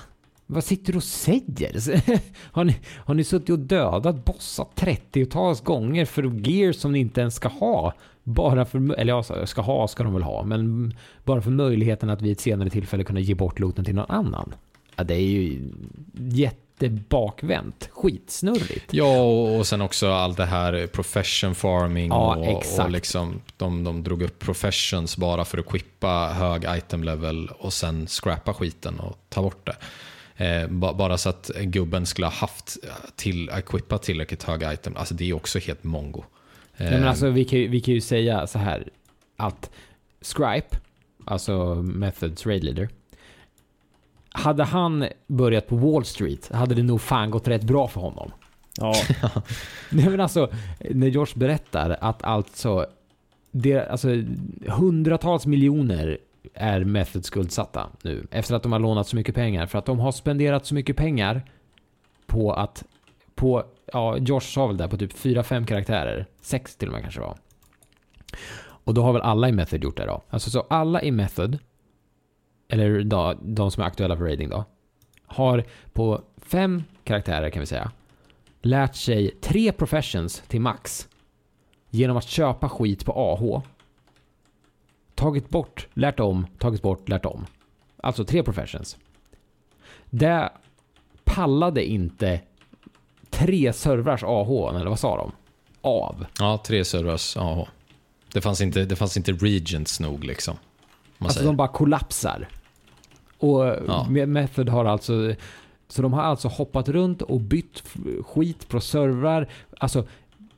Vad 0.46 0.64
sitter 0.64 0.92
du 0.92 0.96
och 0.96 1.04
säger? 1.04 2.20
har, 2.52 2.64
ni, 2.64 2.76
har 2.96 3.14
ni 3.14 3.24
suttit 3.24 3.50
och 3.50 3.58
dödat 3.58 4.24
bossar 4.24 4.66
30-tals 4.76 5.60
gånger 5.60 6.04
för 6.04 6.48
gear 6.48 6.72
som 6.72 6.92
ni 6.92 6.98
inte 6.98 7.20
ens 7.20 7.34
ska 7.34 7.48
ha? 7.48 7.94
Bara 8.24 8.64
för, 8.64 8.94
eller 8.94 9.12
ja, 9.12 9.46
ska 9.46 9.62
ha 9.62 9.88
ska 9.88 10.02
de 10.04 10.14
väl 10.14 10.22
ha, 10.22 10.42
men 10.44 10.94
bara 11.24 11.42
för 11.42 11.50
möjligheten 11.50 12.10
att 12.10 12.22
vid 12.22 12.32
ett 12.32 12.40
senare 12.40 12.70
tillfälle 12.70 13.04
kunna 13.04 13.20
ge 13.20 13.34
bort 13.34 13.58
looten 13.58 13.84
till 13.84 13.94
någon 13.94 14.10
annan. 14.10 14.54
Ja, 14.96 15.04
det 15.04 15.14
är 15.14 15.20
ju 15.20 15.70
jättebakvänt. 16.14 17.88
Skitsnurrigt. 17.92 18.86
Ja, 18.90 19.20
och, 19.22 19.58
och 19.58 19.66
sen 19.66 19.80
också 19.80 20.10
allt 20.10 20.36
det 20.36 20.44
här 20.44 20.86
profession 20.86 21.54
farming 21.54 22.08
Ja, 22.08 22.36
och, 22.36 22.80
och 22.80 22.90
liksom 22.90 23.40
de, 23.56 23.84
de 23.84 24.02
drog 24.02 24.22
upp 24.22 24.38
professions 24.38 25.16
bara 25.16 25.44
för 25.44 25.58
att 25.58 25.66
quippa 25.66 26.28
hög 26.28 26.64
item 26.78 27.04
level 27.04 27.48
och 27.58 27.72
sen 27.72 28.06
scrappa 28.06 28.54
skiten 28.54 29.00
och 29.00 29.18
ta 29.28 29.42
bort 29.42 29.66
det. 29.66 29.76
Eh, 30.36 30.68
ba, 30.68 30.92
bara 30.92 31.18
så 31.18 31.28
att 31.28 31.50
gubben 31.60 32.06
skulle 32.06 32.26
ha 32.26 32.34
haft 32.34 32.76
till, 33.16 33.48
equippat 33.48 34.02
tillräckligt 34.02 34.42
hög 34.42 34.62
item. 34.72 34.96
Alltså 34.96 35.14
det 35.14 35.30
är 35.30 35.32
också 35.32 35.58
helt 35.58 35.84
mongo. 35.84 36.24
Eh, 36.76 36.84
Nej, 36.90 36.98
men 37.00 37.08
alltså, 37.08 37.30
vi, 37.30 37.44
kan, 37.44 37.58
ju- 37.58 37.68
vi 37.68 37.80
kan 37.80 37.94
ju 37.94 38.00
säga 38.00 38.46
så 38.46 38.58
här 38.58 38.88
att 39.36 39.70
Scripe, 40.20 40.76
alltså 41.24 41.74
Methods 41.74 42.46
Raid 42.46 42.64
Leader, 42.64 42.88
hade 44.28 44.64
han 44.64 45.06
börjat 45.26 45.66
på 45.66 45.76
Wall 45.76 46.04
Street 46.04 46.48
hade 46.52 46.74
det 46.74 46.82
nog 46.82 47.00
fan 47.00 47.30
gått 47.30 47.48
rätt 47.48 47.62
bra 47.62 47.88
för 47.88 48.00
honom. 48.00 48.30
Ja, 48.80 48.94
Nej 49.90 50.08
men 50.08 50.20
alltså, 50.20 50.50
när 50.90 51.06
Josh 51.08 51.34
berättar 51.38 51.96
att 52.00 52.24
alltså, 52.24 52.86
det, 53.50 53.86
alltså 53.90 54.08
hundratals 54.68 55.46
miljoner 55.46 56.18
är 56.54 56.84
Method 56.84 57.24
skuldsatta 57.24 57.88
nu. 58.02 58.26
Efter 58.30 58.54
att 58.54 58.62
de 58.62 58.72
har 58.72 58.78
lånat 58.78 59.08
så 59.08 59.16
mycket 59.16 59.34
pengar. 59.34 59.66
För 59.66 59.78
att 59.78 59.86
de 59.86 59.98
har 59.98 60.12
spenderat 60.12 60.66
så 60.66 60.74
mycket 60.74 60.96
pengar 60.96 61.42
på 62.26 62.52
att, 62.52 62.84
på, 63.34 63.64
ja 63.92 64.16
Josh 64.18 64.40
sa 64.40 64.66
väl 64.66 64.76
där 64.76 64.88
på 64.88 64.96
typ 64.96 65.12
4-5 65.12 65.66
karaktärer. 65.66 66.26
6 66.40 66.76
till 66.76 66.88
och 66.88 66.94
med 66.94 67.02
kanske 67.02 67.20
var. 67.20 67.36
Och 68.58 68.94
då 68.94 69.02
har 69.02 69.12
väl 69.12 69.22
alla 69.22 69.48
i 69.48 69.52
Method 69.52 69.84
gjort 69.84 69.96
det 69.96 70.06
då. 70.06 70.22
Alltså 70.30 70.50
så 70.50 70.60
alla 70.60 71.02
i 71.02 71.10
Method, 71.10 71.58
eller 72.68 73.02
då, 73.02 73.34
de 73.42 73.70
som 73.70 73.82
är 73.82 73.86
aktuella 73.86 74.16
för 74.16 74.24
raiding 74.24 74.48
då, 74.48 74.64
har 75.26 75.64
på 75.92 76.22
fem 76.36 76.82
karaktärer 77.04 77.50
kan 77.50 77.60
vi 77.60 77.66
säga, 77.66 77.90
lärt 78.62 78.94
sig 78.94 79.30
tre 79.40 79.72
professions 79.72 80.42
till 80.48 80.60
max 80.60 81.08
genom 81.90 82.16
att 82.16 82.24
köpa 82.24 82.68
skit 82.68 83.04
på 83.04 83.12
AH. 83.12 83.62
Tagit 85.14 85.48
bort, 85.48 85.88
lärt 85.94 86.20
om, 86.20 86.46
tagit 86.58 86.82
bort, 86.82 87.08
lärt 87.08 87.24
om. 87.24 87.46
Alltså 87.96 88.24
tre 88.24 88.42
professions. 88.42 88.98
Det 90.10 90.52
pallade 91.24 91.84
inte 91.84 92.40
tre 93.38 93.72
servrars 93.72 94.22
AH, 94.24 94.76
eller 94.76 94.88
vad 94.90 94.98
sa 94.98 95.16
de? 95.16 95.32
Av. 95.80 96.26
Ja, 96.38 96.62
tre 96.66 96.84
servers. 96.84 97.36
Ja. 97.36 97.66
Det 98.32 98.40
fanns 98.40 98.60
inte, 98.60 98.84
det 98.84 98.96
fanns 98.96 99.16
inte 99.16 99.32
regents 99.32 100.00
nog 100.00 100.24
liksom. 100.24 100.56
Alltså 101.18 101.34
säger. 101.38 101.46
de 101.46 101.56
bara 101.56 101.68
kollapsar. 101.68 102.48
Och 103.38 103.64
Ja. 103.64 104.06
Me- 104.10 104.26
Method 104.26 104.68
har 104.68 104.84
alltså... 104.84 105.34
Så 105.88 106.02
de 106.02 106.12
har 106.12 106.22
alltså 106.22 106.48
hoppat 106.48 106.88
runt 106.88 107.22
och 107.22 107.40
bytt 107.40 107.82
skit 108.26 108.68
på 108.68 108.80
servrar. 108.80 109.48
Alltså, 109.78 110.06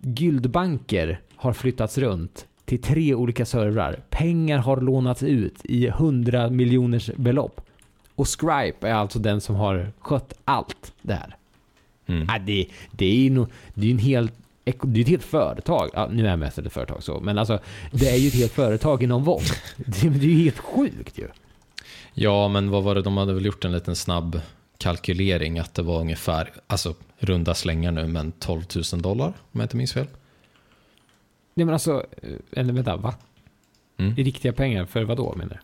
guldbanker 0.01 1.21
har 1.37 1.53
flyttats 1.53 1.99
runt 1.99 2.47
till 2.65 2.83
tre 2.83 3.15
olika 3.15 3.47
servrar. 3.47 4.01
Pengar 4.11 4.59
har 4.59 4.81
lånats 4.81 5.23
ut 5.23 5.65
i 5.65 5.89
hundra 5.89 6.51
miljoners 6.51 7.11
belopp. 7.17 7.61
Och 8.15 8.27
Scripe 8.41 8.89
är 8.89 8.95
alltså 8.95 9.19
den 9.19 9.41
som 9.41 9.55
har 9.57 9.93
skött 10.01 10.33
allt 10.45 10.93
det 11.03 11.15
här. 11.15 11.37
Mm. 12.07 12.27
Ja, 12.29 12.39
det, 12.39 12.67
det 12.91 13.07
är 13.07 13.17
ju 13.17 13.31
nog, 13.31 13.49
det 13.75 13.87
är 13.87 13.91
en 13.91 13.99
helt 13.99 14.33
det 14.65 15.01
är 15.01 15.03
ett 15.03 15.09
helt 15.09 15.25
företag. 15.25 15.91
Ja, 15.95 16.09
nu 16.13 16.29
är 16.29 16.37
Method 16.37 16.67
ett 16.67 16.73
företag 16.73 17.03
så, 17.03 17.21
men 17.21 17.39
alltså 17.39 17.59
det 17.91 18.09
är 18.09 18.17
ju 18.17 18.29
ett 18.29 18.35
helt 18.35 18.53
företag 18.53 19.03
inom 19.03 19.25
WoW. 19.25 19.43
Det, 19.77 20.09
det 20.09 20.27
är 20.27 20.31
ju 20.31 20.45
helt 20.45 20.59
sjukt 20.59 21.19
ju. 21.19 21.29
Ja, 22.15 22.49
men 22.49 22.71
vad 22.71 22.83
var 22.83 22.95
det? 22.95 23.03
De 23.03 23.17
hade 23.17 23.35
väl 23.35 23.47
gjort 23.47 23.65
en 23.65 23.73
liten 23.73 23.97
snabb 23.97 24.41
kalkylering 24.79 25.59
att 25.59 25.75
det 25.75 25.83
var 25.83 26.01
ungefär, 26.01 26.53
alltså 26.67 26.95
runda 27.19 27.55
slängar 27.55 27.93
nu, 27.93 28.07
men 28.07 28.33
12 28.33 28.63
000 28.93 29.03
dollar 29.03 29.27
om 29.27 29.61
jag 29.61 29.65
inte 29.65 29.77
minns 29.77 29.93
fel. 29.93 30.07
Nej 31.55 31.65
men 31.65 31.73
alltså, 31.73 32.07
eh, 32.23 32.61
eller 32.61 32.73
vänta, 32.73 32.97
va? 32.97 33.15
Mm. 33.97 34.15
I 34.19 34.25
riktiga 34.25 34.53
pengar, 34.53 34.87
för 34.87 35.03
vad 35.03 35.17
då 35.17 35.35
menar 35.37 35.51
du? 35.55 35.59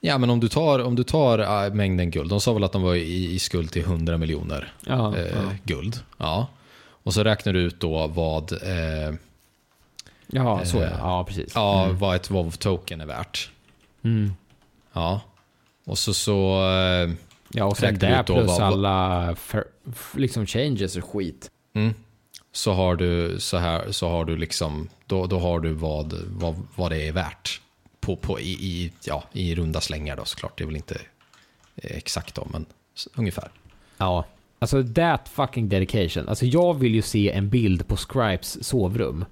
Ja, 0.00 0.18
men 0.18 0.30
om 0.30 0.40
du 0.40 0.48
tar, 0.48 0.78
om 0.78 0.96
du 0.96 1.02
tar 1.04 1.38
äh, 1.66 1.74
mängden 1.74 2.10
guld, 2.10 2.30
de 2.30 2.40
sa 2.40 2.52
väl 2.52 2.64
att 2.64 2.72
de 2.72 2.82
var 2.82 2.94
i, 2.94 3.34
i 3.34 3.38
skuld 3.38 3.72
till 3.72 3.82
100 3.82 4.18
miljoner 4.18 4.72
Ja, 4.86 5.16
eh, 5.16 5.26
ja. 5.26 5.52
guld. 5.64 6.00
Ja. 6.18 6.46
Och 7.02 7.14
så 7.14 7.24
räknar 7.24 7.52
du 7.52 7.60
ut 7.60 7.80
då 7.80 8.06
vad, 8.06 8.52
eh, 8.52 9.14
ja 10.26 10.64
så 10.64 10.78
eh, 10.82 10.90
Ja, 10.98 11.24
precis. 11.24 11.52
ja, 11.54 11.88
vad 11.92 12.16
ett 12.16 12.30
WoW-token 12.30 13.00
är 13.00 13.06
värt. 13.06 13.50
Mm. 14.02 14.32
Ja. 14.92 15.20
Och 15.86 15.98
så 15.98 16.14
så... 16.14 16.68
Eh, 16.70 17.10
Ja, 17.52 17.64
och 17.64 17.76
sen 17.76 17.98
det 17.98 18.22
plus 18.26 18.46
vad- 18.46 18.60
alla 18.60 19.34
för, 19.36 19.64
liksom 20.14 20.46
changes 20.46 20.96
och 20.96 21.04
skit. 21.04 21.50
Mm. 21.74 21.94
Så 22.52 22.72
har 22.72 22.96
du 22.96 23.36
så 23.40 23.56
här, 23.56 23.92
så 23.92 24.08
har 24.08 24.24
du 24.24 24.36
liksom, 24.36 24.88
då, 25.06 25.26
då 25.26 25.38
har 25.38 25.60
du 25.60 25.72
vad, 25.72 26.14
vad, 26.28 26.54
vad 26.76 26.90
det 26.90 27.08
är 27.08 27.12
värt. 27.12 27.59
På, 28.10 28.16
på, 28.16 28.40
i, 28.40 28.52
i, 28.52 28.92
ja, 29.04 29.24
I 29.32 29.54
runda 29.54 29.80
slängar 29.80 30.16
då 30.16 30.24
såklart, 30.24 30.58
det 30.58 30.64
är 30.64 30.66
väl 30.66 30.76
inte 30.76 30.94
eh, 31.76 31.96
exakt 31.96 32.34
då, 32.34 32.48
men 32.52 32.66
ungefär. 33.14 33.50
Ja. 33.96 34.24
Alltså 34.58 34.84
that 34.84 35.28
fucking 35.28 35.68
dedication. 35.68 36.28
Alltså 36.28 36.46
jag 36.46 36.74
vill 36.74 36.94
ju 36.94 37.02
se 37.02 37.30
en 37.30 37.48
bild 37.48 37.86
på 37.86 37.96
Scripes 37.96 38.64
sovrum. 38.64 39.24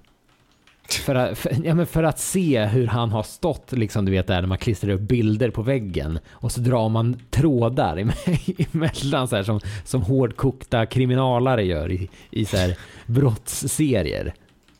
För 0.89 1.15
att, 1.15 1.37
för, 1.37 1.65
ja, 1.65 1.75
men 1.75 1.87
för 1.87 2.03
att 2.03 2.19
se 2.19 2.65
hur 2.65 2.87
han 2.87 3.09
har 3.09 3.23
stått, 3.23 3.71
liksom, 3.71 4.05
du 4.05 4.11
vet 4.11 4.27
där 4.27 4.41
när 4.41 4.47
man 4.47 4.57
klistrar 4.57 4.91
upp 4.91 5.01
bilder 5.01 5.49
på 5.49 5.61
väggen 5.61 6.19
och 6.29 6.51
så 6.51 6.61
drar 6.61 6.89
man 6.89 7.21
trådar 7.29 7.97
eme- 7.97 8.67
emellan 8.73 9.27
så 9.27 9.35
här, 9.35 9.43
som, 9.43 9.59
som 9.85 10.01
hårdkokta 10.01 10.85
kriminalare 10.85 11.63
gör 11.63 11.91
i, 11.91 12.09
i 12.31 12.45
så 12.45 12.57
här, 12.57 12.77
brottsserier. 13.05 14.33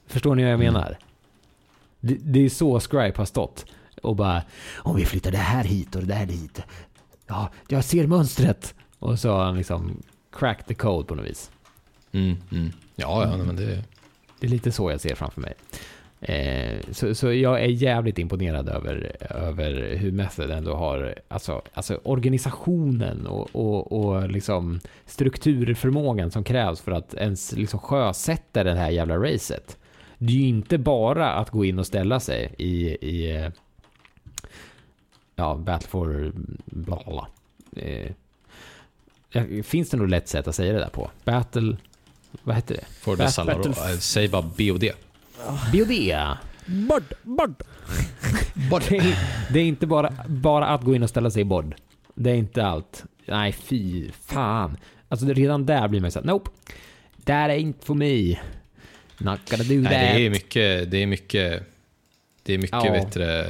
Förstår 0.08 0.36
ni 0.36 0.44
vad 0.44 0.52
jag 0.52 0.60
menar? 0.60 0.98
Det, 2.00 2.18
det 2.22 2.46
är 2.46 2.50
så 2.50 2.80
Scripe 2.80 3.18
har 3.18 3.26
stått 3.26 3.66
och 4.04 4.16
bara 4.16 4.44
om 4.78 4.96
vi 4.96 5.06
flyttar 5.06 5.32
det 5.32 5.38
här 5.38 5.64
hit 5.64 5.96
och 5.96 6.02
det 6.02 6.14
där 6.14 6.26
dit. 6.26 6.62
Ja, 7.28 7.50
jag 7.68 7.84
ser 7.84 8.08
mönstret. 8.08 8.76
Och 9.00 9.20
så 9.20 9.32
har 9.32 9.44
han 9.44 9.58
liksom 9.58 10.04
cracked 10.32 10.68
the 10.68 10.74
code 10.74 11.08
på 11.08 11.16
något 11.16 11.26
vis. 11.26 11.52
Mm, 12.12 12.38
mm. 12.52 12.72
Ja, 12.96 13.24
ja, 13.24 13.38
men 13.38 13.56
det... 13.56 13.84
Det 14.40 14.48
är 14.48 14.52
lite 14.52 14.72
så 14.72 14.92
jag 14.92 15.02
ser 15.02 15.16
framför 15.16 15.42
mig. 15.42 15.54
Eh, 16.22 16.80
så, 16.92 17.16
så 17.16 17.34
jag 17.34 17.64
är 17.64 17.68
jävligt 17.68 18.20
imponerad 18.20 18.70
över, 18.70 19.16
över 19.30 19.96
hur 19.96 20.12
Method 20.12 20.52
ändå 20.52 20.76
har, 20.76 21.16
alltså, 21.28 21.62
alltså 21.74 22.00
organisationen 22.04 23.28
och, 23.28 23.50
och, 23.56 23.92
och 23.92 24.30
liksom 24.30 24.80
strukturförmågan 25.06 26.32
som 26.32 26.44
krävs 26.44 26.82
för 26.82 26.92
att 26.92 27.14
ens 27.14 27.52
liksom 27.52 27.80
sjösätta 27.80 28.64
det 28.64 28.76
här 28.76 28.90
jävla 28.90 29.18
racet. 29.18 29.78
Det 30.18 30.34
är 30.34 30.38
ju 30.38 30.48
inte 30.48 30.78
bara 30.78 31.34
att 31.34 31.50
gå 31.50 31.66
in 31.66 31.80
och 31.80 31.88
ställa 31.88 32.20
sig 32.20 32.54
i, 32.58 32.88
i 32.88 33.36
eh, 33.36 33.50
ja, 35.40 35.56
Battle 35.56 35.88
for 35.90 36.32
bla. 36.66 37.28
Eh, 37.76 38.12
ja, 39.32 39.42
finns 39.64 39.90
det 39.90 39.98
något 39.98 40.10
lätt 40.10 40.28
sätt 40.28 40.48
att 40.48 40.56
säga 40.56 40.74
det 40.74 40.80
där 40.80 40.90
på? 40.90 41.12
Battle, 41.24 41.78
vad 42.44 42.56
heter 42.56 42.76
det? 43.16 43.30
Salvador. 43.32 43.64
Battle- 43.64 43.92
Äh, 43.94 43.98
Säg 44.00 44.28
bara 44.28 44.42
BOD. 44.42 44.84
BOD. 45.74 45.92
Bord, 46.66 47.04
bord. 48.70 48.84
Det 48.90 48.98
är, 48.98 49.18
det 49.54 49.60
är 49.60 49.64
inte 49.66 49.88
bara, 49.88 50.14
bara 50.28 50.68
att 50.68 50.82
gå 50.84 50.96
in 50.96 51.04
och 51.04 51.10
ställa 51.10 51.32
sig 51.32 51.42
i 51.42 51.46
bod. 51.46 51.76
Det 52.16 52.30
är 52.32 52.36
inte 52.36 52.66
allt. 52.66 53.04
Nej, 53.26 53.52
fy 53.52 54.12
fan. 54.12 54.78
Alltså 55.10 55.26
det- 55.26 55.34
redan 55.34 55.66
där 55.66 55.88
blir 55.88 56.02
man 56.02 56.12
så 56.12 56.20
här, 56.20 56.26
nope. 56.26 56.50
That 57.26 57.50
ain't 57.52 57.74
for 57.84 57.96
me. 57.96 58.40
Not 59.18 59.40
gonna 59.52 59.64
do 59.64 59.84
that. 59.84 59.92
Nej, 59.92 60.14
det 60.20 60.26
är 60.26 60.30
mycket, 60.30 60.92
det 60.92 60.98
är 61.04 61.08
mycket, 61.08 61.64
det 62.44 62.54
är 62.54 62.58
mycket 62.58 62.84
Ja. 62.86 62.92
bättre, 62.92 63.46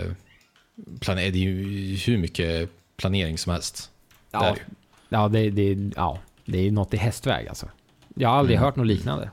plane- 1.00 1.30
det 1.32 1.38
är 1.38 1.44
ju 1.44 1.96
hur 1.96 2.18
mycket 2.18 2.70
planering 2.98 3.38
som 3.38 3.52
helst. 3.52 3.92
Det 4.32 4.38
är 4.38 4.44
ja, 4.46 4.52
det 4.54 4.60
ju. 4.60 4.66
ja, 5.10 5.28
det, 5.28 5.50
det, 5.76 5.92
ja, 5.96 6.20
det 6.46 6.68
är 6.68 6.72
något 6.72 6.94
i 6.94 6.98
hästväg 6.98 7.48
alltså. 7.48 7.68
Jag 8.16 8.30
har 8.30 8.36
aldrig 8.38 8.56
Mm. 8.58 8.66
hört 8.66 8.76
något 8.76 8.88
liknande. 8.88 9.30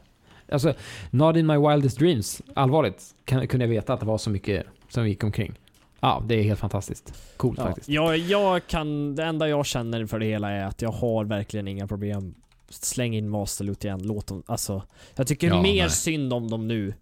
Alltså, 0.52 0.74
not 1.10 1.36
in 1.36 1.46
my 1.46 1.56
wildest 1.56 1.98
dreams, 1.98 2.42
allvarligt, 2.54 3.14
kan, 3.24 3.48
kunde 3.48 3.64
jag 3.66 3.70
veta 3.70 3.92
att 3.94 4.00
det 4.00 4.06
var 4.06 4.18
så 4.18 4.30
mycket 4.30 4.66
som 4.88 5.08
gick 5.08 5.24
omkring. 5.24 5.54
Ja, 6.00 6.22
det 6.26 6.34
är 6.34 6.42
helt 6.42 6.60
fantastiskt. 6.60 7.12
Coolt 7.36 7.58
Ja, 7.58 7.64
faktiskt. 7.64 7.88
jag, 7.88 8.18
jag 8.18 8.66
kan, 8.66 9.14
det 9.16 9.24
enda 9.24 9.48
jag 9.48 9.66
känner 9.66 10.06
för 10.06 10.18
det 10.18 10.26
hela 10.26 10.50
är 10.50 10.64
att 10.64 10.82
jag 10.82 10.92
har 10.92 11.24
verkligen 11.24 11.68
inga 11.68 11.86
problem. 11.86 12.34
Släng 12.68 13.14
in 13.16 13.28
Masterloot 13.28 13.84
igen, 13.84 14.00
låt 14.02 14.26
dem, 14.26 14.42
alltså. 14.46 14.82
Jag 15.14 15.26
tycker 15.26 15.48
Ja, 15.48 15.62
mer 15.62 15.82
nej. 15.82 15.90
synd 15.90 16.32
om 16.32 16.50
dem 16.50 16.68
nu. 16.68 16.94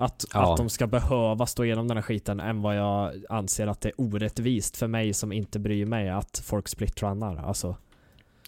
Att, 0.00 0.24
Ja. 0.34 0.52
att 0.52 0.56
de 0.56 0.68
ska 0.68 0.86
behöva 0.86 1.46
stå 1.46 1.64
igenom 1.64 1.88
den 1.88 1.96
här 1.96 2.02
skiten 2.02 2.40
än 2.40 2.62
vad 2.62 2.76
jag 2.76 3.12
anser 3.28 3.66
att 3.66 3.80
det 3.80 3.88
är 3.88 4.00
orättvist 4.00 4.76
för 4.76 4.86
mig 4.86 5.12
som 5.12 5.32
inte 5.32 5.58
bryr 5.58 5.86
mig 5.86 6.08
att 6.08 6.42
folk 6.44 6.68
splittrannar. 6.68 7.36
Alltså. 7.36 7.76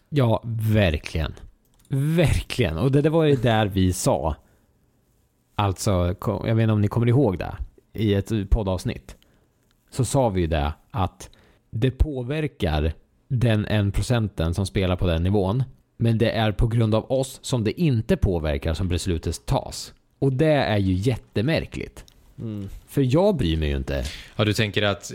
Ja, 0.09 0.43
verkligen. 0.45 1.35
Verkligen. 1.89 2.79
Och 2.79 2.93
det, 2.93 3.03
det 3.03 3.11
var 3.11 3.25
ju 3.25 3.37
där 3.37 3.67
vi 3.67 3.93
sa. 3.93 4.37
Alltså, 5.55 5.91
jag 6.27 6.55
vet 6.55 6.63
inte 6.63 6.73
om 6.73 6.81
ni 6.81 6.89
kommer 6.89 7.09
ihåg 7.09 7.39
det. 7.39 7.57
I 7.93 8.15
ett 8.15 8.51
poddavsnitt. 8.51 9.17
Så 9.91 10.05
sa 10.05 10.29
vi 10.29 10.41
ju 10.41 10.47
det 10.47 10.73
att 10.91 11.31
det 11.71 11.91
påverkar 11.91 12.93
den 13.29 13.67
en 13.67 13.93
procenten 13.93 14.55
som 14.55 14.67
spelar 14.67 14.97
på 14.97 15.07
den 15.07 15.23
nivån. 15.23 15.65
Men 15.97 16.19
det 16.19 16.31
är 16.31 16.53
på 16.53 16.67
grund 16.67 16.95
av 16.95 17.13
oss 17.13 17.39
som 17.43 17.65
det 17.65 17.81
inte 17.81 18.17
påverkar 18.17 18.75
som 18.75 18.89
beslutet 18.89 19.47
tas. 19.47 19.95
Och 20.23 20.33
det 20.33 20.53
är 20.53 20.79
ju 20.79 20.95
jättemärkligt. 20.95 22.05
Mm. 22.39 22.69
För 22.87 23.15
jag 23.15 23.37
bryr 23.37 23.57
mig 23.57 23.69
ju 23.69 23.77
inte. 23.77 24.05
Ja, 24.37 24.45
du 24.45 24.53
tänker 24.53 24.83
att, 24.83 25.13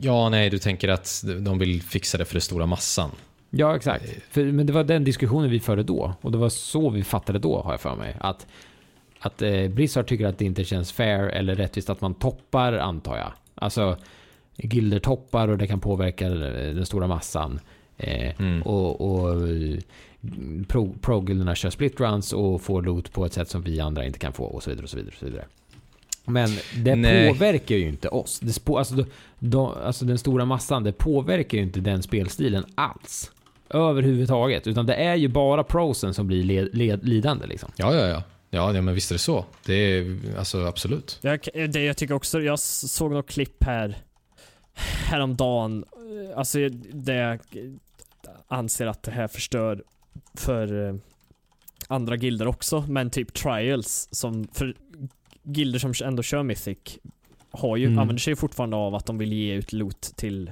ja 0.00 0.28
nej, 0.28 0.50
du 0.50 0.58
tänker 0.58 0.88
att 0.88 1.24
de 1.40 1.58
vill 1.58 1.82
fixa 1.82 2.18
det 2.18 2.24
för 2.24 2.34
den 2.34 2.40
stora 2.40 2.66
massan. 2.66 3.10
Ja, 3.50 3.76
exakt. 3.76 4.04
För, 4.30 4.44
men 4.44 4.66
det 4.66 4.72
var 4.72 4.84
den 4.84 5.04
diskussionen 5.04 5.50
vi 5.50 5.60
förde 5.60 5.82
då. 5.82 6.14
Och 6.20 6.32
det 6.32 6.38
var 6.38 6.48
så 6.48 6.90
vi 6.90 7.04
fattade 7.04 7.38
då, 7.38 7.60
har 7.62 7.72
jag 7.72 7.80
för 7.80 7.96
mig. 7.96 8.16
Att, 8.20 8.46
att 9.20 9.42
eh, 9.42 9.68
Blizzard 9.68 10.06
tycker 10.06 10.26
att 10.26 10.38
det 10.38 10.44
inte 10.44 10.64
känns 10.64 10.92
fair 10.92 11.28
eller 11.28 11.54
rättvist 11.54 11.90
att 11.90 12.00
man 12.00 12.14
toppar, 12.14 12.72
antar 12.72 13.16
jag. 13.16 13.32
Alltså, 13.54 13.96
gilder 14.56 14.98
toppar 14.98 15.48
och 15.48 15.58
det 15.58 15.66
kan 15.66 15.80
påverka 15.80 16.26
eh, 16.26 16.74
den 16.74 16.86
stora 16.86 17.06
massan. 17.06 17.60
Eh, 17.98 18.32
Mm. 18.38 18.62
Och, 18.62 19.00
och 19.00 19.36
pro, 20.68 20.94
pro-gilderna 21.00 21.54
kör 21.54 21.70
split 21.70 22.00
runs 22.00 22.32
och 22.32 22.62
får 22.62 22.82
loot 22.82 23.12
på 23.12 23.26
ett 23.26 23.32
sätt 23.32 23.50
som 23.50 23.62
vi 23.62 23.80
andra 23.80 24.04
inte 24.06 24.18
kan 24.18 24.32
få 24.32 24.44
och 24.44 24.62
så 24.62 24.70
vidare 24.70 24.84
och 24.84 24.90
så 24.90 24.96
vidare. 24.96 25.12
Och 25.12 25.18
så 25.18 25.24
vidare. 25.26 25.44
Men 26.24 26.50
det 26.84 26.96
Nej. 26.96 27.28
påverkar 27.28 27.76
ju 27.76 27.88
inte 27.88 28.08
oss. 28.08 28.40
Det 28.40 28.52
spå, 28.52 28.78
alltså, 28.78 28.94
de, 28.94 29.04
de, 29.38 29.66
alltså 29.84 30.04
den 30.04 30.18
stora 30.18 30.44
massan, 30.44 30.84
det 30.84 30.92
påverkar 30.92 31.58
ju 31.58 31.64
inte 31.64 31.80
den 31.80 32.02
spelstilen 32.02 32.64
alls. 32.74 33.30
Överhuvudtaget. 33.70 34.66
Utan 34.66 34.86
det 34.86 34.94
är 34.94 35.14
ju 35.14 35.28
bara 35.28 35.64
prosen 35.64 36.14
som 36.14 36.26
blir 36.26 36.42
led, 36.42 36.68
led, 36.72 37.08
lidande 37.08 37.46
liksom. 37.46 37.70
Ja, 37.76 37.94
ja, 37.94 38.06
ja. 38.08 38.22
Ja, 38.50 38.74
ja, 38.74 38.82
men 38.82 38.94
visst 38.94 39.10
är 39.10 39.14
det 39.14 39.18
så. 39.18 39.44
Det 39.66 39.74
är 39.74 40.18
alltså 40.38 40.64
absolut. 40.66 41.18
Jag, 41.22 41.40
det, 41.68 41.84
jag 41.84 41.96
tycker 41.96 42.14
också, 42.14 42.40
jag 42.40 42.58
såg 42.58 43.12
något 43.12 43.28
klipp 43.30 43.64
här 43.64 43.96
häromdagen. 45.08 45.84
Alltså 46.36 46.58
det 46.92 47.38
anser 48.48 48.86
att 48.86 49.02
det 49.02 49.10
här 49.10 49.28
förstör 49.28 49.82
för 50.34 50.88
eh, 50.88 50.94
andra 51.88 52.16
gilder 52.16 52.46
också, 52.46 52.84
men 52.88 53.10
typ 53.10 53.34
trials 53.34 54.08
som 54.12 54.48
för 54.52 54.74
gilder 55.42 55.78
som 55.78 55.92
ändå 56.04 56.22
kör 56.22 56.42
Mythic 56.42 56.78
har 57.50 57.76
ju, 57.76 57.86
Mm. 57.86 57.98
använder 57.98 58.20
sig 58.20 58.30
ju 58.30 58.36
fortfarande 58.36 58.76
av 58.76 58.94
att 58.94 59.06
de 59.06 59.18
vill 59.18 59.32
ge 59.32 59.54
ut 59.54 59.72
loot 59.72 60.00
till 60.16 60.50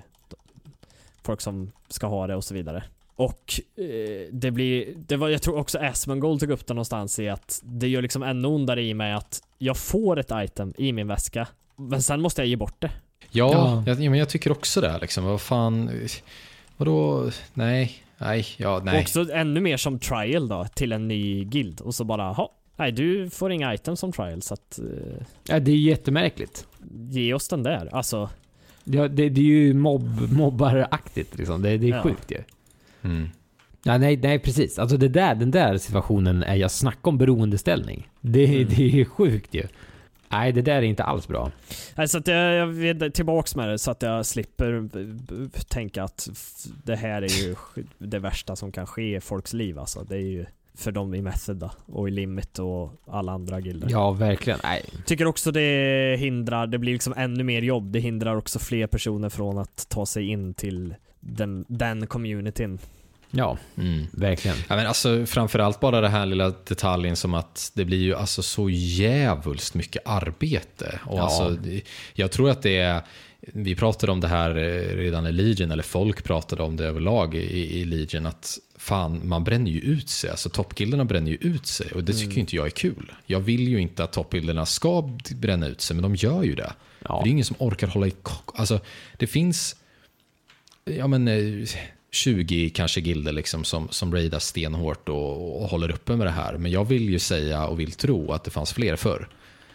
folk 1.22 1.40
som 1.40 1.72
ska 1.88 2.06
ha 2.06 2.26
det 2.26 2.34
och 2.36 2.44
så 2.44 2.54
vidare. 2.54 2.84
Och 3.16 3.60
eh, 3.76 4.28
det 4.32 4.50
blir, 4.50 4.94
det 4.96 5.16
var, 5.16 5.28
jag 5.28 5.42
tror 5.42 5.56
också 5.58 5.78
Asmongold 5.78 6.40
tog 6.40 6.50
upp 6.50 6.66
det 6.66 6.74
någonstans 6.74 7.18
i 7.18 7.28
att 7.28 7.60
det 7.64 7.88
gör 7.88 8.02
liksom 8.02 8.22
ännu 8.22 8.48
ondare 8.48 8.82
i 8.82 8.94
mig 8.94 9.12
att 9.12 9.42
jag 9.58 9.76
får 9.76 10.18
ett 10.18 10.30
item 10.34 10.74
i 10.78 10.92
min 10.92 11.06
väska, 11.08 11.48
men 11.76 12.02
sen 12.02 12.20
måste 12.20 12.40
jag 12.42 12.48
ge 12.48 12.56
bort 12.56 12.80
det. 12.80 12.90
Ja, 13.30 13.52
Ja. 13.52 13.82
Jag, 13.86 14.02
ja, 14.02 14.10
men 14.10 14.18
jag 14.18 14.28
tycker 14.28 14.52
också 14.52 14.80
det. 14.80 14.98
Liksom. 15.00 15.24
Vad 15.24 15.40
fan, 15.40 15.90
vadå, 16.76 17.30
nej, 17.54 17.92
nej, 18.18 18.46
ja, 18.56 18.80
nej. 18.84 18.94
Och 18.96 19.00
också 19.02 19.32
ännu 19.32 19.60
mer 19.60 19.76
som 19.76 19.98
trial 19.98 20.48
då, 20.48 20.66
till 20.74 20.92
en 20.92 21.08
ny 21.08 21.44
guild. 21.44 21.80
Och 21.80 21.94
så 21.94 22.04
bara, 22.04 22.32
ha, 22.32 22.52
nej 22.76 22.92
du 22.92 23.30
får 23.30 23.52
inga 23.52 23.74
items 23.74 24.00
som 24.00 24.12
trial 24.12 24.42
så 24.42 24.54
att 24.54 24.78
eh, 24.78 25.22
Ja, 25.48 25.60
det 25.60 25.70
är 25.70 25.76
ju 25.76 25.88
jättemärkligt. 25.90 26.66
ge 27.10 27.34
oss 27.34 27.48
den 27.48 27.62
där. 27.62 27.88
Alltså, 27.94 28.30
Ja, 28.84 29.08
det, 29.08 29.28
det 29.28 29.40
är 29.40 29.44
ju 29.44 29.74
mobb, 29.74 30.32
mobbaraktigt 30.32 31.38
liksom. 31.38 31.62
Det, 31.62 31.78
det 31.78 31.86
är 31.86 31.90
Ja. 31.90 32.02
sjukt 32.02 32.30
ju. 32.30 32.38
Mm. 33.02 33.28
Ja, 33.82 33.98
nej, 33.98 34.16
nej, 34.16 34.38
precis. 34.38 34.78
Alltså 34.78 34.96
det 34.96 35.08
där, 35.08 35.34
den 35.34 35.50
där 35.50 35.78
situationen 35.78 36.42
är 36.42 36.54
jag 36.54 36.70
snacka 36.70 37.10
om 37.10 37.18
beroendeställning. 37.18 38.08
Det, 38.20 38.46
Mm. 38.46 38.68
det 38.68 38.82
är 38.82 38.88
ju 38.88 39.04
sjukt 39.04 39.54
ju. 39.54 39.62
Nej, 40.36 40.52
det 40.52 40.62
där 40.62 40.76
är 40.76 40.82
inte 40.82 41.04
alls 41.04 41.28
bra. 41.28 41.50
nej, 41.94 42.08
så 42.08 42.18
att 42.18 42.26
jag, 42.26 42.54
jag 42.54 42.66
vet 42.66 43.14
tillbaks 43.14 43.56
med 43.56 43.68
det 43.68 43.78
så 43.78 43.90
att 43.90 44.02
jag 44.02 44.26
slipper 44.26 44.88
tänka 45.68 46.04
att 46.04 46.28
det 46.84 46.96
här 46.96 47.22
är 47.22 47.42
ju 47.42 47.54
det 47.98 48.18
värsta 48.18 48.56
som 48.56 48.72
kan 48.72 48.86
ske 48.86 49.16
i 49.16 49.20
folks 49.20 49.52
liv 49.52 49.78
alltså. 49.78 50.04
Det 50.08 50.16
är 50.16 50.20
ju 50.20 50.46
för 50.74 50.92
dem 50.92 51.14
i 51.14 51.22
Method 51.22 51.56
då, 51.56 51.70
och 51.86 52.08
i 52.08 52.10
Limit 52.10 52.58
och 52.58 52.92
alla 53.06 53.32
andra 53.32 53.60
gilder. 53.60 53.88
Ja, 53.90 54.10
verkligen. 54.10 54.58
Nej. 54.62 54.84
Tycker 55.06 55.26
också 55.26 55.50
det 55.50 56.16
hindrar, 56.18 56.66
det 56.66 56.78
blir 56.78 56.92
liksom 56.92 57.14
ännu 57.16 57.44
mer 57.44 57.62
jobb. 57.62 57.92
Det 57.92 58.00
hindrar 58.00 58.36
också 58.36 58.58
fler 58.58 58.86
personer 58.86 59.28
från 59.28 59.58
att 59.58 59.86
ta 59.88 60.06
sig 60.06 60.28
in 60.28 60.54
till 60.54 60.94
den, 61.20 61.64
den 61.68 62.06
communityn. 62.06 62.78
Ja, 63.36 63.58
Mm. 63.78 64.06
verkligen. 64.12 64.56
Ja, 64.68 64.76
men 64.76 64.86
alltså, 64.86 65.26
framförallt 65.26 65.80
bara 65.80 66.00
den 66.00 66.10
här 66.10 66.26
lilla 66.26 66.50
detaljen 66.64 67.16
som 67.16 67.34
att 67.34 67.72
det 67.74 67.84
blir 67.84 67.98
ju 68.02 68.14
alltså 68.14 68.42
så 68.42 68.70
jävulst 68.70 69.74
mycket 69.74 70.02
arbete. 70.06 70.98
Och 71.06 71.18
Ja. 71.18 71.22
alltså, 71.22 71.48
det- 71.50 71.82
jag 72.14 72.30
tror 72.30 72.50
att 72.50 72.62
det 72.62 72.76
är, 72.76 73.02
vi 73.40 73.74
pratade 73.74 74.12
om 74.12 74.20
det 74.20 74.28
här 74.28 74.50
eh, 74.50 74.96
redan 74.96 75.26
i 75.26 75.32
Legion, 75.32 75.70
eller 75.70 75.82
folk 75.82 76.24
pratade 76.24 76.62
om 76.62 76.76
det 76.76 76.84
överlag 76.86 77.34
i, 77.34 77.78
i 77.80 77.84
Legion, 77.84 78.26
att 78.26 78.58
fan, 78.78 79.28
man 79.28 79.44
bränner 79.44 79.70
ju 79.70 79.80
ut 79.80 80.08
sig. 80.08 80.30
Alltså 80.30 80.48
toppgilderna 80.48 81.04
bränner 81.04 81.30
ju 81.30 81.36
ut 81.40 81.66
sig 81.66 81.90
och 81.92 82.04
det 82.04 82.12
tycker 82.12 82.34
ju 82.34 82.40
inte 82.40 82.56
jag 82.56 82.66
är 82.66 82.70
kul. 82.70 83.12
Jag 83.26 83.40
vill 83.40 83.68
ju 83.68 83.80
inte 83.80 84.04
att 84.04 84.12
toppgilderna 84.12 84.66
ska 84.66 85.10
bränna 85.34 85.66
ut 85.66 85.80
sig, 85.80 85.96
men 85.96 86.02
de 86.02 86.14
gör 86.14 86.42
ju 86.42 86.54
det. 86.54 86.72
Ja. 87.08 87.20
Det 87.24 87.28
är 87.28 87.30
ingen 87.30 87.44
som 87.44 87.56
orkar 87.58 87.86
hålla 87.86 88.06
i 88.06 88.10
kock. 88.10 88.58
Alltså, 88.58 88.80
det 89.18 89.26
finns 89.26 89.76
ja, 90.84 91.06
men, 91.06 91.28
eh, 91.28 91.68
20 92.14 92.70
kanske 92.70 93.00
gilder 93.00 93.32
liksom 93.32 93.64
som, 93.64 93.88
som 93.90 94.12
raidar 94.14 94.38
stenhårt 94.38 95.08
och, 95.08 95.62
och 95.62 95.68
håller 95.68 95.90
uppe 95.90 96.16
med 96.16 96.26
det 96.26 96.30
här. 96.30 96.56
Men 96.58 96.72
jag 96.72 96.84
vill 96.84 97.08
ju 97.08 97.18
säga 97.18 97.66
och 97.66 97.80
vill 97.80 97.92
tro 97.92 98.32
att 98.32 98.44
det 98.44 98.50
fanns 98.50 98.72
fler 98.72 98.96
förr. 98.96 99.28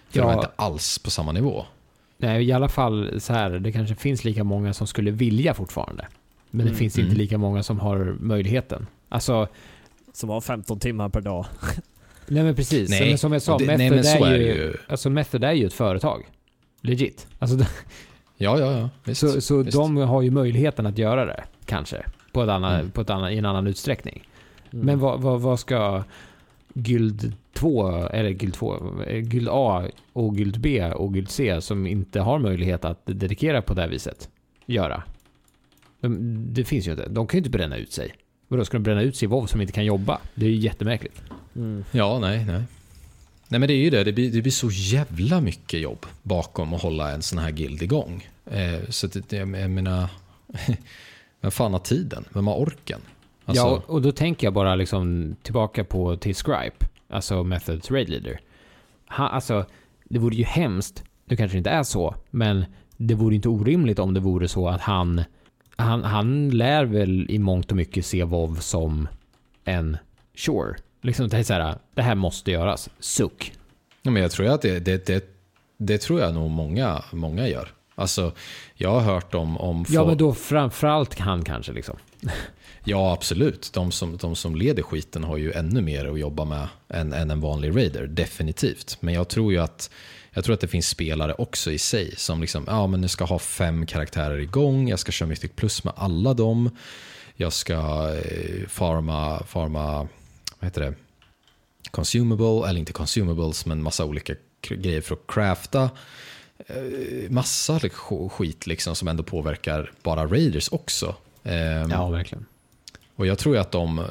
För 0.09 0.19
det 0.19 0.21
var 0.25 0.31
Ja. 0.31 0.37
inte 0.39 0.51
alls 0.55 0.99
på 0.99 1.09
samma 1.11 1.31
nivå. 1.31 1.65
Nej, 2.17 2.43
i 2.43 2.51
alla 2.51 2.69
fall 2.69 3.21
så 3.21 3.33
här, 3.33 3.49
det 3.49 3.71
kanske 3.71 3.95
finns 3.95 4.23
lika 4.23 4.43
många 4.43 4.73
som 4.73 4.87
skulle 4.87 5.11
vilja 5.11 5.53
fortfarande. 5.53 6.07
Men 6.51 6.65
det 6.65 6.69
Mm. 6.71 6.79
finns 6.79 6.97
Mm. 6.97 7.07
inte 7.07 7.17
lika 7.19 7.37
många 7.37 7.63
som 7.63 7.79
har 7.79 8.15
möjligheten. 8.19 8.87
Alltså, 9.09 9.47
Som 10.13 10.29
har 10.29 10.41
15 10.41 10.79
timmar 10.79 11.09
per 11.09 11.21
dag. 11.21 11.45
nej 12.27 12.43
men 12.43 12.55
precis. 12.55 12.89
Nej, 12.89 13.09
men 13.09 13.17
som 13.17 13.33
jag 13.33 13.41
sa, 13.41 13.57
det- 13.57 13.65
Method, 13.65 13.77
nej, 13.79 13.89
men 13.91 14.03
så 14.03 14.25
är, 14.25 14.29
är 14.33 14.37
det 14.37 14.43
ju, 14.45 14.53
ju. 14.53 14.73
Alltså 14.87 15.09
Method 15.09 15.43
är 15.43 15.51
ju 15.53 15.65
ett 15.65 15.73
företag. 15.73 16.23
Legit. 16.81 17.27
Alltså, 17.39 17.57
Ja, 18.37 18.59
ja, 18.59 18.71
ja. 18.79 18.89
Visst, 19.03 19.21
så 19.21 19.41
så 19.41 19.63
visst. 19.63 19.77
de 19.77 19.97
har 19.97 20.21
ju 20.21 20.31
möjligheten 20.31 20.85
att 20.85 20.97
göra 20.97 21.25
det, 21.25 21.43
kanske. 21.65 22.03
På, 22.31 22.43
ett 22.43 22.49
annat, 22.49 22.79
Mm. 22.79 22.91
på 22.91 23.01
ett 23.01 23.09
annat, 23.09 23.31
i 23.31 23.37
en 23.37 23.45
annan 23.45 23.67
utsträckning. 23.67 24.23
Mm. 24.73 24.85
Men 24.85 24.99
vad, 24.99 25.21
vad, 25.21 25.41
vad 25.41 25.59
ska 25.59 26.03
Guld 26.73 27.33
2, 27.53 27.89
eller 28.07 28.29
Guld 28.29 28.53
2, 28.53 29.01
eh, 29.07 29.19
Guld 29.19 29.47
A 29.51 29.85
och 30.13 30.35
Guld 30.37 30.59
B 30.59 30.91
och 30.91 31.13
Guld 31.13 31.29
C 31.29 31.61
som 31.61 31.87
inte 31.87 32.19
har 32.19 32.39
möjlighet 32.39 32.85
att 32.85 33.05
dedikera 33.05 33.61
på 33.61 33.73
det 33.73 33.81
här 33.81 33.89
viset 33.89 34.29
göra? 34.65 35.03
De, 36.01 36.45
det 36.53 36.63
finns 36.63 36.87
ju 36.87 36.91
inte. 36.91 37.09
De 37.09 37.27
kan 37.27 37.37
ju 37.37 37.39
inte 37.39 37.49
bränna 37.49 37.77
ut 37.77 37.91
sig. 37.93 38.13
Vadå, 38.47 38.65
ska 38.65 38.77
de 38.77 38.83
bränna 38.83 39.01
ut 39.01 39.15
sig 39.15 39.25
i 39.25 39.29
WoW 39.29 39.45
som 39.47 39.61
inte 39.61 39.73
kan 39.73 39.85
jobba? 39.85 40.19
Det 40.35 40.45
är 40.45 40.49
ju 40.49 40.55
jättemärkligt. 40.55 41.21
Mm. 41.55 41.83
Ja, 41.91 42.19
nej, 42.19 42.45
nej. 42.45 42.63
Nej 43.47 43.59
men 43.59 43.67
det 43.67 43.73
är 43.73 43.77
ju 43.77 43.89
det, 43.89 44.03
det 44.03 44.13
blir, 44.13 44.31
det 44.31 44.41
blir 44.41 44.51
så 44.51 44.69
jävla 44.71 45.41
mycket 45.41 45.79
jobb 45.79 46.05
bakom 46.23 46.73
att 46.73 46.81
hålla 46.81 47.11
en 47.11 47.21
sån 47.21 47.39
här 47.39 47.51
guild 47.51 47.81
igång. 47.81 48.27
Eh, 48.45 48.89
så 48.89 49.07
att 49.07 49.29
det, 49.29 49.37
jag 49.37 49.47
menar, 49.69 50.09
vem 51.41 51.51
fan 51.51 51.73
har 51.73 51.79
tiden? 51.79 52.25
Vem 52.33 52.47
har 52.47 52.55
orken? 52.55 53.01
Alltså, 53.45 53.63
Ja, 53.63 53.81
och 53.87 54.01
då 54.01 54.11
tänker 54.11 54.47
jag 54.47 54.53
bara 54.53 54.75
liksom 54.75 55.35
tillbaka 55.41 55.83
på 55.83 56.15
till 56.17 56.35
Scripe, 56.35 56.85
alltså 57.09 57.43
Methods 57.43 57.91
Raid 57.91 58.09
Leader. 58.09 58.39
Ha, 59.09 59.29
alltså, 59.29 59.65
det 60.03 60.19
vore 60.19 60.35
ju 60.35 60.43
hemskt, 60.43 61.03
nu 61.25 61.35
kanske 61.35 61.55
det 61.55 61.57
inte 61.57 61.69
är 61.69 61.83
så, 61.83 62.15
men 62.29 62.65
det 62.97 63.13
vore 63.13 63.35
inte 63.35 63.49
orimligt 63.49 63.99
om 63.99 64.13
det 64.13 64.19
vore 64.19 64.47
så 64.47 64.67
att 64.69 64.81
han, 64.81 65.23
han, 65.75 66.03
han 66.03 66.49
lär 66.49 66.85
väl 66.85 67.31
i 67.31 67.39
mångt 67.39 67.71
och 67.71 67.77
mycket 67.77 68.05
se 68.05 68.23
WoW 68.23 68.55
som 68.55 69.07
en 69.63 69.97
sure. 70.35 70.75
Liksom 71.01 71.27
det 71.29 71.37
är 71.37 71.43
så 71.43 71.53
här, 71.53 71.77
det 71.95 72.01
här 72.01 72.15
måste 72.15 72.51
göras, 72.51 72.89
suck. 72.99 73.53
Ja, 74.01 74.11
men 74.11 74.21
jag 74.21 74.31
tror 74.31 74.47
att 74.47 74.61
det, 74.61 74.79
det, 74.79 75.05
det, 75.05 75.23
det 75.77 75.97
tror 75.97 76.19
jag 76.19 76.33
nog 76.33 76.49
många, 76.49 77.03
många 77.11 77.47
gör. 77.47 77.69
Alltså, 77.99 78.31
jag 78.75 78.89
har 78.89 79.01
hört 79.01 79.35
om... 79.35 79.57
om 79.57 79.85
Ja, 79.89 80.05
men 80.05 80.17
då 80.17 80.33
framförallt 80.33 81.19
han 81.19 81.43
kanske 81.43 81.71
liksom. 81.71 81.97
Ja, 82.83 83.13
absolut. 83.13 83.73
De 83.73 83.91
som, 83.91 84.17
de 84.17 84.35
som 84.35 84.55
leder 84.55 84.83
skiten 84.83 85.23
har 85.23 85.37
ju 85.37 85.51
ännu 85.51 85.81
mer 85.81 86.05
att 86.05 86.19
jobba 86.19 86.45
med 86.45 86.67
än, 86.89 87.13
än 87.13 87.31
en 87.31 87.41
vanlig 87.41 87.75
raider, 87.75 88.07
definitivt. 88.07 88.97
Men 88.99 89.13
jag 89.13 89.27
tror 89.27 89.53
ju 89.53 89.59
att, 89.59 89.89
jag 90.31 90.43
tror 90.43 90.53
att 90.53 90.61
det 90.61 90.67
finns 90.67 90.87
spelare 90.87 91.33
också 91.33 91.71
i 91.71 91.77
sig 91.77 92.15
som 92.15 92.41
liksom, 92.41 92.63
ja 92.67 92.87
men 92.87 93.01
jag 93.01 93.11
ska 93.11 93.25
ha 93.25 93.39
fem 93.39 93.85
karaktärer 93.85 94.37
igång, 94.37 94.89
jag 94.89 94.99
ska 94.99 95.11
köra 95.11 95.29
Mythic 95.29 95.51
Plus 95.55 95.83
med 95.83 95.93
alla 95.97 96.33
dem, 96.33 96.69
jag 97.35 97.53
ska 97.53 97.73
eh, 98.15 98.67
farma, 98.67 99.43
farma, 99.43 100.07
vad 100.59 100.67
heter 100.67 100.81
det, 100.81 100.93
consumable, 101.91 102.69
eller 102.69 102.79
inte 102.79 102.93
consumables, 102.93 103.65
men 103.65 103.83
massa 103.83 104.05
olika 104.05 104.35
grejer 104.61 105.01
för 105.01 105.15
att 105.15 105.27
crafta. 105.27 105.89
Eh, 106.67 107.29
Massa 107.29 107.77
sk- 107.77 108.29
skit 108.29 108.67
liksom 108.67 108.95
som 108.95 109.07
ändå 109.07 109.23
påverkar 109.23 109.91
bara 110.03 110.25
raiders 110.25 110.69
också. 110.71 111.15
Ehm, 111.43 111.89
Ja, 111.91 112.09
verkligen. 112.09 112.45
och 113.15 113.27
jag 113.27 113.37
tror 113.37 113.57
att 113.57 113.71
de, 113.71 113.99
eh, 113.99 114.05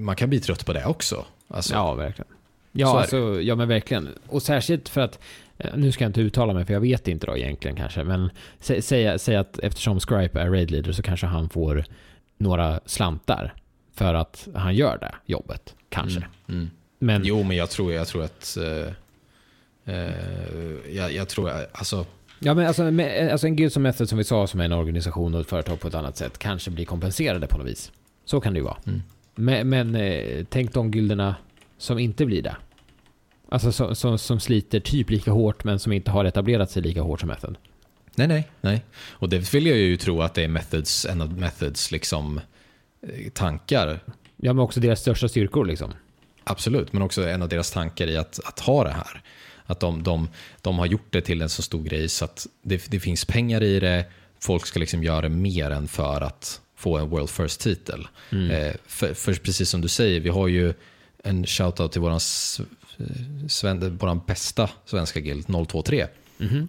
man 0.00 0.16
kan 0.16 0.28
bli 0.30 0.40
trött 0.40 0.66
på 0.66 0.72
det 0.72 0.84
också. 0.86 1.24
Alltså, 1.48 1.74
Ja, 1.74 1.94
verkligen. 1.94 2.28
Ja, 2.72 3.00
alltså, 3.00 3.40
ja, 3.40 3.54
men 3.54 3.68
verkligen. 3.68 4.08
Och 4.26 4.42
särskilt 4.42 4.88
för 4.88 5.00
att, 5.00 5.18
eh, 5.58 5.70
nu 5.76 5.92
ska 5.92 6.04
jag 6.04 6.08
inte 6.08 6.20
uttala 6.20 6.52
mig 6.52 6.64
för 6.64 6.72
jag 6.72 6.80
vet 6.80 7.08
inte 7.08 7.26
då 7.26 7.36
egentligen 7.36 7.76
kanske, 7.76 8.04
men 8.04 8.30
sä, 8.60 8.82
säg, 8.82 9.18
säg 9.18 9.36
att 9.36 9.58
eftersom 9.58 10.00
Scripe 10.00 10.40
är 10.40 10.50
raid 10.50 10.70
leader 10.70 10.92
så 10.92 11.02
kanske 11.02 11.26
han 11.26 11.48
får 11.48 11.84
några 12.38 12.80
slantar 12.86 13.54
för 13.94 14.14
att 14.14 14.48
han 14.54 14.74
gör 14.74 14.98
det 14.98 15.14
jobbet, 15.26 15.74
kanske. 15.88 16.18
Mm, 16.18 16.30
mm. 16.48 16.70
Men 16.98 17.24
Jo, 17.24 17.42
men 17.42 17.56
jag 17.56 17.70
tror, 17.70 17.92
jag 17.92 18.06
tror 18.06 18.24
att... 18.24 18.56
Eh, 18.56 18.92
eh, 19.84 20.94
jag, 20.96 21.12
jag 21.12 21.28
tror, 21.28 21.50
alltså... 21.72 22.06
Ja, 22.38 22.54
men 22.54 22.66
alltså, 22.66 22.90
med, 22.90 23.32
alltså 23.32 23.46
en 23.46 23.56
gud 23.56 23.72
som 23.72 23.82
Method 23.82 24.08
som 24.08 24.18
vi 24.18 24.24
sa 24.24 24.46
som 24.46 24.60
är 24.60 24.64
en 24.64 24.72
organisation 24.72 25.34
och 25.34 25.40
ett 25.40 25.48
företag 25.48 25.80
på 25.80 25.88
ett 25.88 25.94
annat 25.94 26.16
sätt 26.16 26.38
kanske 26.38 26.70
blir 26.70 26.84
kompenserade 26.84 27.46
på 27.46 27.58
något 27.58 27.66
vis. 27.66 27.92
Så 28.24 28.40
kan 28.40 28.52
det 28.52 28.58
ju 28.58 28.64
vara. 28.64 28.76
Mm. 28.86 29.02
Men, 29.34 29.68
men 29.68 29.94
eh, 29.94 30.44
tänk 30.50 30.72
de 30.72 30.90
gilderna 30.90 31.36
som 31.78 31.98
inte 31.98 32.26
blir 32.26 32.42
det. 32.42 32.56
Alltså 33.48 33.72
som, 33.72 33.96
som, 33.96 34.18
som 34.18 34.40
sliter 34.40 34.80
typ 34.80 35.10
lika 35.10 35.30
hårt 35.30 35.64
men 35.64 35.78
som 35.78 35.92
inte 35.92 36.10
har 36.10 36.24
etablerat 36.24 36.70
sig 36.70 36.82
lika 36.82 37.02
hårt 37.02 37.20
som 37.20 37.28
Method. 37.28 37.56
Nej, 38.14 38.28
nej, 38.28 38.48
nej. 38.60 38.84
Och 39.10 39.28
det 39.28 39.54
vill 39.54 39.66
jag 39.66 39.76
ju 39.76 39.96
tro 39.96 40.22
att 40.22 40.34
det 40.34 40.44
är 40.44 40.48
methods, 40.48 41.06
en 41.06 41.20
av 41.20 41.38
methods 41.38 41.90
liksom 41.90 42.40
eh, 43.02 43.30
tankar. 43.32 44.00
Ja, 44.36 44.52
men 44.52 44.58
också 44.58 44.80
deras 44.80 45.00
största 45.00 45.28
styrkor 45.28 45.64
liksom. 45.64 45.92
Absolut, 46.44 46.92
men 46.92 47.02
också 47.02 47.28
en 47.28 47.42
av 47.42 47.48
deras 47.48 47.70
tankar 47.70 48.06
i 48.06 48.16
att, 48.16 48.40
att 48.44 48.60
ha 48.60 48.84
det 48.84 48.90
här. 48.90 49.22
Att 49.66 49.80
de, 49.80 50.02
de, 50.02 50.28
de 50.62 50.78
har 50.78 50.86
gjort 50.86 51.12
det 51.12 51.20
till 51.20 51.42
en 51.42 51.48
så 51.48 51.62
stor 51.62 51.82
grej 51.82 52.08
så 52.08 52.24
att 52.24 52.46
det, 52.62 52.90
det 52.90 53.00
finns 53.00 53.24
pengar 53.24 53.62
i 53.62 53.80
det. 53.80 54.04
Folk 54.40 54.66
ska 54.66 54.80
liksom 54.80 55.04
göra 55.04 55.28
mer 55.28 55.70
än 55.70 55.88
för 55.88 56.20
att 56.20 56.60
få 56.76 56.98
en 56.98 57.08
World 57.08 57.30
First-titel. 57.30 58.06
Eh, 58.50 58.74
för, 58.86 59.14
för 59.14 59.34
precis 59.34 59.68
som 59.70 59.80
du 59.80 59.88
säger, 59.88 60.20
vi 60.20 60.28
har 60.28 60.48
ju 60.48 60.74
en 61.22 61.46
shoutout 61.46 61.92
till 61.92 62.00
våran, 62.00 62.20
eh, 62.98 63.46
sven, 63.48 63.96
våran 63.96 64.20
bästa 64.26 64.70
svenska 64.84 65.20
guild, 65.20 65.46
023, 65.72 66.06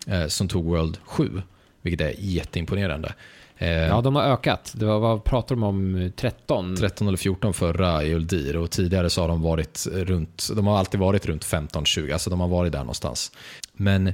eh, 0.08 0.28
som 0.28 0.48
tog 0.48 0.66
World 0.66 0.98
7, 1.06 1.41
vilket 1.82 2.02
är 2.02 2.16
jätteimponerande. 2.18 3.14
Eh, 3.58 3.70
Ja, 3.70 4.01
de 4.01 4.16
har 4.16 4.24
ökat. 4.24 4.74
Det 4.76 4.86
var, 4.86 4.99
vad 4.99 5.24
pratar 5.24 5.56
de 5.56 5.64
om? 5.64 6.12
13? 6.16 6.76
13 6.76 7.08
eller 7.08 7.18
14 7.18 7.53
förra 7.53 8.03
i 8.03 8.14
Uldir 8.14 8.58
och 8.58 8.72
tidigare 8.72 9.10
så 9.10 9.22
har 9.22 9.28
de 9.28 9.41
varit 9.41 9.88
runt, 9.93 10.47
de 10.56 10.68
har 10.68 10.78
alltid 10.78 10.99
varit 10.99 11.26
runt 11.26 11.45
15-20, 11.45 12.14
alltså 12.14 12.30
de 12.30 12.39
har 12.39 12.47
varit 12.47 12.72
där 12.72 12.80
någonstans. 12.80 13.32
Men, 13.74 14.14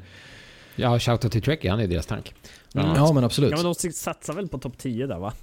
Ja, 0.75 0.99
shoutout 0.99 1.31
till 1.31 1.41
Trekkie, 1.41 1.71
han 1.71 1.79
är 1.79 1.87
deras 1.87 2.05
tank. 2.05 2.33
Mm. 2.75 2.95
ja 2.95 3.13
men 3.13 3.23
absolut. 3.23 3.51
Ja 3.51 3.57
men 3.57 3.65
de 3.65 3.91
satsar 3.93 4.33
väl 4.33 4.47
på 4.47 4.57
topp 4.57 4.77
10 4.77 5.07
där 5.07 5.19
va? 5.19 5.33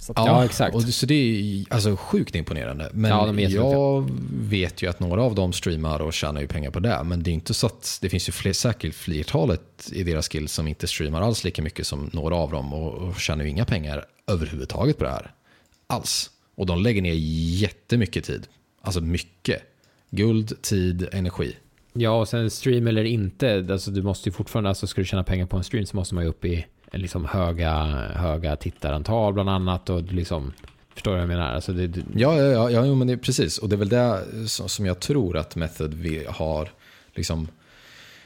Så 0.00 0.12
Ja, 0.16 0.26
Ja, 0.26 0.44
exakt. 0.44 0.74
Och 0.74 0.82
så 0.82 1.06
det 1.06 1.14
är 1.14 1.64
alltså 1.74 1.96
sjukt 1.96 2.34
imponerande. 2.34 2.90
Men 2.92 3.10
Ja, 3.10 3.48
jag 3.48 4.10
vet 4.30 4.82
ju 4.82 4.90
att 4.90 5.00
några 5.00 5.22
av 5.22 5.34
dem 5.34 5.52
streamar 5.52 6.00
och 6.00 6.12
tjänar 6.12 6.40
ju 6.40 6.46
pengar 6.46 6.70
på 6.70 6.80
det. 6.80 7.02
Men 7.04 7.22
det 7.22 7.30
är 7.30 7.32
inte 7.32 7.54
så 7.54 7.66
att 7.66 7.98
det 8.02 8.08
finns 8.08 8.28
ju 8.28 8.32
fler, 8.32 8.52
säkert 8.52 8.94
flertalet 8.94 9.90
i 9.92 10.02
deras 10.02 10.28
skills 10.28 10.52
som 10.52 10.68
inte 10.68 10.86
streamar 10.86 11.22
alls 11.22 11.44
lika 11.44 11.62
mycket 11.62 11.86
som 11.86 12.10
några 12.12 12.36
av 12.36 12.50
dem 12.50 12.74
och, 12.74 12.92
och 12.92 13.20
tjänar 13.20 13.44
ju 13.44 13.50
inga 13.50 13.64
pengar 13.64 14.04
överhuvudtaget 14.26 14.98
på 14.98 15.04
det 15.04 15.10
här. 15.10 15.30
Alls. 15.86 16.30
Och 16.54 16.66
de 16.66 16.82
lägger 16.82 17.02
ner 17.02 17.14
jättemycket 17.14 18.24
tid. 18.24 18.46
Alltså 18.82 19.00
mycket. 19.00 19.62
Guld, 20.10 20.62
tid, 20.62 21.08
energi. 21.12 21.56
Ja, 21.92 22.20
och 22.20 22.28
sen 22.28 22.50
stream 22.50 22.86
eller 22.86 23.04
inte, 23.04 23.66
alltså 23.70 23.90
du 23.90 24.02
måste 24.02 24.28
ju 24.28 24.32
fortfarande, 24.32 24.68
alltså 24.68 24.86
ska 24.86 25.00
du 25.00 25.04
tjäna 25.04 25.24
pengar 25.24 25.46
på 25.46 25.56
en 25.56 25.64
stream 25.64 25.86
så 25.86 25.96
måste 25.96 26.14
man 26.14 26.24
ju 26.24 26.30
upp 26.30 26.44
i 26.44 26.66
liksom 26.92 27.24
höga, 27.24 27.82
höga 28.14 28.56
tittarantal 28.56 29.32
bland 29.32 29.50
annat 29.50 29.90
och 29.90 30.02
liksom, 30.02 30.52
förstår 30.94 31.10
du 31.10 31.14
vad 31.14 31.22
jag 31.22 31.28
menar? 31.28 31.54
Alltså 31.54 31.72
det, 31.72 31.86
det, 31.86 32.02
Ja, 32.14 32.36
ja, 32.36 32.70
ja, 32.70 32.86
ja 32.86 32.94
men 32.94 33.06
det 33.06 33.16
precis. 33.16 33.58
Och 33.58 33.68
det 33.68 33.74
är 33.74 33.78
väl 33.78 33.88
det 33.88 34.22
som 34.48 34.86
jag 34.86 35.00
tror 35.00 35.36
att 35.36 35.56
Method 35.56 35.94
vi 35.94 36.26
har 36.28 36.68
liksom 37.14 37.48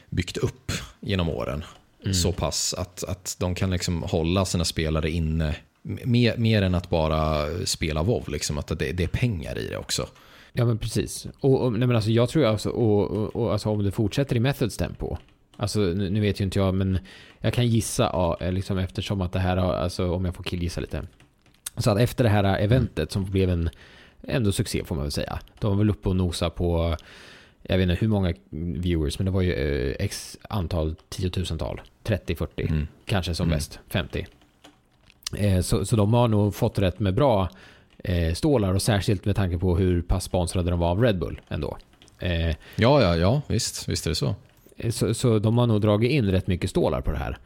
byggt 0.09 0.37
upp 0.37 0.71
genom 0.99 1.29
åren. 1.29 1.63
Så 2.13 2.31
pass 2.31 2.73
att, 2.73 3.03
att 3.03 3.35
de 3.39 3.55
kan 3.55 3.71
liksom 3.71 4.03
hålla 4.03 4.45
sina 4.45 4.65
spelare 4.65 5.09
inne 5.09 5.55
mer, 5.83 6.37
mer 6.37 6.61
än 6.61 6.75
att 6.75 6.89
bara 6.89 7.47
spela 7.65 8.03
WoW. 8.03 8.29
Liksom, 8.29 8.57
att 8.57 8.67
det, 8.67 8.91
det 8.91 9.03
är 9.03 9.07
pengar 9.07 9.57
i 9.57 9.67
det 9.67 9.77
också. 9.77 10.07
Ja 10.53 10.65
men 10.65 10.77
precis. 10.77 11.27
Och, 11.39 11.61
och 11.61 11.71
nej, 11.71 11.87
men 11.87 11.95
alltså 11.95 12.11
jag 12.11 12.29
tror 12.29 12.45
alltså, 12.45 12.69
och, 12.69 13.11
och, 13.11 13.35
och 13.35 13.53
alltså 13.53 13.69
om 13.69 13.83
det 13.83 13.91
fortsätter 13.91 14.35
i 14.35 14.39
Methods 14.39 14.77
tempo. 14.77 15.17
Alltså 15.61 15.79
nu, 15.79 16.09
nu 16.09 16.19
vet 16.21 16.39
ju 16.41 16.43
inte 16.43 16.59
jag 16.59 16.73
men 16.73 16.99
jag 17.39 17.53
kan 17.53 17.67
gissa 17.67 18.03
ja, 18.03 18.37
liksom 18.51 18.77
eftersom 18.77 19.21
att 19.21 19.31
det 19.31 19.39
här 19.39 19.57
har, 19.57 19.73
alltså 19.73 20.11
om 20.11 20.25
jag 20.25 20.35
får 20.35 20.43
killgissa 20.43 20.81
lite. 20.81 21.03
Så 21.77 21.91
att 21.91 21.99
efter 21.99 22.23
det 22.23 22.29
här 22.29 22.59
eventet 22.59 23.11
som 23.11 23.25
blev 23.25 23.49
en 23.49 23.69
ändå 24.27 24.51
succé 24.51 24.83
får 24.83 24.95
man 24.95 25.03
väl 25.03 25.11
säga. 25.11 25.39
De 25.59 25.71
var 25.71 25.77
väl 25.77 25.89
uppe 25.89 26.09
och 26.09 26.15
nosa 26.15 26.49
på 26.49 26.95
jag 27.63 27.77
vet 27.77 27.89
inte 27.89 27.95
hur 28.01 28.07
många 28.07 28.33
viewers 28.49 29.19
men 29.19 29.25
det 29.25 29.31
var 29.31 29.41
ju 29.41 29.53
eh, 29.53 29.95
x 30.05 30.37
antal 30.49 30.95
tiotusental. 31.09 31.81
30, 32.03 32.35
40, 32.35 32.67
Mm. 32.69 32.87
kanske 33.05 33.35
som 33.35 33.47
Mm. 33.47 33.57
bäst 33.57 33.79
50. 33.89 34.27
Eh, 35.37 35.61
så, 35.61 35.85
så 35.85 35.95
de 35.95 36.13
har 36.13 36.27
nog 36.27 36.55
fått 36.55 36.79
rätt 36.79 36.99
med 36.99 37.13
bra 37.13 37.49
eh, 38.03 38.33
stålar 38.33 38.73
och 38.73 38.81
särskilt 38.81 39.25
med 39.25 39.35
tanke 39.35 39.57
på 39.57 39.77
hur 39.77 40.01
pass 40.01 40.23
sponsrade 40.23 40.69
de 40.69 40.79
var 40.79 40.89
av 40.89 41.01
Red 41.01 41.19
Bull 41.19 41.41
ändå. 41.49 41.77
Eh, 42.19 42.47
Ja, 42.49 42.55
ja, 43.01 43.15
ja, 43.17 43.41
visst, 43.47 43.87
visst 43.89 44.05
är 44.05 44.11
det 44.11 44.15
så. 44.15 44.35
Så, 44.89 45.13
så 45.13 45.39
de 45.39 45.57
har 45.57 45.67
nog 45.67 45.81
dragit 45.81 46.11
in 46.11 46.31
rätt 46.31 46.47
mycket 46.47 46.69
stålar 46.69 47.01
på 47.01 47.11
det 47.11 47.17
här. 47.17 47.37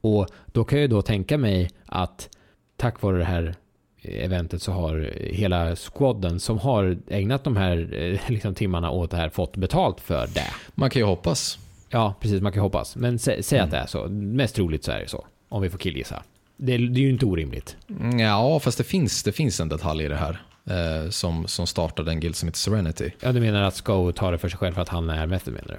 Och 0.00 0.26
då 0.46 0.64
kan 0.64 0.78
jag 0.78 0.82
ju 0.82 0.88
då 0.88 1.02
tänka 1.02 1.38
mig 1.38 1.70
att 1.86 2.28
tack 2.76 3.02
vare 3.02 3.18
det 3.18 3.24
här 3.24 3.54
eventet 4.02 4.62
så 4.62 4.72
har 4.72 5.10
hela 5.16 5.76
squadden 5.76 6.40
som 6.40 6.58
har 6.58 6.96
ägnat 7.08 7.44
de 7.44 7.56
här 7.56 7.94
eh, 7.94 8.20
liksom, 8.30 8.54
timmarna 8.54 8.90
åt 8.90 9.10
det 9.10 9.16
här 9.16 9.28
fått 9.28 9.56
betalt 9.56 10.00
för 10.00 10.26
det. 10.34 10.46
Man 10.74 10.90
kan 10.90 11.00
ju 11.00 11.06
hoppas. 11.06 11.58
Ja, 11.90 12.14
precis. 12.20 12.42
Man 12.42 12.52
kan 12.52 12.60
ju 12.60 12.64
hoppas. 12.64 12.96
Men 12.96 13.18
sä, 13.18 13.42
säg 13.42 13.58
att 13.58 13.64
Mm. 13.68 13.70
det 13.70 13.76
är 13.82 13.86
så. 13.86 14.08
Mest 14.08 14.54
troligt 14.54 14.84
så 14.84 14.92
är 14.92 15.00
det 15.00 15.08
så. 15.08 15.26
Om 15.48 15.62
vi 15.62 15.70
får 15.70 15.78
killgissa. 15.78 16.22
Det, 16.56 16.76
det 16.76 17.00
är 17.00 17.02
ju 17.04 17.10
inte 17.10 17.26
orimligt. 17.26 17.76
Mm, 18.00 18.18
Ja, 18.18 18.60
fast 18.60 18.78
det 18.78 18.84
finns, 18.84 19.22
det 19.22 19.32
finns 19.32 19.60
en 19.60 19.68
detalj 19.68 20.04
i 20.04 20.08
det 20.08 20.16
här. 20.16 20.42
Eh, 20.66 21.10
som, 21.10 21.46
som 21.46 21.66
startade 21.66 22.10
en 22.10 22.20
guild 22.20 22.36
som 22.36 22.46
heter 22.48 22.58
Serenity. 22.58 23.10
Ja, 23.20 23.32
du 23.32 23.40
menar 23.40 23.62
att 23.62 23.74
Sko 23.74 24.12
tar 24.12 24.32
det 24.32 24.38
för 24.38 24.48
sig 24.48 24.58
själv 24.58 24.74
för 24.74 24.82
att 24.82 24.88
han 24.88 25.10
är 25.10 25.26
method 25.26 25.54
menar 25.54 25.68
du? 25.68 25.78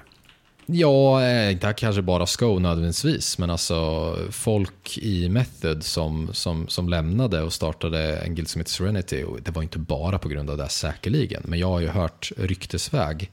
Ja, 0.66 1.22
eh, 1.22 1.52
inte 1.52 1.74
kanske 1.76 2.02
bara 2.02 2.26
Sko 2.26 2.58
nödvändigtvis, 2.58 3.38
men 3.38 3.50
alltså 3.50 4.16
folk 4.30 4.98
i 4.98 5.28
Method 5.28 5.84
som, 5.84 6.28
som, 6.32 6.68
som 6.68 6.88
lämnade 6.88 7.42
och 7.42 7.52
startade 7.52 8.18
en 8.18 8.34
guild 8.34 8.48
som 8.48 8.60
heter 8.60 8.70
Serenity. 8.72 9.22
Och 9.22 9.42
det 9.42 9.50
var 9.50 9.62
inte 9.62 9.78
bara 9.78 10.18
på 10.18 10.28
grund 10.28 10.50
av 10.50 10.56
det 10.56 10.68
säkerligen, 10.68 11.42
men 11.44 11.58
jag 11.58 11.68
har 11.68 11.80
ju 11.80 11.88
hört 11.88 12.32
ryktesväg. 12.36 13.30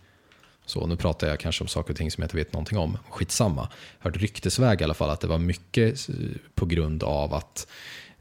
Så 0.65 0.87
nu 0.87 0.95
pratar 0.95 1.27
jag 1.27 1.39
kanske 1.39 1.63
om 1.63 1.67
saker 1.67 1.93
och 1.93 1.97
ting 1.97 2.11
som 2.11 2.21
jag 2.21 2.25
inte 2.25 2.37
vet 2.37 2.53
någonting 2.53 2.77
om. 2.77 2.97
Skitsamma. 3.09 3.69
Hört 3.99 4.17
ryktesväg 4.17 4.81
i 4.81 4.83
alla 4.83 4.93
fall 4.93 5.09
att 5.09 5.21
det 5.21 5.27
var 5.27 5.37
mycket 5.37 6.09
eh, 6.09 6.15
på 6.55 6.65
grund 6.65 7.03
av 7.03 7.33
att 7.33 7.67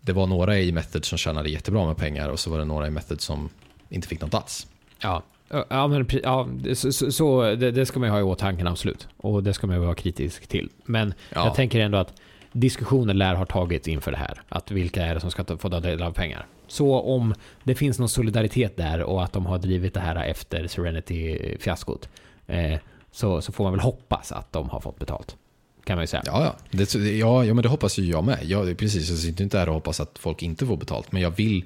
det 0.00 0.12
var 0.12 0.26
några 0.26 0.58
i 0.58 0.72
Method 0.72 1.04
som 1.04 1.18
tjänade 1.18 1.50
jättebra 1.50 1.86
med 1.86 1.96
pengar 1.96 2.28
och 2.28 2.40
så 2.40 2.50
var 2.50 2.58
det 2.58 2.64
några 2.64 2.86
i 2.86 2.90
Method 2.90 3.20
som 3.20 3.48
inte 3.88 4.08
fick 4.08 4.20
något 4.20 4.34
alls. 4.34 4.66
Ja, 4.98 5.22
ja 5.68 5.86
men 5.88 6.08
ja, 6.22 6.48
så, 6.74 6.92
så, 6.92 7.12
så 7.12 7.42
det, 7.42 7.70
det 7.70 7.86
ska 7.86 7.98
man 8.00 8.08
ju 8.08 8.12
ha 8.12 8.20
i 8.20 8.22
åtanke 8.22 8.68
absolut. 8.68 9.08
Och 9.16 9.42
det 9.42 9.52
ska 9.54 9.66
man 9.66 9.76
ju 9.76 9.82
vara 9.82 9.94
kritisk 9.94 10.46
till. 10.46 10.70
Men 10.84 11.14
Ja. 11.34 11.44
jag 11.44 11.54
tänker 11.54 11.80
ändå 11.80 11.98
att 11.98 12.12
diskussioner 12.52 13.14
lär 13.14 13.34
ha 13.34 13.46
tagits 13.46 13.88
inför 13.88 14.10
det 14.10 14.16
här. 14.18 14.42
Att 14.48 14.70
vilka 14.70 15.02
är 15.06 15.14
det 15.14 15.20
som 15.20 15.30
ska 15.30 15.44
ta, 15.44 15.56
få 15.58 15.70
ta 15.70 15.80
del 15.80 16.02
av 16.02 16.12
pengar. 16.12 16.46
Så 16.66 17.00
om 17.00 17.34
det 17.64 17.74
finns 17.74 17.98
någon 17.98 18.08
solidaritet 18.08 18.76
där 18.76 19.02
och 19.02 19.24
att 19.24 19.32
de 19.32 19.46
har 19.46 19.58
drivit 19.58 19.94
det 19.94 20.00
här 20.00 20.24
efter 20.24 20.66
Serenity-fiaskot. 20.66 22.08
Eh, 22.46 22.78
så, 23.12 23.40
så 23.42 23.52
får 23.52 23.64
man 23.64 23.72
väl 23.72 23.80
hoppas 23.80 24.32
att 24.32 24.52
de 24.52 24.68
har 24.70 24.80
fått 24.80 24.98
betalt. 24.98 25.36
Kan 25.84 25.96
man 25.96 26.02
ju 26.02 26.06
säga. 26.06 26.22
Ja, 26.26 26.44
ja. 26.44 26.78
Det, 26.78 26.94
ja, 27.18 27.44
ja 27.44 27.54
men 27.54 27.62
det 27.62 27.68
hoppas 27.68 27.98
ju 27.98 28.02
jag 28.04 28.24
med. 28.24 28.38
Jag, 28.42 28.78
precis, 28.78 29.08
jag 29.10 29.18
sitter 29.18 29.44
inte 29.44 29.58
här 29.58 29.68
och 29.68 29.74
hoppas 29.74 30.00
att 30.00 30.18
folk 30.18 30.42
inte 30.42 30.66
får 30.66 30.76
betalt. 30.76 31.12
Men 31.12 31.22
jag 31.22 31.30
vill 31.30 31.64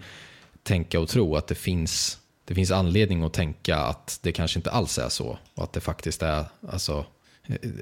tänka 0.63 1.01
och 1.01 1.09
tro 1.09 1.37
att 1.37 1.47
det 1.47 1.55
finns, 1.55 2.19
det 2.45 2.55
finns 2.55 2.71
anledning 2.71 3.23
att 3.23 3.33
tänka 3.33 3.77
att 3.77 4.19
det 4.23 4.33
kanske 4.33 4.59
inte 4.59 4.71
alls 4.71 4.99
är 4.99 5.09
så. 5.09 5.39
Och 5.55 5.65
att 5.65 5.73
det 5.73 5.81
faktiskt 5.81 6.23
är 6.23 6.45
alltså, 6.69 7.05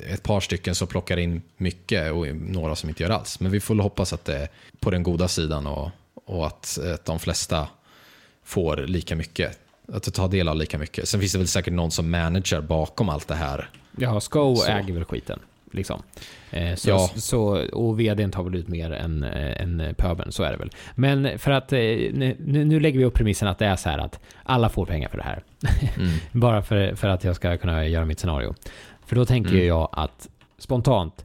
ett 0.07 0.23
par 0.23 0.41
stycken 0.41 0.75
som 0.75 0.89
plockar 0.89 1.17
in 1.17 1.43
mycket 1.57 2.13
och 2.13 2.27
några 2.37 2.77
som 2.77 2.89
inte 2.89 3.03
gör 3.03 3.11
alls. 3.11 3.41
Men 3.41 3.53
vi 3.53 3.61
får 3.61 3.75
hoppas 3.75 4.13
att 4.13 4.25
det 4.25 4.37
är 4.37 4.49
på 4.81 4.91
den 4.91 5.03
goda 5.03 5.29
sidan 5.29 5.67
och, 5.67 5.91
och 6.25 6.47
att, 6.47 6.79
att 6.79 7.05
de 7.05 7.19
flesta 7.19 7.69
får 8.45 8.77
lika 8.77 9.17
mycket. 9.17 9.59
Att 9.93 10.15
tar 10.15 10.29
del 10.29 10.49
av 10.49 10.57
lika 10.57 10.79
mycket. 10.79 11.09
Sen 11.09 11.21
finns 11.21 11.33
det 11.33 11.39
väl 11.39 11.49
säkert 11.49 11.75
någon 11.75 11.91
som 11.91 12.11
manager 12.11 12.61
bakom 12.61 13.09
allt 13.09 13.29
det 13.29 13.35
här. 13.35 13.71
Ja, 13.97 14.21
Sko 14.21 14.63
äger 14.63 14.95
väl 14.95 15.05
skiten. 15.05 15.41
Liksom. 15.75 16.03
Eh, 16.51 16.75
så, 16.75 16.91
Ja. 16.91 17.11
så, 17.17 17.67
och 17.73 18.01
vdn 18.01 18.31
tar 18.31 18.43
väl 18.43 18.55
ut 18.55 18.69
mer 18.69 18.91
än, 18.93 19.25
eh, 19.25 19.63
än 19.63 19.95
pöbeln, 19.99 20.33
så 20.33 20.43
är 20.43 20.51
det 20.51 20.57
väl. 20.57 20.71
Men 20.95 21.39
för 21.39 21.51
att, 21.51 21.73
eh, 21.73 21.79
nu, 21.79 22.37
nu 22.65 22.81
lägger 22.81 22.99
vi 22.99 23.05
upp 23.05 23.15
premissen 23.15 23.49
att 23.49 23.59
det 23.59 23.67
är 23.67 23.77
så 23.77 23.89
här 23.89 23.99
att 23.99 24.21
alla 24.43 24.69
får 24.69 24.87
pengar 24.87 25.09
för 25.09 25.17
det 25.19 25.25
här. 25.25 25.43
Mm. 25.97 26.09
Bara 26.41 26.63
för, 26.63 26.95
för 26.95 27.09
att 27.09 27.25
jag 27.25 27.37
ska 27.37 27.57
kunna 27.57 27.87
göra 27.87 28.05
mitt 28.05 28.19
scenario. 28.21 28.55
För 29.07 29.17
då 29.17 29.25
tänker 29.25 29.51
Mm. 29.53 29.67
jag 29.67 29.89
att 29.93 30.29
spontant, 30.59 31.25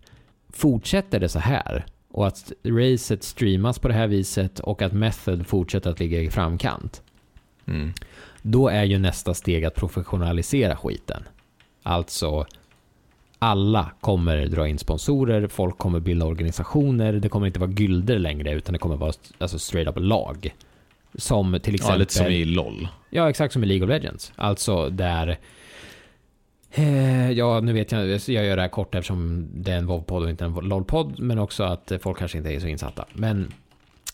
fortsätter 0.53 1.19
det 1.19 1.29
så 1.29 1.39
här 1.39 1.85
och 2.11 2.27
att 2.27 2.51
racet 2.63 3.23
streamas 3.23 3.79
på 3.79 3.87
det 3.87 3.93
här 3.93 4.07
viset 4.07 4.59
och 4.59 4.81
att 4.81 4.93
Method 4.93 5.47
fortsätter 5.47 5.89
att 5.89 5.99
ligga 5.99 6.21
i 6.21 6.29
framkant. 6.29 7.01
Mm. 7.67 7.93
Då 8.41 8.67
är 8.67 8.83
ju 8.83 8.97
nästa 8.99 9.33
steg 9.33 9.65
att 9.65 9.75
professionalisera 9.75 10.75
skiten. 10.77 11.23
Alltså, 11.83 12.45
alla 13.39 13.91
kommer 14.01 14.45
dra 14.45 14.67
in 14.67 14.77
sponsorer, 14.77 15.47
folk 15.47 15.77
kommer 15.77 15.99
bilda 15.99 16.25
organisationer, 16.25 17.13
det 17.13 17.29
kommer 17.29 17.47
inte 17.47 17.59
vara 17.59 17.71
gylder 17.71 18.19
längre 18.19 18.51
utan 18.51 18.73
det 18.73 18.79
kommer 18.79 18.95
vara 18.95 19.13
alltså, 19.37 19.59
straight 19.59 19.87
up 19.87 19.95
lag. 19.97 20.55
Som 21.15 21.59
till 21.63 21.73
Ja, 21.73 21.75
exempel... 21.75 21.99
lite 21.99 22.13
som 22.13 22.27
i 22.27 22.45
LOL. 22.45 22.87
Ja, 23.09 23.29
exakt 23.29 23.53
som 23.53 23.63
i 23.63 23.65
League 23.65 23.83
of 23.83 23.89
Legends. 23.89 24.33
Alltså 24.35 24.89
där... 24.89 25.37
Eh, 26.71 27.31
ja, 27.31 27.59
nu 27.59 27.73
vet 27.73 27.91
jag, 27.91 28.07
jag 28.09 28.45
gör 28.45 28.55
det 28.55 28.61
här 28.61 28.69
kort 28.69 28.95
eftersom 28.95 29.47
det 29.53 29.71
är 29.71 29.77
en 29.77 29.87
WoW-podd 29.87 30.23
och 30.23 30.29
inte 30.29 30.45
en 30.45 30.53
LOL-podd, 30.53 31.19
men 31.19 31.39
också 31.39 31.63
att 31.63 31.91
folk 32.01 32.17
kanske 32.17 32.37
inte 32.37 32.53
är 32.53 32.59
så 32.59 32.67
insatta. 32.67 33.05
Men 33.13 33.53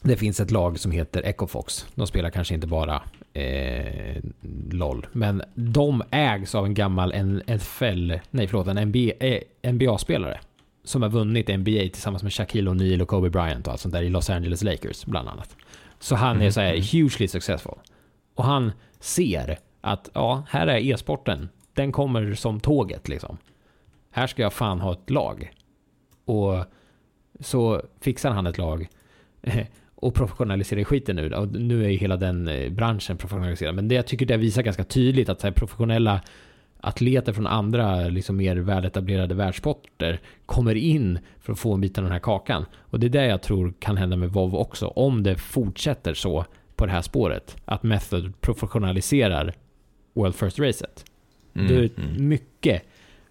det 0.04 0.18
finns 0.18 0.40
ett 0.40 0.52
lag 0.52 0.80
som 0.80 0.92
heter 0.92 1.26
Ecofox. 1.26 1.88
De 1.96 2.08
spelar 2.08 2.30
kanske 2.30 2.54
inte 2.54 2.68
bara 2.68 3.04
eh, 3.34 4.24
LOL, 4.72 5.08
men 5.12 5.42
de 5.56 6.04
ägs 6.12 6.56
av 6.56 6.66
en 6.66 6.74
gammal 6.74 7.14
NFL, 7.48 8.14
nej 8.30 8.48
förlåt, 8.48 8.68
en 8.68 8.88
NBA, 8.88 9.12
eh, 9.20 9.72
NBA-spelare 9.74 10.40
som 10.84 11.02
har 11.02 11.10
vunnit 11.10 11.48
NBA 11.48 11.90
tillsammans 11.94 12.24
med 12.24 12.34
Shaquille 12.34 12.72
O'Neal 12.72 13.02
och 13.02 13.08
Kobe 13.08 13.30
Bryant 13.30 13.68
och 13.68 13.74
allt 13.74 13.82
sånt 13.82 13.94
där 13.94 14.02
i 14.02 14.10
Los 14.10 14.30
Angeles 14.30 14.64
Lakers 14.64 15.06
bland 15.06 15.30
annat. 15.30 15.56
Så 16.00 16.16
han 16.16 16.42
är 16.42 16.52
så 16.52 16.62
här 16.62 16.76
hugely 16.76 17.28
successful. 17.28 17.80
Och 18.36 18.44
han 18.44 18.72
ser 19.00 19.60
att 19.82 20.10
ja, 20.14 20.44
här 20.50 20.68
är 20.68 20.78
e-sporten. 20.78 21.50
Den 21.74 21.92
kommer 21.92 22.34
som 22.34 22.60
tåget 22.60 23.08
liksom. 23.08 23.38
Här 24.12 24.28
ska 24.28 24.42
jag 24.42 24.54
fan 24.54 24.80
ha 24.80 24.94
ett 24.94 25.10
lag. 25.10 25.52
Och 26.26 26.66
så 27.40 27.82
fixar 28.02 28.32
han 28.32 28.48
ett 28.48 28.58
lag 28.58 28.88
och 30.04 30.14
professionaliserar 30.14 30.84
skiten 30.84 31.16
nu. 31.16 31.34
Och 31.34 31.48
nu 31.48 31.86
är 31.86 31.90
ju 31.90 31.98
hela 31.98 32.18
den 32.18 32.48
eh, 32.48 32.72
branschen 32.72 33.18
professionaliserad. 33.18 33.76
Men 33.76 33.88
det 33.88 33.96
jag 33.96 34.08
tycker 34.08 34.26
det 34.26 34.38
visar 34.38 34.62
ganska 34.62 34.84
tydligt 34.84 35.30
att 35.30 35.42
så 35.42 35.48
här, 35.48 35.54
professionella 35.54 36.22
atleter 36.82 37.34
från 37.34 37.48
andra 37.48 38.00
liksom 38.00 38.38
mer 38.38 38.56
väletablerade 38.56 39.36
världssporter 39.36 40.20
kommer 40.46 40.76
in 40.76 41.20
för 41.40 41.54
att 41.54 41.60
få 41.60 41.74
en 41.74 41.82
bit 41.82 41.98
av 41.98 42.04
den 42.04 42.14
här 42.14 42.20
kakan. 42.20 42.66
Och 42.80 43.00
det 43.00 43.08
är 43.08 43.10
det 43.10 43.26
jag 43.26 43.42
tror 43.42 43.74
kan 43.80 43.98
hända 43.98 44.16
med 44.16 44.30
WoW 44.30 44.56
också. 44.56 44.88
Om 44.88 45.24
det 45.24 45.36
fortsätter 45.36 46.14
så 46.14 46.46
på 46.76 46.86
det 46.86 46.92
här 46.92 47.02
spåret. 47.02 47.58
Att 47.66 47.84
Method 47.84 48.42
professionaliserar 48.42 49.54
World 50.14 50.36
First 50.36 50.60
Racet. 50.60 51.06
Mm, 51.54 51.68
Det 51.68 51.76
är 51.76 51.90
mm. 51.98 52.28
mycket 52.28 52.84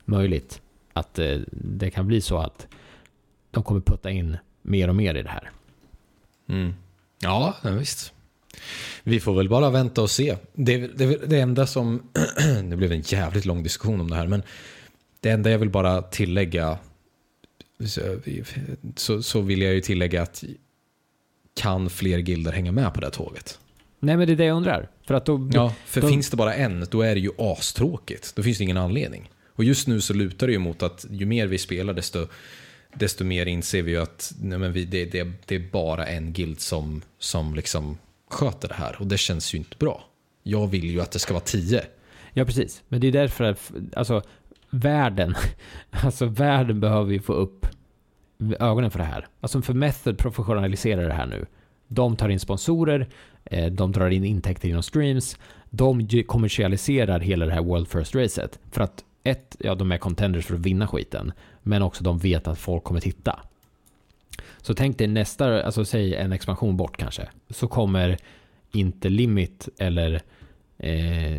möjligt 0.04 0.60
att 0.92 1.18
eh, 1.18 1.38
det 1.50 1.90
kan 1.90 2.06
bli 2.06 2.20
så 2.20 2.38
att 2.38 2.68
de 3.50 3.62
kommer 3.62 3.80
putta 3.80 4.10
in 4.10 4.36
mer 4.62 4.88
och 4.88 4.96
mer 4.96 5.14
i 5.14 5.22
det 5.22 5.28
här. 5.28 5.50
Mm. 6.48 6.74
Ja, 7.20 7.56
visst. 7.62 8.12
Vi 9.02 9.20
får 9.20 9.34
väl 9.34 9.48
bara 9.48 9.70
vänta 9.70 10.02
och 10.02 10.10
se. 10.10 10.36
Det, 10.54 10.78
det, 10.78 11.30
det 11.30 11.40
enda 11.40 11.66
som... 11.66 12.02
det 12.70 12.76
blev 12.76 12.92
en 12.92 13.00
jävligt 13.00 13.44
lång 13.44 13.62
diskussion 13.62 14.00
om 14.00 14.10
det 14.10 14.16
här, 14.16 14.26
men 14.26 14.42
det 15.20 15.30
enda 15.30 15.50
jag 15.50 15.58
vill 15.58 15.70
bara 15.70 16.02
tillägga 16.02 16.78
så, 18.96 19.22
så, 19.22 19.40
vill 19.40 19.62
jag 19.62 19.74
ju 19.74 19.80
tillägga 19.80 20.22
att 20.22 20.44
kan 21.54 21.90
fler 21.90 22.18
gilder 22.18 22.52
hänga 22.52 22.72
med 22.72 22.94
på 22.94 23.00
det 23.00 23.06
här 23.06 23.12
tåget? 23.12 23.58
Nej 24.00 24.16
men 24.16 24.26
det 24.26 24.32
är 24.32 24.36
det 24.36 24.44
jag 24.44 24.56
undrar. 24.56 24.88
För 25.06 25.14
att 25.14 25.26
då... 25.26 25.50
Ja, 25.52 25.74
för 25.86 26.00
de- 26.00 26.10
finns 26.10 26.30
det 26.30 26.36
bara 26.36 26.54
en, 26.54 26.86
då 26.90 27.02
är 27.02 27.14
det 27.14 27.20
ju 27.20 27.30
astråkigt. 27.38 28.32
Då 28.36 28.42
finns 28.42 28.58
det 28.58 28.64
ingen 28.64 28.76
anledning. 28.76 29.30
Och 29.48 29.64
just 29.64 29.88
nu 29.88 30.00
så 30.00 30.14
lutar 30.14 30.46
det 30.46 30.52
ju 30.52 30.58
mot 30.58 30.82
att 30.82 31.06
ju 31.10 31.26
mer 31.26 31.46
vi 31.46 31.58
spelar, 31.58 31.94
desto, 31.94 32.26
desto 32.94 33.24
mer 33.24 33.46
inser 33.46 33.82
vi 33.82 33.90
ju 33.90 34.02
att 34.02 34.34
nej, 34.40 34.58
men 34.58 34.72
vi, 34.72 34.84
det, 34.84 35.04
det, 35.04 35.32
det 35.46 35.54
är 35.54 35.70
bara 35.72 36.06
en 36.06 36.32
guild 36.32 36.60
som, 36.60 37.02
som 37.18 37.54
liksom 37.54 37.98
sköter 38.30 38.68
det 38.68 38.74
här. 38.74 38.96
Och 39.00 39.06
det 39.06 39.18
känns 39.18 39.54
ju 39.54 39.58
inte 39.58 39.76
bra. 39.78 40.04
Jag 40.42 40.66
vill 40.66 40.90
ju 40.90 41.00
att 41.00 41.10
det 41.10 41.18
ska 41.18 41.34
vara 41.34 41.44
tio. 41.44 41.84
Ja, 42.32 42.44
precis. 42.44 42.82
Men 42.88 43.00
det 43.00 43.06
är 43.06 43.12
därför 43.12 43.44
att, 43.44 43.72
alltså, 43.96 44.22
världen, 44.70 45.34
alltså 45.90 46.26
världen 46.26 46.80
behöver 46.80 47.12
ju 47.12 47.20
få 47.20 47.32
upp 47.32 47.66
ögonen 48.58 48.90
för 48.90 48.98
det 48.98 49.04
här. 49.04 49.26
Alltså 49.40 49.62
för 49.62 49.74
Method 49.74 50.18
professionaliserar 50.18 51.08
det 51.08 51.14
här 51.14 51.26
nu. 51.26 51.46
De 51.88 52.16
tar 52.16 52.28
in 52.28 52.40
sponsorer, 52.40 53.08
eh, 53.44 53.72
de 53.72 53.92
drar 53.92 54.10
in 54.10 54.24
intäkter 54.24 54.68
genom 54.68 54.82
streams, 54.82 55.36
de 55.70 56.22
kommersialiserar 56.26 57.20
hela 57.20 57.46
det 57.46 57.52
här 57.52 57.62
World 57.62 57.88
First 57.88 58.14
Racet. 58.14 58.58
För 58.70 58.80
att 58.80 59.04
ett, 59.24 59.56
ja 59.58 59.74
de 59.74 59.92
är 59.92 59.98
contenders 59.98 60.46
för 60.46 60.54
att 60.54 60.60
vinna 60.60 60.88
skiten, 60.88 61.32
men 61.62 61.82
också 61.82 62.04
de 62.04 62.18
vet 62.18 62.48
att 62.48 62.58
folk 62.58 62.84
kommer 62.84 63.00
titta. 63.00 63.40
Så 64.60 64.74
tänk 64.74 64.98
dig 64.98 65.06
nästa, 65.06 65.62
alltså 65.62 65.84
säg 65.84 66.14
en 66.14 66.32
expansion 66.32 66.76
bort 66.76 66.96
kanske, 66.96 67.28
så 67.50 67.68
kommer 67.68 68.16
inte 68.72 69.08
Limit 69.08 69.68
eller 69.78 70.22
eh, 70.78 71.38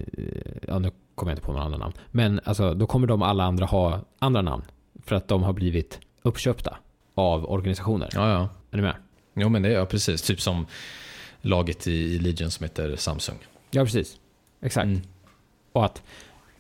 ja 0.68 0.80
nu 0.80 0.92
kommer 1.16 1.32
jag 1.32 1.36
inte 1.36 1.46
på 1.46 1.52
några 1.52 1.66
andra 1.66 1.78
namn. 1.78 1.94
Men 2.12 2.40
alltså, 2.44 2.74
då 2.74 2.88
kommer 2.88 3.08
de 3.08 3.22
alla 3.22 3.44
andra 3.44 3.66
ha 3.66 4.02
andra 4.20 4.42
namn. 4.42 4.64
För 5.06 5.16
att 5.16 5.28
de 5.28 5.44
har 5.44 5.54
blivit 5.54 6.00
uppköpta 6.22 6.78
av 7.16 7.52
organisationer. 7.52 8.10
Ja, 8.14 8.30
ja. 8.30 8.50
Är 8.72 8.78
ni 8.78 8.82
med? 8.82 8.96
Jo, 9.34 9.50
men 9.50 9.62
det 9.62 9.70
är 9.70 9.74
ja, 9.74 9.86
precis. 9.86 10.22
Typ 10.22 10.42
som 10.42 10.66
laget 11.42 11.88
i, 11.88 12.20
Legion 12.20 12.52
som 12.52 12.64
heter 12.64 12.96
Samsung. 12.96 13.38
Ja, 13.72 13.84
precis. 13.84 14.18
Exakt. 14.62 14.86
Mm. 14.86 15.02
Och 15.72 15.86
att 15.86 16.04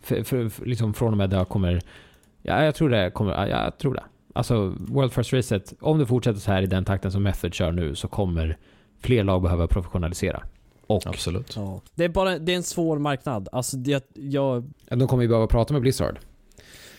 för, 0.01 0.23
för, 0.23 0.49
för, 0.49 0.65
liksom 0.65 0.93
från 0.93 1.11
och 1.11 1.17
med 1.17 1.29
där 1.29 1.45
kommer... 1.45 1.81
Ja, 2.45 2.63
jag 2.63 2.75
tror 2.75 2.89
det 2.89 3.11
kommer... 3.11 3.31
Ja, 3.31 3.47
jag 3.47 3.77
tror 3.77 3.93
det. 3.93 4.03
Alltså, 4.33 4.75
World 4.79 5.13
First 5.13 5.33
Racet, 5.33 5.73
om 5.79 5.99
det 5.99 6.05
fortsätter 6.05 6.39
så 6.39 6.51
här 6.51 6.61
i 6.61 6.65
den 6.65 6.85
takten 6.85 7.11
som 7.11 7.23
Method 7.23 7.53
kör 7.53 7.71
nu 7.71 7.95
så 7.95 8.07
kommer 8.07 8.57
fler 8.99 9.23
lag 9.23 9.41
behöva 9.41 9.67
professionalisera. 9.67 10.43
Och 10.87 11.07
Absolut. 11.07 11.55
Ja. 11.55 11.81
Det 11.95 12.03
är 12.03 12.09
bara 12.09 12.39
det 12.39 12.51
är 12.51 12.55
en 12.55 12.63
svår 12.63 12.99
marknad. 12.99 13.49
Alltså 13.51 13.77
det, 13.77 14.09
jag, 14.13 14.71
de 14.89 15.07
kommer 15.07 15.23
ju 15.23 15.29
behöva 15.29 15.47
prata 15.47 15.73
med 15.73 15.81
Blizzard. 15.81 16.19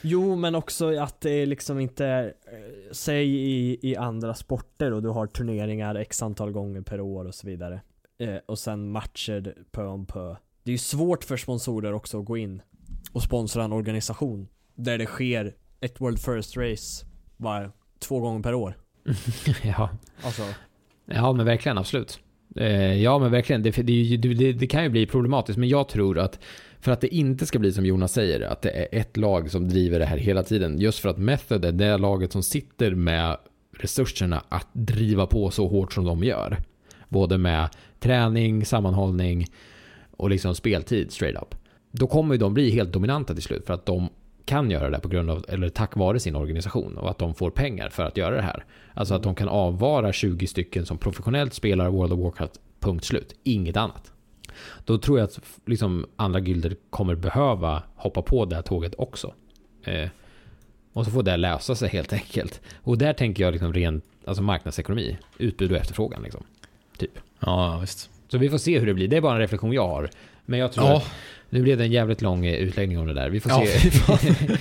Jo, 0.02 0.36
men 0.36 0.54
också 0.54 0.98
att 0.98 1.20
det 1.20 1.30
är 1.30 1.46
liksom 1.46 1.80
inte, 1.80 2.06
eh, 2.06 2.92
säg 2.92 3.28
i, 3.28 3.78
i 3.82 3.96
andra 3.96 4.34
sporter 4.34 4.92
och 4.92 5.02
du 5.02 5.08
har 5.08 5.26
turneringar 5.26 5.94
x 5.94 6.22
antal 6.22 6.52
gånger 6.52 6.80
per 6.80 7.00
år 7.00 7.24
och 7.24 7.34
så 7.34 7.46
vidare. 7.46 7.80
Eh, 8.18 8.36
och 8.46 8.58
sen 8.58 8.90
matcher 8.90 9.54
pö 9.70 9.86
om 9.86 10.06
pö. 10.06 10.36
Det 10.62 10.70
är 10.70 10.72
ju 10.72 10.78
svårt 10.78 11.24
för 11.24 11.36
sponsorer 11.36 11.92
också 11.92 12.20
att 12.20 12.24
gå 12.24 12.36
in 12.36 12.62
och 13.12 13.22
sponsra 13.22 13.64
en 13.64 13.72
organisation 13.72 14.48
där 14.74 14.98
det 14.98 15.06
sker 15.06 15.55
ett 15.80 16.01
World 16.01 16.18
First 16.18 16.56
Race 16.56 17.06
var 17.36 17.72
två 17.98 18.20
gånger 18.20 18.42
per 18.42 18.55
år. 18.55 18.76
ja. 19.62 19.90
Alltså, 20.22 20.42
ja, 21.06 21.32
men 21.32 21.46
verkligen, 21.46 21.78
absolut. 21.78 22.20
Eh, 22.56 23.02
ja, 23.02 23.18
men 23.18 23.30
verkligen. 23.30 23.62
Det, 23.62 23.70
det, 23.70 24.16
det, 24.16 24.52
det 24.52 24.66
kan 24.66 24.82
ju 24.82 24.88
bli 24.88 25.06
problematiskt, 25.06 25.59
men 25.59 25.68
jag 25.68 25.88
tror 25.88 26.18
att 26.18 26.38
för 26.80 26.92
att 26.92 27.01
det 27.01 27.14
inte 27.14 27.46
ska 27.46 27.59
bli 27.59 27.72
som 27.72 27.86
Jonas 27.86 28.12
säger, 28.12 28.40
att 28.40 28.62
det 28.62 28.70
är 28.70 29.01
ett 29.01 29.16
lag 29.16 29.51
som 29.51 29.68
driver 29.68 29.98
det 29.98 30.05
här 30.05 30.16
hela 30.16 30.42
tiden. 30.42 30.78
Just 30.78 30.98
för 30.98 31.09
att 31.09 31.18
Method 31.18 31.64
är 31.64 31.72
det 31.72 31.98
laget 31.98 32.32
som 32.32 32.42
sitter 32.42 32.94
med 32.94 33.36
resurserna 33.78 34.44
att 34.48 34.68
driva 34.72 35.26
på 35.26 35.51
så 35.51 35.68
hårt 35.68 35.92
som 35.92 36.05
de 36.05 36.24
gör. 36.24 36.59
Både 37.09 37.38
med 37.38 37.68
träning, 38.01 38.64
sammanhållning 38.64 39.46
och 40.10 40.30
liksom 40.30 40.55
speltid 40.55 41.12
straight 41.12 41.42
up. 41.42 41.55
Då 41.90 42.06
kommer 42.06 42.36
de 42.36 42.55
bli 42.55 42.70
helt 42.70 42.92
dominanta 42.92 43.34
till 43.34 43.42
slut 43.42 43.66
för 43.66 43.74
att 43.74 43.86
de 43.86 44.09
kan 44.44 44.70
göra 44.70 44.90
det 44.90 44.98
på 45.00 45.08
grund 45.08 45.30
av, 45.30 45.44
eller 45.48 45.68
tack 45.68 45.96
vare 45.96 46.20
sin 46.20 46.36
organisation 46.36 46.98
och 46.98 47.10
att 47.10 47.18
de 47.18 47.34
får 47.34 47.50
pengar 47.50 47.88
för 47.88 48.02
att 48.02 48.16
göra 48.16 48.36
det 48.36 48.42
här. 48.42 48.64
Alltså 48.94 49.14
att 49.14 49.22
de 49.22 49.34
kan 49.34 49.48
avvara 49.48 50.12
20 50.12 50.46
stycken 50.46 50.86
som 50.86 50.98
professionellt 50.98 51.54
spelar 51.54 51.88
World 51.90 52.12
of 52.12 52.18
Warcraft, 52.20 52.60
punkt 52.80 53.04
slut. 53.04 53.34
Inget 53.42 53.76
annat. 53.76 54.12
Då 54.84 54.98
tror 54.98 55.18
jag 55.18 55.24
att 55.24 55.40
liksom 55.66 56.06
andra 56.16 56.40
gilder 56.40 56.76
kommer 56.90 57.14
behöva 57.14 57.82
hoppa 57.96 58.22
på 58.22 58.44
det 58.44 58.54
här 58.56 58.62
tåget 58.62 58.94
också. 58.98 59.34
Eh, 59.84 60.08
och 60.92 61.04
så 61.04 61.10
får 61.10 61.22
det 61.22 61.36
lösa 61.36 61.74
sig 61.74 61.88
helt 61.88 62.12
enkelt. 62.12 62.60
Och 62.76 62.98
där 62.98 63.12
tänker 63.12 63.44
jag 63.44 63.52
liksom 63.52 63.72
ren 63.72 64.02
alltså 64.24 64.42
marknadsekonomi, 64.42 65.18
utbud 65.38 65.72
och 65.72 65.78
efterfrågan 65.78 66.22
liksom. 66.22 66.42
Typ. 66.98 67.18
Ja, 67.40 67.78
visst. 67.80 68.10
Så 68.28 68.38
vi 68.38 68.48
får 68.50 68.58
se 68.58 68.78
hur 68.78 68.86
det 68.86 68.94
blir. 68.94 69.08
Det 69.08 69.16
är 69.16 69.20
bara 69.20 69.32
en 69.34 69.38
reflektion 69.40 69.72
jag 69.72 69.88
har. 69.88 70.10
Men 70.44 70.58
jag 70.58 70.72
tror 70.72 70.86
Ja. 70.86 70.96
att 70.96 71.10
nu 71.55 71.62
blev 71.62 71.78
det 71.78 71.85
en 71.85 71.93
jävligt 71.93 72.22
lång 72.22 72.47
eh, 72.47 72.55
utläggning 72.55 72.98
om 72.98 73.06
det 73.06 73.14
där. 73.14 73.31
Vi 73.31 73.40
får 73.40 73.52
Ja, 73.52 73.66
se. 73.66 73.90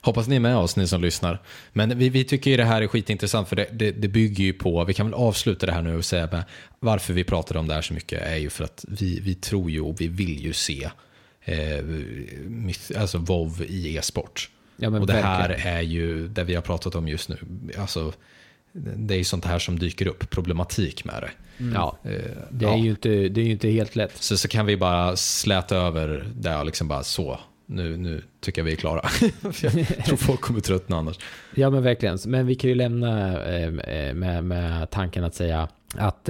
Hoppas 0.00 0.28
ni 0.28 0.36
är 0.36 0.40
med 0.40 0.56
oss, 0.56 0.76
ni 0.76 0.86
som 0.86 1.02
lyssnar. 1.02 1.42
Men 1.72 1.98
vi, 1.98 2.08
vi 2.08 2.24
tycker 2.24 2.50
ju 2.50 2.56
det 2.56 2.64
här 2.64 2.82
är 2.82 2.86
skitintressant 2.86 3.48
för 3.48 3.56
det, 3.56 3.66
det, 3.72 3.90
det 3.90 4.08
bygger 4.08 4.44
ju 4.44 4.52
på, 4.52 4.84
vi 4.84 4.94
kan 4.94 5.06
väl 5.06 5.14
avsluta 5.14 5.66
det 5.66 5.72
här 5.72 5.82
nu 5.82 5.96
och 5.96 6.04
säga 6.04 6.28
med, 6.32 6.44
varför 6.80 7.12
vi 7.12 7.24
pratar 7.24 7.56
om 7.56 7.68
det 7.68 7.74
här 7.74 7.82
så 7.82 7.94
mycket 7.94 8.22
är 8.22 8.36
ju 8.36 8.50
för 8.50 8.64
att 8.64 8.84
vi, 8.88 9.20
vi 9.20 9.34
tror 9.34 9.70
ju 9.70 9.80
och 9.80 10.00
vi 10.00 10.08
vill 10.08 10.40
ju 10.44 10.52
se 10.52 10.90
eh, 11.44 11.84
alltså 12.96 13.18
WoW 13.18 13.62
i 13.62 13.96
e-sport. 13.96 14.50
Ja, 14.76 14.88
och 14.88 15.06
det 15.06 15.12
här 15.12 15.48
verkligen. 15.48 15.76
är 15.76 15.82
ju 15.82 16.28
det 16.28 16.44
vi 16.44 16.54
har 16.54 16.62
pratat 16.62 16.94
om 16.94 17.08
just 17.08 17.28
nu. 17.28 17.36
Alltså, 17.78 18.12
det 18.72 19.14
är 19.14 19.18
ju 19.18 19.24
sånt 19.24 19.44
här 19.44 19.58
som 19.58 19.78
dyker 19.78 20.06
upp, 20.06 20.30
problematik 20.30 21.04
med 21.04 21.22
det. 21.22 21.30
Ja, 21.74 21.98
Eh, 22.04 22.10
det 22.50 22.64
är, 22.64 22.70
ja. 22.70 22.76
ju 22.76 22.90
inte, 22.90 23.08
det 23.08 23.40
är 23.40 23.44
ju 23.44 23.50
inte 23.50 23.68
helt 23.68 23.96
lätt. 23.96 24.16
Så, 24.16 24.36
så 24.36 24.48
kan 24.48 24.66
vi 24.66 24.76
bara 24.76 25.16
släta 25.16 25.76
över 25.76 26.26
det 26.34 26.56
och 26.56 26.66
liksom 26.66 26.88
bara 26.88 27.02
så. 27.02 27.40
Nu, 27.66 27.96
nu 27.96 28.22
tycker 28.40 28.60
jag 28.60 28.64
vi 28.64 28.72
är 28.72 28.76
klara. 28.76 29.08
Jag 29.62 30.04
tror 30.06 30.16
folk 30.16 30.40
kommer 30.40 30.60
tröttna 30.60 30.96
annars. 30.96 31.18
Ja 31.54 31.70
men 31.70 31.82
verkligen. 31.82 32.18
Men 32.26 32.46
vi 32.46 32.54
kan 32.54 32.70
ju 32.70 32.76
lämna 32.76 33.42
eh, 33.44 33.64
eh, 33.64 34.14
med, 34.14 34.44
med 34.44 34.90
tanken 34.90 35.24
att 35.24 35.34
säga 35.34 35.68
att 35.96 36.28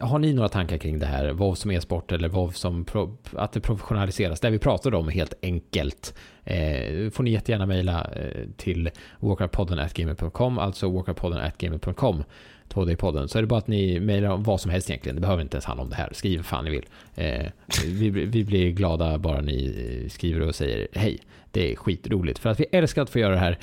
har 0.00 0.18
ni 0.18 0.32
några 0.32 0.48
tankar 0.48 0.78
kring 0.78 0.98
det 0.98 1.06
här? 1.06 1.32
WoW 1.32 1.54
som 1.54 1.70
e-sport 1.70 2.12
eller 2.12 2.28
WoW 2.28 2.50
som 2.50 2.86
att 3.32 3.52
det 3.52 3.60
professionaliseras? 3.60 4.40
Det 4.40 4.50
vi 4.50 4.58
pratade 4.58 4.96
om 4.96 5.08
helt 5.08 5.34
enkelt. 5.42 6.14
Eh, 6.44 7.10
får 7.10 7.22
ni 7.22 7.30
jättegärna 7.30 7.66
mejla 7.66 8.10
eh, 8.16 8.46
till 8.56 8.90
walkerpodden.gmail.com 9.20 10.58
alltså 10.58 10.90
walkerpodden.gmail.com 10.90 12.24
2D-podden. 12.68 13.26
Så 13.26 13.38
är 13.38 13.42
det 13.42 13.46
bara 13.46 13.58
att 13.58 13.66
ni 13.66 14.00
mejlar 14.00 14.28
om 14.28 14.42
vad 14.42 14.60
som 14.60 14.70
helst 14.70 14.90
egentligen. 14.90 15.16
Det 15.16 15.20
behöver 15.20 15.42
inte 15.42 15.56
ens 15.56 15.64
handla 15.64 15.82
om 15.82 15.90
det 15.90 15.96
här. 15.96 16.08
Skriv 16.12 16.38
vad 16.38 16.46
fan 16.46 16.64
ni 16.64 16.70
vill. 16.70 16.86
Eh, 17.14 17.46
vi, 17.86 18.10
vi 18.10 18.44
blir 18.44 18.70
glada 18.70 19.18
bara 19.18 19.40
ni 19.40 19.66
eh, 20.04 20.08
skriver 20.08 20.40
och 20.40 20.54
säger 20.54 20.88
hej. 20.92 21.18
Det 21.50 21.72
är 21.72 21.76
skitroligt. 21.76 22.38
För 22.38 22.50
att 22.50 22.60
vi 22.60 22.66
älskar 22.72 23.02
att 23.02 23.10
få 23.10 23.18
göra 23.18 23.34
det 23.34 23.40
här 23.40 23.58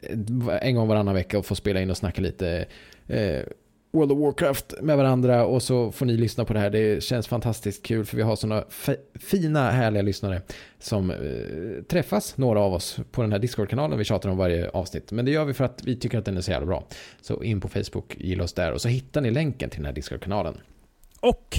eh, 0.00 0.68
en 0.68 0.74
gång 0.74 0.88
varannan 0.88 1.14
vecka 1.14 1.38
och 1.38 1.46
få 1.46 1.54
spela 1.54 1.80
in 1.80 1.90
och 1.90 1.96
snacka 1.96 2.22
lite 2.22 2.66
eh, 3.06 3.40
World 3.90 4.12
of 4.12 4.18
Warcraft 4.18 4.74
med 4.82 4.96
varandra 4.96 5.46
och 5.46 5.62
så 5.62 5.92
får 5.92 6.06
ni 6.06 6.16
lyssna 6.16 6.44
på 6.44 6.52
det 6.52 6.60
här. 6.60 6.70
Det 6.70 7.02
känns 7.02 7.28
fantastiskt 7.28 7.82
kul 7.82 8.04
för 8.04 8.16
vi 8.16 8.22
har 8.22 8.36
sådana 8.36 8.64
fina 9.14 9.70
härliga 9.70 10.02
lyssnare 10.02 10.42
som 10.78 11.10
eh, 11.10 11.16
träffas, 11.88 12.36
några 12.36 12.60
av 12.60 12.74
oss, 12.74 12.98
på 13.10 13.22
den 13.22 13.32
här 13.32 13.38
Discord-kanalen 13.38 13.98
vi 13.98 14.04
tjatar 14.04 14.30
om 14.30 14.36
varje 14.36 14.70
avsnitt. 14.70 15.12
Men 15.12 15.24
det 15.24 15.30
gör 15.30 15.44
vi 15.44 15.54
för 15.54 15.64
att 15.64 15.84
vi 15.84 15.96
tycker 15.96 16.18
att 16.18 16.24
den 16.24 16.36
är 16.36 16.40
så 16.40 16.50
jävla 16.50 16.66
bra. 16.66 16.84
Så 17.20 17.42
in 17.42 17.60
på 17.60 17.68
Facebook, 17.68 18.16
gilla 18.16 18.44
oss 18.44 18.52
där 18.52 18.72
och 18.72 18.80
så 18.80 18.88
hittar 18.88 19.20
ni 19.20 19.30
länken 19.30 19.70
till 19.70 19.78
den 19.78 19.86
här 19.86 19.92
Discord-kanalen. 19.92 20.54
och 21.20 21.58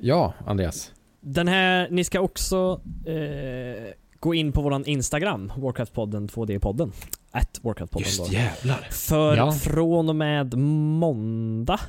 Ja, 0.00 0.34
Andreas. 0.46 0.92
Den 1.20 1.48
här, 1.48 1.88
ni 1.90 2.04
ska 2.04 2.20
också 2.20 2.80
eh, 3.06 3.92
gå 4.20 4.34
in 4.34 4.52
på 4.52 4.62
våran 4.62 4.86
Instagram, 4.86 5.52
Warcraft-podden 5.56 6.28
2D-podden. 6.28 6.92
At 7.30 7.60
Warcraft-podden 7.62 8.18
då. 8.26 8.32
jävlar. 8.32 8.88
För 8.90 9.36
Ja. 9.36 9.52
från 9.52 10.08
och 10.08 10.16
med 10.16 10.54
måndag, 10.58 11.80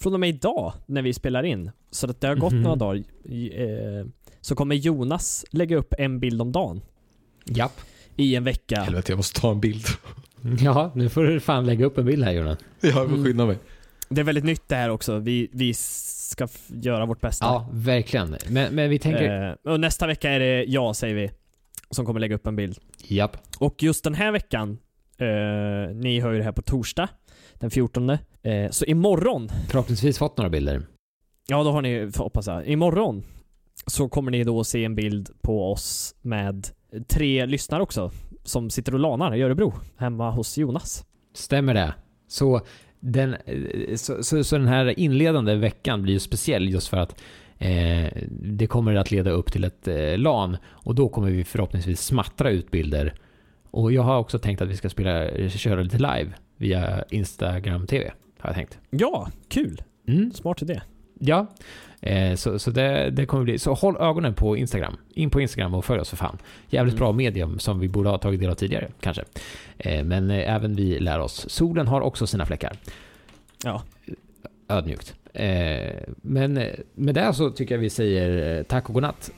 från 0.00 0.14
och 0.14 0.20
med 0.20 0.28
idag 0.28 0.72
när 0.86 1.02
vi 1.02 1.12
spelar 1.14 1.42
in, 1.42 1.70
så 1.90 2.10
att 2.10 2.20
det 2.20 2.28
har 2.28 2.34
gått 2.36 2.52
Mhm. 2.52 2.62
några 2.62 2.76
dagar, 2.76 2.96
eh, 2.98 4.06
så 4.40 4.54
kommer 4.54 4.74
Jonas 4.74 5.44
lägga 5.50 5.76
upp 5.76 5.94
en 5.98 6.20
bild 6.20 6.42
om 6.42 6.52
dagen 6.52 6.80
Japp. 7.44 7.80
i 8.16 8.34
en 8.34 8.44
vecka. 8.44 8.80
Helvete, 8.80 9.12
jag 9.12 9.16
måste 9.16 9.40
ta 9.40 9.50
en 9.50 9.60
bild. 9.60 9.84
Ja, 10.60 10.92
nu 10.94 11.08
får 11.08 11.22
du 11.24 11.40
fan 11.40 11.66
lägga 11.66 11.86
upp 11.86 11.98
en 11.98 12.04
bild 12.06 12.24
här 12.24 12.32
Jonas. 12.32 12.58
Jag 12.80 12.92
får 13.10 13.24
skynda 13.24 13.46
mig. 13.46 13.56
Det 14.08 14.20
är 14.20 14.24
väldigt 14.24 14.44
nytt 14.44 14.68
det 14.68 14.74
här 14.76 14.88
också. 14.90 15.18
Vi, 15.18 15.48
vi 15.52 15.74
ska 15.74 16.48
göra 16.68 17.06
vårt 17.06 17.20
bästa. 17.20 17.44
Ja, 17.44 17.68
verkligen. 17.72 18.36
Men, 18.48 18.74
men 18.74 18.90
vi 18.90 18.98
tänker... 18.98 19.48
Eh, 19.64 19.72
och 19.72 19.80
nästa 19.80 20.06
vecka 20.06 20.30
är 20.30 20.40
det 20.40 20.64
jag, 20.64 20.96
säger 20.96 21.14
vi, 21.14 21.30
som 21.90 22.06
kommer 22.06 22.20
lägga 22.20 22.34
upp 22.34 22.46
en 22.46 22.56
bild. 22.56 22.78
Japp. 22.98 23.36
Och 23.58 23.82
just 23.82 24.04
den 24.04 24.14
här 24.14 24.32
veckan, 24.32 24.78
eh, 25.18 25.94
ni 25.94 26.20
hör 26.20 26.32
ju 26.32 26.38
det 26.38 26.44
här 26.44 26.52
på 26.52 26.62
torsdag, 26.62 27.08
den 27.54 27.70
14. 27.70 28.10
Eh, 28.10 28.70
så 28.70 28.84
imorgon, 28.84 29.48
Förhoppningsvis 29.68 30.18
fått 30.18 30.36
några 30.36 30.50
bilder. 30.50 30.82
ja 31.48 31.62
då 31.62 31.70
har 31.72 31.82
ni, 31.82 32.10
hoppas 32.16 32.46
jag, 32.46 32.66
imorgon 32.66 33.22
så 33.86 34.08
kommer 34.08 34.30
ni 34.30 34.44
då 34.44 34.64
se 34.64 34.84
en 34.84 34.94
bild 34.94 35.30
på 35.42 35.72
oss 35.72 36.14
med 36.22 36.68
tre 37.08 37.46
lyssnare 37.46 37.82
också, 37.82 38.10
som 38.44 38.70
sitter 38.70 38.94
och 38.94 39.00
lanar 39.00 39.34
i 39.34 39.42
Örebro, 39.42 39.74
hemma 39.96 40.30
hos 40.30 40.58
Jonas. 40.58 41.04
Stämmer 41.34 41.74
det? 41.74 41.94
Så 42.28 42.60
den, 43.00 43.34
eh, 43.34 43.96
så, 43.96 44.22
så, 44.22 44.44
så 44.44 44.58
den 44.58 44.66
här 44.68 44.98
inledande 44.98 45.54
veckan 45.54 46.02
blir 46.02 46.12
ju 46.14 46.20
speciell 46.20 46.68
just 46.68 46.88
för 46.88 46.96
att 46.96 47.20
det 48.28 48.66
kommer 48.66 48.94
att 48.94 49.10
leda 49.10 49.30
upp 49.30 49.52
till 49.52 49.64
ett 49.64 49.88
eh, 49.88 50.18
LAN 50.18 50.56
och 50.66 50.94
då 50.94 51.08
kommer 51.08 51.30
vi 51.30 51.44
förhoppningsvis 51.44 52.00
smattra 52.00 52.50
ut 52.50 52.70
bilder. 52.70 53.14
Och 53.70 53.92
jag 53.92 54.02
har 54.02 54.18
också 54.18 54.38
tänkt 54.38 54.62
att 54.62 54.68
vi 54.68 54.76
ska 54.76 54.90
spela, 54.90 55.48
köra 55.48 55.82
lite 55.82 55.96
live 55.96 56.32
via 56.56 57.04
Instagram 57.10 57.86
TV. 57.86 58.12
Har 58.38 58.48
jag 58.50 58.54
tänkt. 58.56 58.78
Ja, 58.90 59.28
kul! 59.48 59.82
Mm. 60.08 60.32
Smart 60.32 60.62
idé. 60.62 60.80
Ja, 61.18 61.46
eh, 62.00 62.34
så, 62.34 62.58
så 62.58 62.70
det, 62.70 63.10
det 63.10 63.26
kommer 63.26 63.44
bli... 63.44 63.58
Så 63.58 63.74
håll 63.74 63.96
ögonen 63.96 64.34
på 64.34 64.56
Instagram. 64.56 64.96
In 65.14 65.30
på 65.30 65.40
Instagram 65.40 65.74
och 65.74 65.84
följ 65.84 66.00
oss 66.00 66.10
för 66.10 66.16
fan. 66.16 66.38
Jävligt 66.68 66.94
Mm. 66.94 66.98
bra 66.98 67.12
medium 67.12 67.58
som 67.58 67.80
vi 67.80 67.88
borde 67.88 68.08
ha 68.08 68.18
tagit 68.18 68.40
del 68.40 68.50
av 68.50 68.54
tidigare, 68.54 68.88
kanske. 69.00 69.24
Eh, 69.78 70.04
men 70.04 70.30
eh, 70.30 70.54
även 70.54 70.74
vi 70.74 70.98
lär 71.00 71.18
oss. 71.18 71.46
Solen 71.48 71.86
har 71.88 72.00
också 72.00 72.26
sina 72.26 72.46
fläckar. 72.46 72.76
Ja. 73.64 73.82
Ödmjukt. 74.68 75.14
Eh, 75.34 75.92
men 76.22 76.56
eh, 76.56 76.66
med 76.94 77.14
det 77.14 77.34
så 77.34 77.50
tycker 77.50 77.74
jag 77.74 77.80
vi 77.80 77.90
säger 77.90 78.58
eh, 78.58 78.62
tack 78.62 78.88
och 78.88 78.94
godnatt. 78.94 79.30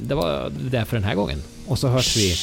Det 0.00 0.14
var 0.14 0.52
det 0.70 0.84
för 0.84 0.96
den 0.96 1.04
här 1.04 1.14
gången. 1.14 1.38
Och 1.66 1.78
så 1.78 1.88
hörs 1.88 2.16
vi 2.16 2.34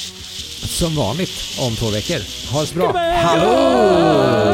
som 0.67 0.95
vanligt 0.95 1.59
om 1.61 1.75
två 1.75 1.89
veckor. 1.89 2.19
Ha 2.53 2.61
det 2.61 2.67
så 2.67 2.75
bra. 2.75 2.91
Hallå! 2.97 4.47